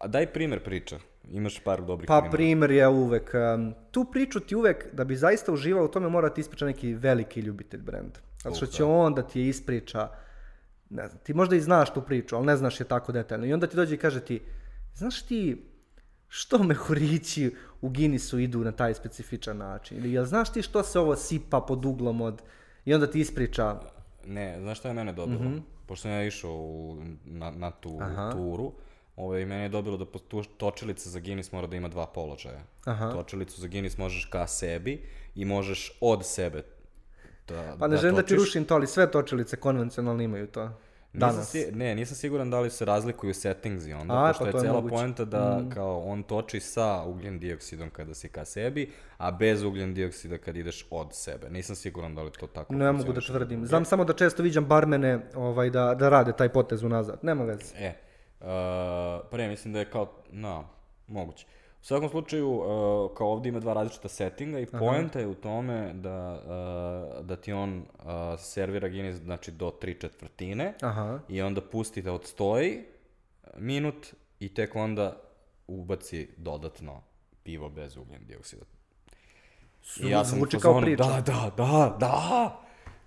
a 0.00 0.06
daj 0.08 0.26
primer 0.26 0.64
priča. 0.64 0.98
Imaš 1.32 1.60
par 1.60 1.82
dobrih 1.82 2.06
Pa 2.08 2.20
primera. 2.20 2.30
primer 2.36 2.70
je 2.70 2.88
uvek, 2.88 3.30
um, 3.54 3.74
tu 3.90 4.04
priču 4.12 4.40
ti 4.40 4.56
uvek, 4.56 4.86
da 4.92 5.04
bi 5.04 5.16
zaista 5.16 5.52
uživao 5.52 5.84
u 5.84 5.88
tome, 5.88 6.08
mora 6.08 6.30
ti 6.30 6.40
ispriča 6.40 6.66
neki 6.66 6.94
veliki 6.94 7.40
ljubitelj 7.40 7.80
brenda. 7.80 8.20
Zato 8.42 8.56
što 8.56 8.66
će 8.66 8.84
on 8.84 9.14
da 9.14 9.22
ti 9.22 9.40
je 9.40 9.48
ispriča, 9.48 10.08
ne 10.90 11.08
znam, 11.08 11.20
ti 11.22 11.34
možda 11.34 11.56
i 11.56 11.60
znaš 11.60 11.94
tu 11.94 12.02
priču, 12.02 12.36
ali 12.36 12.46
ne 12.46 12.56
znaš 12.56 12.80
je 12.80 12.84
tako 12.84 13.12
detaljno. 13.12 13.46
I 13.46 13.52
onda 13.52 13.66
ti 13.66 13.76
dođe 13.76 13.94
i 13.94 13.98
kaže 13.98 14.20
ti, 14.20 14.40
znaš 14.94 15.22
ti 15.22 15.64
što 16.28 16.62
mehurići 16.62 17.54
u 17.80 17.88
Guinnessu 17.88 18.38
idu 18.38 18.64
na 18.64 18.72
taj 18.72 18.94
specifičan 18.94 19.56
način? 19.56 19.98
Ili 19.98 20.12
jel 20.12 20.24
znaš 20.24 20.52
ti 20.52 20.62
što 20.62 20.82
se 20.82 20.98
ovo 20.98 21.16
sipa 21.16 21.60
pod 21.60 21.84
uglom 21.84 22.20
od... 22.20 22.42
I 22.84 22.94
onda 22.94 23.10
ti 23.10 23.20
ispriča, 23.20 23.80
Ne, 24.28 24.60
znaš 24.60 24.78
šta 24.78 24.88
je 24.88 24.94
mene 24.94 25.12
dobilo? 25.12 25.40
Pošto 25.86 26.02
sam 26.02 26.10
ja 26.10 26.24
išao 26.24 26.52
u, 26.52 27.02
na, 27.24 27.50
na 27.50 27.70
tu. 27.70 27.98
Aha. 28.00 28.30
turu, 28.32 28.72
Ove, 29.16 29.46
mene 29.46 29.62
je 29.62 29.68
dobilo 29.68 29.96
da 29.96 30.04
tu 30.04 30.42
točilica 30.44 31.10
za 31.10 31.20
Guinness 31.20 31.52
mora 31.52 31.66
da 31.66 31.76
ima 31.76 31.88
dva 31.88 32.06
položaja. 32.06 32.60
Aha. 32.84 33.10
Točilicu 33.10 33.60
za 33.60 33.68
Guinness 33.68 33.98
možeš 33.98 34.24
ka 34.24 34.46
sebi 34.46 35.02
i 35.34 35.44
možeš 35.44 35.98
od 36.00 36.26
sebe 36.26 36.62
da, 37.48 37.76
pa 37.78 37.88
ne 37.88 37.96
želim 37.96 38.16
da 38.16 38.22
ti 38.22 38.28
točiš. 38.28 38.38
rušim 38.38 38.64
to, 38.64 38.74
ali 38.74 38.86
sve 38.86 39.10
točilice 39.10 39.56
konvencionalno 39.56 40.22
imaju 40.22 40.46
to. 40.46 40.70
Nisam 41.12 41.30
Danas. 41.30 41.50
si, 41.50 41.72
ne, 41.72 41.94
nisam 41.94 42.16
siguran 42.16 42.50
da 42.50 42.60
li 42.60 42.70
se 42.70 42.84
razlikuju 42.84 43.34
settingsi 43.34 43.92
onda, 43.92 44.14
A, 44.14 44.28
pošto 44.28 44.52
pa 44.52 44.58
je 44.58 44.64
je 44.64 44.72
moguće. 44.72 44.94
poenta 44.94 45.24
da 45.24 45.62
kao 45.74 46.00
on 46.00 46.22
toči 46.22 46.60
sa 46.60 47.02
ugljen 47.06 47.38
dioksidom 47.38 47.90
kada 47.90 48.14
si 48.14 48.28
ka 48.28 48.44
sebi, 48.44 48.90
a 49.16 49.30
bez 49.30 49.62
ugljen 49.62 49.94
dioksida 49.94 50.38
kad 50.38 50.56
ideš 50.56 50.86
od 50.90 51.08
sebe. 51.12 51.50
Nisam 51.50 51.76
siguran 51.76 52.14
da 52.14 52.22
li 52.22 52.30
to 52.30 52.46
tako 52.46 52.74
Ne 52.74 52.92
mogu 52.92 53.12
da 53.12 53.20
tvrdim. 53.20 53.66
Znam 53.66 53.84
samo 53.84 54.04
da 54.04 54.12
često 54.12 54.42
viđam 54.42 54.64
barmene 54.64 55.20
ovaj, 55.34 55.70
da, 55.70 55.94
da 55.94 56.08
rade 56.08 56.32
taj 56.32 56.48
potez 56.48 56.82
unazad. 56.82 57.18
Nema 57.22 57.44
veze. 57.44 57.74
E, 57.78 57.92
uh, 58.40 58.46
pa 59.30 59.36
ne, 59.36 59.48
mislim 59.48 59.72
da 59.72 59.78
je 59.78 59.90
kao, 59.90 60.12
no, 60.30 60.68
moguće. 61.06 61.46
U 61.82 61.84
svakom 61.84 62.08
slučaju, 62.08 62.50
uh, 62.50 62.64
kao 63.16 63.28
ovdje 63.32 63.48
ima 63.48 63.60
dva 63.60 63.72
različita 63.72 64.08
settinga 64.08 64.60
i 64.60 64.66
poenta 64.66 65.18
je 65.18 65.26
u 65.26 65.34
tome 65.34 65.92
da, 65.94 66.40
uh, 67.20 67.26
da 67.26 67.36
ti 67.36 67.52
on 67.52 67.78
uh, 67.78 68.04
servira 68.38 68.88
Guinness 68.88 69.20
znači 69.20 69.50
do 69.50 69.70
tri 69.70 70.00
četvrtine 70.00 70.74
Aha. 70.80 71.18
i 71.28 71.42
onda 71.42 71.60
pusti 71.60 72.02
da 72.02 72.12
odstoji 72.12 72.84
minut 73.56 74.14
i 74.40 74.54
tek 74.54 74.76
onda 74.76 75.16
ubaci 75.66 76.28
dodatno 76.36 77.02
pivo 77.42 77.68
bez 77.68 77.96
ugljen 77.96 78.26
dioksida. 78.26 78.64
I 80.02 80.10
ja 80.10 80.24
sam 80.24 80.38
Zvuči 80.38 80.58
kao 80.58 80.80
priča. 80.80 81.04
Da, 81.04 81.20
da, 81.20 81.50
da, 81.56 81.96
da! 82.00 82.60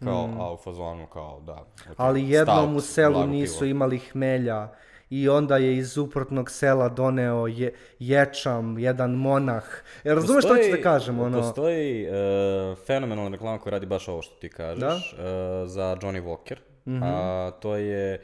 Kao, 0.04 0.30
a 0.40 0.54
u 0.54 0.58
fazonu 0.58 1.08
kao, 1.08 1.40
da. 1.40 1.66
ok, 1.92 1.96
Ali 1.98 2.30
jednom 2.30 2.76
u 2.76 2.82
selu 2.82 3.28
nisu 3.28 3.60
pivo. 3.60 3.70
imali 3.70 4.00
hmelja 4.00 4.70
i 5.12 5.30
onda 5.30 5.58
je 5.58 5.78
iz 5.78 5.98
uprotnog 5.98 6.52
sela 6.52 6.90
doneo 6.90 7.48
je, 7.48 7.74
ječam, 8.00 8.80
jedan 8.80 9.12
monah. 9.12 9.64
Jer 10.04 10.16
razumeš 10.16 10.46
što 10.46 10.56
ću 10.56 10.72
da 10.72 10.82
kažem? 10.82 11.20
Ono, 11.20 11.42
Postoji 11.42 12.08
uh, 12.08 12.78
fenomenalna 12.86 13.32
reklama 13.32 13.60
koja 13.60 13.72
radi 13.72 13.86
baš 13.86 14.08
ovo 14.08 14.22
što 14.22 14.36
ti 14.36 14.50
kažeš, 14.50 15.14
uh, 15.14 15.20
za 15.66 15.98
Johnny 16.02 16.24
Walker. 16.24 16.58
Mhm. 16.88 17.04
A 17.04 17.52
to 17.62 17.76
je 17.76 18.22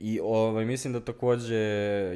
i 0.00 0.20
ovaj, 0.22 0.64
mislim 0.64 0.92
da 0.92 1.00
takođe 1.00 1.56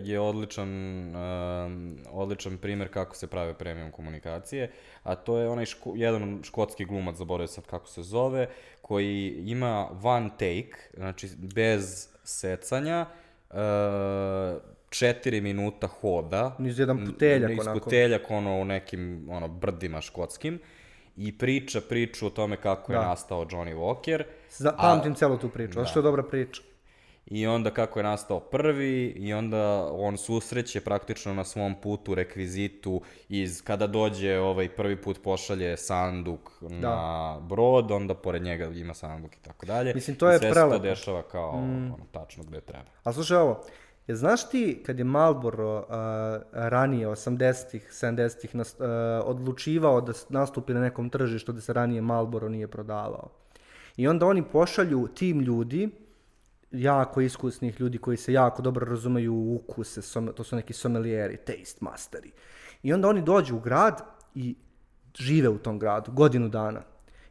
je 0.05 0.21
odličan, 0.21 0.69
um, 1.17 1.99
odličan 2.12 2.59
primjer 2.59 2.88
kako 2.88 3.17
se 3.17 3.27
prave 3.27 3.55
premium 3.55 3.90
komunikacije, 3.90 4.71
a 5.03 5.14
to 5.14 5.38
je 5.38 5.49
onaj 5.49 5.67
ško, 5.67 5.93
jedan 5.97 6.40
škotski 6.43 6.85
glumac, 6.85 7.17
zaboravio 7.17 7.49
sam 7.49 7.64
kako 7.71 7.87
se 7.87 8.03
zove, 8.03 8.49
koji 8.83 9.35
ima 9.47 9.88
one 10.03 10.31
take, 10.31 10.77
znači 10.97 11.29
bez 11.55 12.09
secanja, 12.25 13.07
četiri 14.90 15.40
minuta 15.40 15.87
hoda. 15.87 16.57
Niz 16.59 16.79
jedan 16.79 17.07
puteljak 17.07 17.51
Niz 17.51 17.59
onako. 17.61 17.81
puteljak 17.81 18.31
ono 18.31 18.55
u 18.55 18.64
nekim 18.64 19.27
ono, 19.31 19.49
brdima 19.49 20.01
škotskim 20.01 20.59
i 21.17 21.38
priča 21.38 21.81
priču 21.81 22.27
o 22.27 22.31
tome 22.31 22.57
kako 22.57 22.93
je 22.93 22.99
Da. 22.99 23.05
nastao 23.05 23.45
Johnny 23.45 23.75
Walker. 23.75 24.23
za, 24.51 24.69
a- 24.69 24.83
pamtim 24.85 25.14
celu 25.14 25.38
tu 25.38 25.49
priču, 25.49 25.81
a 25.81 25.85
što 25.85 25.99
je 25.99 26.03
dobra 26.03 26.23
priča. 26.23 26.62
I 27.27 27.47
onda 27.47 27.71
kako 27.71 27.99
je 27.99 28.03
nastao 28.03 28.41
prvi 28.41 29.07
i 29.07 29.33
onda 29.33 29.89
on 29.93 30.17
susreće 30.17 30.81
praktično 30.81 31.35
na 31.35 31.45
svom 31.45 31.75
putu 31.81 32.15
rekvizitu 32.15 33.01
iz 33.29 33.63
kada 33.63 33.87
dođe 33.87 34.39
ovaj 34.39 34.69
prvi 34.69 35.03
put 35.03 35.23
pošalje 35.23 35.77
sanduk 35.77 36.51
na 36.61 37.39
brod, 37.41 37.91
onda 37.91 38.15
pored 38.15 38.43
njega 38.43 38.65
ima 38.65 38.95
sanduk 38.95 39.37
i 39.37 39.43
tako 39.43 39.67
dalje. 39.67 39.95
Mislim, 39.95 40.17
to 40.17 40.31
je 40.31 40.37
I 40.37 40.39
sve 40.39 40.49
se 40.49 40.53
prelepo. 40.55 40.75
Mm. 40.75 40.79
to 40.79 40.85
dešava 40.85 41.23
kao 41.23 41.51
ono, 41.51 41.97
tačno 42.13 42.45
gde 42.45 42.61
treba. 42.61 42.85
A 43.05 43.13
slušaj 43.13 43.37
ovo, 43.37 43.65
je 44.07 44.17
znaš 44.17 44.49
ti 44.49 44.83
kad 44.87 44.99
je 44.99 45.05
Marlboro 45.05 45.79
uh, 45.79 45.85
ranije, 46.53 47.09
80-ih, 47.09 47.89
70-ih, 47.93 48.55
nas- 48.55 48.77
uh, 48.79 48.87
odlučivao 49.25 50.01
da 50.01 50.13
nastupi 50.29 50.75
na 50.75 50.81
nekom 50.81 51.11
tržištu 51.11 51.53
da 51.53 51.61
se 51.61 51.73
ranije 51.73 52.01
Marlboro 52.01 52.49
nije 52.49 52.69
prodavao. 52.69 53.31
I 53.97 54.09
onda 54.09 54.27
oni 54.27 54.43
pošalju 54.43 55.09
tim 55.15 55.41
ljudi, 55.41 55.91
jako 56.75 57.21
iskusnih 57.21 57.81
ljudi 57.81 57.99
koji 57.99 58.17
se 58.17 58.33
jako 58.33 58.63
dobro 58.63 58.87
razumeju 58.87 59.35
u 59.35 59.55
ukuse, 59.55 60.03
som- 60.03 60.33
to 60.33 60.45
su 60.45 60.57
neki 60.57 60.73
sommelieri, 60.73 61.37
taste 61.37 61.79
masteri. 61.81 62.33
I 62.83 62.93
onda 62.93 63.09
oni 63.09 63.23
dođu 63.23 63.57
u 63.57 63.61
grad 63.61 64.03
i 64.35 64.57
žive 65.19 65.49
u 65.49 65.59
tom 65.59 65.79
gradu 65.79 66.13
godinu 66.13 66.49
dana. 66.49 66.83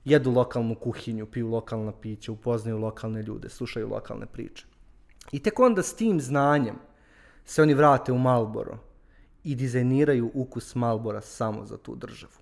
Jedu 0.06 0.32
lokalnu 0.32 0.76
kuhinju, 0.76 1.26
piju 1.26 1.50
lokalna 1.50 1.92
pića, 1.92 2.32
upoznaju 2.32 2.78
lokalne 2.78 3.22
ljude, 3.22 3.50
slušaju 3.50 3.90
lokalne 3.90 4.26
priče. 4.26 4.66
I 5.32 5.40
tek 5.40 5.60
onda 5.60 5.84
s 5.84 5.96
tim 5.96 6.22
znanjem 6.22 6.76
se 7.46 7.62
oni 7.62 7.74
vrate 7.74 8.12
u 8.12 8.18
Malboro 8.18 8.78
i 9.44 9.56
dizajniraju 9.56 10.32
ukus 10.34 10.76
Malbora 10.76 11.22
samo 11.22 11.66
za 11.66 11.78
tu 11.78 11.96
državu. 11.96 12.34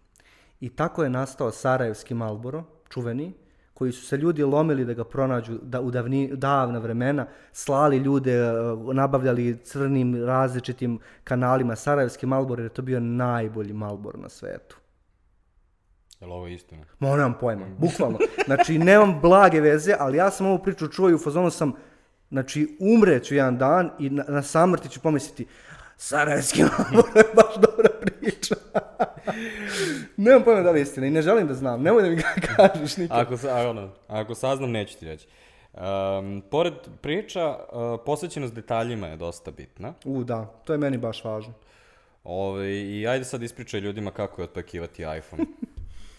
I 0.60 0.70
tako 0.70 1.04
je 1.04 1.10
nastao 1.10 1.52
Sarajevski 1.52 2.14
Malboro, 2.14 2.64
čuveni, 2.90 3.34
koji 3.82 3.92
su 3.92 4.06
se 4.06 4.18
ljudi 4.18 4.44
lomili 4.44 4.86
da 4.86 4.94
ga 4.94 5.04
pronađu 5.04 5.58
da, 5.62 5.82
u 5.82 5.92
davni, 5.92 6.30
davna 6.36 6.80
vremena, 6.80 7.26
slali 7.52 7.98
ljude, 7.98 8.34
eh, 8.34 8.54
nabavljali 8.94 9.58
crnim 9.64 10.26
različitim 10.26 11.00
kanalima 11.24 11.76
Sarajevski 11.76 12.26
Malboro, 12.26 12.62
jer 12.62 12.66
je 12.66 12.74
to 12.74 12.82
bio 12.82 13.00
najbolji 13.00 13.74
Malboro 13.74 14.20
na 14.20 14.30
svetu. 14.30 14.78
Je 16.20 16.28
li 16.28 16.34
ovo 16.34 16.48
istina? 16.48 16.84
Ma 17.00 17.10
nemam 17.10 17.34
pojma, 17.40 17.66
bukvalno. 17.78 18.20
Znači, 18.46 18.78
nemam 18.78 19.20
blage 19.22 19.62
veze, 19.62 19.96
ali 20.00 20.18
ja 20.18 20.32
sam 20.32 20.46
ovu 20.46 20.60
priču 20.60 20.88
čuo 20.88 21.10
i 21.10 21.14
u 21.14 21.20
fazonu 21.20 21.50
sam, 21.50 21.74
znači, 22.30 22.78
umreću 22.80 23.36
jedan 23.36 23.58
dan 23.58 23.92
i 24.00 24.10
na, 24.10 24.26
na 24.28 24.42
samrti 24.42 24.90
ću 24.90 25.00
pomisliti, 25.00 25.48
Sarajevski 25.98 26.64
Marlboro 26.64 27.12
je 27.16 27.34
baš 27.36 27.56
dobra 27.56 27.91
priča. 28.22 28.56
nemam 30.18 30.44
pojma 30.44 30.62
da 30.62 30.72
li 30.72 30.80
je 30.80 30.84
istina 30.84 31.08
i 31.08 31.12
ne 31.12 31.22
želim 31.22 31.48
da 31.48 31.54
znam, 31.54 31.82
nemoj 31.82 32.04
da 32.04 32.10
mi 32.10 32.16
ga 32.16 32.34
kažeš 32.56 32.98
nikad. 32.98 33.20
Ako, 33.20 33.38
sa, 33.38 33.70
ono, 33.70 33.90
ako 34.08 34.36
saznam, 34.36 34.72
neću 34.72 35.00
ti 35.00 35.06
reći. 35.06 35.28
Um, 35.74 36.44
pored 36.52 36.74
priča, 37.02 37.50
uh, 37.50 38.00
posvećenost 38.06 38.54
detaljima 38.54 39.08
je 39.08 39.18
dosta 39.18 39.52
bitna. 39.52 39.94
U, 40.06 40.24
da, 40.24 40.46
to 40.46 40.74
je 40.74 40.80
meni 40.80 40.98
baš 40.98 41.24
važno. 41.24 41.54
Ove, 42.24 42.82
I 42.82 43.08
ajde 43.08 43.26
sad 43.26 43.44
ispričaj 43.44 43.80
ljudima 43.80 44.12
kako 44.12 44.42
je 44.42 44.44
otpakivati 44.44 45.04
iPhone. 45.18 45.46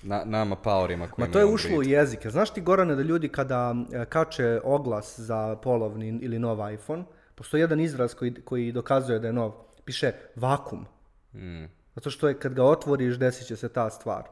Na, 0.02 0.22
nama 0.24 0.56
powerima 0.56 1.10
koji 1.10 1.26
Ma 1.26 1.32
to 1.32 1.38
je 1.38 1.44
ušlo 1.44 1.78
u 1.78 1.82
jezike. 1.82 2.30
Znaš 2.30 2.50
ti, 2.50 2.60
Gorane, 2.60 2.94
da 2.94 3.02
ljudi 3.02 3.28
kada 3.28 3.74
e, 3.92 4.04
kače 4.04 4.60
oglas 4.64 5.20
za 5.20 5.56
polovni 5.56 6.18
ili 6.22 6.38
nov 6.38 6.72
iPhone, 6.72 7.04
postoji 7.34 7.60
jedan 7.60 7.80
izraz 7.80 8.14
koji, 8.14 8.34
koji 8.34 8.72
dokazuje 8.72 9.18
da 9.18 9.26
je 9.26 9.32
nov, 9.32 9.52
piše 9.84 10.12
vakum. 10.36 10.86
Mm. 11.34 11.64
Zato 11.94 12.10
što 12.10 12.28
je 12.28 12.38
kad 12.38 12.54
ga 12.54 12.64
otvoriš 12.64 13.18
desit 13.18 13.46
će 13.46 13.56
se 13.56 13.68
ta 13.68 13.90
stvar. 13.90 14.22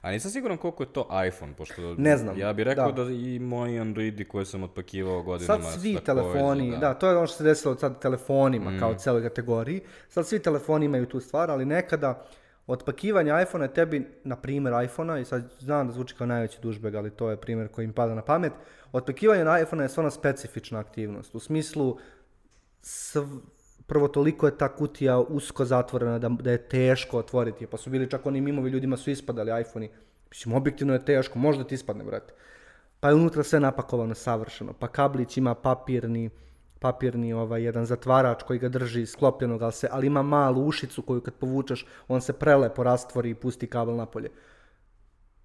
A 0.00 0.10
nisam 0.10 0.30
siguran 0.30 0.58
koliko 0.58 0.82
je 0.82 0.92
to 0.92 1.08
iPhone, 1.28 1.52
pošto 1.56 1.94
Ne 1.98 2.16
znam, 2.16 2.38
ja 2.38 2.52
bih 2.52 2.64
rekao 2.64 2.92
da. 2.92 3.04
da. 3.04 3.10
i 3.10 3.38
moji 3.38 3.78
Androidi 3.78 4.24
koje 4.24 4.44
sam 4.44 4.62
otpakivao 4.62 5.22
godinama... 5.22 5.62
Sad 5.62 5.80
svi 5.80 5.98
telefoni, 6.04 6.78
da. 6.80 6.94
to 6.94 7.08
je 7.08 7.16
ono 7.16 7.26
što 7.26 7.36
se 7.36 7.44
desilo 7.44 7.74
sad 7.74 8.00
telefonima 8.00 8.78
kao 8.78 8.94
celoj 8.94 9.22
kategoriji. 9.22 9.80
Sad 10.08 10.26
svi 10.26 10.38
telefoni 10.38 10.86
imaju 10.86 11.06
tu 11.06 11.20
stvar, 11.20 11.50
ali 11.50 11.64
nekada 11.64 12.26
Otpakivanje 12.66 13.42
iPhone 13.42 13.64
je 13.64 13.74
tebi, 13.74 14.06
na 14.24 14.36
primjer 14.36 14.84
iPhone-a, 14.84 15.18
i 15.18 15.24
sad 15.24 15.52
znam 15.58 15.86
da 15.86 15.92
zvuči 15.92 16.14
kao 16.14 16.26
najveći 16.26 16.58
dužbeg, 16.62 16.94
ali 16.94 17.10
to 17.10 17.30
je 17.30 17.36
primjer 17.36 17.68
koji 17.68 17.84
im 17.84 17.92
pada 17.92 18.14
na 18.14 18.22
pamet, 18.22 18.52
otpakivanje 18.92 19.44
na 19.44 19.60
iPhone 19.60 19.84
je 19.84 19.88
stvarno 19.88 20.10
specifična 20.10 20.78
aktivnost. 20.78 21.34
U 21.34 21.38
smislu, 21.38 21.98
sv, 22.82 23.20
prvo 23.86 24.08
toliko 24.08 24.46
je 24.46 24.58
ta 24.58 24.68
kutija 24.68 25.18
usko 25.18 25.64
zatvorena 25.64 26.18
da, 26.18 26.28
da 26.28 26.50
je 26.50 26.68
teško 26.68 27.18
otvoriti 27.18 27.66
pa 27.66 27.76
su 27.76 27.90
bili 27.90 28.10
čak 28.10 28.26
oni 28.26 28.40
mimovi 28.40 28.70
ljudima 28.70 28.96
su 28.96 29.10
ispadali 29.10 29.60
iPhone-i. 29.60 29.90
Mislim, 30.30 30.54
objektivno 30.54 30.92
je 30.92 31.04
teško, 31.04 31.38
možda 31.38 31.64
ti 31.64 31.74
ispadne, 31.74 32.04
brate. 32.04 32.34
Pa 33.00 33.08
je 33.08 33.14
unutra 33.14 33.42
sve 33.42 33.60
napakovano 33.60 34.14
savršeno, 34.14 34.72
pa 34.72 34.88
kablić 34.88 35.36
ima 35.36 35.54
papirni, 35.54 36.30
papirni 36.78 37.32
ovaj 37.32 37.62
jedan 37.62 37.86
zatvarač 37.86 38.42
koji 38.42 38.58
ga 38.58 38.68
drži 38.68 39.06
sklopljenog, 39.06 39.62
ali, 39.62 39.72
se, 39.72 39.88
ali 39.90 40.06
ima 40.06 40.22
malu 40.22 40.66
ušicu 40.66 41.02
koju 41.02 41.20
kad 41.20 41.34
povučeš, 41.34 41.86
on 42.08 42.20
se 42.20 42.32
prelepo 42.32 42.82
rastvori 42.82 43.30
i 43.30 43.34
pusti 43.34 43.66
kabel 43.66 43.96
napolje. 43.96 44.30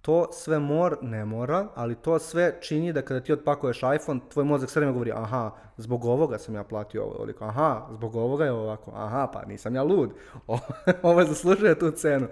To 0.02 0.26
sve 0.32 0.58
mor, 0.58 0.98
ne 1.02 1.24
mora, 1.24 1.68
ali 1.74 1.94
to 1.94 2.18
sve 2.18 2.58
čini 2.60 2.92
da 2.92 3.02
kada 3.02 3.20
ti 3.20 3.32
otpakuješ 3.32 3.80
iPhone, 3.96 4.20
tvoj 4.28 4.44
mozak 4.44 4.70
sve 4.70 4.80
vreme 4.80 4.92
govori, 4.92 5.12
aha, 5.12 5.50
zbog 5.76 6.04
ovoga 6.04 6.38
sam 6.38 6.54
ja 6.54 6.64
platio 6.64 7.02
ovo. 7.02 7.14
Ovoliko, 7.14 7.44
aha, 7.44 7.86
zbog 7.92 8.16
ovoga 8.16 8.44
je 8.44 8.52
ovako, 8.52 8.92
aha, 8.94 9.28
pa 9.32 9.44
nisam 9.44 9.74
ja 9.74 9.82
lud, 9.82 10.10
ovo 11.02 11.24
zaslužuje 11.24 11.78
tu 11.78 11.90
cenu. 11.90 12.26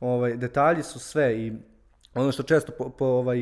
Ovaj, 0.00 0.36
detalji 0.36 0.82
su 0.82 0.98
sve 0.98 1.38
i 1.38 1.52
ono 2.14 2.32
što 2.32 2.42
često, 2.42 2.72
po, 2.78 2.90
po, 2.90 3.04
ovaj, 3.04 3.38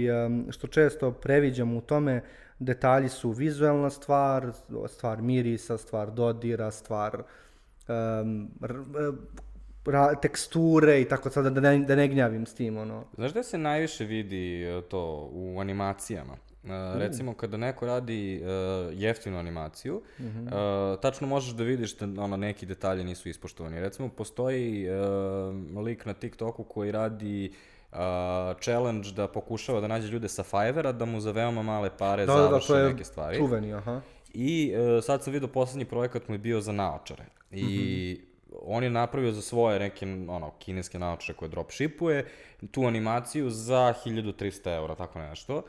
što 0.51 0.67
često 0.67 1.11
previđam 1.11 1.77
u 1.77 1.81
tome, 1.81 2.23
detalji 2.59 3.09
su 3.09 3.31
vizualna 3.31 3.91
stvar, 3.91 4.53
stvar 4.89 5.23
mirisa, 5.23 5.79
stvar 5.79 6.11
dodira, 6.11 6.71
stvar 6.71 7.23
um, 7.89 8.51
teksture 10.23 11.01
i 11.01 11.09
tako 11.09 11.31
sada 11.31 11.51
da 11.51 11.61
ne, 11.61 11.79
da 11.79 11.97
ne 11.97 12.09
gnjavim 12.09 12.47
s 12.47 12.55
tim 12.55 12.77
ono. 12.77 13.05
Znaš 13.15 13.33
da 13.33 13.43
se 13.43 13.59
najviše 13.59 14.05
vidi 14.05 14.63
e, 14.63 14.83
to 14.83 15.31
u 15.33 15.61
animacijama? 15.61 16.37
Uh, 16.67 16.71
recimo 16.99 17.35
kada 17.35 17.57
neko 17.57 17.87
radi 17.87 18.43
uh, 18.43 18.49
jeftinu 19.01 19.39
animaciju, 19.39 20.03
mm 20.19 20.25
-hmm. 20.25 20.93
uh, 20.93 21.01
tačno 21.01 21.27
možeš 21.27 21.53
da 21.53 21.65
vidiš 21.65 21.97
da 21.97 22.23
ono, 22.23 22.37
neki 22.37 22.67
detalji 22.67 23.05
nisu 23.05 23.29
ispoštovani. 23.29 23.81
Recimo 23.81 24.09
postoji 24.09 24.89
uh, 24.91 25.85
lik 25.85 26.07
na 26.07 26.15
TikToku 26.15 26.65
koji 26.65 26.93
radi 26.93 27.53
uh, 27.93 27.99
challenge 28.61 29.09
da 29.17 29.29
pokušava 29.29 29.81
da 29.81 29.87
nađe 29.87 30.09
ljude 30.09 30.29
sa 30.29 30.43
Fivera 30.43 30.93
da 30.93 31.05
mu 31.05 31.21
za 31.21 31.31
veoma 31.31 31.63
male 31.63 31.91
pare 31.99 32.27
Da, 32.27 32.35
da, 32.35 32.39
da, 32.39 32.49
završe 32.49 32.67
to 32.67 32.77
je 32.77 32.93
neke 32.93 33.05
stvari. 33.05 33.37
čuveni, 33.37 33.73
aha. 33.73 34.01
I 34.35 34.75
uh, 34.75 35.05
sad 35.05 35.25
sam 35.25 35.33
vidio 35.33 35.49
poslednji 35.49 35.85
projekat 35.85 36.29
mu 36.29 36.35
je 36.35 36.39
bio 36.39 36.61
za 36.61 36.73
naočare. 36.73 37.25
I 37.51 37.63
mm 37.63 37.69
-hmm. 37.69 38.36
On 38.67 38.85
je 38.85 38.91
napravio 38.91 39.33
za 39.33 39.43
svoje 39.43 39.79
neke 39.79 40.07
ono, 40.29 40.51
kineske 40.59 40.99
naočare 40.99 41.37
koje 41.37 41.49
dropshipuje 41.49 42.27
tu 42.71 42.87
animaciju 42.87 43.51
za 43.51 43.95
1300 44.05 44.77
eura, 44.77 44.95
tako 44.95 45.19
nešto. 45.19 45.63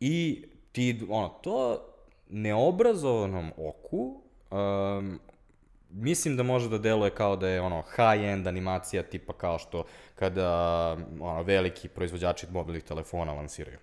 I 0.00 0.44
ti, 0.72 1.06
ono, 1.08 1.28
to 1.28 1.86
neobrazovanom 2.28 3.52
oku 3.56 4.20
um, 4.50 5.20
mislim 5.90 6.36
da 6.36 6.42
može 6.42 6.68
da 6.68 6.78
deluje 6.78 7.10
kao 7.10 7.36
da 7.36 7.48
je 7.48 7.60
ono 7.60 7.82
high-end 7.96 8.48
animacija 8.48 9.02
tipa 9.02 9.32
kao 9.32 9.58
što 9.58 9.84
kada 10.14 10.48
ono, 11.20 11.42
veliki 11.42 11.88
proizvođači 11.88 12.46
mobilnih 12.50 12.82
telefona 12.82 13.32
lansiraju. 13.32 13.78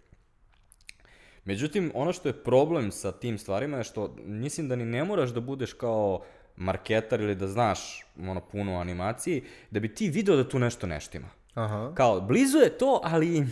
Međutim, 1.46 1.92
ono 1.96 2.14
što 2.14 2.30
je 2.30 2.44
problem 2.44 2.92
sa 2.92 3.12
tim 3.12 3.38
stvarima 3.38 3.78
je 3.78 3.84
što 3.84 4.16
mislim 4.18 4.68
da 4.68 4.76
ni 4.76 4.86
ne 4.86 5.04
moraš 5.04 5.30
da 5.30 5.40
budeš 5.40 5.74
kao 5.74 6.22
marketar 6.60 7.22
ili 7.22 7.36
da 7.36 7.48
znaš 7.48 8.06
ono 8.28 8.42
puno 8.42 8.80
animaciji, 8.80 9.44
da 9.72 9.80
bi 9.80 9.94
ti 9.96 10.10
video 10.10 10.36
da 10.36 10.50
tu 10.50 10.60
nešto 10.60 10.88
neštima. 10.88 11.28
Aha. 11.54 11.92
Kao, 11.96 12.22
blizu 12.22 12.58
je 12.58 12.78
to, 12.78 13.02
ali 13.04 13.48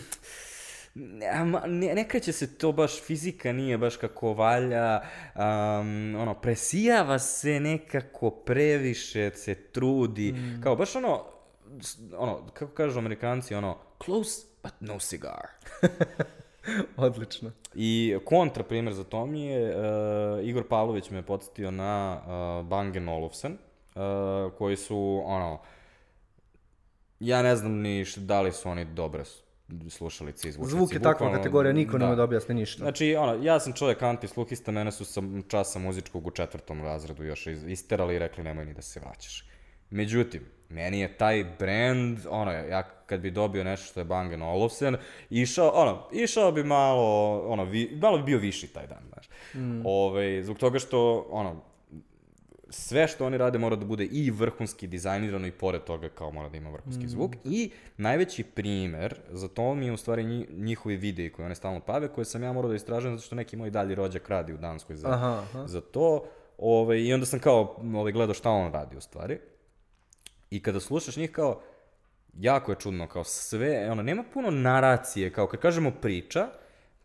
ne, 1.66 1.94
ne 1.94 2.08
kreće 2.08 2.32
se 2.32 2.58
to 2.58 2.72
baš, 2.72 3.02
fizika 3.02 3.52
nije 3.52 3.78
baš 3.78 3.96
kako 3.96 4.32
valja, 4.32 5.00
um, 5.34 6.14
ono, 6.14 6.34
presijava 6.42 7.18
se 7.18 7.60
nekako 7.60 8.30
previše, 8.30 9.30
se 9.34 9.54
trudi, 9.54 10.32
mm. 10.32 10.60
kao 10.62 10.76
baš 10.76 10.96
ono, 10.96 11.24
ono, 12.16 12.46
kako 12.54 12.72
kažu 12.72 12.98
amerikanci, 12.98 13.54
ono, 13.54 13.78
close 14.04 14.46
but 14.62 14.72
no 14.80 14.98
cigar. 14.98 15.46
Odlično. 16.96 17.50
I 17.74 18.16
kontra 18.24 18.64
primjer 18.64 18.94
za 18.94 19.04
to 19.04 19.26
mi 19.26 19.42
je, 19.42 19.76
uh, 19.76 20.48
Igor 20.48 20.68
Pavlović 20.68 21.10
me 21.10 21.22
podsjetio 21.22 21.70
na 21.70 22.20
uh, 22.20 22.66
Bang 22.66 22.96
Olufsen, 23.08 23.52
uh, 23.52 24.52
koji 24.58 24.76
su, 24.76 25.22
ono, 25.24 25.60
ja 27.20 27.42
ne 27.42 27.56
znam 27.56 27.72
ni 27.72 28.04
š, 28.04 28.20
da 28.20 28.40
li 28.40 28.52
su 28.52 28.68
oni 28.68 28.84
dobre 28.84 29.24
slušalice 29.88 30.48
i 30.48 30.52
zvučnici. 30.52 30.76
Zvuk 30.76 30.92
je 30.92 31.00
takva 31.02 31.32
kategorija, 31.32 31.72
niko 31.72 31.92
da. 31.92 32.04
nema 32.04 32.14
da 32.14 32.22
objasni 32.22 32.54
ništa. 32.54 32.78
Znači, 32.78 33.14
ono, 33.14 33.44
ja 33.44 33.60
sam 33.60 33.72
čovjek 33.72 34.02
antisluhista, 34.02 34.72
mene 34.72 34.92
su 34.92 35.04
sa 35.04 35.22
časa 35.48 35.78
muzičkog 35.78 36.26
u 36.26 36.30
četvrtom 36.30 36.82
razredu 36.82 37.24
još 37.24 37.46
isterali 37.46 38.14
i 38.14 38.18
rekli 38.18 38.44
nemoj 38.44 38.64
ni 38.64 38.74
da 38.74 38.82
se 38.82 39.00
vraćaš. 39.00 39.48
Međutim, 39.90 40.42
meni 40.68 41.00
je 41.00 41.16
taj 41.16 41.44
brand, 41.58 42.18
ono, 42.30 42.52
ja 42.52 42.82
kad 42.82 43.20
bi 43.20 43.30
dobio 43.30 43.64
nešto 43.64 43.86
što 43.86 44.00
je 44.00 44.04
Bang 44.04 44.42
Olufsen, 44.42 44.96
išao, 45.30 45.68
ono, 45.68 46.08
išao 46.12 46.52
bi 46.52 46.64
malo, 46.64 47.38
ono, 47.46 47.64
vi, 47.64 47.98
malo 48.02 48.18
bi 48.18 48.24
bio 48.24 48.38
viši 48.38 48.66
taj 48.66 48.86
dan, 48.86 49.02
znaš. 49.12 49.28
Mm. 49.54 49.82
Ove, 49.86 50.42
zbog 50.42 50.58
toga 50.58 50.78
što, 50.78 51.26
ono, 51.30 51.62
sve 52.70 53.08
što 53.08 53.26
oni 53.26 53.38
rade 53.38 53.58
mora 53.58 53.76
da 53.76 53.84
bude 53.84 54.04
i 54.04 54.30
vrhunski 54.30 54.86
dizajnirano 54.86 55.46
i 55.46 55.50
pored 55.50 55.84
toga 55.84 56.08
kao 56.08 56.30
mora 56.30 56.48
da 56.48 56.56
ima 56.56 56.70
vrhunski 56.70 57.04
mm. 57.04 57.08
zvuk. 57.08 57.32
I 57.44 57.70
najveći 57.96 58.42
primer 58.42 59.14
za 59.30 59.48
to 59.48 59.74
mi 59.74 59.86
je 59.86 59.92
u 59.92 59.96
stvari 59.96 60.24
nji, 60.24 60.46
njihovi 60.50 60.96
videi 60.96 61.32
koje 61.32 61.46
one 61.46 61.54
stalno 61.54 61.80
pave, 61.80 62.08
koje 62.08 62.24
sam 62.24 62.42
ja 62.42 62.52
morao 62.52 62.68
da 62.68 62.76
istražujem 62.76 63.16
zato 63.16 63.26
što 63.26 63.36
neki 63.36 63.56
moj 63.56 63.70
dalji 63.70 63.94
rođak 63.94 64.28
radi 64.28 64.52
u 64.52 64.58
Danskoj 64.58 64.96
za, 64.96 65.08
Aha, 65.08 65.42
aha. 65.50 65.66
za 65.66 65.80
to. 65.80 66.24
Ove, 66.58 67.04
I 67.04 67.12
onda 67.12 67.26
sam 67.26 67.40
kao 67.40 67.76
ove, 67.94 68.12
gledao 68.12 68.34
šta 68.34 68.50
on 68.50 68.72
radi 68.72 68.96
u 68.96 69.00
stvari. 69.00 69.38
I 70.50 70.62
kada 70.62 70.80
slušaš 70.80 71.16
njih 71.16 71.32
kao, 71.32 71.60
jako 72.38 72.72
je 72.72 72.76
čudno, 72.80 73.08
kao 73.08 73.24
sve, 73.24 73.90
ono, 73.90 74.02
nema 74.02 74.24
puno 74.34 74.50
naracije, 74.50 75.32
kao 75.32 75.46
kad 75.46 75.60
kažemo 75.60 75.90
priča, 75.90 76.48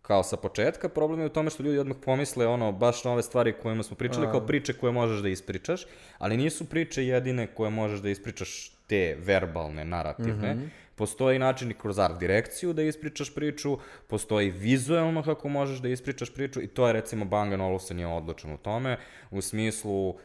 kao 0.01 0.23
sa 0.23 0.37
početka, 0.37 0.89
problem 0.89 1.19
je 1.19 1.25
u 1.25 1.29
tome 1.29 1.49
što 1.49 1.63
ljudi 1.63 1.79
odmah 1.79 1.97
pomisle 2.05 2.47
ono, 2.47 2.71
baš 2.71 3.03
na 3.03 3.11
ove 3.11 3.23
stvari 3.23 3.53
kojima 3.61 3.83
smo 3.83 3.95
pričali, 3.95 4.27
kao 4.31 4.45
priče 4.45 4.73
koje 4.73 4.91
možeš 4.91 5.21
da 5.21 5.29
ispričaš, 5.29 5.85
ali 6.17 6.37
nisu 6.37 6.65
priče 6.65 7.05
jedine 7.05 7.47
koje 7.47 7.69
možeš 7.69 7.99
da 7.99 8.09
ispričaš 8.09 8.71
te 8.87 9.17
verbalne, 9.19 9.85
narativne. 9.85 10.53
Mm 10.53 10.59
-hmm. 10.59 10.67
Postoji 10.95 11.39
način 11.39 11.71
i 11.71 11.73
kroz 11.73 11.99
art 11.99 12.19
direkciju 12.19 12.73
da 12.73 12.81
ispričaš 12.81 13.35
priču, 13.35 13.77
postoji 14.07 14.51
vizuelno 14.51 15.23
kako 15.23 15.49
možeš 15.49 15.79
da 15.79 15.89
ispričaš 15.89 16.33
priču 16.33 16.61
i 16.61 16.67
to 16.67 16.87
je 16.87 16.93
recimo 16.93 17.25
Bang 17.25 17.61
Olufsen 17.61 17.99
je 17.99 18.07
odličan 18.07 18.53
u 18.53 18.57
tome, 18.57 18.97
u 19.31 19.41
smislu 19.41 20.09
uh, 20.09 20.15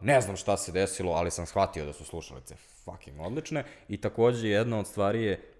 ne 0.00 0.20
znam 0.20 0.36
šta 0.36 0.56
se 0.56 0.72
desilo, 0.72 1.12
ali 1.12 1.30
sam 1.30 1.46
shvatio 1.46 1.84
da 1.84 1.92
su 1.92 2.04
slušalice 2.04 2.54
fucking 2.84 3.20
odlične 3.20 3.64
i 3.88 4.00
takođe 4.00 4.48
jedna 4.48 4.78
od 4.78 4.86
stvari 4.86 5.24
je 5.24 5.52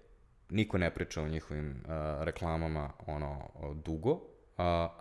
niko 0.49 0.77
ne 0.77 0.93
priča 0.93 1.21
o 1.21 1.27
njihovim 1.27 1.69
uh, 1.69 2.23
reklamama 2.23 2.89
ono 3.07 3.49
dugo, 3.85 4.11
uh, 4.11 4.19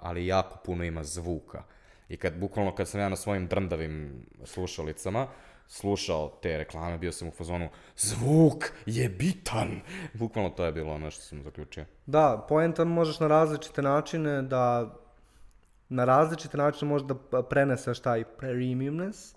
ali 0.01 0.27
jako 0.27 0.59
puno 0.65 0.85
ima 0.85 1.05
zvuka. 1.05 1.63
I 2.09 2.17
kad, 2.17 2.39
bukvalno 2.39 2.75
kad 2.75 2.89
sam 2.89 3.01
ja 3.01 3.09
na 3.09 3.17
svojim 3.17 3.47
drndavim 3.47 4.27
slušalicama 4.45 5.27
slušao 5.69 6.39
te 6.43 6.59
reklame, 6.59 6.99
bio 6.99 7.13
sam 7.13 7.29
u 7.29 7.31
fazonu 7.31 7.69
zvuk 7.97 8.65
je 8.87 9.09
bitan. 9.09 9.81
Bukvalno 10.15 10.51
to 10.51 10.65
je 10.65 10.73
bilo 10.73 10.95
ono 10.95 11.11
što 11.11 11.23
sam 11.23 11.43
zaključio. 11.43 11.85
Da, 12.07 12.47
poenta 12.49 12.85
možeš 12.85 13.21
na 13.21 13.27
različite 13.27 13.83
načine 13.83 14.43
da 14.43 14.95
na 15.89 16.05
različite 16.05 16.57
načine 16.57 16.89
možeš 16.89 17.07
da 17.07 17.43
preneseš 17.43 18.01
taj 18.01 18.25
premiumness, 18.25 19.35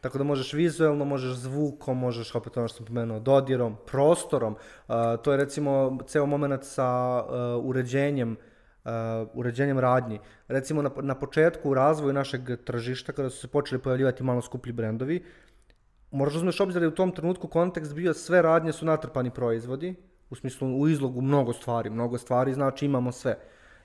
tako 0.00 0.18
da 0.18 0.24
možeš 0.24 0.52
vizuelno, 0.52 1.04
možeš 1.04 1.36
zvukom, 1.36 1.98
možeš 1.98 2.34
opet 2.34 2.56
ono 2.56 2.68
što 2.68 2.76
sam 2.76 2.86
pomenuo, 2.86 3.20
dodirom, 3.20 3.76
prostorom. 3.86 4.52
Uh, 4.52 4.94
to 5.22 5.32
je 5.32 5.36
recimo 5.36 5.98
ceo 6.06 6.26
moment 6.26 6.64
sa 6.64 7.22
uh, 7.24 7.64
uređenjem 7.64 8.36
uh, 8.84 8.90
uređenjem 9.34 9.78
radnji. 9.78 10.20
Recimo 10.48 10.82
na, 10.82 10.90
na 11.02 11.14
početku 11.14 11.70
u 11.70 11.74
razvoju 11.74 12.12
našeg 12.12 12.64
tržišta, 12.64 13.12
kada 13.12 13.30
su 13.30 13.38
se 13.38 13.48
počeli 13.48 13.82
pojavljivati 13.82 14.22
malo 14.22 14.42
skuplji 14.42 14.72
brendovi, 14.72 15.24
moraš 16.10 16.32
da 16.32 16.38
uzmeš 16.38 16.60
obzir 16.60 16.80
da 16.80 16.84
je 16.84 16.88
u 16.88 16.94
tom 16.94 17.12
trenutku 17.12 17.48
kontekst 17.48 17.94
bio 17.94 18.14
sve 18.14 18.42
radnje 18.42 18.72
su 18.72 18.86
natrpani 18.86 19.30
proizvodi, 19.30 19.94
u 20.30 20.34
smislu 20.34 20.80
u 20.80 20.88
izlogu 20.88 21.20
mnogo 21.20 21.52
stvari, 21.52 21.90
mnogo 21.90 22.18
stvari 22.18 22.54
znači 22.54 22.86
imamo 22.86 23.12
sve. 23.12 23.38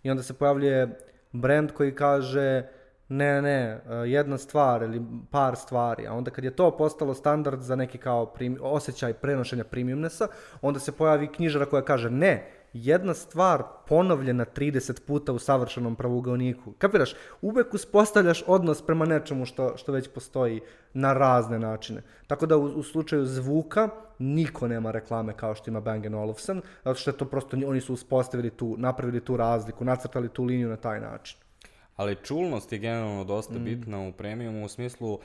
I 0.03 0.11
onda 0.11 0.23
se 0.23 0.33
pojavljuje 0.33 0.99
brend 1.33 1.71
koji 1.71 1.95
kaže 1.95 2.67
ne, 3.09 3.41
ne, 3.41 3.79
jedna 4.05 4.37
stvar 4.37 4.83
ili 4.83 5.01
par 5.31 5.55
stvari, 5.55 6.07
a 6.07 6.13
onda 6.13 6.31
kad 6.31 6.43
je 6.43 6.55
to 6.55 6.77
postalo 6.77 7.13
standard 7.13 7.61
za 7.61 7.75
neki 7.75 7.97
kao 7.97 8.25
prim, 8.25 8.57
osjećaj 8.61 9.13
prenošenja 9.13 9.63
premiumnessa, 9.63 10.27
onda 10.61 10.79
se 10.79 10.91
pojavi 10.91 11.27
knjižara 11.27 11.65
koja 11.65 11.81
kaže 11.81 12.09
ne, 12.09 12.51
jedna 12.73 13.13
stvar 13.13 13.63
ponovljena 13.87 14.45
30 14.45 15.01
puta 15.01 15.33
u 15.33 15.39
savršenom 15.39 15.95
pravougaoniku. 15.95 16.73
Kapiraš? 16.77 17.13
Uvek 17.41 17.73
uspostavljaš 17.73 18.43
odnos 18.47 18.81
prema 18.81 19.05
nečemu 19.05 19.45
što, 19.45 19.77
što 19.77 19.91
već 19.91 20.09
postoji 20.09 20.61
na 20.93 21.13
razne 21.13 21.59
načine. 21.59 22.01
Tako 22.27 22.45
da 22.45 22.57
u, 22.57 22.63
u 22.63 22.83
slučaju 22.83 23.25
zvuka 23.25 23.89
niko 24.19 24.67
nema 24.67 24.91
reklame 24.91 25.33
kao 25.33 25.55
što 25.55 25.71
ima 25.71 25.79
Bang 25.79 26.05
Olufsen, 26.15 26.61
zato 26.83 26.99
što 26.99 27.11
je 27.11 27.17
to 27.17 27.25
prosto, 27.25 27.57
oni 27.67 27.81
su 27.81 27.93
uspostavili 27.93 28.49
tu, 28.49 28.75
napravili 28.77 29.19
tu 29.19 29.37
razliku, 29.37 29.85
nacrtali 29.85 30.29
tu 30.29 30.43
liniju 30.43 30.69
na 30.69 30.77
taj 30.77 30.99
način. 30.99 31.37
Ali 31.95 32.17
čulnost 32.23 32.71
je 32.71 32.79
generalno 32.79 33.23
dosta 33.23 33.53
mm. 33.53 33.63
bitna 33.63 34.07
u 34.07 34.11
premiumu 34.11 34.65
u 34.65 34.69
smislu 34.69 35.13
Uh, 35.13 35.23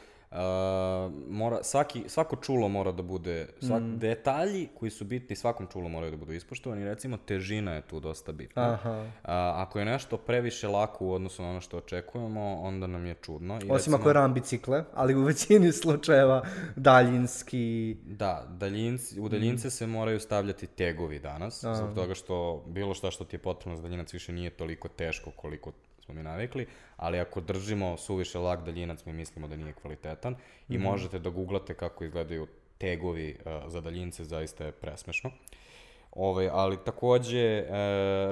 mora, 1.28 1.62
svaki, 1.62 2.04
svako 2.06 2.36
čulo 2.36 2.68
mora 2.68 2.92
da 2.92 3.02
bude, 3.02 3.48
svak, 3.60 3.82
mm. 3.82 3.98
detalji 3.98 4.68
koji 4.78 4.90
su 4.90 5.04
bitni 5.04 5.36
svakom 5.36 5.66
čulu 5.66 5.88
moraju 5.88 6.10
da 6.10 6.16
budu 6.16 6.32
ispoštovani, 6.32 6.84
recimo 6.84 7.16
težina 7.16 7.74
je 7.74 7.82
tu 7.82 8.00
dosta 8.00 8.32
bitna. 8.32 8.72
Aha. 8.72 9.00
Uh, 9.00 9.08
ako 9.32 9.78
je 9.78 9.84
nešto 9.84 10.16
previše 10.16 10.68
lako 10.68 11.06
u 11.06 11.12
odnosu 11.12 11.42
na 11.42 11.50
ono 11.50 11.60
što 11.60 11.78
očekujemo, 11.78 12.54
onda 12.54 12.86
nam 12.86 13.06
je 13.06 13.14
čudno. 13.14 13.54
I 13.54 13.56
Osim 13.56 13.72
recimo, 13.72 13.96
ako 13.96 14.08
je 14.08 14.12
ram 14.12 14.34
bicikle, 14.34 14.84
ali 14.94 15.14
u 15.14 15.22
većini 15.22 15.72
slučajeva 15.72 16.42
daljinski... 16.76 17.96
Da, 18.06 18.46
daljinci, 18.48 19.20
u 19.20 19.28
daljince 19.28 19.68
mm. 19.68 19.70
se 19.70 19.86
moraju 19.86 20.20
stavljati 20.20 20.66
tegovi 20.66 21.18
danas, 21.18 21.64
Aha. 21.64 21.74
zbog 21.74 21.94
toga 21.94 22.14
što 22.14 22.64
bilo 22.66 22.94
šta 22.94 23.10
što 23.10 23.24
ti 23.24 23.36
je 23.36 23.40
potrebno 23.40 23.76
za 23.76 23.82
daljinac 23.82 24.12
više 24.12 24.32
nije 24.32 24.50
toliko 24.50 24.88
teško 24.88 25.30
koliko 25.30 25.72
smo 26.08 26.14
mi 26.14 26.22
navikli, 26.22 26.66
ali 26.96 27.20
ako 27.20 27.40
držimo 27.40 27.96
suviše 27.96 28.38
lag 28.38 28.64
daljinac, 28.64 29.04
mi 29.04 29.12
mislimo 29.12 29.48
da 29.48 29.56
nije 29.56 29.72
kvalitetan 29.72 30.36
i 30.68 30.78
mm 30.78 30.80
-hmm. 30.80 30.84
možete 30.84 31.18
da 31.18 31.30
googlate 31.30 31.74
kako 31.74 32.04
izgledaju 32.04 32.46
tegovi 32.78 33.36
uh, 33.44 33.72
za 33.72 33.80
daljince, 33.80 34.24
zaista 34.24 34.64
je 34.64 34.72
presmešno. 34.72 35.30
Ove, 36.12 36.50
ali 36.52 36.76
takođe, 36.84 37.38
e, 37.38 37.64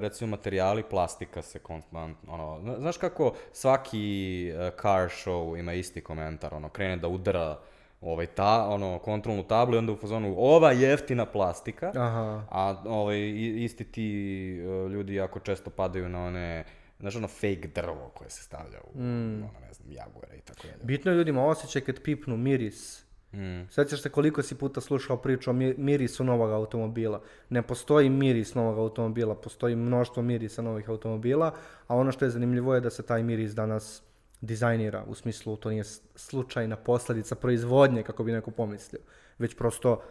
recimo 0.01 0.31
materijali, 0.31 0.83
plastika 0.83 1.43
se 1.43 1.59
konstantno, 1.59 2.33
ono, 2.33 2.77
znaš 2.79 2.97
kako 2.97 3.35
svaki 3.53 4.49
e, 4.49 4.71
car 4.83 5.09
show 5.09 5.59
ima 5.59 5.73
isti 5.73 6.01
komentar, 6.01 6.55
ono, 6.55 6.69
krene 6.69 6.97
da 6.97 7.09
udara 7.09 7.59
ovaj 8.01 8.27
ta 8.27 8.69
ono 8.69 8.99
kontrolnu 8.99 9.43
tablu 9.43 9.75
i 9.75 9.79
onda 9.79 9.93
u 9.93 9.97
fazonu 9.97 10.35
ova 10.39 10.73
jeftina 10.73 11.27
plastika. 11.27 11.93
Aha. 11.97 12.43
A 12.51 12.83
ovaj 12.87 13.19
isti 13.65 13.85
ti 13.85 14.61
uh, 14.61 14.91
ljudi 14.91 15.15
jako 15.15 15.41
često 15.41 15.71
padaju 15.71 16.09
na 16.09 16.25
one 16.25 16.65
znaš 17.01 17.17
ono 17.17 17.29
fake 17.29 17.69
drvo 17.75 18.11
koje 18.15 18.31
se 18.31 18.43
stavlja 18.43 18.79
u, 18.95 18.99
mm. 18.99 19.35
ono, 19.35 19.61
ne 19.67 19.73
znam, 19.73 19.93
jaguara 19.93 20.35
i 20.35 20.41
tako 20.41 20.63
dalje. 20.63 20.85
Bitno 20.85 21.11
je 21.11 21.17
ljudima 21.17 21.47
osjećaj 21.47 21.83
kad 21.83 22.03
pipnu 22.03 22.37
miris. 22.37 23.07
Mm. 23.33 23.63
Sjećaš 23.71 24.03
se 24.03 24.09
koliko 24.09 24.43
si 24.43 24.55
puta 24.55 24.81
slušao 24.81 25.17
priču 25.17 25.51
o 25.51 25.53
mirisu 25.77 26.25
novog 26.25 26.51
automobila. 26.51 27.23
Ne 27.49 27.63
postoji 27.63 28.11
miris 28.11 28.55
novog 28.55 28.79
automobila, 28.79 29.35
postoji 29.35 29.77
mnoštvo 29.77 30.23
mirisa 30.23 30.63
novih 30.63 30.89
automobila, 30.89 31.55
a 31.87 31.97
ono 31.97 32.13
što 32.13 32.25
je 32.25 32.31
zanimljivo 32.31 32.75
je 32.75 32.81
da 32.81 32.91
se 32.91 33.03
taj 33.03 33.23
miris 33.23 33.55
danas 33.55 34.03
dizajnira, 34.41 35.05
u 35.09 35.15
smislu 35.15 35.57
to 35.57 35.71
nije 35.71 35.85
slučajna 36.15 36.77
posledica 36.77 37.35
proizvodnje, 37.35 38.03
kako 38.03 38.25
bi 38.25 38.33
neko 38.33 38.51
pomislio, 38.51 39.01
već 39.39 39.57
prosto 39.57 40.03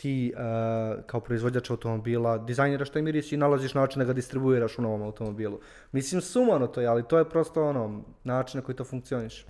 ti 0.00 0.32
uh, 0.34 1.04
kao 1.06 1.20
proizvođač 1.20 1.70
automobila 1.70 2.38
dizajniraš 2.38 2.90
taj 2.90 3.02
miris 3.02 3.32
i 3.32 3.36
nalaziš 3.36 3.74
način 3.74 4.00
da 4.00 4.04
ga 4.04 4.12
distribuiraš 4.12 4.78
u 4.78 4.82
novom 4.82 5.02
automobilu. 5.02 5.60
Mislim, 5.92 6.20
sumano 6.20 6.66
to 6.66 6.80
je, 6.80 6.86
ali 6.86 7.08
to 7.08 7.18
je 7.18 7.28
prosto 7.28 7.64
ono, 7.64 8.04
način 8.24 8.58
na 8.58 8.64
koji 8.64 8.76
to 8.76 8.84
funkcioniš. 8.84 9.46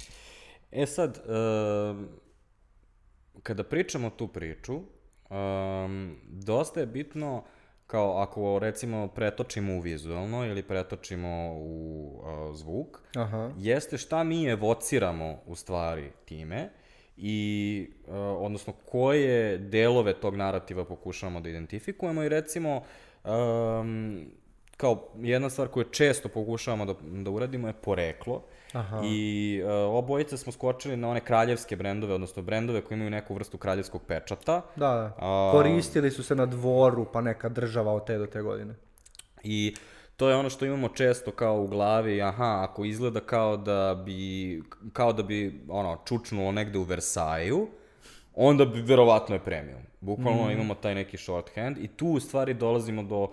E 0.72 0.86
sad, 0.86 1.18
uh, 1.18 1.96
kada 3.42 3.64
pričamo 3.64 4.11
tu 4.11 4.28
priču, 4.28 4.74
um, 4.74 6.16
dosta 6.28 6.80
je 6.80 6.86
bitno 6.86 7.44
kao 7.86 8.18
ako 8.18 8.59
recimo 8.59 9.09
pretočimo 9.09 9.76
u 9.76 9.80
vizualno 9.80 10.46
ili 10.46 10.62
pretočimo 10.62 11.53
u 11.55 12.07
uh, 12.18 12.57
zvuk, 12.57 12.98
Aha. 13.16 13.51
jeste 13.59 13.98
šta 13.98 14.24
mi 14.24 14.46
evociramo 14.46 15.38
u 15.46 15.55
stvari 15.55 16.12
time 16.24 16.70
i 17.17 17.89
uh, 18.07 18.15
odnosno 18.17 18.73
koje 18.73 19.59
delove 19.59 20.13
tog 20.13 20.37
narativa 20.37 20.85
pokušavamo 20.85 21.41
da 21.41 21.49
identifikujemo 21.49 22.23
i 22.23 22.29
recimo 22.29 22.83
um, 23.25 24.27
kao 24.77 25.09
jedna 25.17 25.51
stvar 25.51 25.69
koju 25.69 25.85
često 25.85 26.29
pokušavamo 26.29 26.85
da, 26.85 26.95
da 27.03 27.31
uradimo 27.31 27.67
je 27.67 27.73
poreklo. 27.73 28.43
Aha. 28.73 29.01
I 29.05 29.63
uh, 29.65 29.71
obojice 29.71 30.37
smo 30.37 30.53
skočili 30.53 30.97
na 30.97 31.09
one 31.09 31.21
kraljevske 31.21 31.77
brendove, 31.77 32.15
odnosno 32.15 32.43
brendove 32.43 32.81
koji 32.81 32.97
imaju 32.97 33.11
neku 33.11 33.35
vrstu 33.35 33.59
kraljevskog 33.59 34.03
pečata. 34.07 34.63
Da, 34.77 35.15
da. 35.21 35.27
Uh, 35.27 35.53
koristili 35.53 36.11
su 36.11 36.23
se 36.23 36.35
na 36.35 36.47
dvoru, 36.47 37.07
pa 37.13 37.21
neka 37.21 37.49
država 37.49 37.93
od 37.93 38.07
te 38.07 38.19
do 38.19 38.27
te 38.27 38.43
godine. 38.43 38.75
I 39.43 39.75
uh, 39.77 39.99
to 40.21 40.29
je 40.29 40.37
ono 40.37 40.51
što 40.51 40.64
imamo 40.64 40.89
često 40.89 41.31
kao 41.31 41.62
u 41.62 41.66
glavi, 41.66 42.23
aha, 42.23 42.66
ako 42.68 42.85
izgleda 42.85 43.21
kao 43.21 43.57
da 43.57 44.03
bi, 44.05 44.62
kao 44.93 45.12
da 45.12 45.23
bi, 45.23 45.64
ono, 45.68 45.99
čučnulo 46.05 46.53
negde 46.53 46.79
u 46.79 46.83
Versaju, 46.83 47.68
onda 48.35 48.64
bi 48.64 48.81
verovatno 48.81 49.35
je 49.35 49.45
premium. 49.45 49.83
Bukvalno 50.01 50.49
mm. 50.49 50.51
imamo 50.51 50.75
taj 50.75 50.95
neki 50.95 51.16
shorthand 51.16 51.79
i 51.79 51.89
tu 51.89 52.07
u 52.07 52.21
stvari 52.21 52.55
dolazimo 52.55 53.03
do 53.03 53.29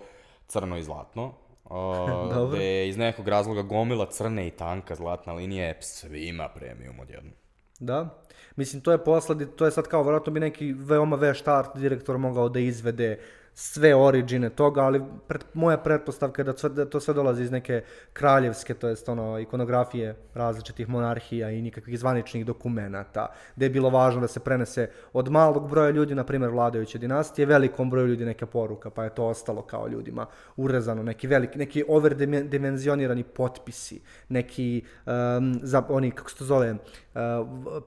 crno 0.46 0.78
i 0.78 0.82
zlatno, 0.82 1.24
uh, 1.64 2.52
gde 2.52 2.64
je 2.64 2.88
iz 2.88 2.96
nekog 2.96 3.28
razloga 3.28 3.62
gomila 3.62 4.06
crne 4.06 4.46
i 4.46 4.50
tanka 4.50 4.94
zlatna 4.94 5.32
linija 5.32 5.66
je 5.66 5.78
svima 5.80 6.48
premium 6.48 7.00
odjedno. 7.00 7.30
Da. 7.78 8.22
Mislim, 8.56 8.82
to 8.82 8.92
je 8.92 9.04
posledi, 9.04 9.46
to 9.56 9.64
je 9.64 9.70
sad 9.70 9.88
kao, 9.88 10.02
vjerojatno 10.02 10.32
bi 10.32 10.40
neki 10.40 10.72
veoma 10.72 11.16
veš 11.16 11.46
art 11.46 11.76
direktor 11.76 12.18
mogao 12.18 12.48
da 12.48 12.58
izvede 12.58 13.20
sve 13.60 13.94
origine 13.94 14.50
toga, 14.50 14.80
ali 14.80 15.00
pred, 15.28 15.44
moja 15.54 15.78
pretpostavka 15.78 16.42
je 16.42 16.44
da, 16.44 16.68
da 16.68 16.84
to 16.86 17.00
sve 17.00 17.14
dolazi 17.14 17.42
iz 17.42 17.50
neke 17.50 17.82
kraljevske, 18.12 18.74
to 18.74 18.88
jest 18.88 19.08
ono, 19.08 19.38
ikonografije 19.38 20.14
različitih 20.34 20.88
monarhija 20.88 21.50
i 21.50 21.62
nikakvih 21.62 21.98
zvaničnih 21.98 22.46
dokumenata, 22.46 23.26
gde 23.56 23.66
je 23.66 23.70
bilo 23.70 23.90
važno 23.90 24.20
da 24.20 24.28
se 24.28 24.40
prenese 24.40 24.90
od 25.12 25.30
malog 25.30 25.68
broja 25.70 25.90
ljudi, 25.90 26.14
na 26.14 26.24
primjer 26.24 26.50
vladajuće 26.50 26.98
dinastije, 26.98 27.46
velikom 27.46 27.90
broju 27.90 28.06
ljudi 28.06 28.24
neka 28.24 28.46
poruka, 28.46 28.90
pa 28.90 29.04
je 29.04 29.14
to 29.14 29.26
ostalo 29.26 29.62
kao 29.62 29.88
ljudima 29.88 30.26
urezano, 30.56 31.02
neki 31.02 31.26
veliki, 31.26 31.58
neki 31.58 31.84
overdimenzionirani 31.88 33.24
potpisi, 33.24 34.00
neki, 34.28 34.84
um, 35.06 35.54
za, 35.62 35.82
oni, 35.88 36.10
kako 36.10 36.30
se 36.30 36.38
to 36.38 36.44
zove, 36.44 36.72
uh, 36.72 36.78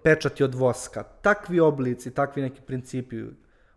pečati 0.04 0.44
od 0.44 0.56
voska, 0.56 1.04
takvi 1.04 1.60
oblici, 1.60 2.12
takvi 2.12 2.42
neki 2.42 2.62
principi 2.62 3.24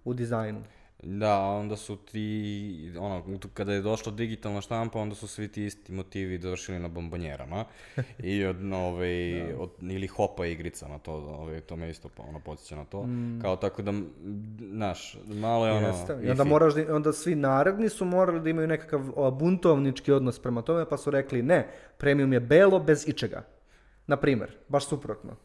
u 0.05 0.14
dizajnu. 0.14 0.74
Da, 1.07 1.38
onda 1.38 1.76
su 1.76 1.96
ti, 1.96 2.92
ono, 2.98 3.22
kada 3.55 3.72
je 3.72 3.80
došla 3.80 4.12
digitalna 4.12 4.61
štampa, 4.61 4.98
onda 4.98 5.14
su 5.14 5.28
svi 5.28 5.48
ti 5.48 5.64
isti 5.64 5.92
motivi 5.92 6.38
završili 6.38 6.78
na 6.78 6.88
bombonjerama 6.88 7.64
i 8.18 8.44
od, 8.44 8.72
ovaj, 8.72 9.44
da. 9.48 9.59
od, 9.59 9.70
ili 9.82 10.07
hopa 10.07 10.46
igricama, 10.46 10.98
to, 10.98 11.12
ovaj, 11.12 11.61
to 11.61 11.76
me 11.76 11.90
isto 11.90 12.09
ono, 12.28 12.40
podsjeća 12.40 12.76
na 12.76 12.84
to. 12.84 13.02
Mm. 13.02 13.38
Kao 13.42 13.57
tako 13.57 13.82
da, 13.82 13.92
znaš, 14.72 15.18
malo 15.26 15.66
je 15.66 15.72
ono... 15.72 15.86
Jeste. 15.86 16.18
I 16.22 16.30
onda, 16.30 16.44
moraš 16.44 16.74
da, 16.74 16.96
onda 16.96 17.12
svi 17.12 17.34
naredni 17.34 17.88
su 17.88 18.05
morali 18.05 18.40
da 18.40 18.50
imaju 18.50 18.68
nekakav 18.68 19.30
buntovnički 19.30 20.12
odnos 20.12 20.38
prema 20.38 20.62
tome, 20.62 20.88
pa 20.88 20.96
su 20.96 21.11
rekli 21.11 21.42
ne, 21.42 21.68
premium 21.98 22.32
je 22.32 22.40
belo 22.40 22.78
bez 22.78 23.09
ičega. 23.09 23.42
Na 24.07 24.16
primer, 24.16 24.57
baš 24.68 24.86
suprotno. 24.86 25.36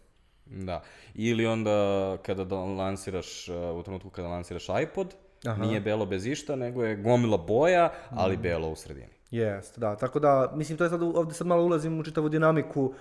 Da. 0.45 0.83
Ili 1.15 1.45
onda 1.45 2.17
kada 2.25 2.43
da 2.43 2.55
lansiraš, 2.55 3.49
u 3.49 3.83
trenutku 3.83 4.09
kada 4.09 4.27
lansiraš 4.27 4.67
iPod, 4.83 5.15
Aha. 5.45 5.65
Nije 5.65 5.81
belo 5.81 6.05
bez 6.05 6.25
išta, 6.25 6.55
nego 6.55 6.83
je 6.83 6.95
gomila 6.95 7.37
boja, 7.37 7.91
ali 8.09 8.37
mm. 8.37 8.41
belo 8.41 8.69
u 8.69 8.75
sredini. 8.75 9.13
Jest, 9.31 9.79
da. 9.79 9.95
Tako 9.95 10.19
da, 10.19 10.51
mislim, 10.55 10.77
to 10.77 10.83
je 10.83 10.89
sad, 10.89 11.01
ovde 11.03 11.33
sad 11.33 11.47
malo 11.47 11.63
ulazim 11.63 11.99
u 11.99 12.03
čitavu 12.03 12.29
dinamiku 12.29 12.93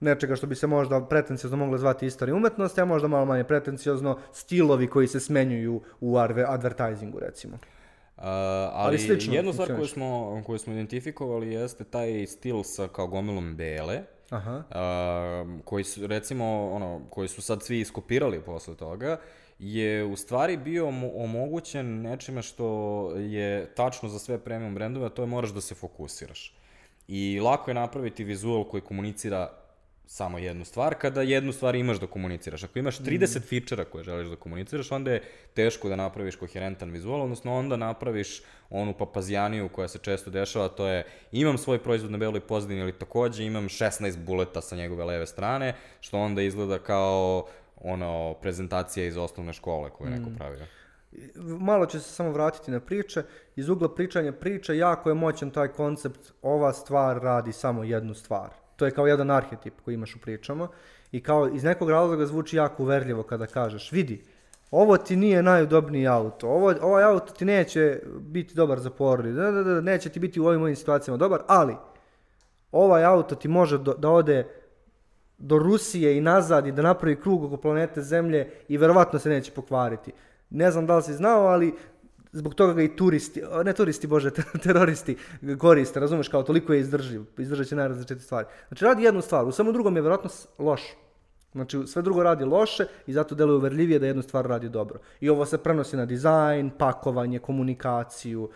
nečega 0.00 0.36
što 0.36 0.46
bi 0.46 0.54
se 0.54 0.66
možda 0.66 1.00
pretencijozno 1.00 1.56
moglo 1.56 1.78
zvati 1.78 2.06
istorija 2.06 2.36
umetnosti, 2.36 2.80
a 2.80 2.84
možda 2.84 3.08
malo 3.08 3.24
manje 3.24 3.44
pretencijozno 3.44 4.18
stilovi 4.32 4.86
koji 4.86 5.08
se 5.08 5.20
smenjuju 5.20 5.80
u 6.00 6.16
advertisingu, 6.46 7.18
recimo. 7.18 7.54
Uh, 7.54 8.22
ali, 8.24 8.70
ali 8.74 8.98
slično, 8.98 9.34
jednu 9.34 9.52
stvar 9.52 9.76
koju 9.76 9.86
smo, 9.86 10.42
koju 10.46 10.58
smo 10.58 10.72
identifikovali 10.72 11.52
jeste 11.52 11.84
taj 11.84 12.26
stil 12.26 12.62
sa 12.62 12.88
kao 12.88 13.06
gomilom 13.06 13.56
bele, 13.56 14.02
Aha. 14.30 14.56
Uh, 14.56 15.64
koji 15.64 15.84
su, 15.84 16.06
recimo, 16.06 16.70
ono, 16.72 17.00
koji 17.10 17.28
su 17.28 17.42
sad 17.42 17.62
svi 17.62 17.80
iskopirali 17.80 18.40
posle 18.40 18.76
toga 18.76 19.18
je 19.58 20.04
u 20.04 20.16
stvari 20.16 20.56
bio 20.56 20.88
omogućen 21.14 22.02
nečime 22.02 22.42
što 22.42 23.10
je 23.16 23.74
tačno 23.74 24.08
za 24.08 24.18
sve 24.18 24.38
premium 24.38 24.74
brendove, 24.74 25.06
a 25.06 25.08
to 25.08 25.22
je 25.22 25.26
moraš 25.26 25.50
da 25.50 25.60
se 25.60 25.74
fokusiraš. 25.74 26.54
I 27.08 27.40
lako 27.40 27.70
je 27.70 27.74
napraviti 27.74 28.24
vizual 28.24 28.64
koji 28.64 28.80
komunicira 28.80 29.50
samo 30.06 30.38
jednu 30.38 30.64
stvar, 30.64 30.94
kada 30.94 31.22
jednu 31.22 31.52
stvar 31.52 31.74
imaš 31.74 32.00
da 32.00 32.06
komuniciraš. 32.06 32.64
Ako 32.64 32.78
imaš 32.78 32.98
30 32.98 33.38
mm. 33.38 33.42
fičera 33.42 33.84
koje 33.84 34.04
želiš 34.04 34.28
da 34.28 34.36
komuniciraš, 34.36 34.92
onda 34.92 35.10
je 35.10 35.22
teško 35.54 35.88
da 35.88 35.96
napraviš 35.96 36.36
koherentan 36.36 36.90
vizual, 36.90 37.22
odnosno 37.22 37.54
onda 37.54 37.76
napraviš 37.76 38.42
onu 38.70 38.92
papazijaniju 38.92 39.68
koja 39.68 39.88
se 39.88 39.98
često 39.98 40.30
dešava, 40.30 40.68
to 40.68 40.86
je 40.86 41.04
imam 41.32 41.58
svoj 41.58 41.78
proizvod 41.78 42.10
na 42.10 42.18
beloj 42.18 42.40
pozadini, 42.40 42.82
ali 42.82 42.98
takođe 42.98 43.44
imam 43.44 43.68
16 43.68 44.16
buleta 44.16 44.60
sa 44.60 44.76
njegove 44.76 45.04
leve 45.04 45.26
strane, 45.26 45.74
što 46.00 46.18
onda 46.18 46.42
izgleda 46.42 46.78
kao 46.78 47.46
ono, 47.76 48.34
prezentacija 48.42 49.06
iz 49.06 49.16
osnovne 49.16 49.52
škole 49.52 49.90
koju 49.90 50.08
je 50.08 50.18
neko 50.18 50.30
mm. 50.30 50.36
pravio. 50.36 50.66
Malo 51.60 51.86
ću 51.86 52.00
se 52.00 52.10
samo 52.10 52.30
vratiti 52.30 52.70
na 52.70 52.80
priče. 52.80 53.22
Iz 53.56 53.68
ugla 53.68 53.94
pričanja 53.94 54.32
priče 54.32 54.76
jako 54.76 55.08
je 55.08 55.14
moćan 55.14 55.50
taj 55.50 55.68
koncept 55.68 56.32
ova 56.42 56.72
stvar 56.72 57.22
radi 57.22 57.52
samo 57.52 57.84
jednu 57.84 58.14
stvar. 58.14 58.50
To 58.76 58.84
je 58.84 58.90
kao 58.90 59.06
jedan 59.06 59.30
arhetip 59.30 59.74
koji 59.84 59.94
imaš 59.94 60.16
u 60.16 60.18
pričama 60.18 60.68
i 61.12 61.22
kao 61.22 61.48
iz 61.48 61.64
nekog 61.64 61.90
razloga 61.90 62.26
zvuči 62.26 62.56
jako 62.56 62.82
uverljivo 62.82 63.22
kada 63.22 63.46
kažeš 63.46 63.92
vidi, 63.92 64.24
ovo 64.70 64.96
ti 64.96 65.16
nije 65.16 65.42
najudobniji 65.42 66.06
auto, 66.06 66.48
ovo, 66.48 66.74
ovaj 66.82 67.04
auto 67.04 67.32
ti 67.32 67.44
neće 67.44 68.00
biti 68.20 68.54
dobar 68.54 68.80
za 68.80 68.90
porodicu, 68.90 69.36
da, 69.36 69.50
da, 69.50 69.62
da, 69.62 69.80
neće 69.80 70.08
ti 70.08 70.20
biti 70.20 70.40
u 70.40 70.46
ovim 70.46 70.62
ovim 70.62 70.76
situacijama 70.76 71.16
dobar, 71.18 71.40
ali 71.46 71.76
ovaj 72.72 73.04
auto 73.04 73.34
ti 73.34 73.48
može 73.48 73.78
do, 73.78 73.94
da 73.94 74.10
ode 74.10 74.46
do 75.38 75.58
Rusije 75.58 76.16
i 76.16 76.20
nazad 76.20 76.66
i 76.66 76.72
da 76.72 76.82
napravi 76.82 77.20
krug 77.20 77.44
oko 77.44 77.56
planete 77.56 78.02
Zemlje 78.02 78.50
i 78.68 78.78
verovatno 78.78 79.18
se 79.18 79.28
neće 79.28 79.52
pokvariti. 79.52 80.12
Ne 80.50 80.70
znam 80.70 80.86
da 80.86 80.96
li 80.96 81.02
si 81.02 81.14
znao, 81.14 81.46
ali 81.46 81.74
zbog 82.32 82.54
toga 82.54 82.72
ga 82.72 82.82
i 82.82 82.96
turisti, 82.96 83.42
ne 83.64 83.72
turisti, 83.72 84.06
bože, 84.06 84.30
te- 84.30 84.58
teroristi 84.64 85.16
koriste, 85.58 86.00
razumeš, 86.00 86.28
kao 86.28 86.42
toliko 86.42 86.72
je 86.72 86.80
izdrživ, 86.80 87.24
izdržat 87.38 87.66
će 87.66 87.76
najrazličite 87.76 88.20
stvari. 88.20 88.46
Znači 88.68 88.84
radi 88.84 89.02
jednu 89.02 89.20
stvar, 89.20 89.44
u 89.44 89.52
samom 89.52 89.72
drugom 89.72 89.96
je 89.96 90.02
verovatno 90.02 90.30
loš. 90.58 90.82
Znači 91.52 91.86
sve 91.86 92.02
drugo 92.02 92.22
radi 92.22 92.44
loše 92.44 92.86
i 93.06 93.12
zato 93.12 93.34
deluje 93.34 93.56
uverljivije 93.56 93.98
da 93.98 94.06
jednu 94.06 94.22
stvar 94.22 94.46
radi 94.46 94.68
dobro. 94.68 94.98
I 95.20 95.28
ovo 95.28 95.46
se 95.46 95.58
prenosi 95.58 95.96
na 95.96 96.06
dizajn, 96.06 96.70
pakovanje, 96.78 97.38
komunikaciju. 97.38 98.50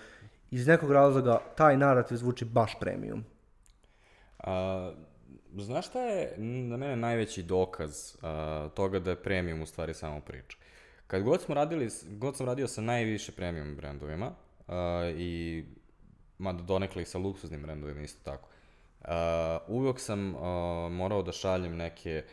Iz 0.51 0.67
nekog 0.67 0.93
razloga 0.93 1.39
taj 1.57 1.77
narativ 1.77 2.17
zvuči 2.17 2.45
baš 2.45 2.77
premium. 2.81 3.25
A, 4.39 4.93
znaš 5.57 5.87
šta 5.87 6.03
je 6.03 6.35
na 6.39 6.77
mene 6.77 6.97
najveći 6.97 7.43
dokaz 7.43 8.17
a, 8.23 8.69
toga 8.75 8.99
da 8.99 9.11
je 9.11 9.23
premium 9.23 9.63
u 9.63 9.67
stvari 9.67 9.95
samo 9.95 10.21
priča? 10.21 10.57
Kad 11.07 11.23
god 11.23 11.43
smo 11.43 11.55
radili, 11.55 11.89
god 12.09 12.37
sam 12.37 12.47
radio 12.47 12.69
sa 12.69 12.81
najviše 12.81 13.33
premium 13.33 13.77
brendovima 13.77 14.33
a, 14.69 15.11
i 15.17 15.65
mada 16.39 16.63
donekle 16.63 17.03
i 17.03 17.05
sa 17.05 17.19
luksuznim 17.19 17.63
brendovima 17.63 18.01
isto 18.01 18.31
tako, 18.31 18.49
a, 19.03 19.59
uvijek 19.69 20.01
sam 20.01 20.35
a, 20.35 20.89
morao 20.93 21.23
da 21.23 21.33
šaljem 21.33 21.77
neke 21.77 22.25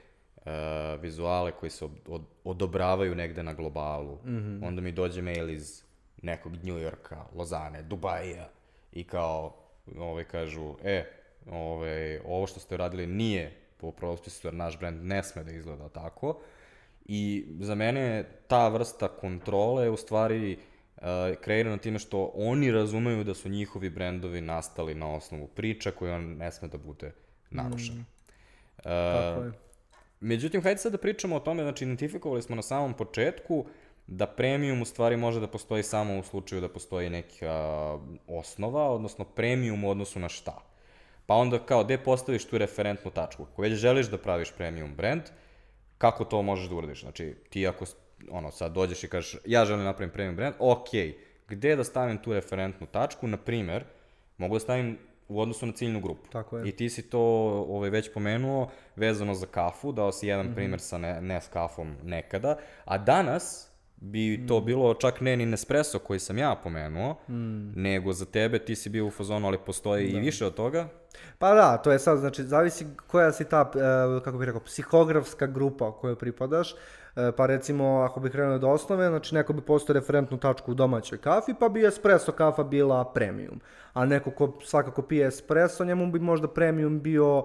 a, 0.45 0.97
vizuale 1.01 1.51
koji 1.51 1.69
se 1.69 1.85
od, 1.85 1.91
od, 2.07 2.21
odobravaju 2.43 3.15
negde 3.15 3.43
na 3.43 3.53
globalu. 3.53 4.15
Mm 4.15 4.29
-hmm. 4.29 4.67
Onda 4.67 4.81
mi 4.81 4.91
dođe 4.91 5.21
mail 5.21 5.49
iz 5.49 5.83
nekog 6.21 6.53
New 6.53 6.77
Yorka, 6.77 7.25
Lozane, 7.35 7.81
Dubaja 7.83 8.49
i 8.91 9.03
kao, 9.03 9.55
ovaj, 9.97 10.23
kažu, 10.23 10.75
e, 10.83 11.16
ovaj, 11.51 12.19
ovo 12.19 12.47
što 12.47 12.59
ste 12.59 12.77
radili 12.77 13.07
nije 13.07 13.51
po 13.77 13.91
propisu, 13.91 14.47
jer 14.47 14.53
naš 14.53 14.79
brand 14.79 15.05
ne 15.05 15.23
sme 15.23 15.43
da 15.43 15.51
izgleda 15.51 15.89
tako. 15.89 16.39
I 17.05 17.45
za 17.59 17.75
mene 17.75 18.01
je 18.01 18.23
ta 18.47 18.67
vrsta 18.67 19.07
kontrole 19.07 19.89
u 19.89 19.97
stvari 19.97 20.57
uh, 20.95 21.03
kreirana 21.41 21.77
time 21.77 21.99
što 21.99 22.31
oni 22.35 22.71
razumeju 22.71 23.23
da 23.23 23.33
su 23.33 23.49
njihovi 23.49 23.89
brendovi 23.89 24.41
nastali 24.41 24.95
na 24.95 25.13
osnovu 25.13 25.47
priča 25.47 25.91
koja 25.91 26.15
on 26.15 26.37
ne 26.37 26.51
sme 26.51 26.67
da 26.67 26.77
bude 26.77 27.11
narušena. 27.49 28.01
Mm. 28.01 28.07
Tako 28.83 29.43
je. 29.43 29.51
Međutim, 30.19 30.63
hajde 30.63 30.77
sad 30.77 30.91
da 30.91 30.97
pričamo 30.97 31.35
o 31.35 31.39
tome, 31.39 31.63
znači 31.63 31.83
identifikovali 31.83 32.41
smo 32.41 32.55
na 32.55 32.61
samom 32.61 32.93
početku 32.93 33.65
da 34.07 34.27
premium 34.27 34.81
u 34.81 34.85
stvari 34.85 35.17
može 35.17 35.39
da 35.39 35.47
postoji 35.47 35.83
samo 35.83 36.19
u 36.19 36.23
slučaju 36.23 36.61
da 36.61 36.69
postoji 36.69 37.09
neka 37.09 37.97
osnova, 38.27 38.89
odnosno 38.89 39.25
premium 39.25 39.83
u 39.83 39.89
odnosu 39.89 40.19
na 40.19 40.29
šta. 40.29 40.61
Pa 41.27 41.33
onda 41.35 41.59
kao, 41.59 41.83
gde 41.83 41.97
postaviš 41.97 42.45
tu 42.45 42.57
referentnu 42.57 43.11
tačku? 43.11 43.43
Ako 43.43 43.61
već 43.61 43.73
želiš 43.73 44.07
da 44.07 44.17
praviš 44.17 44.51
premium 44.57 44.95
brand, 44.95 45.21
kako 45.97 46.25
to 46.25 46.41
možeš 46.41 46.69
da 46.69 46.75
uradiš? 46.75 47.01
Znači, 47.01 47.35
ti 47.49 47.67
ako, 47.67 47.85
s- 47.85 47.95
ono, 48.31 48.51
sad 48.51 48.71
dođeš 48.71 49.03
i 49.03 49.07
kažeš, 49.07 49.39
ja 49.45 49.65
želim 49.65 49.79
da 49.79 49.85
napravim 49.85 50.13
premium 50.13 50.35
brand, 50.35 50.55
ok, 50.59 50.89
gde 51.47 51.75
da 51.75 51.83
stavim 51.83 52.17
tu 52.17 52.33
referentnu 52.33 52.87
tačku? 52.87 53.27
Na 53.27 53.37
primer, 53.37 53.83
mogu 54.37 54.55
da 54.55 54.59
stavim 54.59 54.97
u 55.27 55.41
odnosu 55.41 55.65
na 55.65 55.71
ciljnu 55.73 56.01
grupu. 56.01 56.29
Tako 56.31 56.57
je. 56.57 56.69
I 56.69 56.71
ti 56.71 56.89
si 56.89 57.09
to 57.09 57.19
ovaj, 57.69 57.89
već 57.89 58.13
pomenuo 58.13 58.69
vezano 58.95 59.33
za 59.33 59.45
kafu, 59.45 59.91
dao 59.91 60.11
si 60.11 60.27
jedan 60.27 60.45
mm 60.45 60.49
-hmm. 60.49 60.55
primer 60.55 60.79
sa 60.79 60.97
ne, 60.97 61.21
Nescafom 61.21 61.95
nekada, 62.03 62.57
a 62.85 62.97
danas 62.97 63.71
bi 63.97 64.45
to 64.47 64.61
bilo 64.61 64.93
čak 64.93 65.21
ne 65.21 65.37
ni 65.37 65.45
Nespresso 65.45 65.99
koji 65.99 66.19
sam 66.19 66.37
ja 66.37 66.55
pomenuo, 66.63 67.15
mm. 67.29 67.81
nego 67.81 68.13
za 68.13 68.25
tebe 68.25 68.59
ti 68.59 68.75
si 68.75 68.89
bio 68.89 69.05
u 69.05 69.11
fazonu, 69.11 69.47
ali 69.47 69.57
postoji 69.65 70.07
i 70.07 70.19
više 70.19 70.45
od 70.45 70.53
toga. 70.53 70.87
Pa 71.37 71.53
da, 71.53 71.77
to 71.77 71.91
je 71.91 71.99
sad, 71.99 72.19
znači, 72.19 72.43
zavisi 72.43 72.85
koja 73.07 73.31
si 73.31 73.45
ta, 73.45 73.71
e, 73.75 74.23
kako 74.23 74.37
bih 74.37 74.45
rekao, 74.45 74.61
psihografska 74.61 75.47
grupa 75.47 75.91
kojoj 75.91 76.15
pripadaš. 76.15 76.75
E, 77.15 77.31
pa 77.37 77.45
recimo, 77.45 77.99
ako 78.01 78.19
bih 78.19 78.31
krenuo 78.31 78.55
od 78.55 78.63
osnove, 78.63 79.07
znači 79.07 79.35
neko 79.35 79.53
bi 79.53 79.61
postao 79.61 79.93
referentnu 79.93 80.37
tačku 80.37 80.71
u 80.71 80.75
domaćoj 80.75 81.17
kafi, 81.17 81.53
pa 81.59 81.69
bi 81.69 81.85
espresso 81.85 82.31
kafa 82.31 82.63
bila 82.63 83.11
premium. 83.13 83.61
A 83.93 84.05
neko 84.05 84.31
ko 84.31 84.59
svakako 84.63 85.01
pije 85.01 85.27
espresso, 85.27 85.85
njemu 85.85 86.11
bi 86.11 86.19
možda 86.19 86.47
premium 86.47 87.01
bio 87.01 87.43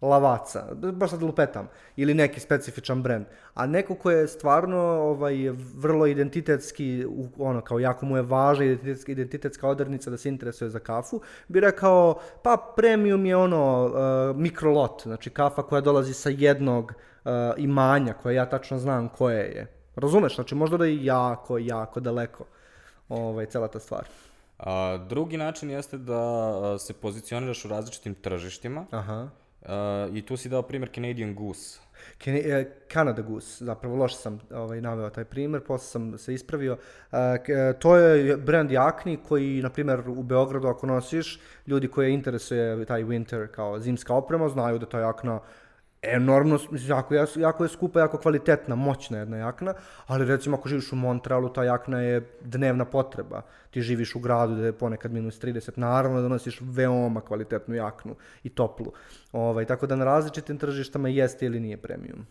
lavaca, 0.00 0.66
baš 0.92 1.10
sad 1.10 1.22
lupetam, 1.22 1.68
ili 1.96 2.14
neki 2.14 2.40
specifičan 2.40 3.02
brend. 3.02 3.26
A 3.54 3.66
neko 3.66 3.94
ko 3.94 4.10
je 4.10 4.28
stvarno 4.28 4.78
ovaj, 4.78 5.36
vrlo 5.74 6.06
identitetski, 6.06 7.06
ono, 7.38 7.60
kao 7.60 7.78
jako 7.78 8.06
mu 8.06 8.16
je 8.16 8.22
važna 8.22 8.64
identitetska, 8.64 9.12
identitetska 9.12 9.68
odrednica 9.68 10.10
da 10.10 10.16
se 10.16 10.28
interesuje 10.28 10.70
za 10.70 10.78
kafu, 10.78 11.20
bi 11.48 11.60
rekao, 11.60 12.20
pa 12.42 12.72
premium 12.76 13.26
je 13.26 13.36
ono 13.36 13.84
uh, 13.84 14.36
mikrolot, 14.36 15.02
znači 15.02 15.30
kafa 15.30 15.62
koja 15.62 15.80
dolazi 15.80 16.14
sa 16.14 16.30
jednog 16.30 16.92
uh, 17.24 17.30
imanja, 17.56 18.12
koje 18.12 18.34
ja 18.34 18.46
tačno 18.46 18.78
znam 18.78 19.08
koje 19.08 19.44
je. 19.44 19.72
Razumeš? 19.96 20.34
Znači 20.34 20.54
možda 20.54 20.76
da 20.76 20.84
je 20.84 21.04
jako, 21.04 21.58
jako 21.58 22.00
daleko 22.00 22.44
ovaj, 23.08 23.46
cela 23.46 23.68
ta 23.68 23.80
stvar. 23.80 24.04
A, 24.58 24.98
drugi 25.08 25.36
način 25.36 25.70
jeste 25.70 25.98
da 25.98 26.20
a, 26.20 26.78
se 26.78 26.92
pozicioniraš 26.92 27.64
u 27.64 27.68
različitim 27.68 28.14
tržištima 28.14 28.86
Aha. 28.90 29.28
A, 29.66 30.08
i 30.14 30.22
tu 30.22 30.36
si 30.36 30.48
dao 30.48 30.62
primjer 30.62 30.90
Canadian 30.94 31.34
Goose. 31.34 31.80
Kene, 32.18 32.38
e, 32.38 32.64
Canada 32.92 33.22
Goose, 33.22 33.64
zapravo 33.64 33.96
loše 33.96 34.16
sam 34.16 34.40
ovaj, 34.50 34.80
naveo 34.80 35.10
taj 35.10 35.24
primjer, 35.24 35.62
posle 35.64 35.86
sam 35.86 36.18
se 36.18 36.34
ispravio. 36.34 36.76
K- 37.46 37.48
e, 37.48 37.72
to 37.78 37.96
je 37.96 38.36
brand 38.36 38.70
jakni 38.70 39.16
koji, 39.28 39.62
na 39.62 39.70
primjer, 39.70 40.02
u 40.08 40.22
Beogradu 40.22 40.68
ako 40.68 40.86
nosiš, 40.86 41.40
ljudi 41.66 41.88
koje 41.88 42.10
interesuje 42.10 42.84
taj 42.84 43.04
winter 43.04 43.46
kao 43.46 43.80
zimska 43.80 44.14
oprema, 44.14 44.48
znaju 44.48 44.78
da 44.78 44.86
ta 44.86 45.00
jakna 45.00 45.40
enormno, 46.06 46.58
mislim, 46.70 46.90
jako, 46.90 47.14
jako, 47.36 47.64
je 47.64 47.68
skupa, 47.68 48.00
jako 48.00 48.18
kvalitetna, 48.18 48.74
moćna 48.74 49.18
jedna 49.18 49.36
jakna, 49.36 49.74
ali 50.06 50.24
recimo 50.24 50.56
ako 50.56 50.68
živiš 50.68 50.92
u 50.92 50.96
Montrealu, 50.96 51.48
ta 51.48 51.64
jakna 51.64 52.00
je 52.00 52.28
dnevna 52.40 52.84
potreba. 52.84 53.42
Ti 53.70 53.82
živiš 53.82 54.14
u 54.14 54.18
gradu 54.18 54.54
gde 54.54 54.64
je 54.64 54.72
ponekad 54.72 55.12
minus 55.12 55.42
30, 55.42 55.70
naravno 55.76 56.20
da 56.20 56.28
nosiš 56.28 56.60
veoma 56.60 57.20
kvalitetnu 57.20 57.74
jaknu 57.74 58.14
i 58.42 58.48
toplu. 58.48 58.92
Ovaj, 59.32 59.64
tako 59.64 59.86
da 59.86 59.96
na 59.96 60.04
različitim 60.04 60.58
tržištama 60.58 61.08
jeste 61.08 61.46
ili 61.46 61.60
nije 61.60 61.76
premium. 61.76 62.26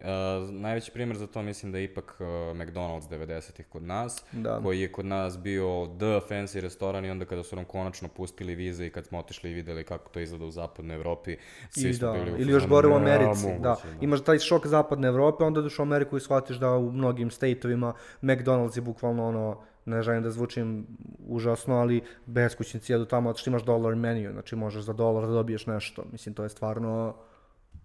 Uh, 0.00 0.50
najveći 0.50 0.90
primjer 0.92 1.16
za 1.16 1.26
to 1.26 1.42
mislim 1.42 1.72
da 1.72 1.78
je 1.78 1.84
ipak 1.84 2.16
uh, 2.20 2.26
McDonald's 2.56 3.08
90-ih 3.10 3.66
kod 3.68 3.82
nas, 3.82 4.24
Da. 4.32 4.60
koji 4.62 4.80
je 4.80 4.92
kod 4.92 5.06
nas 5.06 5.38
bio 5.38 5.86
the 5.98 6.20
fancy 6.34 6.60
restoran 6.60 7.04
i 7.04 7.10
onda 7.10 7.24
kada 7.24 7.42
su 7.42 7.56
nam 7.56 7.64
konačno 7.64 8.08
pustili 8.08 8.54
vize 8.54 8.86
i 8.86 8.90
kad 8.90 9.06
smo 9.06 9.18
otišli 9.18 9.50
i 9.50 9.54
videli 9.54 9.84
kako 9.84 10.10
to 10.10 10.20
izgleda 10.20 10.44
u 10.44 10.50
zapadnoj 10.50 10.96
Evropi, 10.96 11.36
svi 11.70 11.88
I 11.88 11.94
smo 11.94 12.08
da, 12.08 12.18
bili 12.18 12.32
u 12.32 12.40
ili 12.40 12.52
još 12.52 12.66
gore 12.66 12.88
u 12.88 12.90
"Ne, 12.90 12.96
Americi, 12.96 13.46
moguće, 13.46 13.62
da. 13.62 13.76
Imaš 14.00 14.20
taj 14.24 14.38
šok 14.38 14.66
zapadne 14.66 15.08
Evrope, 15.08 15.44
onda 15.44 15.60
ideš 15.60 15.78
u 15.78 15.82
Ameriku 15.82 16.16
i 16.16 16.20
shvatiš 16.20 16.56
da 16.56 16.70
u 16.70 16.92
mnogim 16.92 17.30
stateovima 17.30 17.92
McDonald's 18.22 18.76
je 18.76 18.82
bukvalno 18.82 19.28
ono, 19.28 19.60
ne 19.84 20.02
želim 20.02 20.22
da 20.22 20.30
zvučim 20.30 20.86
užasno, 21.28 21.74
ali 21.76 22.00
beskućnici 22.26 22.92
jedu 22.92 23.04
tamo, 23.04 23.34
što 23.36 23.50
imaš 23.50 23.62
dollar 23.62 23.94
menu, 23.94 24.32
znači 24.32 24.56
možeš 24.56 24.82
za 24.84 24.92
dolar 24.92 25.26
da 25.26 25.32
dobiješ 25.32 25.66
nešto. 25.66 26.04
Mislim, 26.12 26.34
to 26.34 26.42
je 26.42 26.48
stvarno 26.48 27.14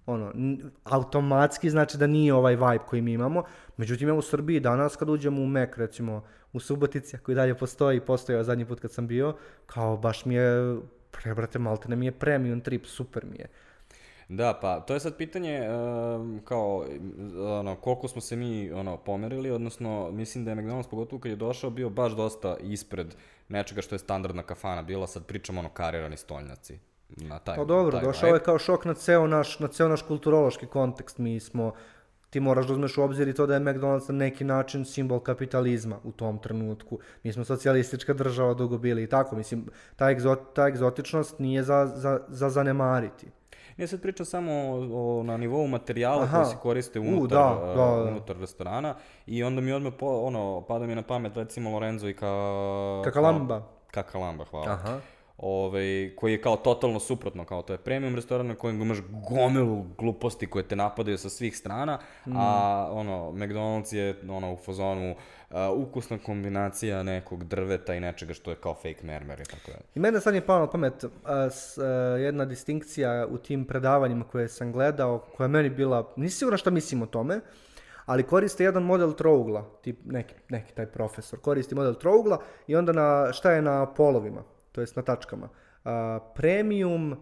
ono, 0.06 0.34
automatski 0.84 1.70
znači 1.70 1.98
da 1.98 2.08
nije 2.08 2.34
ovaj 2.34 2.56
vibe 2.56 2.86
koji 2.88 3.02
mi 3.02 3.12
imamo. 3.12 3.44
Međutim, 3.78 4.10
evo 4.10 4.18
u 4.18 4.22
Srbiji 4.22 4.60
danas 4.60 4.96
kad 4.96 5.10
uđemo 5.10 5.42
u 5.42 5.48
Mek, 5.48 5.78
recimo 5.78 6.24
u 6.54 6.60
Subotici, 6.60 7.18
koji 7.18 7.36
dalje 7.36 7.58
postoji, 7.58 8.00
postojao 8.00 8.44
zadnji 8.44 8.66
put 8.66 8.80
kad 8.80 8.92
sam 8.92 9.08
bio, 9.08 9.36
kao 9.66 9.98
baš 9.98 10.26
mi 10.26 10.36
je, 10.36 10.78
prebrate, 11.12 11.60
malte 11.60 11.90
ne 11.90 11.96
mi 11.96 12.06
je 12.06 12.12
premium 12.12 12.62
trip, 12.62 12.86
super 12.86 13.26
mi 13.26 13.38
je. 13.38 13.48
Da, 14.30 14.60
pa 14.62 14.80
to 14.80 14.94
je 14.94 15.00
sad 15.00 15.18
pitanje 15.18 15.70
um, 15.70 16.42
kao 16.46 16.86
ono, 17.38 17.76
koliko 17.76 18.08
smo 18.08 18.22
se 18.22 18.36
mi 18.36 18.72
ono, 18.72 18.98
pomerili, 18.98 19.52
odnosno 19.52 20.12
mislim 20.12 20.46
da 20.46 20.52
je 20.52 20.58
McDonald's 20.58 20.90
pogotovo 20.90 21.20
kad 21.20 21.30
je 21.30 21.36
došao 21.36 21.70
bio 21.70 21.90
baš 21.90 22.12
dosta 22.12 22.58
ispred 22.62 23.16
nečega 23.50 23.82
što 23.82 23.96
je 23.96 24.00
standardna 24.00 24.44
kafana 24.44 24.82
bila, 24.82 25.08
sad 25.08 25.26
pričamo 25.26 25.60
ono 25.60 25.70
karirani 25.70 26.18
stolnjaci. 26.18 26.80
Na 27.10 27.40
taj, 27.40 27.56
Pa 27.56 27.64
dobro, 27.64 27.98
taj 27.98 28.06
došao 28.06 28.28
vibe. 28.28 28.38
je 28.38 28.44
kao 28.44 28.60
šok 28.60 28.86
na 28.86 28.94
ceo 28.94 29.28
naš, 29.28 29.60
na 29.60 29.68
ceo 29.68 29.88
naš 29.88 30.02
kulturološki 30.02 30.66
kontekst. 30.66 31.18
Mi 31.18 31.40
smo, 31.40 31.74
ti 32.30 32.40
moraš 32.40 32.68
da 32.68 32.74
uzmeš 32.74 32.98
u 32.98 33.04
obzir 33.04 33.28
i 33.28 33.34
to 33.34 33.46
da 33.46 33.54
je 33.54 33.60
McDonald's 33.60 34.10
na 34.10 34.18
neki 34.18 34.44
način 34.44 34.86
simbol 34.86 35.20
kapitalizma 35.20 36.00
u 36.04 36.12
tom 36.12 36.40
trenutku. 36.40 37.00
Mi 37.24 37.34
smo 37.34 37.46
socijalistička 37.46 38.14
država 38.14 38.54
dugo 38.54 38.78
bili 38.78 39.04
i 39.04 39.08
tako. 39.08 39.36
Mislim, 39.36 39.66
ta, 39.96 40.12
egzot, 40.12 40.40
ta 40.54 40.68
egzotičnost 40.68 41.40
nije 41.40 41.64
za, 41.64 41.92
za, 41.96 42.20
za 42.28 42.50
zanemariti. 42.50 43.28
Ne 43.78 43.88
sad 43.88 44.02
pričam 44.02 44.26
samo 44.26 44.52
o, 44.52 45.20
o, 45.20 45.24
na 45.24 45.38
nivou 45.38 45.68
materijala 45.68 46.24
Aha. 46.24 46.38
koji 46.38 46.52
se 46.52 46.58
koriste 46.62 47.00
U, 47.00 47.04
unutar, 47.04 47.56
da, 47.56 47.64
uh, 47.64 47.68
da, 47.68 48.04
da. 48.04 48.10
unutar 48.12 48.38
restorana 48.38 48.96
i 49.26 49.44
onda 49.44 49.62
mi 49.62 49.72
odmah 49.72 49.94
po, 50.00 50.08
ono, 50.08 50.62
pada 50.68 50.86
mi 50.86 50.96
na 50.96 51.02
pamet 51.02 51.38
recimo 51.38 51.70
Lorenzo 51.70 52.08
i 52.08 52.14
ka... 52.14 52.28
Kakalamba. 53.04 53.62
Kakalamba, 53.92 54.46
hvala. 54.46 54.72
Aha. 54.72 55.00
Ovaj, 55.38 56.12
koji 56.16 56.32
je 56.32 56.42
kao 56.42 56.56
totalno 56.56 57.00
suprotno, 57.00 57.46
kao 57.46 57.62
to 57.62 57.74
je 57.74 57.78
premium 57.78 58.16
restoran 58.16 58.48
na 58.48 58.56
kojem 58.56 58.82
imaš 58.82 58.98
gomilu 59.30 59.86
gluposti 59.98 60.48
koje 60.48 60.68
te 60.68 60.76
napadaju 60.76 61.18
sa 61.18 61.30
svih 61.30 61.58
strana, 61.58 62.00
a 62.36 62.90
ono, 62.92 63.32
McDonald's 63.32 63.96
je 63.96 64.16
ono, 64.30 64.54
u 64.54 64.58
fazonu 64.58 65.12
uh, 65.12 65.58
ukusna 65.76 66.18
kombinacija 66.18 67.04
nekog 67.04 67.44
drveta 67.44 67.96
i 67.96 68.00
nečega 68.00 68.34
što 68.34 68.52
je 68.52 68.56
kao 68.56 68.74
fake 68.74 69.04
mermer 69.04 69.42
i 69.42 69.44
tako 69.44 69.72
dalje. 69.72 69.84
I 69.96 70.00
mene 70.00 70.20
sad 70.20 70.36
je 70.36 70.46
palo 70.46 70.60
na 70.60 70.72
pamet 70.72 71.06
a, 71.24 71.50
s, 71.50 71.78
a, 71.78 71.84
jedna 72.20 72.46
distinkcija 72.46 73.28
u 73.30 73.38
tim 73.38 73.66
predavanjima 73.66 74.24
koje 74.24 74.48
sam 74.48 74.72
gledao, 74.72 75.20
koja 75.38 75.46
je 75.46 75.50
meni 75.50 75.70
bila, 75.70 76.14
nisi 76.16 76.38
siguran 76.38 76.58
šta 76.58 76.70
mislim 76.70 77.02
o 77.02 77.06
tome, 77.06 77.40
ali 78.06 78.24
koriste 78.24 78.64
jedan 78.64 78.84
model 78.84 79.14
trougla, 79.14 79.66
tip 79.82 80.00
neki, 80.06 80.34
neki 80.50 80.74
taj 80.74 80.86
profesor, 80.86 81.40
koristi 81.40 81.76
model 81.76 81.94
trougla 81.94 82.42
i 82.68 82.76
onda 82.76 82.92
na, 82.92 83.34
šta 83.34 83.52
je 83.52 83.62
na 83.62 83.94
polovima, 83.94 84.44
to 84.76 84.82
jest 84.82 84.96
na 84.96 85.02
tačkama. 85.02 85.50
A, 85.84 86.20
premium, 86.36 87.16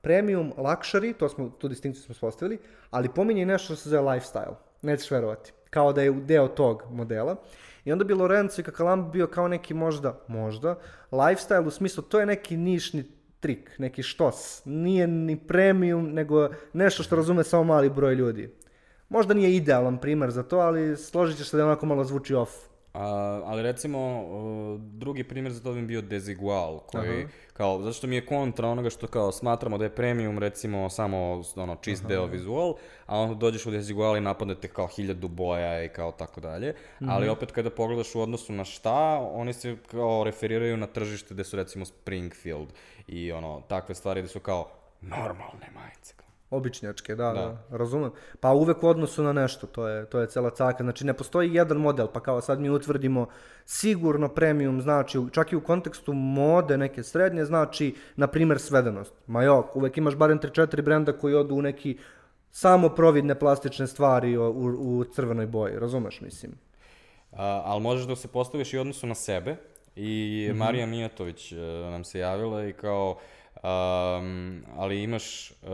premium 0.00 0.52
luxury, 0.56 1.14
to 1.16 1.28
smo, 1.28 1.48
tu 1.48 1.68
distinkciju 1.68 2.04
smo 2.04 2.14
postavili, 2.20 2.58
ali 2.90 3.08
pominje 3.08 3.42
i 3.42 3.46
nešto 3.46 3.64
što 3.64 3.76
se 3.76 3.88
zove 3.88 4.02
lifestyle, 4.02 4.54
nećeš 4.82 5.10
verovati, 5.10 5.52
kao 5.70 5.92
da 5.92 6.02
je 6.02 6.12
deo 6.12 6.48
tog 6.48 6.82
modela. 6.90 7.36
I 7.84 7.92
onda 7.92 8.04
bi 8.04 8.14
Lorenzo 8.14 8.60
i 8.60 8.64
Kakalamb 8.64 9.12
bio 9.12 9.26
kao 9.26 9.48
neki 9.48 9.74
možda, 9.74 10.20
možda, 10.28 10.78
lifestyle 11.10 11.66
u 11.66 11.70
smislu, 11.70 12.02
to 12.02 12.20
je 12.20 12.26
neki 12.26 12.56
nišni 12.56 13.04
trik, 13.40 13.78
neki 13.78 14.02
štos. 14.02 14.62
Nije 14.64 15.06
ni 15.06 15.36
premium, 15.46 16.12
nego 16.12 16.48
nešto 16.72 17.02
što 17.02 17.16
razume 17.16 17.44
samo 17.44 17.64
mali 17.64 17.90
broj 17.90 18.14
ljudi. 18.14 18.54
Možda 19.08 19.34
nije 19.34 19.56
idealan 19.56 19.98
primer 19.98 20.30
za 20.30 20.42
to, 20.42 20.58
ali 20.58 20.96
složit 20.96 21.38
ćeš 21.38 21.48
se 21.48 21.56
da 21.56 21.64
onako 21.64 21.86
malo 21.86 22.04
zvuči 22.04 22.34
off. 22.34 22.69
A, 22.94 23.42
ali 23.44 23.62
recimo, 23.62 24.22
uh, 24.22 24.80
drugi 24.80 25.24
primjer 25.24 25.52
za 25.52 25.62
to 25.62 25.72
bi 25.72 25.82
bio 25.82 26.02
Desigual, 26.02 26.78
koji, 26.78 27.26
kao, 27.52 27.82
zato 27.82 27.92
što 27.92 28.06
mi 28.06 28.14
je 28.14 28.26
kontra 28.26 28.68
onoga 28.68 28.90
što 28.90 29.06
kao 29.06 29.32
smatramo 29.32 29.78
da 29.78 29.84
je 29.84 29.94
premium, 29.94 30.38
recimo, 30.38 30.90
samo 30.90 31.42
ono, 31.56 31.76
čist 31.76 32.06
deo 32.06 32.26
vizual, 32.26 32.74
a 33.06 33.18
onda 33.18 33.34
dođeš 33.34 33.66
u 33.66 33.70
Desigual 33.70 34.16
i 34.16 34.20
napadnete 34.20 34.68
kao 34.68 34.86
hiljadu 34.86 35.28
boja 35.28 35.84
i 35.84 35.88
kao 35.88 36.12
tako 36.12 36.40
dalje, 36.40 36.74
ali 37.06 37.28
opet 37.28 37.52
kada 37.52 37.70
pogledaš 37.70 38.14
u 38.14 38.20
odnosu 38.20 38.52
na 38.52 38.64
šta, 38.64 39.28
oni 39.32 39.52
se 39.52 39.76
kao 39.90 40.24
referiraju 40.24 40.76
na 40.76 40.86
tržište 40.86 41.34
gde 41.34 41.44
su 41.44 41.56
recimo 41.56 41.84
Springfield 41.84 42.68
i 43.06 43.32
ono, 43.32 43.62
takve 43.68 43.94
stvari 43.94 44.20
gde 44.20 44.28
su 44.28 44.40
kao 44.40 44.70
normalne 45.00 45.70
majice. 45.74 46.14
kao. 46.16 46.29
Običnjačke, 46.50 47.14
da, 47.14 47.32
da, 47.32 47.76
razumem. 47.76 48.10
Pa 48.40 48.52
uvek 48.52 48.82
u 48.82 48.88
odnosu 48.88 49.22
na 49.22 49.32
nešto, 49.32 49.66
to 49.66 49.88
je, 49.88 50.06
to 50.06 50.20
je 50.20 50.26
cela 50.26 50.50
caka. 50.50 50.84
Znači 50.84 51.06
ne 51.06 51.14
postoji 51.14 51.54
jedan 51.54 51.76
model, 51.76 52.06
pa 52.14 52.20
kao 52.20 52.40
sad 52.40 52.60
mi 52.60 52.70
utvrdimo 52.70 53.26
sigurno 53.64 54.28
premium, 54.28 54.80
znači 54.80 55.18
čak 55.32 55.52
i 55.52 55.56
u 55.56 55.60
kontekstu 55.60 56.12
mode 56.12 56.78
neke 56.78 57.02
srednje, 57.02 57.44
znači 57.44 57.94
na 58.16 58.26
primer 58.26 58.58
svedenost. 58.58 59.14
Ma 59.26 59.42
jok, 59.42 59.76
uvek 59.76 59.96
imaš 59.96 60.14
barem 60.14 60.38
3-4 60.40 60.82
brenda 60.82 61.12
koji 61.12 61.34
odu 61.34 61.54
u 61.54 61.62
neki 61.62 61.98
samo 62.50 62.88
providne 62.88 63.34
plastične 63.34 63.86
stvari 63.86 64.36
u, 64.36 64.42
u, 64.42 64.98
u 64.98 65.04
crvenoj 65.04 65.46
boji, 65.46 65.78
razumeš 65.78 66.20
mislim. 66.20 66.52
A, 67.32 67.62
ali 67.64 67.80
možeš 67.80 68.06
da 68.06 68.16
se 68.16 68.28
postaviš 68.28 68.74
i 68.74 68.78
odnosu 68.78 69.06
na 69.06 69.14
sebe 69.14 69.56
i 69.96 70.50
Marija 70.54 70.86
Mijatović 70.86 71.52
e, 71.52 71.56
nam 71.90 72.04
se 72.04 72.18
javila 72.18 72.66
i 72.66 72.72
kao 72.72 73.18
um, 73.62 74.64
ali 74.76 75.02
imaš 75.02 75.50
uh, 75.50 75.68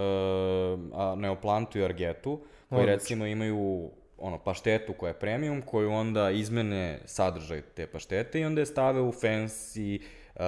a, 0.95 1.15
Neoplantu 1.17 1.79
i 1.79 1.85
Argetu 1.85 2.41
koji 2.69 2.81
Odlično. 2.81 2.95
recimo 2.95 3.27
imaju 3.27 3.91
ono 4.19 4.39
paštetu 4.39 4.93
koja 4.93 5.09
je 5.09 5.19
premium 5.19 5.63
koju 5.63 5.93
onda 5.93 6.31
izmene 6.31 7.01
sadržaj 7.05 7.63
te 7.63 7.87
paštete 7.87 8.41
i 8.41 8.45
onda 8.45 8.61
je 8.61 8.67
stave 8.67 9.01
u 9.01 9.13
fancy 9.13 10.01
uh, 10.01 10.41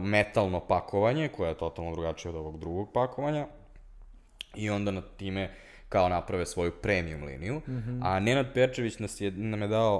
metalno 0.00 0.60
pakovanje 0.60 1.28
koje 1.28 1.48
je 1.48 1.58
totalno 1.58 1.92
drugačije 1.92 2.30
od 2.30 2.36
ovog 2.36 2.58
drugog 2.58 2.92
pakovanja 2.92 3.46
i 4.56 4.70
onda 4.70 4.90
na 4.90 5.02
time 5.16 5.50
kao 5.88 6.08
naprave 6.08 6.46
svoju 6.46 6.72
premium 6.82 7.24
liniju. 7.24 7.60
A 8.02 8.20
Nenad 8.20 8.46
Perčević 8.54 8.98
nas 8.98 9.20
je, 9.20 9.30
nam 9.30 9.62
je 9.62 9.68
dao 9.68 9.96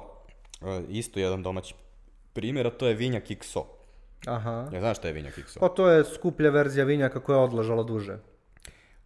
uh, 0.61 0.69
isto 0.89 1.21
jedan 1.21 1.43
domaći 1.43 1.75
primjer, 2.33 2.67
a 2.67 2.71
to 2.71 2.87
je 2.87 2.95
vinjak 2.95 3.29
XO. 3.29 3.63
Aha. 4.27 4.69
Ja 4.73 4.81
znaš 4.81 4.97
šta 4.97 5.09
je 5.09 5.15
vinjak 5.15 5.39
XO? 5.39 5.61
Pa 5.61 5.69
to 5.69 5.89
je 5.91 6.05
skuplja 6.05 6.51
verzija 6.51 6.85
vinjaka 6.85 7.21
koja 7.21 7.37
je 7.37 7.45
odležala 7.45 7.83
duže. 7.83 8.19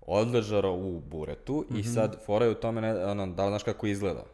Odležaro 0.01 0.73
u 0.73 1.01
buretu 1.01 1.65
i 1.77 1.83
sad 1.83 2.25
fora 2.27 2.45
je 2.45 2.51
u 2.51 2.55
tome, 2.55 2.81
ne, 2.81 3.05
ono, 3.05 3.27
da 3.27 3.45
li 3.45 3.51
znaš 3.51 3.63
kako 3.63 3.87
izgleda? 3.87 4.25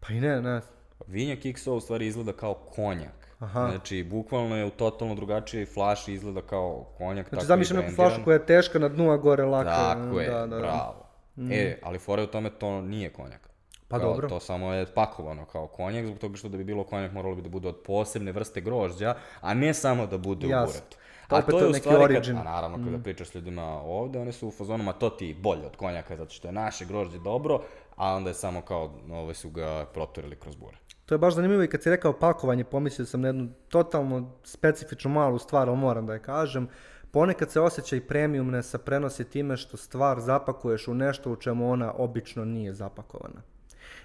Pa 0.00 0.12
i 0.12 0.20
ne, 0.20 0.42
ne. 0.42 0.60
Vinjak 1.06 1.38
XO 1.38 1.70
u 1.70 1.80
stvari 1.80 2.06
izgleda 2.06 2.32
kao 2.32 2.54
konjak. 2.54 3.26
Aha. 3.38 3.68
Znači, 3.70 4.02
bukvalno 4.02 4.56
je 4.56 4.64
u 4.64 4.70
totalno 4.70 5.14
drugačijoj 5.14 5.66
flaši 5.66 6.12
izgleda 6.12 6.42
kao 6.42 6.86
konjak. 6.98 7.28
Znači 7.28 7.44
i 7.44 7.46
zamišljam 7.46 7.80
neku 7.80 7.94
flašu 7.94 8.24
koja 8.24 8.34
je 8.34 8.46
teška 8.46 8.78
na 8.78 8.88
dnu, 8.88 9.10
a 9.10 9.16
gore 9.16 9.44
laka. 9.44 9.70
Tako 9.70 10.20
je, 10.20 10.30
da, 10.30 10.38
da, 10.38 10.46
da. 10.46 10.58
bravo. 10.58 11.06
E, 11.50 11.78
ali 11.82 11.98
fora 11.98 12.22
je 12.22 12.28
u 12.28 12.30
tome 12.30 12.50
to 12.50 12.80
nije 12.80 13.10
konjak. 13.10 13.48
Pa 13.88 13.98
Kao, 13.98 14.10
dobro. 14.10 14.28
To 14.28 14.40
samo 14.40 14.72
je 14.72 14.86
pakovano 14.94 15.44
kao 15.44 15.66
konjak, 15.66 16.06
zbog 16.06 16.18
toga 16.18 16.36
što 16.36 16.48
da 16.48 16.56
bi 16.56 16.64
bilo 16.64 16.84
konjak 16.84 17.12
moralo 17.12 17.34
bi 17.34 17.42
da 17.42 17.48
bude 17.48 17.68
od 17.68 17.76
posebne 17.84 18.32
vrste 18.32 18.60
grožđa, 18.60 19.14
a 19.40 19.54
ne 19.54 19.74
samo 19.74 20.06
da 20.06 20.18
bude 20.18 20.48
Jasno. 20.48 20.64
u 20.64 20.66
buretu. 20.66 20.96
Pa 21.28 21.36
A 21.36 21.42
to 21.42 21.58
je 21.58 21.66
u 21.66 21.70
neki 21.70 21.80
stvari, 21.80 22.14
kad, 22.14 22.16
origin. 22.16 22.36
a 22.36 22.42
naravno 22.42 22.84
kada 22.84 23.02
pričaš 23.02 23.28
s 23.28 23.34
ljudima 23.34 23.82
ovde, 23.82 24.18
oni 24.18 24.32
su 24.32 24.48
u 24.48 24.50
fazonu, 24.50 24.84
ma 24.84 24.92
to 24.92 25.10
ti 25.10 25.26
je 25.26 25.34
bolje 25.34 25.66
od 25.66 25.76
konjaka, 25.76 26.16
zato 26.16 26.30
što 26.30 26.48
je 26.48 26.52
naše 26.52 26.84
grožđe 26.84 27.18
dobro, 27.18 27.60
a 27.96 28.14
onda 28.14 28.30
je 28.30 28.34
samo 28.34 28.60
kao, 28.60 28.90
ove 29.10 29.34
su 29.34 29.50
ga 29.50 29.86
proturili 29.94 30.36
kroz 30.36 30.56
bure. 30.56 30.76
To 31.06 31.14
je 31.14 31.18
baš 31.18 31.34
zanimljivo 31.34 31.62
i 31.62 31.68
kad 31.68 31.82
si 31.82 31.90
rekao 31.90 32.12
pakovanje, 32.12 32.64
pomislio 32.64 33.06
sam 33.06 33.20
na 33.20 33.28
jednu 33.28 33.48
totalno 33.68 34.32
specifičnu 34.44 35.10
malu 35.10 35.38
stvar, 35.38 35.68
ali 35.68 35.78
moram 35.78 36.06
da 36.06 36.12
je 36.12 36.22
kažem. 36.22 36.68
Ponekad 37.10 37.50
se 37.50 37.60
osjeća 37.60 37.96
i 37.96 38.00
premiumne 38.00 38.62
sa 38.62 38.78
prenosi 38.78 39.24
time 39.24 39.56
što 39.56 39.76
stvar 39.76 40.20
zapakuješ 40.20 40.88
u 40.88 40.94
nešto 40.94 41.32
u 41.32 41.36
čemu 41.36 41.70
ona 41.70 41.92
obično 41.96 42.44
nije 42.44 42.72
zapakovana. 42.72 43.55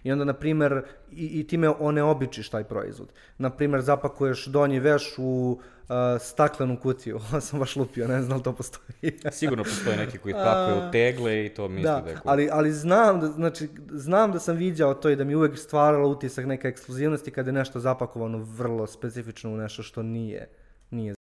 I 0.03 0.11
onda, 0.11 0.25
na 0.25 0.33
primjer, 0.33 0.81
i, 1.11 1.39
i 1.39 1.47
time 1.47 1.69
oneobičiš 1.69 2.49
taj 2.49 2.63
proizvod. 2.63 3.07
Na 3.37 3.49
primjer, 3.49 3.81
zapakuješ 3.81 4.45
donji 4.45 4.79
veš 4.79 5.13
u 5.17 5.59
uh, 5.91 5.95
staklenu 6.21 6.79
kutiju. 6.79 7.15
Ovo 7.15 7.41
sam 7.47 7.59
baš 7.59 7.75
lupio, 7.75 8.07
ne 8.07 8.21
znam 8.21 8.29
da 8.29 8.35
li 8.35 8.43
to 8.43 8.53
postoji. 8.53 9.19
Sigurno 9.31 9.63
postoje 9.63 9.97
neki 9.97 10.17
koji 10.17 10.33
pakuju 10.45 10.87
u 10.87 10.91
tegle 10.91 11.45
i 11.45 11.49
to 11.49 11.67
misli 11.67 11.83
da, 11.83 12.01
Da, 12.01 12.09
je 12.09 12.15
cool. 12.15 12.31
ali, 12.31 12.49
ali 12.51 12.71
znam, 12.71 13.19
da, 13.19 13.27
znači, 13.27 13.69
znam 13.91 14.31
da 14.31 14.39
sam 14.39 14.55
viđao 14.55 14.93
to 14.93 15.09
i 15.09 15.15
da 15.15 15.23
mi 15.23 15.35
uvek 15.35 15.57
stvaralo 15.57 16.09
utisak 16.09 16.45
neke 16.45 16.67
ekskluzivnosti 16.67 17.31
kada 17.31 17.49
je 17.49 17.53
nešto 17.53 17.79
zapakovano 17.79 18.37
vrlo 18.37 18.87
specifično 18.87 19.53
u 19.53 19.57
nešto 19.57 19.83
što 19.83 20.03
nije, 20.03 20.49
nije. 20.91 21.13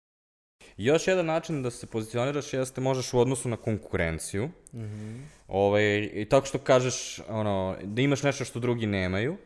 Još 0.81 1.09
jedan 1.09 1.27
način 1.27 1.63
da 1.63 1.71
se 1.71 1.87
pozicioniraš 1.87 2.53
jeste 2.53 2.81
možeš 2.81 3.15
u 3.15 3.21
odnosu 3.21 3.49
na 3.49 3.57
konkurenciju. 3.57 4.51
ovaj, 5.49 6.11
I 6.13 6.27
tako 6.31 6.47
što 6.47 6.59
kažeš 6.59 7.21
ono, 7.29 7.77
da 7.83 8.03
imaš 8.03 8.23
nešto 8.23 8.45
što 8.45 8.61
drugi 8.61 8.87
nemaju. 8.87 9.37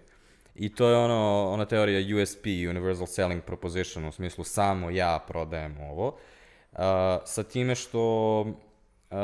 I 0.55 0.75
to 0.75 0.89
je 0.89 0.97
ono, 0.97 1.51
ona 1.51 1.65
teorija 1.65 2.23
USP, 2.23 2.47
Universal 2.47 3.07
Selling 3.07 3.43
Proposition, 3.43 4.05
u 4.05 4.13
smislu 4.13 4.45
samo 4.45 4.91
ja 4.91 5.25
prodajem 5.29 5.81
ovo. 5.81 6.07
Uh, 6.07 6.79
sa 7.25 7.43
time 7.43 7.75
što 7.75 8.41
uh, 8.41 9.17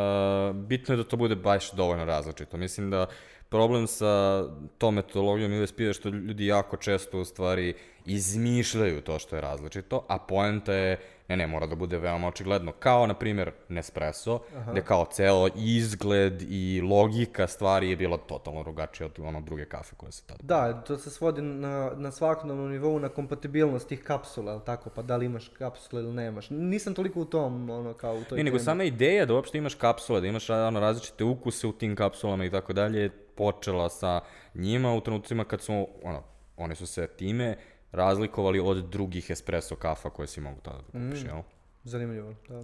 bitno 0.55 0.95
je 0.95 0.97
da 0.97 1.05
to 1.05 1.17
bude 1.17 1.37
baš 1.37 1.73
dovoljno 1.73 2.05
različito. 2.05 2.57
Mislim 2.57 2.91
da 2.91 3.07
problem 3.51 3.87
sa 3.87 4.45
tom 4.79 4.95
metodologijom 4.95 5.63
USP 5.63 5.81
je 5.81 5.93
što 5.93 6.09
ljudi 6.09 6.47
jako 6.47 6.77
često 6.77 7.21
u 7.21 7.25
stvari 7.25 7.75
izmišljaju 8.07 9.01
to 9.01 9.19
što 9.19 9.37
je 9.37 9.43
različito, 9.43 10.05
a 10.09 10.19
poenta 10.19 10.73
je, 10.73 10.99
ne, 11.29 11.37
ne, 11.37 11.47
mora 11.47 11.67
da 11.67 11.75
bude 11.75 11.99
veoma 11.99 12.29
očigledno. 12.29 12.73
Kao, 12.73 13.07
na 13.07 13.15
primjer, 13.15 13.53
Nespresso, 13.69 14.41
gde 14.71 14.83
kao 14.83 15.07
ceo 15.13 15.49
izgled 15.57 16.43
i 16.43 16.83
logika 16.85 17.47
stvari 17.47 17.91
je 17.91 17.97
bila 17.97 18.17
totalno 18.17 18.63
drugačija 18.63 19.07
od 19.07 19.13
ono 19.19 19.41
druge 19.41 19.65
kafe 19.65 19.97
koje 19.97 20.13
se 20.13 20.23
tada 20.27 20.39
Da, 20.43 20.83
to 20.83 20.99
se 20.99 21.11
svodi 21.11 21.43
na, 21.43 21.93
na 21.97 22.11
svakodnevnom 22.11 22.71
nivou 22.71 22.99
na 22.99 23.09
kompatibilnost 23.09 23.89
tih 23.89 24.03
kapsula, 24.03 24.53
ali 24.53 24.61
tako, 24.67 24.91
pa 24.91 25.03
da 25.03 25.17
li 25.17 25.27
imaš 25.27 25.49
kapsule 25.49 26.03
ili 26.03 26.13
nemaš. 26.13 26.51
Nisam 26.51 26.95
toliko 26.95 27.21
u 27.21 27.25
tom, 27.25 27.71
ono, 27.71 27.95
kao 27.95 28.15
u 28.15 28.25
toj 28.25 28.39
Ne, 28.39 28.45
nego 28.45 28.59
sama 28.59 28.85
ideja 28.85 29.27
da 29.27 29.35
uopšte 29.35 29.59
imaš 29.59 29.75
kapsule, 29.75 30.21
da 30.21 30.27
imaš 30.27 30.51
ono, 30.51 30.81
različite 30.81 31.25
ukuse 31.25 31.67
u 31.67 31.73
tim 31.73 31.97
kapsulama 31.97 32.45
i 32.45 32.51
tako 32.51 32.73
dalje, 32.73 33.01
je 33.01 33.11
počela 33.41 33.89
sa 33.91 34.21
njima 34.55 34.95
u 34.95 35.01
trenucima 35.01 35.45
kad 35.45 35.61
su, 35.61 35.73
ono, 36.03 36.23
oni 36.57 36.75
su 36.75 36.87
se 36.87 37.07
time 37.09 37.57
razlikovali 37.93 38.61
od 38.61 38.77
drugih 38.85 39.31
espresso 39.31 39.77
kafa 39.77 40.11
koje 40.11 40.27
si 40.27 40.41
mogu 40.41 40.61
tada 40.61 40.79
da 40.79 41.07
kupiš, 41.07 41.25
jel? 41.25 41.41
Zanimljivo, 41.85 42.35
da. 42.49 42.63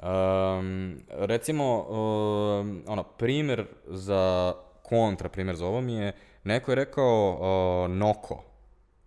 Um, 0.00 0.96
recimo, 1.08 1.78
um, 1.80 2.82
ono, 2.86 3.02
primer 3.02 3.66
za 3.86 4.52
kontra, 4.82 5.28
primer 5.28 5.56
za 5.56 5.66
ovo 5.66 5.80
mi 5.80 5.94
je, 5.94 6.12
neko 6.44 6.70
je 6.70 6.76
rekao 6.76 7.38
uh, 7.84 7.90
Noko, 7.90 8.42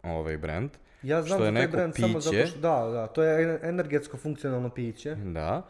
ovaj 0.03 0.37
brand, 0.37 0.69
Ja 1.03 1.21
znam 1.21 1.37
što 1.37 1.45
je 1.45 1.53
taj 1.53 1.61
neko 1.61 1.71
brand 1.71 1.93
samo 1.95 2.19
zato 2.19 2.31
piće. 2.31 2.47
što, 2.47 2.59
da, 2.59 2.87
da, 2.87 3.07
to 3.07 3.23
je 3.23 3.43
en- 3.43 3.69
energetsko 3.69 4.17
funkcionalno 4.17 4.69
piće. 4.69 5.15
Da. 5.15 5.61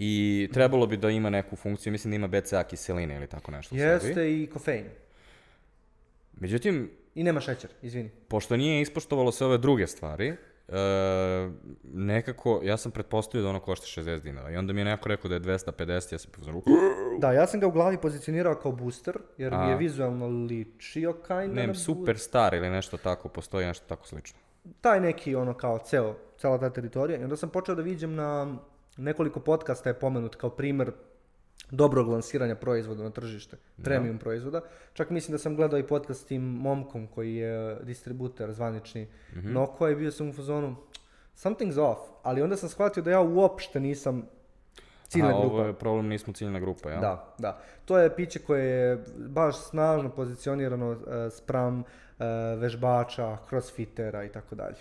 I 0.00 0.48
trebalo 0.52 0.86
bi 0.86 0.96
da 0.96 1.10
ima 1.10 1.30
neku 1.30 1.56
funkciju, 1.56 1.92
mislim 1.92 2.10
da 2.10 2.16
ima 2.16 2.26
BCA 2.26 2.62
kiseline 2.62 3.16
ili 3.16 3.26
tako 3.26 3.50
nešto. 3.50 3.74
Jeste 3.74 4.32
i 4.32 4.46
kofein. 4.46 4.84
Međutim, 6.32 6.90
I 7.14 7.24
nema 7.24 7.40
šećer, 7.40 7.70
izvini. 7.82 8.10
pošto 8.28 8.56
nije 8.56 8.80
ispoštovalo 8.80 9.32
sve 9.32 9.46
ove 9.46 9.58
druge 9.58 9.86
stvari, 9.86 10.26
e, 10.26 10.36
nekako, 11.84 12.60
ja 12.64 12.76
sam 12.76 12.92
pretpostavio 12.92 13.42
da 13.42 13.48
ono 13.48 13.60
košta 13.60 14.00
60 14.00 14.22
dinara. 14.22 14.50
I 14.50 14.56
onda 14.56 14.72
mi 14.72 14.80
je 14.80 14.84
neko 14.84 15.08
rekao 15.08 15.28
da 15.28 15.34
je 15.34 15.40
250, 15.40 16.12
ja 16.12 16.18
sam 16.18 16.30
pozorao, 16.30 16.62
Da, 17.18 17.32
ja 17.32 17.46
sam 17.46 17.60
ga 17.60 17.66
u 17.66 17.70
glavi 17.70 17.96
pozicionirao 17.96 18.54
kao 18.54 18.72
booster, 18.72 19.18
jer 19.38 19.52
mi 19.52 19.66
je 19.66 19.74
A. 19.74 19.76
vizualno 19.76 20.26
ličio 20.28 21.12
kind 21.26 21.54
ne, 21.54 21.74
Superstar 21.74 22.54
ili 22.54 22.70
nešto 22.70 22.96
tako, 22.96 23.28
postoji 23.28 23.66
nešto 23.66 23.86
tako 23.88 24.06
slično. 24.06 24.38
taj 24.80 25.00
neki 25.00 25.34
ono 25.34 25.54
kao 25.54 25.78
ceo, 25.78 26.14
cela 26.36 26.58
ta 26.58 26.70
teritorija. 26.70 27.20
I 27.20 27.24
onda 27.24 27.36
sam 27.36 27.48
počeo 27.50 27.74
da 27.74 27.82
viđem 27.82 28.14
na 28.14 28.56
nekoliko 28.98 29.40
podcasta 29.40 29.90
je 29.90 29.94
pomenut 29.98 30.34
kao 30.34 30.50
primer 30.50 30.92
dobrog 31.70 32.08
lansiranja 32.08 32.54
proizvoda 32.54 33.02
na 33.02 33.10
tržište, 33.10 33.56
premium 33.84 34.18
proizvoda. 34.18 34.60
Čak 34.92 35.10
mislim 35.10 35.32
da 35.32 35.38
sam 35.38 35.56
gledao 35.56 35.78
i 35.78 35.86
podcast 35.86 36.20
s 36.20 36.24
tim 36.24 36.42
momkom 36.42 37.06
koji 37.06 37.34
je 37.36 37.76
distributer 37.82 38.52
zvanični 38.52 39.08
Mhm. 39.36 39.52
Noko 39.52 39.88
i 39.88 39.96
bio 39.96 40.10
sam 40.10 40.28
u 40.28 40.32
fazonu 40.32 40.76
something's 41.36 41.80
off, 41.80 42.00
ali 42.22 42.42
onda 42.42 42.56
sam 42.56 42.68
shvatio 42.68 43.02
da 43.02 43.10
ja 43.10 43.20
uopšte 43.20 43.80
nisam 43.80 44.26
ciljna 45.08 45.28
A 45.28 45.40
grupa. 45.40 45.54
ovo 45.54 45.64
je 45.64 45.72
problem, 45.72 46.08
nismo 46.08 46.32
ciljna 46.32 46.60
grupa, 46.60 46.90
jel? 46.90 47.00
Da, 47.00 47.34
da. 47.38 47.60
To 47.84 47.98
je 47.98 48.16
piće 48.16 48.38
koje 48.38 48.64
je 48.64 49.04
baš 49.16 49.56
snažno 49.56 50.10
pozicionirano 50.10 50.90
uh, 50.90 50.98
spram 51.30 51.78
uh, 51.78 51.84
vežbača, 52.58 53.36
crossfitera 53.48 54.24
i 54.24 54.28
tako 54.28 54.54
dalje. 54.54 54.76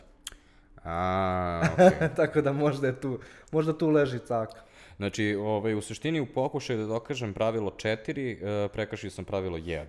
A, 0.83 1.61
okej. 1.73 2.09
tako 2.15 2.41
da 2.41 2.53
možda 2.53 2.87
je 2.87 3.01
tu, 3.01 3.19
možda 3.51 3.77
tu 3.77 3.89
leži 3.89 4.19
caka. 4.19 4.61
Znači, 4.97 5.35
ovaj, 5.35 5.73
u 5.73 5.81
suštini 5.81 6.19
u 6.19 6.25
pokušaju 6.25 6.79
da 6.79 6.85
dokažem 6.85 7.33
pravilo 7.33 7.71
4, 7.71 8.65
uh, 8.65 8.71
prekršio 8.71 9.09
sam 9.09 9.25
pravilo 9.25 9.57
1. 9.57 9.83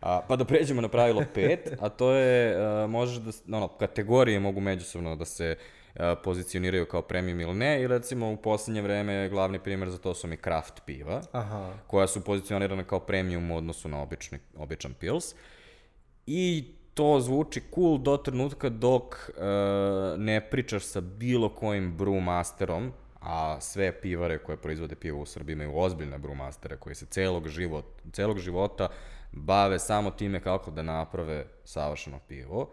A, 0.00 0.20
pa 0.28 0.36
da 0.36 0.44
pređemo 0.44 0.80
na 0.80 0.88
pravilo 0.88 1.20
5, 1.36 1.58
a 1.80 1.88
to 1.88 2.12
je, 2.12 2.56
uh, 2.56 2.90
možeš 2.90 3.16
da, 3.16 3.56
ono, 3.56 3.68
kategorije 3.68 4.40
mogu 4.40 4.60
međusobno 4.60 5.16
da 5.16 5.24
se 5.24 5.56
uh, 5.94 6.00
pozicioniraju 6.24 6.86
kao 6.86 7.02
premium 7.02 7.40
ili 7.40 7.54
ne, 7.54 7.82
i 7.82 7.86
recimo 7.86 8.32
u 8.32 8.36
poslednje 8.36 8.82
vreme 8.82 9.28
glavni 9.28 9.58
primjer 9.58 9.90
za 9.90 9.98
to 9.98 10.14
su 10.14 10.28
mi 10.28 10.36
craft 10.36 10.82
piva, 10.86 11.20
Aha. 11.32 11.72
koja 11.86 12.06
su 12.06 12.24
pozicionirana 12.24 12.84
kao 12.84 13.00
premium 13.00 13.50
u 13.50 13.56
odnosu 13.56 13.88
na 13.88 14.02
obični, 14.02 14.38
običan 14.56 14.94
pils. 14.94 15.34
I 16.26 16.74
to 16.94 17.20
zvuči 17.20 17.62
cool 17.74 17.98
do 17.98 18.16
trenutka 18.16 18.68
dok 18.68 19.14
e, 19.14 19.42
ne 20.18 20.40
pričaš 20.50 20.84
sa 20.84 21.00
bilo 21.00 21.48
kojim 21.48 21.98
brewmasterom, 21.98 22.90
a 23.20 23.60
sve 23.60 24.00
pivare 24.00 24.38
koje 24.38 24.56
proizvode 24.56 24.94
pivo 24.94 25.20
u 25.20 25.26
Srbiji 25.26 25.54
imaju 25.54 25.78
ozbiljne 25.78 26.18
brewmastere 26.18 26.76
koji 26.76 26.94
se 26.94 27.06
celog, 27.06 27.48
život, 27.48 27.84
celog 28.12 28.38
života 28.38 28.88
bave 29.32 29.78
samo 29.78 30.10
time 30.10 30.40
kako 30.40 30.70
da 30.70 30.82
naprave 30.82 31.46
savršeno 31.64 32.18
pivo. 32.28 32.70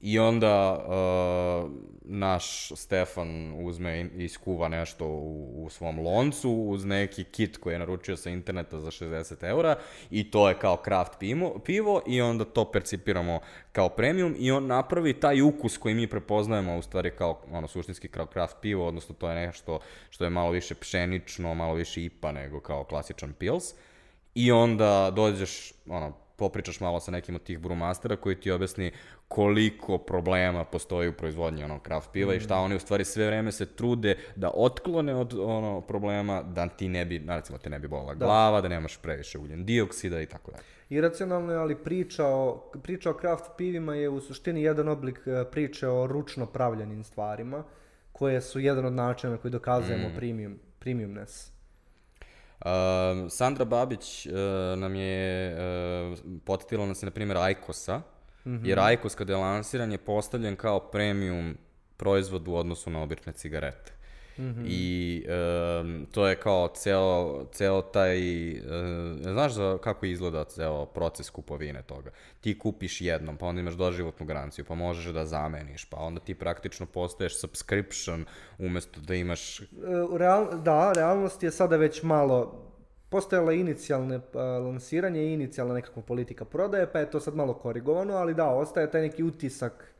I 0.00 0.18
onda 0.18 0.84
uh, 0.86 1.70
naš 2.02 2.68
Stefan 2.74 3.54
uzme 3.66 4.00
i 4.00 4.24
iskuva 4.24 4.68
nešto 4.68 5.06
u, 5.06 5.64
u 5.64 5.70
svom 5.70 5.98
loncu 5.98 6.50
uz 6.50 6.84
neki 6.84 7.24
kit 7.24 7.56
koji 7.56 7.74
je 7.74 7.78
naručio 7.78 8.16
sa 8.16 8.30
interneta 8.30 8.80
za 8.80 8.90
60 8.90 9.48
eura 9.48 9.76
i 10.10 10.30
to 10.30 10.48
je 10.48 10.58
kao 10.58 10.82
craft 10.84 11.12
pivo, 11.18 11.58
pivo 11.64 12.02
i 12.06 12.20
onda 12.20 12.44
to 12.44 12.72
percipiramo 12.72 13.40
kao 13.72 13.88
premium 13.88 14.34
i 14.38 14.50
on 14.50 14.66
napravi 14.66 15.20
taj 15.20 15.42
ukus 15.42 15.76
koji 15.76 15.94
mi 15.94 16.06
prepoznajemo 16.06 16.76
u 16.76 16.82
stvari 16.82 17.10
kao 17.10 17.40
ono 17.50 17.68
suštinski 17.68 18.08
kao 18.08 18.26
craft 18.32 18.56
pivo, 18.60 18.86
odnosno 18.86 19.14
to 19.14 19.30
je 19.30 19.46
nešto 19.46 19.80
što 20.10 20.24
je 20.24 20.30
malo 20.30 20.50
više 20.50 20.74
pšenično, 20.74 21.54
malo 21.54 21.74
više 21.74 22.04
IPA 22.04 22.32
nego 22.32 22.60
kao 22.60 22.84
klasičan 22.84 23.32
pils. 23.32 23.74
I 24.34 24.52
onda 24.52 25.12
dođeš, 25.14 25.72
ono, 25.88 26.25
popričaš 26.36 26.80
malo 26.80 27.00
sa 27.00 27.10
nekim 27.10 27.34
od 27.34 27.42
tih 27.42 27.58
brewmastera 27.58 28.16
koji 28.16 28.40
ti 28.40 28.50
objasni 28.50 28.92
koliko 29.28 29.98
problema 29.98 30.64
postoji 30.64 31.08
u 31.08 31.12
proizvodnji 31.12 31.64
onog 31.64 31.80
craft 31.86 32.10
piva 32.12 32.34
i 32.34 32.40
šta 32.40 32.56
oni 32.56 32.76
u 32.76 32.80
stvari 32.80 33.04
sve 33.04 33.26
vreme 33.26 33.52
se 33.52 33.66
trude 33.66 34.16
da 34.36 34.50
otklone 34.54 35.14
od 35.14 35.34
ono 35.38 35.80
problema 35.80 36.42
da 36.42 36.68
ti 36.68 36.88
ne 36.88 37.04
bi, 37.04 37.22
recimo 37.28 37.58
te 37.58 37.70
ne 37.70 37.78
bi 37.78 37.88
bolila 37.88 38.14
glava, 38.14 38.60
da 38.60 38.68
nemaš 38.68 38.96
previše 38.96 39.38
ugljen 39.38 39.64
dioksida 39.64 40.20
i 40.20 40.26
tako 40.26 40.50
dalje. 40.50 40.64
Iracionalno 40.88 41.52
je, 41.52 41.58
ali 41.58 41.76
priča 41.76 42.26
o, 42.26 42.70
priča 42.82 43.10
o 43.10 43.18
craft 43.20 43.44
pivima 43.56 43.94
je 43.94 44.08
u 44.08 44.20
suštini 44.20 44.62
jedan 44.62 44.88
oblik 44.88 45.20
e, 45.26 45.44
priče 45.50 45.88
o 45.88 46.06
ručno 46.06 46.46
pravljenim 46.46 47.04
stvarima, 47.04 47.64
koje 48.12 48.40
su 48.40 48.60
jedan 48.60 48.84
od 48.84 48.92
načina 48.92 49.32
na 49.32 49.38
koji 49.38 49.52
dokazujemo 49.52 50.08
premium, 50.16 50.58
premiumness. 50.78 51.55
Um, 52.64 53.30
Sandra 53.30 53.64
Babić 53.64 54.26
uh, 54.26 54.32
nam 54.78 54.94
je 54.94 55.54
uh, 55.54 56.18
potetila 56.44 56.86
nas 56.86 57.02
je, 57.02 57.06
na 57.06 57.10
primjer, 57.10 57.38
Aikosa, 57.38 58.00
jer 58.64 58.78
Aikos 58.78 59.14
kada 59.14 59.32
je 59.32 59.36
lansiran 59.36 59.92
je 59.92 59.98
postavljen 59.98 60.56
kao 60.56 60.80
premium 60.80 61.56
proizvod 61.96 62.48
u 62.48 62.54
odnosu 62.54 62.90
na 62.90 63.02
obične 63.02 63.32
cigarete. 63.32 63.95
I 64.66 65.24
um, 65.80 66.06
to 66.10 66.28
je 66.28 66.36
kao 66.36 66.68
ceo, 66.68 67.44
ceo 67.52 67.82
taj, 67.82 68.50
uh, 68.50 68.64
znaš 69.22 69.52
za 69.52 69.78
kako 69.78 70.06
izgleda 70.06 70.44
ceo 70.44 70.86
proces 70.86 71.30
kupovine 71.30 71.82
toga. 71.82 72.10
Ti 72.40 72.58
kupiš 72.58 73.00
jednom, 73.00 73.36
pa 73.36 73.46
onda 73.46 73.60
imaš 73.60 73.74
doživotnu 73.74 74.26
garanciju, 74.26 74.64
pa 74.64 74.74
možeš 74.74 75.12
da 75.12 75.26
zameniš, 75.26 75.84
pa 75.84 75.96
onda 75.96 76.20
ti 76.20 76.34
praktično 76.34 76.86
postoješ 76.86 77.40
subscription 77.40 78.24
umesto 78.58 79.00
da 79.00 79.14
imaš 79.14 79.60
E, 79.60 79.64
real, 80.18 80.60
da, 80.62 80.92
realnost 80.92 81.42
je 81.42 81.50
sada 81.50 81.76
već 81.76 82.02
malo 82.02 82.62
postojala 83.08 83.52
inicijalne 83.52 84.20
a, 84.34 84.40
lansiranje 84.42 85.22
i 85.22 85.32
inicijalna 85.32 85.74
nekakva 85.74 86.02
politika 86.02 86.44
prodaje, 86.44 86.92
pa 86.92 86.98
je 86.98 87.10
to 87.10 87.20
sad 87.20 87.34
malo 87.34 87.54
korigovano, 87.54 88.14
ali 88.14 88.34
da, 88.34 88.48
ostaje 88.48 88.90
taj 88.90 89.00
neki 89.00 89.22
utisak 89.22 89.95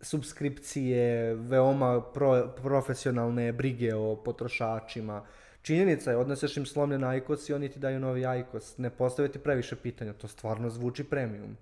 subskripcije, 0.00 1.34
veoma 1.34 2.00
pro, 2.00 2.54
profesionalne 2.62 3.52
brige 3.52 3.94
o 3.94 4.16
potrošačima. 4.16 5.24
Činjenica 5.62 6.10
je, 6.10 6.16
odneseš 6.16 6.56
im 6.56 6.66
slomljen 6.66 7.04
ajkos 7.04 7.48
i 7.48 7.54
oni 7.54 7.68
ti 7.68 7.78
daju 7.78 8.00
novi 8.00 8.26
ajkos. 8.26 8.78
Ne 8.78 8.90
postave 8.90 9.28
ti 9.28 9.38
previše 9.38 9.76
pitanja, 9.76 10.12
to 10.12 10.28
stvarno 10.28 10.70
zvuči 10.70 11.04
premium. 11.04 11.56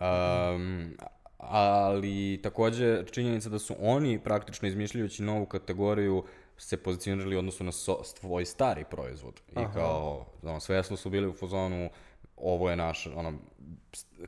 Um, 0.00 0.96
ali 1.38 2.40
takođe 2.42 3.04
činjenica 3.10 3.48
da 3.48 3.58
su 3.58 3.74
oni 3.80 4.18
praktično 4.24 4.68
izmišljajući 4.68 5.22
novu 5.22 5.46
kategoriju 5.46 6.24
se 6.56 6.76
pozicionirali 6.76 7.36
u 7.36 7.38
odnosu 7.38 7.64
na 7.64 7.72
so, 7.72 8.04
svoj 8.04 8.44
stari 8.44 8.84
proizvod. 8.90 9.40
I 9.52 9.64
kao, 9.74 10.26
ono, 10.42 10.60
svesno 10.60 10.96
su 10.96 11.10
bili 11.10 11.28
u 11.28 11.32
fazonu 11.32 11.90
ovo 12.36 12.70
je 12.70 12.76
naš, 12.76 13.06
ono, 13.06 13.32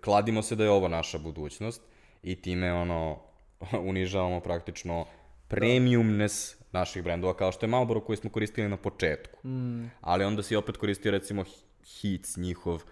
kladimo 0.00 0.42
se 0.42 0.56
da 0.56 0.64
je 0.64 0.70
ovo 0.70 0.88
naša 0.88 1.18
budućnost 1.18 1.82
i 2.22 2.42
time, 2.42 2.72
ono, 2.72 3.18
unižavamo 3.90 4.40
praktično 4.40 5.04
premiumness 5.48 6.56
naših 6.72 7.04
brendova, 7.04 7.34
kao 7.34 7.52
što 7.52 7.66
je 7.66 7.70
Marlboro 7.70 8.00
koji 8.00 8.16
smo 8.16 8.30
koristili 8.30 8.68
na 8.68 8.76
početku. 8.76 9.48
Mm. 9.48 9.90
Ali 10.00 10.24
onda 10.24 10.42
si 10.42 10.56
opet 10.56 10.76
koristio, 10.76 11.12
recimo, 11.12 11.44
Hits 11.84 12.36
njihov 12.36 12.82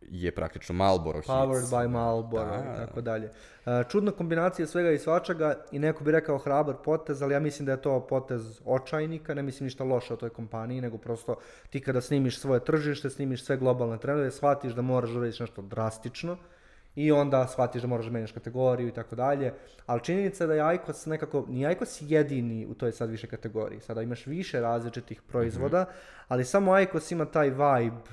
je 0.00 0.34
praktično 0.34 0.74
Marlboro 0.74 1.18
Hits. 1.18 1.28
Powered 1.28 1.70
by 1.70 1.88
Marlboro 1.88 2.54
i 2.54 2.76
tako 2.76 3.00
dalje. 3.00 3.32
E, 3.66 3.84
Čudna 3.88 4.10
kombinacija 4.10 4.66
svega 4.66 4.90
i 4.90 4.98
svačega 4.98 5.64
i 5.72 5.78
neko 5.78 6.04
bi 6.04 6.12
rekao 6.12 6.38
hrabar 6.38 6.76
potez, 6.84 7.22
ali 7.22 7.34
ja 7.34 7.40
mislim 7.40 7.66
da 7.66 7.72
je 7.72 7.82
to 7.82 8.06
potez 8.06 8.60
očajnika, 8.64 9.34
ne 9.34 9.42
mislim 9.42 9.64
ništa 9.64 9.84
loše 9.84 10.14
o 10.14 10.16
toj 10.16 10.30
kompaniji, 10.30 10.80
nego 10.80 10.98
prosto 10.98 11.36
ti 11.70 11.80
kada 11.80 12.00
snimiš 12.00 12.38
svoje 12.38 12.64
tržište, 12.64 13.10
snimiš 13.10 13.44
sve 13.44 13.56
globalne 13.56 13.98
trendove, 13.98 14.30
shvatiš 14.30 14.72
da 14.72 14.82
moraš 14.82 15.10
da 15.10 15.18
uradiš 15.18 15.40
nešto 15.40 15.62
drastično 15.62 16.36
i 16.98 17.12
onda 17.12 17.46
shvatiš 17.46 17.82
da 17.82 17.88
moraš 17.88 18.06
da 18.06 18.12
menjaš 18.12 18.32
kategoriju 18.32 18.88
i 18.88 18.92
tako 18.92 19.16
dalje. 19.16 19.54
Ali 19.86 20.00
činjenica 20.04 20.44
je 20.44 20.48
da 20.48 20.54
je 20.54 20.60
Aikos 20.60 21.06
nekako, 21.06 21.44
ni 21.48 21.66
Aikos 21.66 21.98
jedini 22.00 22.66
u 22.66 22.74
toj 22.74 22.92
sad 22.92 23.10
više 23.10 23.26
kategoriji. 23.26 23.80
Sada 23.80 24.02
imaš 24.02 24.26
više 24.26 24.60
različitih 24.60 25.22
proizvoda, 25.22 25.84
ali 26.28 26.44
samo 26.44 26.72
Aikos 26.72 27.10
ima 27.10 27.24
taj 27.24 27.50
vibe 27.50 28.10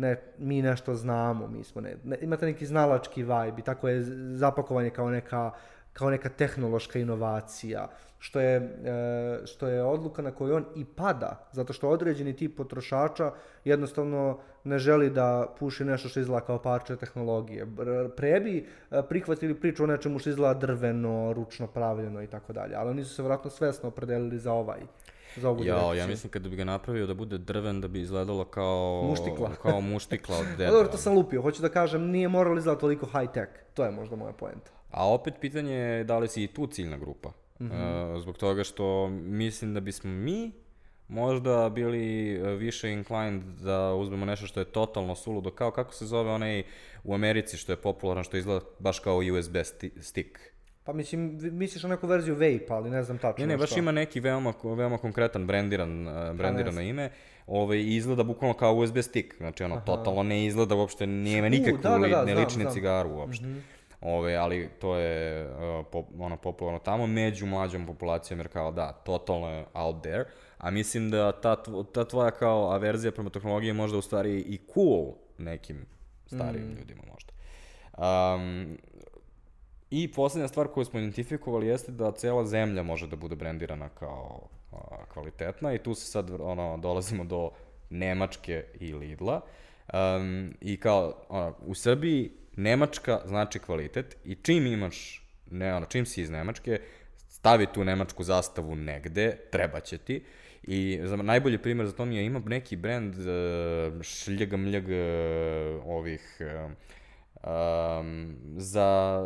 ne, 0.00 0.16
mi 0.38 0.62
nešto 0.62 0.94
znamo, 0.94 1.48
mi 1.48 1.64
smo 1.64 1.80
ne, 1.80 1.96
ne, 2.04 2.18
imate 2.20 2.46
neki 2.46 2.66
znalački 2.66 3.22
vibe 3.22 3.58
i 3.58 3.62
tako 3.62 3.88
je 3.88 4.02
zapakovanje 4.36 4.90
kao 4.90 5.10
neka, 5.10 5.50
kao 5.92 6.10
neka 6.10 6.28
tehnološka 6.28 6.98
inovacija, 6.98 7.88
što 8.18 8.40
je, 8.40 8.56
e, 8.56 9.46
što 9.46 9.68
je 9.68 9.82
odluka 9.82 10.22
na 10.22 10.30
koju 10.30 10.56
on 10.56 10.64
i 10.76 10.84
pada, 10.84 11.48
zato 11.52 11.72
što 11.72 11.88
određeni 11.88 12.36
tip 12.36 12.56
potrošača 12.56 13.32
jednostavno 13.64 14.38
ne 14.64 14.78
želi 14.78 15.10
da 15.10 15.46
puši 15.58 15.84
nešto 15.84 16.08
što 16.08 16.20
izgleda 16.20 16.46
kao 16.46 16.58
parče 16.62 16.96
tehnologije. 16.96 17.66
Pre 18.16 18.40
bi 18.40 18.66
e, 18.90 19.02
prihvatili 19.08 19.54
priču 19.54 19.84
o 19.84 19.86
nečemu 19.86 20.18
što 20.18 20.30
izgleda 20.30 20.60
drveno, 20.60 21.32
ručno 21.32 21.66
pravljeno 21.66 22.22
i 22.22 22.26
tako 22.26 22.52
dalje, 22.52 22.74
ali 22.76 22.90
oni 22.90 23.04
su 23.04 23.14
se 23.14 23.22
vjerojatno 23.22 23.50
svesno 23.50 23.88
opredelili 23.88 24.38
za 24.38 24.52
ovaj, 24.52 24.80
za 25.36 25.48
ovu 25.50 25.64
ja 25.64 25.74
direkciju. 25.76 26.08
mislim 26.08 26.30
kada 26.30 26.48
bi 26.48 26.56
ga 26.56 26.64
napravio 26.64 27.06
da 27.06 27.14
bude 27.14 27.38
drven, 27.38 27.80
da 27.80 27.88
bi 27.88 28.00
izgledalo 28.00 28.44
kao... 28.44 29.02
Muštikla. 29.04 29.50
kao 29.62 29.80
muštikla 29.80 30.36
od 30.36 30.46
deda. 30.58 30.70
dobro, 30.70 30.88
to 30.88 30.96
sam 30.98 31.14
lupio. 31.14 31.42
Hoću 31.42 31.62
da 31.62 31.68
kažem, 31.68 32.02
nije 32.02 32.28
moralo 32.28 32.58
izgledati 32.58 32.80
toliko 32.80 33.06
high 33.08 33.32
tech. 33.34 33.52
To 33.74 33.84
je 33.84 33.90
možda 33.90 34.16
moja 34.16 34.32
poenta. 34.32 34.70
A 34.90 35.08
opet 35.08 35.34
pitanje 35.40 35.74
je 35.74 36.04
da 36.04 36.18
li 36.18 36.28
si 36.28 36.44
i 36.44 36.48
tu 36.48 36.66
ciljna 36.66 36.96
grupa. 36.98 37.32
Mhm. 37.60 37.72
E, 37.72 38.20
zbog 38.20 38.38
toga 38.38 38.64
što 38.64 39.08
mislim 39.10 39.74
da 39.74 39.80
bismo 39.80 40.10
mi 40.10 40.52
možda 41.08 41.68
bili 41.68 42.30
e, 42.32 42.42
više 42.46 42.92
inclined 42.92 43.42
da 43.42 43.94
uzmemo 43.94 44.24
nešto 44.24 44.46
što 44.46 44.60
je 44.60 44.64
totalno 44.64 45.14
suludo, 45.14 45.50
kao 45.50 45.70
kako 45.70 45.94
se 45.94 46.06
zove 46.06 46.30
onaj 46.30 46.62
u 47.04 47.14
Americi 47.14 47.56
što 47.56 47.72
je 47.72 47.76
popularan, 47.76 48.24
što 48.24 48.36
izgleda 48.36 48.60
baš 48.78 48.98
kao 48.98 49.16
USB 49.16 49.54
sti- 49.56 50.00
stick. 50.00 50.38
Pa 50.84 50.92
mislim, 50.92 51.38
misliš 51.52 51.82
na 51.82 51.88
neku 51.88 52.06
verziju 52.06 52.34
vape, 52.34 52.66
ali 52.68 52.90
ne 52.90 53.02
znam 53.02 53.18
tačno 53.18 53.46
Ne, 53.46 53.52
ne, 53.52 53.56
baš 53.56 53.70
što. 53.70 53.78
ima 53.78 53.92
neki 53.92 54.20
veoma, 54.20 54.52
veoma 54.64 54.98
konkretan 54.98 55.46
brendiran, 55.46 56.08
uh, 56.08 56.36
brendirano 56.36 56.80
ime, 56.80 57.10
ovaj, 57.46 57.78
i 57.78 57.96
izgleda 57.96 58.22
bukvalno 58.22 58.56
kao 58.56 58.74
USB 58.76 58.98
stick, 58.98 59.36
znači 59.36 59.64
ono, 59.64 59.80
totalno 59.80 60.22
ne 60.22 60.46
izgleda 60.46 60.74
uopšte, 60.74 61.06
nema 61.06 61.48
nikakvu, 61.48 61.78
da, 61.82 61.98
da, 61.98 62.08
da, 62.08 62.24
ne 62.24 62.34
liči 62.34 62.58
ni 62.58 62.70
cigaru 62.72 63.10
uopšte. 63.10 63.44
Ove, 64.00 64.36
ali 64.36 64.68
to 64.78 64.96
je 64.96 65.46
uh, 65.46 65.86
pop, 65.92 66.06
ono, 66.18 66.36
popularno 66.36 66.78
tamo, 66.78 67.06
među 67.06 67.46
mlađom 67.46 67.86
populacijom, 67.86 68.40
jer 68.40 68.48
kao 68.48 68.70
da, 68.70 68.92
totalno 68.92 69.48
je 69.48 69.64
out 69.74 70.02
there, 70.02 70.24
a 70.58 70.70
mislim 70.70 71.10
da 71.10 71.32
ta, 71.32 71.56
tvo- 71.56 71.92
ta 71.92 72.04
tvoja 72.04 72.30
kao 72.30 72.70
averzija 72.72 73.12
prema 73.12 73.30
tehnologiji 73.30 73.68
je 73.68 73.74
možda 73.74 73.98
u 73.98 74.02
stvari 74.02 74.38
i 74.38 74.58
cool 74.74 75.14
nekim 75.38 75.86
starijim 76.26 76.76
ljudima 76.78 77.02
možda. 77.12 77.32
Um, 77.98 78.78
I 79.90 80.12
poslednja 80.12 80.48
stvar 80.48 80.68
koju 80.68 80.84
smo 80.84 80.98
identifikovali 80.98 81.66
jeste 81.66 81.92
da 81.92 82.12
cela 82.12 82.44
zemlja 82.46 82.82
može 82.82 83.06
da 83.06 83.16
bude 83.16 83.36
brendirana 83.36 83.88
kao 83.88 84.48
a, 84.72 85.04
kvalitetna 85.12 85.74
i 85.74 85.78
tu 85.78 85.94
se 85.94 86.06
sad 86.06 86.30
ono, 86.40 86.76
dolazimo 86.76 87.24
do 87.24 87.50
Nemačke 87.90 88.64
i 88.80 88.92
Lidla. 88.92 89.40
Um, 89.92 90.54
I 90.60 90.76
kao, 90.76 91.14
ono, 91.28 91.56
u 91.66 91.74
Srbiji 91.74 92.30
Nemačka 92.56 93.20
znači 93.26 93.58
kvalitet 93.58 94.16
i 94.24 94.34
čim 94.34 94.66
imaš, 94.66 95.26
ne, 95.50 95.74
ono, 95.74 95.86
čim 95.86 96.06
si 96.06 96.22
iz 96.22 96.30
Nemačke, 96.30 96.80
stavi 97.28 97.66
tu 97.74 97.84
nemačku 97.84 98.24
zastavu 98.24 98.76
negde, 98.76 99.36
treba 99.50 99.80
će 99.80 99.98
ti. 99.98 100.24
I 100.62 101.00
za 101.02 101.16
najbolji 101.16 101.58
primjer 101.58 101.86
za 101.86 101.92
to 101.92 102.04
mi 102.04 102.16
je 102.16 102.24
ima 102.24 102.42
neki 102.46 102.76
brand 102.76 103.14
uh, 103.14 104.02
šljega 104.02 104.56
mljeg 104.56 104.84
uh, 104.84 105.86
ovih 105.86 106.36
uh, 106.40 106.72
um, 107.44 108.36
za 108.56 109.20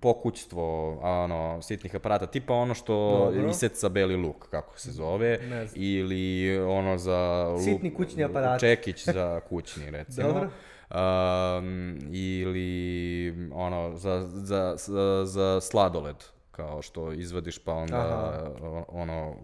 pokućstvo 0.00 0.94
ono, 1.02 1.62
sitnih 1.62 1.94
aparata, 1.96 2.26
tipa 2.26 2.54
ono 2.54 2.74
što 2.74 2.94
Dobro. 3.34 3.50
iseca 3.50 3.88
beli 3.88 4.16
luk, 4.16 4.48
kako 4.50 4.78
se 4.78 4.90
zove, 4.90 5.38
ili 5.74 6.58
ono 6.58 6.98
za 6.98 7.48
lup, 7.52 7.62
Sitni 7.62 7.94
kućni 7.94 8.24
aparati. 8.24 8.60
čekić 8.60 9.04
za 9.04 9.40
kućni, 9.48 9.90
recimo. 9.90 10.28
Dobro. 10.28 10.50
Um, 10.94 11.98
ili 12.12 13.30
ono, 13.54 13.96
za, 13.96 14.20
za, 14.28 14.74
za, 14.76 15.22
za 15.24 15.60
sladoled, 15.60 16.16
kao 16.50 16.82
što 16.82 17.12
izvadiš 17.12 17.58
pa 17.58 17.72
onda 17.72 17.96
Aha. 17.96 18.84
ono, 18.88 19.34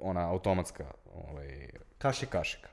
ona 0.00 0.30
automatska 0.30 0.84
ovaj, 1.14 1.68
Kašika. 1.98 2.38
kašika. 2.38 2.68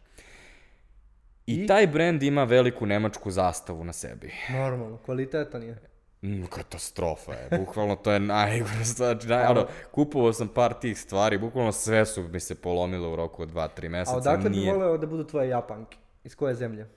I, 1.50 1.68
taj 1.68 1.88
brend 1.88 2.24
ima 2.24 2.44
veliku 2.44 2.86
nemačku 2.86 3.32
zastavu 3.32 3.84
na 3.84 3.94
sebi. 3.94 4.34
Normalno, 4.50 4.98
kvalitetan 4.98 5.64
je. 5.64 5.78
Mm, 6.22 6.46
katastrofa 6.46 7.32
je, 7.32 7.60
bukvalno 7.60 7.96
to 7.96 8.12
je 8.12 8.20
najgore 8.20 8.86
stvar, 8.86 9.18
naj, 9.26 9.46
ono, 9.46 9.68
kupovao 9.92 10.34
sam 10.34 10.48
par 10.48 10.74
tih 10.74 11.00
stvari, 11.00 11.38
bukvalno 11.38 11.72
sve 11.72 12.06
su 12.06 12.24
mi 12.24 12.40
se 12.40 12.56
polomile 12.56 13.08
u 13.08 13.16
roku 13.16 13.42
od 13.42 13.54
2-3 13.54 13.90
meseca, 13.90 14.16
A 14.16 14.18
odakle 14.18 14.50
bi 14.50 14.58
nije... 14.58 14.74
voleo 14.74 14.98
da 14.98 15.08
budu 15.08 15.24
tvoje 15.24 15.50
japanke? 15.50 15.98
Iz 16.24 16.36
koje 16.36 16.56
zemlje? 16.56 16.88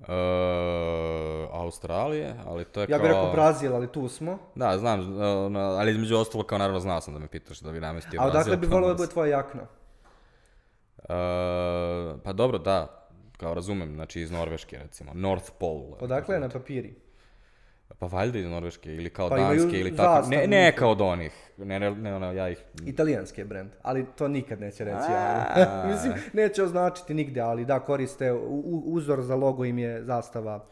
Uh, 0.00 0.06
Australije, 1.52 2.34
ali 2.46 2.64
to 2.64 2.80
je 2.80 2.86
Ja 2.90 2.98
kao... 2.98 2.98
bih 2.98 3.06
rekao 3.06 3.32
Brazil, 3.32 3.74
ali 3.74 3.92
tu 3.92 4.08
smo. 4.08 4.38
Da, 4.54 4.78
znam, 4.78 5.16
ali 5.56 5.90
između 5.90 6.16
ostalo 6.16 6.44
kao 6.44 6.58
naravno 6.58 6.80
znao 6.80 7.00
sam 7.00 7.14
da 7.14 7.20
me 7.20 7.28
pitaš 7.28 7.60
da 7.60 7.72
bi 7.72 7.80
namestio 7.80 8.20
A 8.20 8.24
odakle 8.24 8.44
Brazil, 8.44 8.56
bi 8.56 8.68
pa 8.68 8.74
voleo 8.74 8.88
da 8.88 8.92
onda 8.92 9.02
bude 9.02 9.12
tvoja 9.12 9.30
jakna? 9.36 9.62
Uh, 10.98 12.20
pa 12.24 12.32
dobro, 12.32 12.58
da, 12.58 13.03
kao 13.44 13.54
razumem, 13.54 13.94
znači 13.94 14.20
iz 14.20 14.30
Norveške 14.30 14.78
recimo, 14.78 15.10
North 15.14 15.50
Pole. 15.60 15.96
Odakle 16.00 16.36
je 16.36 16.40
na 16.40 16.48
papiri? 16.48 16.94
Pa 17.98 18.06
valjda 18.06 18.38
iz 18.38 18.46
Norveške 18.46 18.94
ili 18.94 19.10
kao 19.10 19.28
Pa 19.28 19.36
Danske 19.36 19.80
ili 19.80 19.96
tako, 19.96 20.28
ne, 20.28 20.46
ne 20.46 20.72
kao 20.72 20.90
od 20.90 21.00
onih, 21.00 21.32
ne, 21.58 21.80
ne, 21.80 21.90
ne 21.90 22.14
ono, 22.14 22.32
ja 22.32 22.48
ih... 22.48 22.64
Italijanski 22.86 23.40
je 23.40 23.44
brend, 23.44 23.70
ali 23.82 24.06
to 24.08 24.28
nikad 24.28 24.60
neće 24.60 24.84
reći. 24.84 24.96
A. 25.08 25.46
ali- 25.48 25.88
Mislim, 25.92 26.12
neće 26.32 26.62
označiti 26.62 27.14
nigde, 27.14 27.40
ali 27.40 27.64
da, 27.64 27.80
koriste, 27.80 28.32
u- 28.32 28.82
uzor 28.86 29.22
za 29.22 29.34
logo 29.34 29.64
im 29.64 29.78
je 29.78 30.04
zastava 30.04 30.64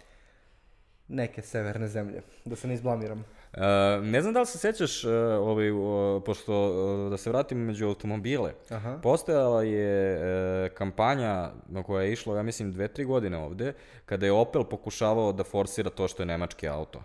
neke 1.08 1.42
severne 1.42 1.88
zemlje, 1.88 2.22
da 2.44 2.56
se 2.56 2.68
ne 2.68 2.74
izblamiram. 2.74 3.24
Uh, 3.56 3.60
ne 4.04 4.22
znam 4.22 4.34
da 4.34 4.40
li 4.40 4.46
se 4.46 4.58
sećaš, 4.58 5.04
uh, 5.04 5.12
ovaj, 5.40 5.70
uh, 5.70 6.22
pošto, 6.26 6.70
uh, 7.04 7.10
da 7.10 7.16
se 7.16 7.30
vratim 7.30 7.58
među 7.58 7.86
automobile, 7.86 8.52
Aha. 8.70 8.98
postojala 9.02 9.62
je 9.62 10.16
uh, 10.16 10.74
kampanja 10.74 11.50
na 11.68 11.82
koja 11.82 12.02
je 12.02 12.12
išlo, 12.12 12.36
ja 12.36 12.42
mislim, 12.42 12.72
dve, 12.72 12.88
tri 12.88 13.04
godine 13.04 13.38
ovde, 13.38 13.72
kada 14.06 14.26
je 14.26 14.32
Opel 14.32 14.64
pokušavao 14.64 15.32
da 15.32 15.44
forsira 15.44 15.90
to 15.90 16.08
što 16.08 16.22
je 16.22 16.26
nemački 16.26 16.68
auto. 16.68 17.02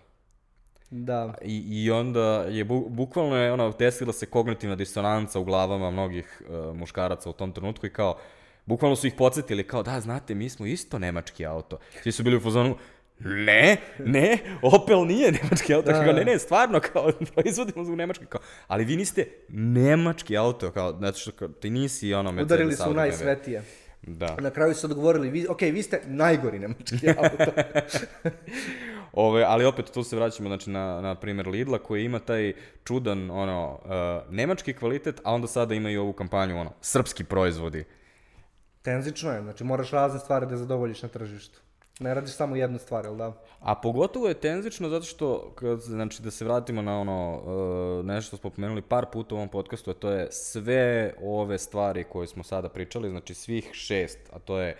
Da, 0.89 1.34
I, 1.41 1.84
I 1.84 1.91
onda 1.91 2.45
je 2.50 2.66
bu, 2.66 2.86
bukvalno 2.89 3.36
je 3.36 3.52
ono, 3.54 3.74
desila 3.80 4.14
se 4.14 4.26
kognitivna 4.26 4.76
disonanca 4.76 5.39
u 5.39 5.43
glavama 5.43 5.91
mnogih 5.91 6.41
uh, 6.41 6.76
muškaraca 6.76 7.30
u 7.30 7.34
tom 7.34 7.52
trenutku 7.52 7.86
i 7.86 7.93
kao, 7.93 8.18
bukvalno 8.66 8.95
su 8.95 9.08
ih 9.08 9.14
podsjetili 9.18 9.68
kao, 9.68 9.84
da, 9.84 10.00
znate, 10.00 10.36
mi 10.36 10.50
smo 10.50 10.66
isto 10.66 11.00
nemački 11.00 11.45
auto. 11.45 11.78
Svi 12.04 12.12
su 12.12 12.24
bili 12.24 12.38
u 12.38 12.39
fazonu, 12.39 12.76
ne, 13.20 13.78
ne, 13.99 14.38
Opel 14.61 15.05
nije 15.05 15.32
nemački 15.32 15.74
auto. 15.74 15.91
Da. 15.91 16.03
Kao, 16.03 16.13
ne, 16.13 16.26
ne, 16.26 16.39
stvarno, 16.39 16.80
kao, 16.80 17.11
proizvodimo 17.34 17.84
zbog 17.84 17.97
nemački, 17.97 18.26
kao, 18.26 18.41
ali 18.68 18.86
vi 18.86 18.95
niste 18.95 19.28
nemački 19.49 20.38
auto, 20.38 20.72
kao, 20.72 20.97
znači 20.97 21.22
što, 21.22 21.32
kao, 21.32 21.47
ti 21.47 21.70
nisi 21.70 22.13
ono 22.13 22.32
Mercedes 22.32 22.45
udarili 22.45 22.76
su 22.76 22.93
najsvetije. 22.93 23.63
Da. 24.01 24.36
Na 24.39 24.49
kraju 24.49 24.74
su 24.74 24.88
odgovorili, 24.88 25.30
vi, 25.30 25.47
ok, 25.49 25.61
vi 25.61 25.84
ste 25.84 26.01
najgori 26.05 26.59
nemački 26.59 27.09
auto. 27.18 27.51
Ove, 29.13 29.43
ali 29.47 29.65
opet 29.65 29.91
tu 29.93 30.03
se 30.03 30.15
vraćamo 30.15 30.49
znači, 30.49 30.70
na, 30.70 31.01
na 31.01 31.15
primjer 31.15 31.47
Lidla 31.47 31.80
koji 31.80 32.05
ima 32.05 32.20
taj 32.20 32.53
čudan 32.84 33.32
ono, 33.32 33.80
uh, 33.84 34.34
nemački 34.34 34.74
kvalitet, 34.74 35.22
a 35.24 35.34
onda 35.34 35.47
sada 35.47 35.74
ima 35.74 35.89
i 35.89 35.97
ovu 35.97 36.13
kampanju 36.13 36.59
ono, 36.59 36.74
srpski 36.82 37.24
proizvodi. 37.24 37.84
Tenzično 38.82 39.32
je, 39.32 39.41
znači 39.41 39.63
moraš 39.63 39.91
razne 39.91 40.20
stvari 40.20 40.45
da 40.45 40.57
zadovoljiš 40.57 41.01
na 41.01 41.09
tržištu. 41.09 41.59
Ne 42.00 42.14
radiš 42.14 42.36
samo 42.36 42.56
jednu 42.56 42.78
stvar, 42.80 43.06
jel 43.06 43.16
da? 43.16 43.34
A 43.60 43.76
pogotovo 43.76 44.28
je 44.28 44.34
tenzično 44.34 44.89
zato 44.89 45.06
što, 45.06 45.52
kad, 45.56 45.82
znači 45.82 46.22
da 46.24 46.32
se 46.32 46.45
vratimo 46.45 46.82
na 46.82 47.00
ono, 47.00 47.41
uh, 48.00 48.06
nešto 48.06 48.28
što 48.28 48.38
smo 48.38 48.50
pomenuli 48.50 48.82
par 48.82 49.06
puta 49.14 49.36
u 49.36 49.38
ovom 49.38 49.50
podcastu, 49.50 49.91
a 49.91 49.93
to 49.93 50.10
je 50.10 50.28
sve 50.32 51.14
ove 51.22 51.58
stvari 51.58 52.04
koje 52.04 52.28
smo 52.28 52.43
sada 52.43 52.70
pričali, 52.70 53.10
znači 53.10 53.34
svih 53.34 53.70
šest, 53.74 54.20
a 54.34 54.39
to 54.39 54.60
je 54.60 54.78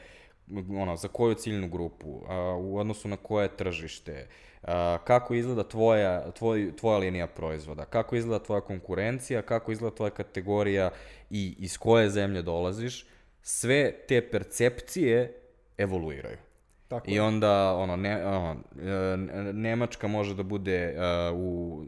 ono, 0.80 0.95
za 0.95 1.07
koju 1.07 1.34
ciljnu 1.34 1.70
grupu, 1.70 2.09
uh, 2.09 2.24
u 2.59 2.78
odnosu 2.78 3.07
na 3.07 3.18
koje 3.18 3.57
tržište, 3.57 4.28
uh, 4.61 4.70
kako 5.03 5.34
izgleda 5.34 5.63
tvoja, 5.63 6.32
tvoj, 6.32 6.76
tvoja 6.76 6.97
linija 6.97 7.28
proizvoda, 7.28 7.86
kako 7.86 8.15
izgleda 8.15 8.43
tvoja 8.43 8.61
konkurencija, 8.61 9.41
kako 9.41 9.72
izgleda 9.72 9.95
tvoja 9.95 10.09
kategorija 10.09 10.89
i 11.30 11.55
iz 11.59 11.78
koje 11.78 12.09
zemlje 12.09 12.41
dolaziš, 12.41 13.07
sve 13.41 13.93
te 14.07 14.30
percepcije 14.30 15.41
evoluiraju. 15.78 16.46
Tako 16.88 17.05
I 17.09 17.19
onda, 17.19 17.73
ono, 17.75 17.95
ne, 17.95 18.25
ono, 18.25 18.55
e, 18.81 19.17
Nemačka 19.53 20.07
može 20.07 20.35
da 20.35 20.43
bude 20.43 20.75
e, 20.75 20.97
u, 21.33 21.83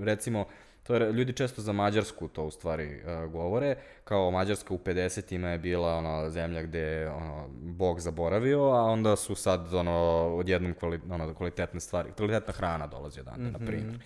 e, 0.00 0.04
recimo, 0.04 0.44
to 0.82 0.94
je, 0.94 1.12
ljudi 1.12 1.32
često 1.32 1.62
za 1.62 1.72
Mađarsku 1.72 2.28
to 2.28 2.44
u 2.44 2.50
stvari 2.50 2.84
e, 2.84 3.26
govore, 3.26 3.76
kao 4.04 4.30
Mađarska 4.30 4.74
u 4.74 4.78
50-ima 4.78 5.48
je 5.48 5.58
bila 5.58 5.94
ona 5.94 6.30
zemlja 6.30 6.62
gde 6.62 6.78
je 6.78 7.10
ono, 7.10 7.48
Bog 7.52 8.00
zaboravio, 8.00 8.60
a 8.62 8.82
onda 8.82 9.16
su 9.16 9.34
sad 9.34 9.74
ono, 9.74 9.92
odjednom 10.36 10.74
kvali, 10.74 11.00
ono, 11.10 11.34
kvalitetne 11.34 11.80
stvari, 11.80 12.12
kvalitetna 12.16 12.52
hrana 12.52 12.86
dolazi 12.86 13.20
odande, 13.20 13.50
na 13.50 13.58
primjer. 13.58 13.98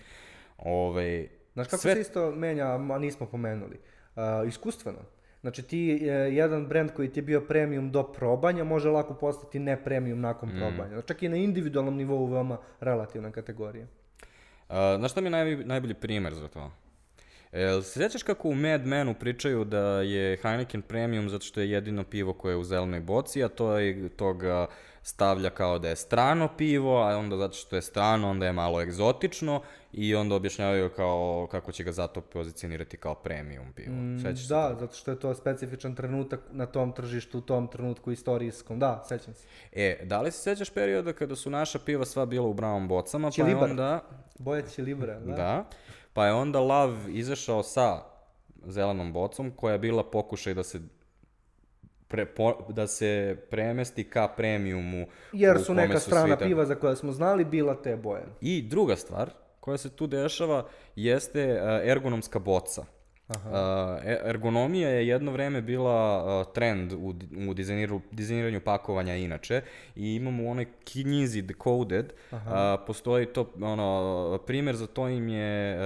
Ove, 0.57 1.27
Znaš 1.53 1.67
kako 1.67 1.81
sve- 1.81 1.93
se 1.93 2.01
isto 2.01 2.31
menja, 2.31 2.65
a 2.65 2.97
nismo 2.99 3.25
pomenuli? 3.25 3.79
Uh, 4.15 4.47
iskustveno. 4.47 4.99
Znači 5.41 5.61
ti 5.63 5.99
e, 6.01 6.05
jedan 6.09 6.67
brand 6.67 6.91
koji 6.91 7.09
ti 7.09 7.19
je 7.19 7.23
bio 7.23 7.41
premium 7.41 7.91
do 7.91 8.03
probanja 8.03 8.63
može 8.63 8.89
lako 8.89 9.13
postati 9.13 9.59
ne 9.59 9.83
premium 9.83 10.19
nakon 10.21 10.49
Mm. 10.49 10.57
probanja. 10.57 10.89
Znači, 10.89 11.07
čak 11.07 11.23
i 11.23 11.29
na 11.29 11.37
individualnom 11.37 11.95
nivou 11.95 12.25
veoma 12.25 12.57
relativna 12.79 13.31
kategorija. 13.31 13.85
Znaš 14.97 15.11
šta 15.11 15.21
mi 15.21 15.27
je 15.27 15.31
naj, 15.31 15.55
najbolji 15.55 15.93
primer 15.93 16.33
za 16.33 16.47
to? 16.47 16.71
Jel 17.51 17.81
se 17.81 17.99
sjećaš 17.99 18.23
kako 18.23 18.49
u 18.49 18.55
Mad 18.55 18.85
Menu 18.85 19.13
pričaju 19.13 19.63
da 19.65 20.01
je 20.01 20.37
Heineken 20.37 20.81
Premium 20.81 21.29
zato 21.29 21.45
što 21.45 21.59
je 21.61 21.71
jedino 21.71 22.03
pivo 22.03 22.33
koje 22.33 22.53
je 22.53 22.57
u 22.57 22.63
zelenoj 22.63 22.99
boci, 22.99 23.43
a 23.43 23.47
to 23.47 23.77
je 23.77 24.09
toga 24.09 24.67
stavlja 25.07 25.49
kao 25.49 25.79
da 25.79 25.89
je 25.89 25.95
strano 25.95 26.49
pivo, 26.57 26.97
a 26.97 27.17
onda 27.17 27.37
zato 27.37 27.53
što 27.53 27.75
je 27.75 27.81
strano, 27.81 28.29
onda 28.29 28.45
je 28.45 28.53
malo 28.53 28.81
egzotično 28.81 29.61
i 29.93 30.15
onda 30.15 30.35
objašnjavaju 30.35 30.89
kao 30.89 31.47
kako 31.51 31.71
će 31.71 31.83
ga 31.83 31.91
zato 31.91 32.21
pozicionirati 32.21 32.97
kao 32.97 33.15
premium 33.15 33.73
pivo. 33.73 33.95
Mm, 33.95 34.19
Sećaš 34.19 34.47
se 34.47 34.53
Da, 34.53 34.75
zato 34.79 34.95
što 34.95 35.11
je 35.11 35.19
to 35.19 35.35
specifičan 35.35 35.95
trenutak 35.95 36.39
na 36.51 36.65
tom 36.65 36.91
tržištu, 36.91 37.37
u 37.37 37.41
tom 37.41 37.67
trenutku 37.67 38.11
istorijskom. 38.11 38.79
Da, 38.79 39.03
sećam 39.07 39.33
se. 39.33 39.47
E, 39.71 39.99
da 40.03 40.21
li 40.21 40.31
se 40.31 40.37
sećaš 40.37 40.69
perioda 40.69 41.13
kada 41.13 41.35
su 41.35 41.49
naša 41.49 41.79
piva 41.79 42.05
sva 42.05 42.25
bila 42.25 42.47
u 42.47 42.53
brown 42.53 42.87
bocama, 42.87 43.27
pa 43.27 43.27
je 43.27 43.45
Čilibar. 43.47 43.69
onda... 43.69 44.03
Boja 44.39 44.61
će 44.61 44.81
Libra, 44.81 45.19
da? 45.19 45.35
Da. 45.35 45.69
Pa 46.13 46.25
je 46.25 46.33
onda 46.33 46.59
Lav 46.59 46.93
izašao 47.09 47.63
sa 47.63 48.01
zelenom 48.65 49.13
bocom, 49.13 49.51
koja 49.51 49.73
je 49.73 49.79
bila 49.79 50.03
pokušaj 50.03 50.53
da 50.53 50.63
se 50.63 50.79
pre, 52.07 52.25
po, 52.25 52.65
da 52.69 52.87
se 52.87 53.37
premesti 53.49 54.09
ka 54.09 54.27
premiumu. 54.27 55.07
Jer 55.33 55.59
su 55.63 55.73
neka 55.73 55.99
svi 55.99 56.11
strana 56.11 56.37
piva 56.37 56.65
za 56.65 56.75
koja 56.75 56.95
smo 56.95 57.11
znali 57.11 57.45
bila 57.45 57.81
te 57.81 57.95
boje. 57.95 58.25
I 58.41 58.61
druga 58.61 58.95
stvar 58.95 59.31
koja 59.59 59.77
se 59.77 59.89
tu 59.89 60.07
dešava 60.07 60.67
jeste 60.95 61.41
e, 61.41 61.81
ergonomska 61.83 62.39
boca. 62.39 62.85
Aha. 63.27 63.99
ergonomija 64.23 64.89
je 64.89 65.07
jedno 65.07 65.31
vreme 65.31 65.61
bila 65.61 66.25
e, 66.49 66.53
trend 66.53 66.93
u, 66.93 67.13
u 67.49 67.53
dizajniru, 67.53 68.01
dizajniranju 68.11 68.61
pakovanja 68.61 69.15
inače 69.15 69.61
i 69.95 70.15
imamo 70.15 70.43
u 70.43 70.49
onoj 70.49 70.65
knjizi 70.83 71.41
Decoded, 71.41 72.13
a, 72.31 72.77
postoji 72.87 73.25
to, 73.25 73.53
ono, 73.61 74.39
primjer 74.47 74.75
za 74.75 74.87
to 74.87 75.07
im 75.09 75.29
je 75.29 75.77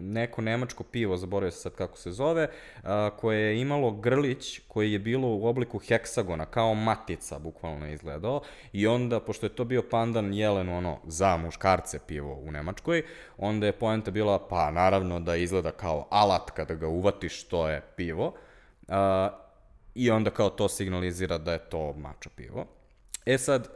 neko 0.00 0.42
nemačko 0.42 0.84
pivo, 0.84 1.16
zaboravio 1.16 1.50
se 1.50 1.60
sad 1.60 1.74
kako 1.74 1.98
se 1.98 2.12
zove, 2.12 2.48
koje 3.16 3.40
je 3.40 3.60
imalo 3.60 3.90
grlić 3.90 4.60
koji 4.68 4.92
je 4.92 4.98
bilo 4.98 5.28
u 5.28 5.46
obliku 5.46 5.78
heksagona, 5.78 6.46
kao 6.46 6.74
matica 6.74 7.38
bukvalno 7.38 7.88
izgledao 7.88 8.40
i 8.72 8.86
onda, 8.86 9.20
pošto 9.20 9.46
je 9.46 9.50
to 9.50 9.64
bio 9.64 9.82
pandan 9.90 10.34
jelen, 10.34 10.68
ono, 10.68 10.98
za 11.06 11.36
muškarce 11.36 11.98
pivo 12.06 12.34
u 12.34 12.50
Nemačkoj, 12.50 13.02
onda 13.38 13.66
je 13.66 13.72
poenta 13.72 14.10
bila, 14.10 14.38
pa 14.38 14.70
naravno 14.70 15.20
da 15.20 15.36
izgleda 15.36 15.70
kao 15.70 16.06
alat 16.10 16.50
kada 16.56 16.74
ga 16.74 16.88
uvatiš, 16.88 17.44
to 17.44 17.68
je 17.68 17.82
pivo, 17.96 18.34
a, 18.88 19.30
i 19.94 20.10
onda 20.10 20.30
kao 20.30 20.50
to 20.50 20.68
signalizira 20.68 21.38
da 21.38 21.52
je 21.52 21.58
to 21.58 21.92
mačo 21.92 22.30
pivo. 22.36 22.66
E 23.26 23.38
sad, 23.38 23.64
e, 23.64 23.68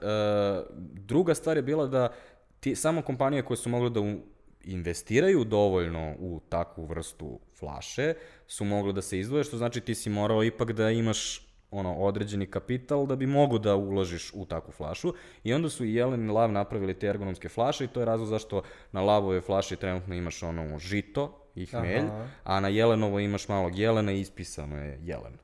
druga 0.80 1.34
stvar 1.34 1.56
je 1.56 1.62
bila 1.62 1.86
da 1.86 2.12
ti, 2.60 2.76
samo 2.76 3.02
kompanije 3.02 3.42
koje 3.42 3.56
su 3.56 3.70
mogle 3.70 3.90
da 3.90 4.00
u, 4.00 4.18
investiraju 4.64 5.44
dovoljno 5.44 6.14
u 6.18 6.40
takvu 6.48 6.84
vrstu 6.84 7.40
flaše 7.58 8.14
su 8.46 8.64
mogle 8.64 8.92
da 8.92 9.02
se 9.02 9.18
izdvoje, 9.18 9.44
što 9.44 9.56
znači 9.56 9.80
ti 9.80 9.94
si 9.94 10.10
morao 10.10 10.44
ipak 10.44 10.72
da 10.72 10.90
imaš 10.90 11.46
ono 11.70 11.94
određeni 11.94 12.46
kapital 12.46 13.06
da 13.06 13.16
bi 13.16 13.26
mogu 13.26 13.58
da 13.58 13.76
uložiš 13.76 14.32
u 14.34 14.44
takvu 14.44 14.72
flašu 14.72 15.14
i 15.44 15.54
onda 15.54 15.68
su 15.68 15.84
i 15.84 15.94
Jelen 15.94 16.26
i 16.26 16.32
Lav 16.32 16.52
napravili 16.52 16.94
te 16.94 17.06
ergonomske 17.06 17.48
flaše 17.48 17.84
i 17.84 17.88
to 17.88 18.00
je 18.00 18.06
razlog 18.06 18.28
zašto 18.28 18.62
na 18.92 19.00
Lavove 19.02 19.40
flaši 19.40 19.76
trenutno 19.76 20.14
imaš 20.14 20.42
ono 20.42 20.78
žito 20.78 21.39
i 21.55 21.66
hmelj, 21.66 22.07
Aha. 22.07 22.26
a 22.44 22.61
na 22.61 22.68
Jelenovo 22.68 23.20
imaš 23.20 23.48
malog 23.48 23.78
jelena 23.78 24.12
i 24.12 24.20
ispisano 24.20 24.76
je 24.76 24.98
jelen. 25.03 25.38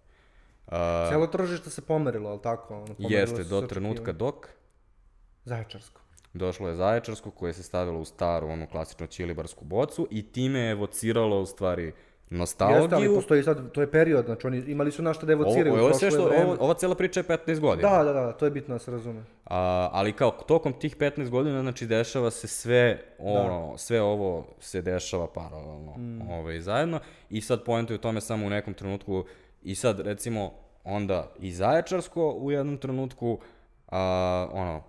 Uh, 0.67 0.73
Cijelo 1.09 1.27
tržište 1.27 1.71
se 1.71 1.83
pomerilo, 1.83 2.31
ali 2.31 2.43
tako? 2.43 2.75
Ono, 2.75 2.87
pomerilo 2.87 3.21
jeste, 3.21 3.45
do 3.45 3.61
trenutka 3.61 4.13
dok 4.13 4.47
Zaječarsko. 5.45 6.01
Došlo 6.33 6.69
je 6.69 6.75
Zaječarsko 6.75 7.31
koje 7.31 7.53
se 7.53 7.63
stavilo 7.63 8.01
u 8.01 8.05
staru, 8.05 8.49
onu 8.49 8.67
klasičnu 8.67 9.07
ćilibarsku 9.07 9.65
bocu 9.65 10.09
i 10.11 10.33
time 10.33 10.59
je 10.59 10.71
evociralo 10.71 11.41
u 11.41 11.47
stvari 11.47 11.93
Jeste, 12.31 12.65
ali 12.65 12.75
nostalgiju. 12.75 13.15
postoji 13.15 13.43
sad, 13.43 13.73
to 13.73 13.81
je 13.81 13.91
period, 13.91 14.25
znači 14.25 14.47
oni 14.47 14.59
imali 14.59 14.93
su 14.93 15.03
našta 15.03 15.27
da 15.27 15.33
Ovo, 15.33 15.43
evociraju. 15.43 15.75
ovo, 15.75 15.89
je 15.89 15.95
sve 15.95 16.11
što, 16.11 16.25
vreme. 16.25 16.45
ovo, 16.45 16.57
ova 16.61 16.75
cela 16.75 16.95
priča 16.95 17.21
je 17.21 17.25
15 17.25 17.61
godina. 17.61 17.89
Da, 17.91 18.05
da, 18.05 18.13
da, 18.13 18.33
to 18.33 18.45
je 18.45 18.51
bitno 18.51 18.75
da 18.75 18.79
se 18.79 18.91
razume. 18.91 19.23
A, 19.45 19.89
ali 19.93 20.13
kao 20.13 20.31
tokom 20.31 20.73
tih 20.73 20.97
15 20.97 21.29
godina, 21.29 21.63
znači 21.63 21.87
dešava 21.87 22.31
se 22.31 22.47
sve 22.49 23.01
ono, 23.19 23.75
sve 23.77 24.03
ovo 24.03 24.47
se 24.61 24.83
dešava 24.83 25.27
paralelno 25.27 25.95
Mm. 25.97 26.31
ovaj, 26.31 26.61
zajedno 26.61 27.01
i 27.31 27.41
sad 27.41 27.65
poenta 27.65 27.93
je 27.93 27.99
u 27.99 28.01
tome 28.01 28.21
samo 28.21 28.47
u 28.47 28.51
nekom 28.51 28.75
trenutku 28.75 29.25
i 29.63 29.75
sad 29.75 30.01
recimo 30.01 30.53
onda 30.85 31.33
i 31.39 31.53
Zaječarsko 31.53 32.31
u 32.31 32.51
jednom 32.51 32.77
trenutku 32.77 33.39
a, 33.89 33.99
ono, 34.53 34.83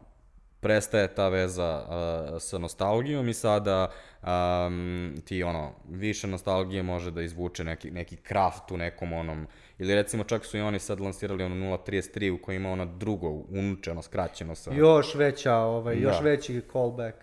prestaje 0.59 1.07
ta 1.07 1.29
veza 1.29 1.85
a, 1.89 2.37
sa 2.39 2.57
nostalgijom 2.57 3.29
i 3.29 3.33
sada 3.33 3.91
um, 4.23 5.15
ti 5.25 5.43
ono, 5.43 5.71
više 5.89 6.27
nostalgije 6.27 6.83
može 6.83 7.11
da 7.11 7.21
izvuče 7.21 7.63
neki, 7.63 7.91
neki 7.91 8.15
kraft 8.15 8.71
u 8.71 8.77
nekom 8.77 9.13
onom, 9.13 9.47
ili 9.77 9.95
recimo 9.95 10.23
čak 10.23 10.45
su 10.45 10.57
i 10.57 10.61
oni 10.61 10.79
sad 10.79 10.99
lansirali 10.99 11.43
ono 11.43 11.55
0.33 11.55 12.31
u 12.31 12.41
kojoj 12.41 12.55
ima 12.55 12.71
ono 12.71 12.85
drugo 12.85 13.29
unuče, 13.49 13.91
ono 13.91 14.01
skraćeno 14.01 14.55
sa... 14.55 14.73
Još 14.73 15.15
veća, 15.15 15.55
ovaj, 15.55 15.95
još 15.95 16.17
Da. 16.17 16.23
veći 16.23 16.61
callback. 16.71 17.17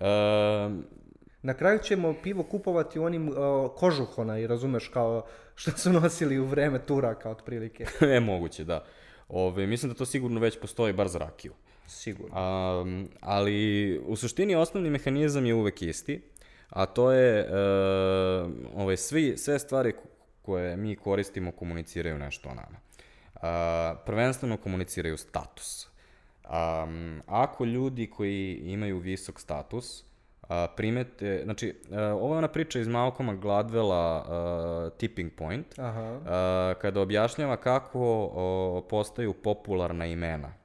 Um, 0.00 0.84
Na 1.42 1.54
kraju 1.54 1.78
ćemo 1.78 2.14
pivo 2.22 2.42
kupovati 2.42 2.98
u 2.98 3.04
onim 3.04 3.28
uh, 3.28 3.34
kožuhona 3.76 4.38
i 4.38 4.46
razumeš 4.46 4.88
kao 4.88 5.26
što 5.54 5.70
su 5.70 5.92
nosili 5.92 6.38
u 6.38 6.44
vreme 6.46 6.78
Turaka 6.78 7.30
otprilike. 7.30 7.86
je 8.00 8.20
moguće, 8.30 8.64
da. 8.64 8.84
Ove, 9.28 9.66
mislim 9.66 9.92
da 9.92 9.98
to 9.98 10.06
sigurno 10.06 10.40
već 10.40 10.60
postoji, 10.60 10.92
bar 10.92 11.08
za 11.08 11.18
rakiju. 11.18 11.52
Sigurno. 11.86 12.80
Um, 12.80 13.08
ali 13.20 13.98
u 14.06 14.16
suštini 14.16 14.54
osnovni 14.54 14.90
mehanizam 14.90 15.46
je 15.46 15.54
uvek 15.54 15.82
isti, 15.82 16.22
a 16.68 16.86
to 16.86 17.12
je 17.12 17.40
e, 17.40 17.46
ovaj, 18.74 18.96
svi, 18.96 19.36
sve 19.36 19.58
stvari 19.58 19.92
ko- 19.92 20.08
koje 20.42 20.76
mi 20.76 20.96
koristimo 20.96 21.52
komuniciraju 21.52 22.18
nešto 22.18 22.48
o 22.48 22.54
nama. 22.54 22.78
A, 23.42 23.94
prvenstveno 24.06 24.56
komuniciraju 24.56 25.16
status. 25.16 25.86
Um, 26.44 27.22
ako 27.26 27.64
ljudi 27.64 28.10
koji 28.10 28.60
imaju 28.64 28.98
visok 28.98 29.40
status 29.40 30.04
a, 30.48 30.66
primete, 30.76 31.40
znači, 31.44 31.74
a, 31.90 32.02
ovo 32.02 32.34
je 32.34 32.38
ona 32.38 32.48
priča 32.48 32.80
iz 32.80 32.88
Malcolma 32.88 33.34
Gladwella 33.34 34.22
a, 34.26 34.90
Tipping 34.98 35.32
Point, 35.32 35.78
Aha. 35.78 36.20
a, 36.26 36.74
kada 36.80 37.00
objašnjava 37.00 37.56
kako 37.56 38.30
o, 38.34 38.86
postaju 38.90 39.32
popularna 39.32 40.06
imena. 40.06 40.61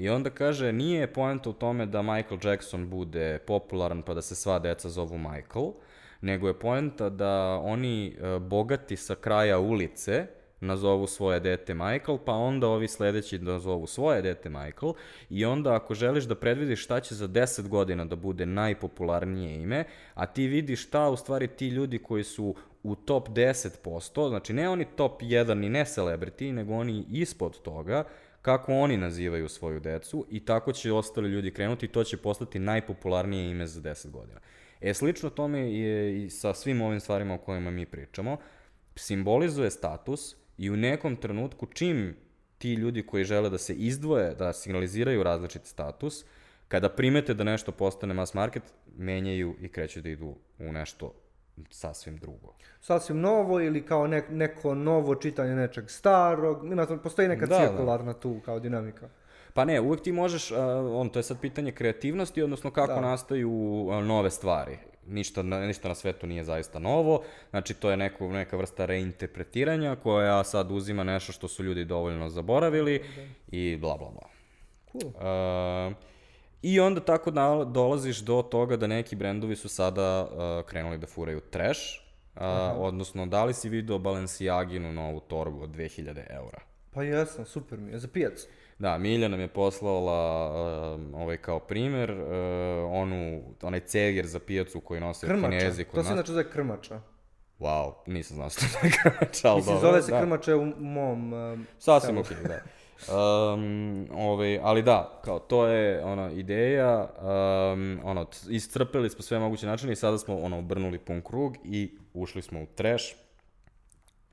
I 0.00 0.08
onda 0.08 0.30
kaže, 0.30 0.72
nije 0.72 1.12
poenta 1.12 1.50
u 1.50 1.52
tome 1.52 1.86
da 1.86 2.02
Michael 2.02 2.40
Jackson 2.44 2.88
bude 2.90 3.38
popularan 3.38 4.02
pa 4.02 4.14
da 4.14 4.22
se 4.22 4.34
sva 4.34 4.58
deca 4.58 4.88
zovu 4.88 5.18
Michael, 5.18 5.72
nego 6.20 6.48
je 6.48 6.58
poenta 6.58 7.08
da 7.08 7.60
oni 7.62 8.08
e, 8.08 8.38
bogati 8.38 8.96
sa 8.96 9.14
kraja 9.14 9.58
ulice 9.58 10.26
nazovu 10.60 11.06
svoje 11.06 11.40
dete 11.40 11.74
Michael, 11.74 12.18
pa 12.24 12.32
onda 12.32 12.68
ovi 12.68 12.88
sledeći 12.88 13.38
nazovu 13.38 13.86
svoje 13.86 14.22
dete 14.22 14.48
Michael 14.48 14.92
i 15.30 15.44
onda 15.44 15.74
ako 15.74 15.94
želiš 15.94 16.24
da 16.24 16.34
predvidiš 16.34 16.84
šta 16.84 17.00
će 17.00 17.14
za 17.14 17.28
10 17.28 17.68
godina 17.68 18.04
da 18.04 18.16
bude 18.16 18.46
najpopularnije 18.46 19.62
ime, 19.62 19.84
a 20.14 20.26
ti 20.26 20.46
vidiš 20.46 20.86
šta 20.86 21.08
u 21.08 21.16
stvari 21.16 21.46
ti 21.46 21.68
ljudi 21.68 21.98
koji 21.98 22.24
su 22.24 22.54
u 22.82 22.94
top 22.94 23.28
10%, 23.28 24.28
znači 24.28 24.52
ne 24.52 24.68
oni 24.68 24.84
top 24.96 25.22
1 25.22 25.66
i 25.66 25.68
ne 25.68 25.84
celebrity, 25.84 26.52
nego 26.52 26.74
oni 26.74 27.04
ispod 27.10 27.62
toga, 27.62 28.04
kako 28.42 28.72
oni 28.72 28.96
nazivaju 28.96 29.48
svoju 29.48 29.80
decu 29.80 30.26
i 30.30 30.44
tako 30.44 30.72
će 30.72 30.92
ostali 30.92 31.28
ljudi 31.28 31.50
krenuti 31.50 31.86
i 31.86 31.88
to 31.88 32.04
će 32.04 32.16
postati 32.16 32.58
najpopularnije 32.58 33.50
ime 33.50 33.66
za 33.66 33.80
10 33.80 34.10
godina. 34.10 34.40
E, 34.80 34.94
slično 34.94 35.30
tome 35.30 35.72
je 35.72 36.24
i 36.24 36.30
sa 36.30 36.54
svim 36.54 36.80
ovim 36.80 37.00
stvarima 37.00 37.34
o 37.34 37.38
kojima 37.38 37.70
mi 37.70 37.86
pričamo. 37.86 38.36
Simbolizuje 38.96 39.70
status 39.70 40.36
i 40.58 40.70
u 40.70 40.76
nekom 40.76 41.16
trenutku 41.16 41.66
čim 41.66 42.16
ti 42.58 42.72
ljudi 42.72 43.06
koji 43.06 43.24
žele 43.24 43.50
da 43.50 43.58
se 43.58 43.74
izdvoje, 43.74 44.34
da 44.34 44.52
signaliziraju 44.52 45.22
različit 45.22 45.64
status, 45.64 46.24
kada 46.68 46.88
primete 46.88 47.34
da 47.34 47.44
nešto 47.44 47.72
postane 47.72 48.14
mass 48.14 48.34
market, 48.34 48.62
menjaju 48.96 49.56
i 49.60 49.68
kreću 49.68 50.00
da 50.00 50.08
idu 50.08 50.36
u 50.58 50.72
nešto 50.72 51.14
sasvim 51.70 52.16
drugo. 52.16 52.54
Sasvim 52.80 53.20
novo 53.20 53.60
ili 53.60 53.86
kao 53.86 54.06
nek, 54.06 54.24
neko 54.30 54.74
novo 54.74 55.14
čitanje 55.14 55.54
nečeg 55.54 55.90
starog. 55.90 56.64
Ima, 56.64 56.86
postoji 57.02 57.28
neka 57.28 57.46
Da, 57.46 57.58
da. 57.58 57.66
cirkularna 57.66 58.12
tu 58.12 58.40
kao 58.44 58.60
dinamika. 58.60 59.08
Pa 59.54 59.64
ne, 59.64 59.80
uvek 59.80 60.00
ti 60.02 60.12
možeš, 60.12 60.50
uh, 60.50 60.58
on, 60.92 61.08
to 61.08 61.18
je 61.18 61.22
sad 61.22 61.40
pitanje 61.40 61.72
kreativnosti, 61.72 62.42
odnosno 62.42 62.70
kako 62.70 62.92
Da. 62.92 63.00
nastaju 63.00 63.88
a, 63.90 64.00
nove 64.00 64.30
stvari. 64.30 64.78
Ništa 65.06 65.42
ništa 65.42 65.88
na 65.88 65.94
svetu 65.94 66.26
nije 66.26 66.44
zaista 66.44 66.78
novo, 66.78 67.22
znači 67.50 67.74
to 67.74 67.90
je 67.90 67.96
neko, 67.96 68.28
neka 68.28 68.56
vrsta 68.56 68.86
reinterpretiranja 68.86 69.96
koja 69.96 70.44
sad 70.44 70.70
uzima 70.70 71.04
nešto 71.04 71.32
što 71.32 71.48
su 71.48 71.64
ljudi 71.64 71.84
dovoljno 71.84 72.28
zaboravili 72.28 73.04
i 73.48 73.76
bla 73.80 73.96
bla 73.96 74.10
bla. 74.10 74.28
Cool. 74.92 75.12
Uh, 75.88 76.09
I 76.62 76.80
onda 76.80 77.00
tako 77.00 77.30
da, 77.30 77.64
dolaziš 77.64 78.18
do 78.18 78.42
toga 78.42 78.76
da 78.76 78.86
neki 78.86 79.16
brendovi 79.16 79.56
su 79.56 79.68
sada 79.68 80.22
uh, 80.22 80.66
krenuli 80.66 80.98
da 80.98 81.06
furaju 81.06 81.40
trash, 81.40 81.80
uh, 82.36 82.42
odnosno 82.76 83.26
da 83.26 83.44
li 83.44 83.54
si 83.54 83.68
video 83.68 83.98
Balenciaginu 83.98 84.92
novu 84.92 85.20
torbu 85.20 85.62
od 85.62 85.70
2000 85.70 86.22
eura? 86.30 86.60
Pa 86.90 87.02
jesam, 87.02 87.44
super 87.44 87.78
mi 87.78 87.90
je, 87.92 87.98
za 87.98 88.08
pijac. 88.08 88.46
Da, 88.78 88.98
Milja 88.98 89.28
nam 89.28 89.40
je 89.40 89.48
poslala 89.48 90.50
um, 90.94 91.14
ovaj 91.14 91.36
kao 91.36 91.58
primer, 91.58 92.10
uh, 92.10 92.26
onu, 92.90 93.42
onaj 93.62 93.80
ceger 93.80 94.26
za 94.26 94.38
pijacu 94.38 94.80
koji 94.80 95.00
nose 95.00 95.26
Krmača, 95.26 95.58
kinezi 95.58 95.84
to 95.84 95.90
kod 95.90 96.04
se 96.04 96.10
nas. 96.10 96.16
inače 96.16 96.32
zove 96.32 96.50
krmača. 96.50 97.00
Wow, 97.58 97.92
nisam 98.06 98.36
znao 98.36 98.50
što 98.50 98.64
je 98.86 98.92
krmača, 99.02 99.48
ali 99.48 99.56
Mislim, 99.56 99.74
dobro. 99.74 99.88
zove 99.88 100.02
se 100.02 100.10
da. 100.10 100.20
krmača 100.20 100.56
u 100.56 100.64
mom... 100.78 101.32
Um, 101.32 101.66
Sasvim 101.78 102.18
okej, 102.18 102.36
da. 102.48 102.58
Um, 103.08 104.06
ovaj, 104.14 104.58
ali 104.62 104.82
da, 104.82 105.20
kao 105.24 105.38
to 105.38 105.66
je 105.66 106.04
ono 106.04 106.30
ideja, 106.30 107.08
um, 107.72 108.00
ono, 108.04 108.26
iscrpeli 108.48 109.10
smo 109.10 109.22
sve 109.22 109.38
moguće 109.38 109.66
načine 109.66 109.92
i 109.92 109.96
sada 109.96 110.18
smo 110.18 110.38
ono, 110.38 110.58
obrnuli 110.58 110.98
pun 110.98 111.22
krug 111.22 111.56
i 111.64 111.98
ušli 112.14 112.42
smo 112.42 112.62
u 112.62 112.66
trash, 112.74 113.04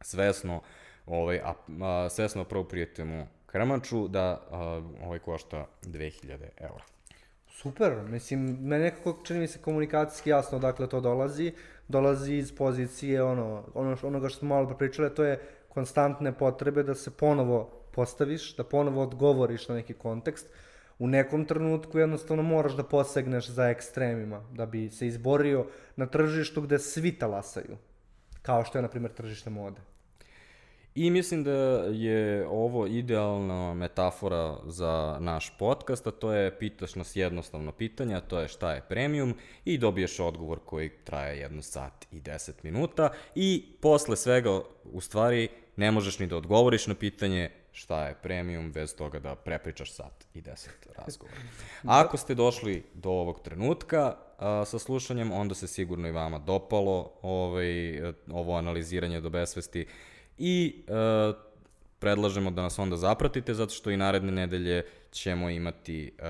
svesno, 0.02 0.62
ovaj, 1.06 1.40
a, 1.40 1.54
a, 1.82 2.10
svesno 2.10 2.42
appropriatujemo 2.42 3.28
krmaču 3.46 4.08
da 4.08 4.42
a, 4.52 4.82
ovaj 5.04 5.20
košta 5.20 5.66
2000 5.84 6.38
eura. 6.58 6.84
Super, 7.50 7.98
mislim, 8.10 8.58
meni 8.62 8.84
nekako 8.84 9.20
čini 9.24 9.40
mi 9.40 9.48
se 9.48 9.60
komunikacijski 9.60 10.30
jasno 10.30 10.58
odakle 10.58 10.90
to 10.90 11.02
dolazi. 11.02 11.54
Dolazi 11.88 12.34
iz 12.34 12.56
pozicije 12.56 13.24
ono, 13.24 13.64
ono 13.74 13.98
onoga 14.04 14.30
što 14.30 14.40
smo 14.40 14.50
malo 14.50 14.78
pričali, 14.78 15.16
to 15.16 15.24
je 15.24 15.40
konstantne 15.70 16.32
potrebe 16.38 16.84
da 16.84 16.96
se 16.96 17.12
ponovo 17.12 17.77
postaviš, 17.98 18.52
da 18.56 18.64
ponovo 18.64 19.02
odgovoriš 19.04 19.68
na 19.68 19.76
neki 19.76 19.94
kontekst, 19.94 20.48
u 21.00 21.08
nekom 21.08 21.46
trenutku 21.46 22.00
jednostavno 22.00 22.44
moraš 22.44 22.78
da 22.78 22.84
posegneš 22.84 23.50
za 23.50 23.70
ekstremima, 23.70 24.44
da 24.54 24.66
bi 24.66 24.90
se 24.90 25.08
izborio 25.08 25.66
na 25.96 26.06
tržištu 26.06 26.62
gde 26.62 26.80
svi 26.80 27.12
talasaju, 27.20 27.78
kao 28.42 28.66
što 28.66 28.78
je, 28.78 28.82
na 28.82 28.88
primjer, 28.88 29.14
tržište 29.14 29.50
mode. 29.50 29.82
I 30.98 31.10
mislim 31.12 31.44
da 31.44 31.52
je 31.94 32.48
ovo 32.48 32.88
idealna 32.88 33.74
metafora 33.74 34.58
za 34.66 35.18
naš 35.20 35.52
podcast, 35.60 36.08
a 36.08 36.12
to 36.12 36.32
je 36.34 36.58
pitaš 36.60 36.96
nas 36.96 37.16
jednostavno 37.16 37.72
pitanje, 37.72 38.16
a 38.16 38.22
to 38.22 38.40
je 38.40 38.48
šta 38.48 38.74
je 38.74 38.86
premium 38.90 39.36
i 39.66 39.78
dobiješ 39.78 40.20
odgovor 40.20 40.60
koji 40.66 40.90
traje 41.04 41.40
jedno 41.40 41.62
sat 41.62 42.08
i 42.12 42.22
10 42.22 42.52
minuta 42.64 43.10
i 43.36 43.66
posle 43.82 44.16
svega, 44.16 44.62
u 44.94 45.02
stvari, 45.02 45.50
ne 45.76 45.92
možeš 45.92 46.20
ni 46.20 46.28
da 46.28 46.38
odgovoriš 46.38 46.88
na 46.88 46.96
pitanje 46.96 47.52
šta 47.78 48.08
je 48.08 48.16
premium 48.24 48.72
bez 48.72 48.96
toga 48.96 49.20
da 49.20 49.36
prepričaš 49.36 49.92
sat 49.92 50.26
i 50.34 50.42
10 50.42 50.68
razgovora. 50.98 51.38
Ako 51.84 52.18
ste 52.18 52.36
došli 52.36 52.84
do 52.94 53.10
ovog 53.10 53.42
trenutka 53.44 54.16
a, 54.38 54.66
sa 54.66 54.80
slušanjem, 54.80 55.32
onda 55.32 55.56
se 55.56 55.68
sigurno 55.68 56.08
i 56.08 56.12
vama 56.12 56.40
dopalo 56.40 57.12
ovaj, 57.22 58.02
ovo 58.32 58.56
analiziranje 58.56 59.22
do 59.22 59.30
besvesti 59.30 59.88
i 60.38 60.84
e, 60.88 61.47
predlažemo 62.00 62.52
da 62.52 62.62
nas 62.62 62.80
onda 62.80 62.98
zapratite 62.98 63.54
zato 63.54 63.74
što 63.74 63.92
i 63.92 63.98
naredne 63.98 64.32
nedelje 64.32 64.84
ćemo 65.12 65.50
imati 65.50 66.12
e, 66.20 66.30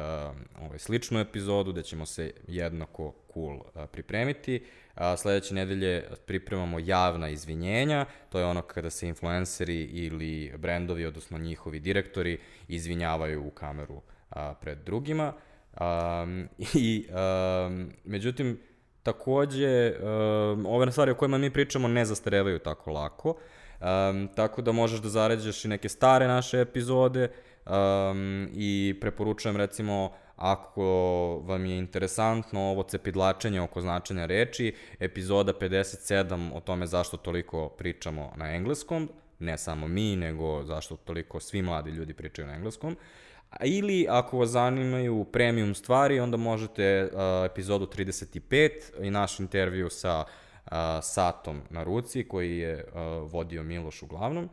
ovaj, 0.61 0.79
sličnu 0.79 1.19
epizodu 1.19 1.71
gde 1.71 1.83
ćemo 1.83 2.05
se 2.05 2.31
jednako 2.47 3.13
cool 3.33 3.59
e, 3.75 3.87
pripremiti. 3.87 4.63
A, 4.95 5.17
sledeće 5.17 5.53
nedelje 5.53 6.03
pripremamo 6.25 6.79
javna 6.79 7.29
izvinjenja, 7.29 8.05
to 8.29 8.39
je 8.39 8.45
ono 8.45 8.61
kada 8.61 8.89
se 8.89 9.07
influenceri 9.07 9.83
ili 9.83 10.53
brendovi, 10.57 11.05
odnosno 11.05 11.37
njihovi 11.37 11.79
direktori, 11.79 12.39
izvinjavaju 12.67 13.47
u 13.47 13.49
kameru 13.49 14.01
a, 14.29 14.53
pred 14.53 14.77
drugima. 14.77 15.33
Um, 15.81 16.47
I, 16.73 17.05
um, 17.09 17.91
međutim, 18.03 18.59
takođe, 19.03 19.93
um, 20.01 20.65
ove 20.65 20.91
stvari 20.91 21.11
o 21.11 21.15
kojima 21.15 21.37
mi 21.37 21.53
pričamo 21.53 21.87
ne 21.87 22.05
zastarevaju 22.05 22.59
tako 22.59 22.91
lako. 22.91 23.35
Um, 23.81 24.29
tako 24.35 24.61
da 24.61 24.71
možeš 24.71 24.99
da 24.99 25.09
zaređaš 25.09 25.65
i 25.65 25.67
neke 25.67 25.89
stare 25.89 26.27
naše 26.27 26.61
epizode 26.61 27.31
um, 27.65 28.49
i 28.53 28.95
preporučujem 29.01 29.57
recimo 29.57 30.11
ako 30.35 30.83
vam 31.45 31.65
je 31.65 31.77
interesantno 31.77 32.61
ovo 32.61 32.83
cepidlačenje 32.83 33.61
oko 33.61 33.81
značenja 33.81 34.25
reči, 34.25 34.73
epizoda 34.99 35.53
57 35.53 36.49
o 36.53 36.59
tome 36.59 36.87
zašto 36.87 37.17
toliko 37.17 37.69
pričamo 37.69 38.33
na 38.35 38.55
engleskom, 38.55 39.09
ne 39.39 39.57
samo 39.57 39.87
mi, 39.87 40.15
nego 40.15 40.63
zašto 40.63 40.95
toliko 40.95 41.39
svi 41.39 41.61
mladi 41.61 41.91
ljudi 41.91 42.13
pričaju 42.13 42.47
na 42.47 42.53
engleskom. 42.53 42.97
Ili 43.63 44.05
ako 44.09 44.37
vas 44.37 44.49
zanimaju 44.49 45.23
premium 45.23 45.75
stvari, 45.75 46.19
onda 46.19 46.37
možete 46.37 47.03
uh, 47.03 47.19
epizodu 47.45 47.85
35 47.85 48.69
i 49.01 49.11
naš 49.11 49.39
intervju 49.39 49.89
sa 49.89 50.19
uh, 50.19 50.46
a, 50.71 51.01
satom 51.01 51.61
na 51.69 51.83
ruci 51.83 52.27
koji 52.27 52.57
je 52.57 52.85
a, 52.93 53.01
vodio 53.31 53.63
Miloš 53.63 54.01
uglavnom. 54.01 54.49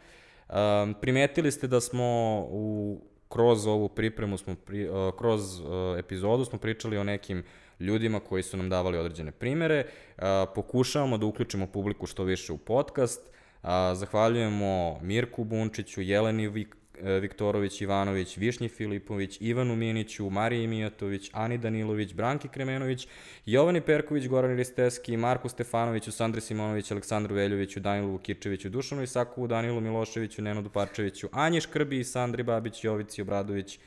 A, 0.49 0.93
primetili 1.01 1.53
ste 1.53 1.67
da 1.67 1.81
smo 1.81 2.05
u 2.51 3.01
kroz 3.29 3.67
ovu 3.67 3.89
pripremu 3.89 4.39
smo 4.39 4.55
pri, 4.55 4.89
a, 4.89 5.11
kroz 5.19 5.61
a, 5.61 5.97
epizodu 5.99 6.45
smo 6.45 6.59
pričali 6.59 6.99
o 6.99 7.05
nekim 7.05 7.45
ljudima 7.81 8.21
koji 8.21 8.43
su 8.43 8.57
nam 8.57 8.69
davali 8.69 8.99
određene 8.99 9.31
primere. 9.31 9.87
A, 10.19 10.47
pokušavamo 10.55 11.19
da 11.19 11.27
uključimo 11.27 11.67
publiku 11.67 12.07
što 12.07 12.25
više 12.25 12.53
u 12.53 12.59
podcast. 12.59 13.31
A, 13.63 13.95
zahvaljujemo 13.95 14.99
Mirku 15.03 15.45
Bunčiću, 15.45 16.03
Jeleni 16.03 16.49
Vik, 16.49 16.77
Viktorović 17.03 17.81
Ivanović, 17.81 18.37
Višnji 18.37 18.69
Filipović, 18.69 19.39
Ivanu 19.41 19.77
Miniću, 19.77 20.31
Mariji 20.31 20.67
Mijatović, 20.67 21.31
Ani 21.33 21.59
Danilović, 21.59 22.15
Branki 22.15 22.49
Kremenović, 22.49 23.09
Jovani 23.47 23.81
Perković, 23.81 24.29
Goran 24.29 24.57
Risteski, 24.57 25.17
Marku 25.17 25.49
Stefanoviću, 25.49 26.13
Sandri 26.13 26.41
Simonović, 26.41 26.91
Aleksandru 26.91 27.35
Veljoviću, 27.35 27.81
Danilu 27.81 28.11
Vukičeviću, 28.11 28.69
Dušanu 28.69 29.03
Isakovu, 29.03 29.47
Danilu 29.47 29.81
Miloševiću, 29.81 30.43
Nenadu 30.43 30.71
Parčeviću, 30.71 31.29
Anji 31.33 31.61
Škrbi, 31.61 32.05
Sandri 32.05 32.43
Babić, 32.43 32.85
Jovici 32.85 33.23
Obradović, 33.23 33.79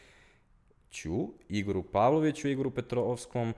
Ću, 0.92 1.28
Igoru 1.50 1.84
Pavloviću, 1.84 2.48
Igoru 2.48 2.72
Petrovskom, 2.72 3.54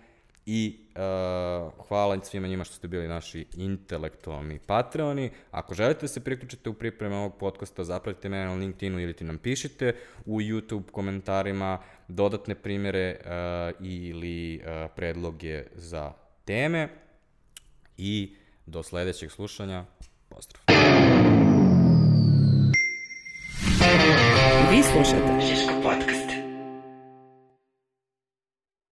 i 0.52 0.78
uh, 0.96 1.88
hvala 1.88 2.24
svima 2.24 2.48
njima 2.48 2.64
što 2.64 2.76
ste 2.76 2.88
bili 2.88 3.08
naši 3.08 3.46
intelektualni 3.58 4.60
patreoni. 4.60 5.30
Ako 5.52 5.74
želite 5.74 6.02
da 6.02 6.08
se 6.08 6.24
priključite 6.24 6.70
u 6.70 6.74
pripreme 6.74 7.16
ovog 7.16 7.38
podcasta, 7.38 7.84
zapratite 7.84 8.30
mene 8.30 8.46
na 8.46 8.54
LinkedInu 8.54 9.00
ili 9.00 9.14
ti 9.14 9.24
nam 9.24 9.38
pišite 9.38 9.96
u 10.26 10.42
YouTube 10.42 10.92
komentarima 10.92 11.80
dodatne 12.08 12.56
primere 12.56 13.18
uh, 13.20 13.86
ili 13.88 14.62
uh, 14.64 14.92
predloge 14.96 15.64
za 15.76 16.12
teme 16.46 16.90
i 17.98 18.36
do 18.66 18.84
sledećeg 18.84 19.32
slušanja. 19.32 19.86
Pozdrav! 20.30 20.64
Vi 24.72 24.84
slušate 24.84 25.40
Žiško 25.42 25.74
podcast. 25.84 26.19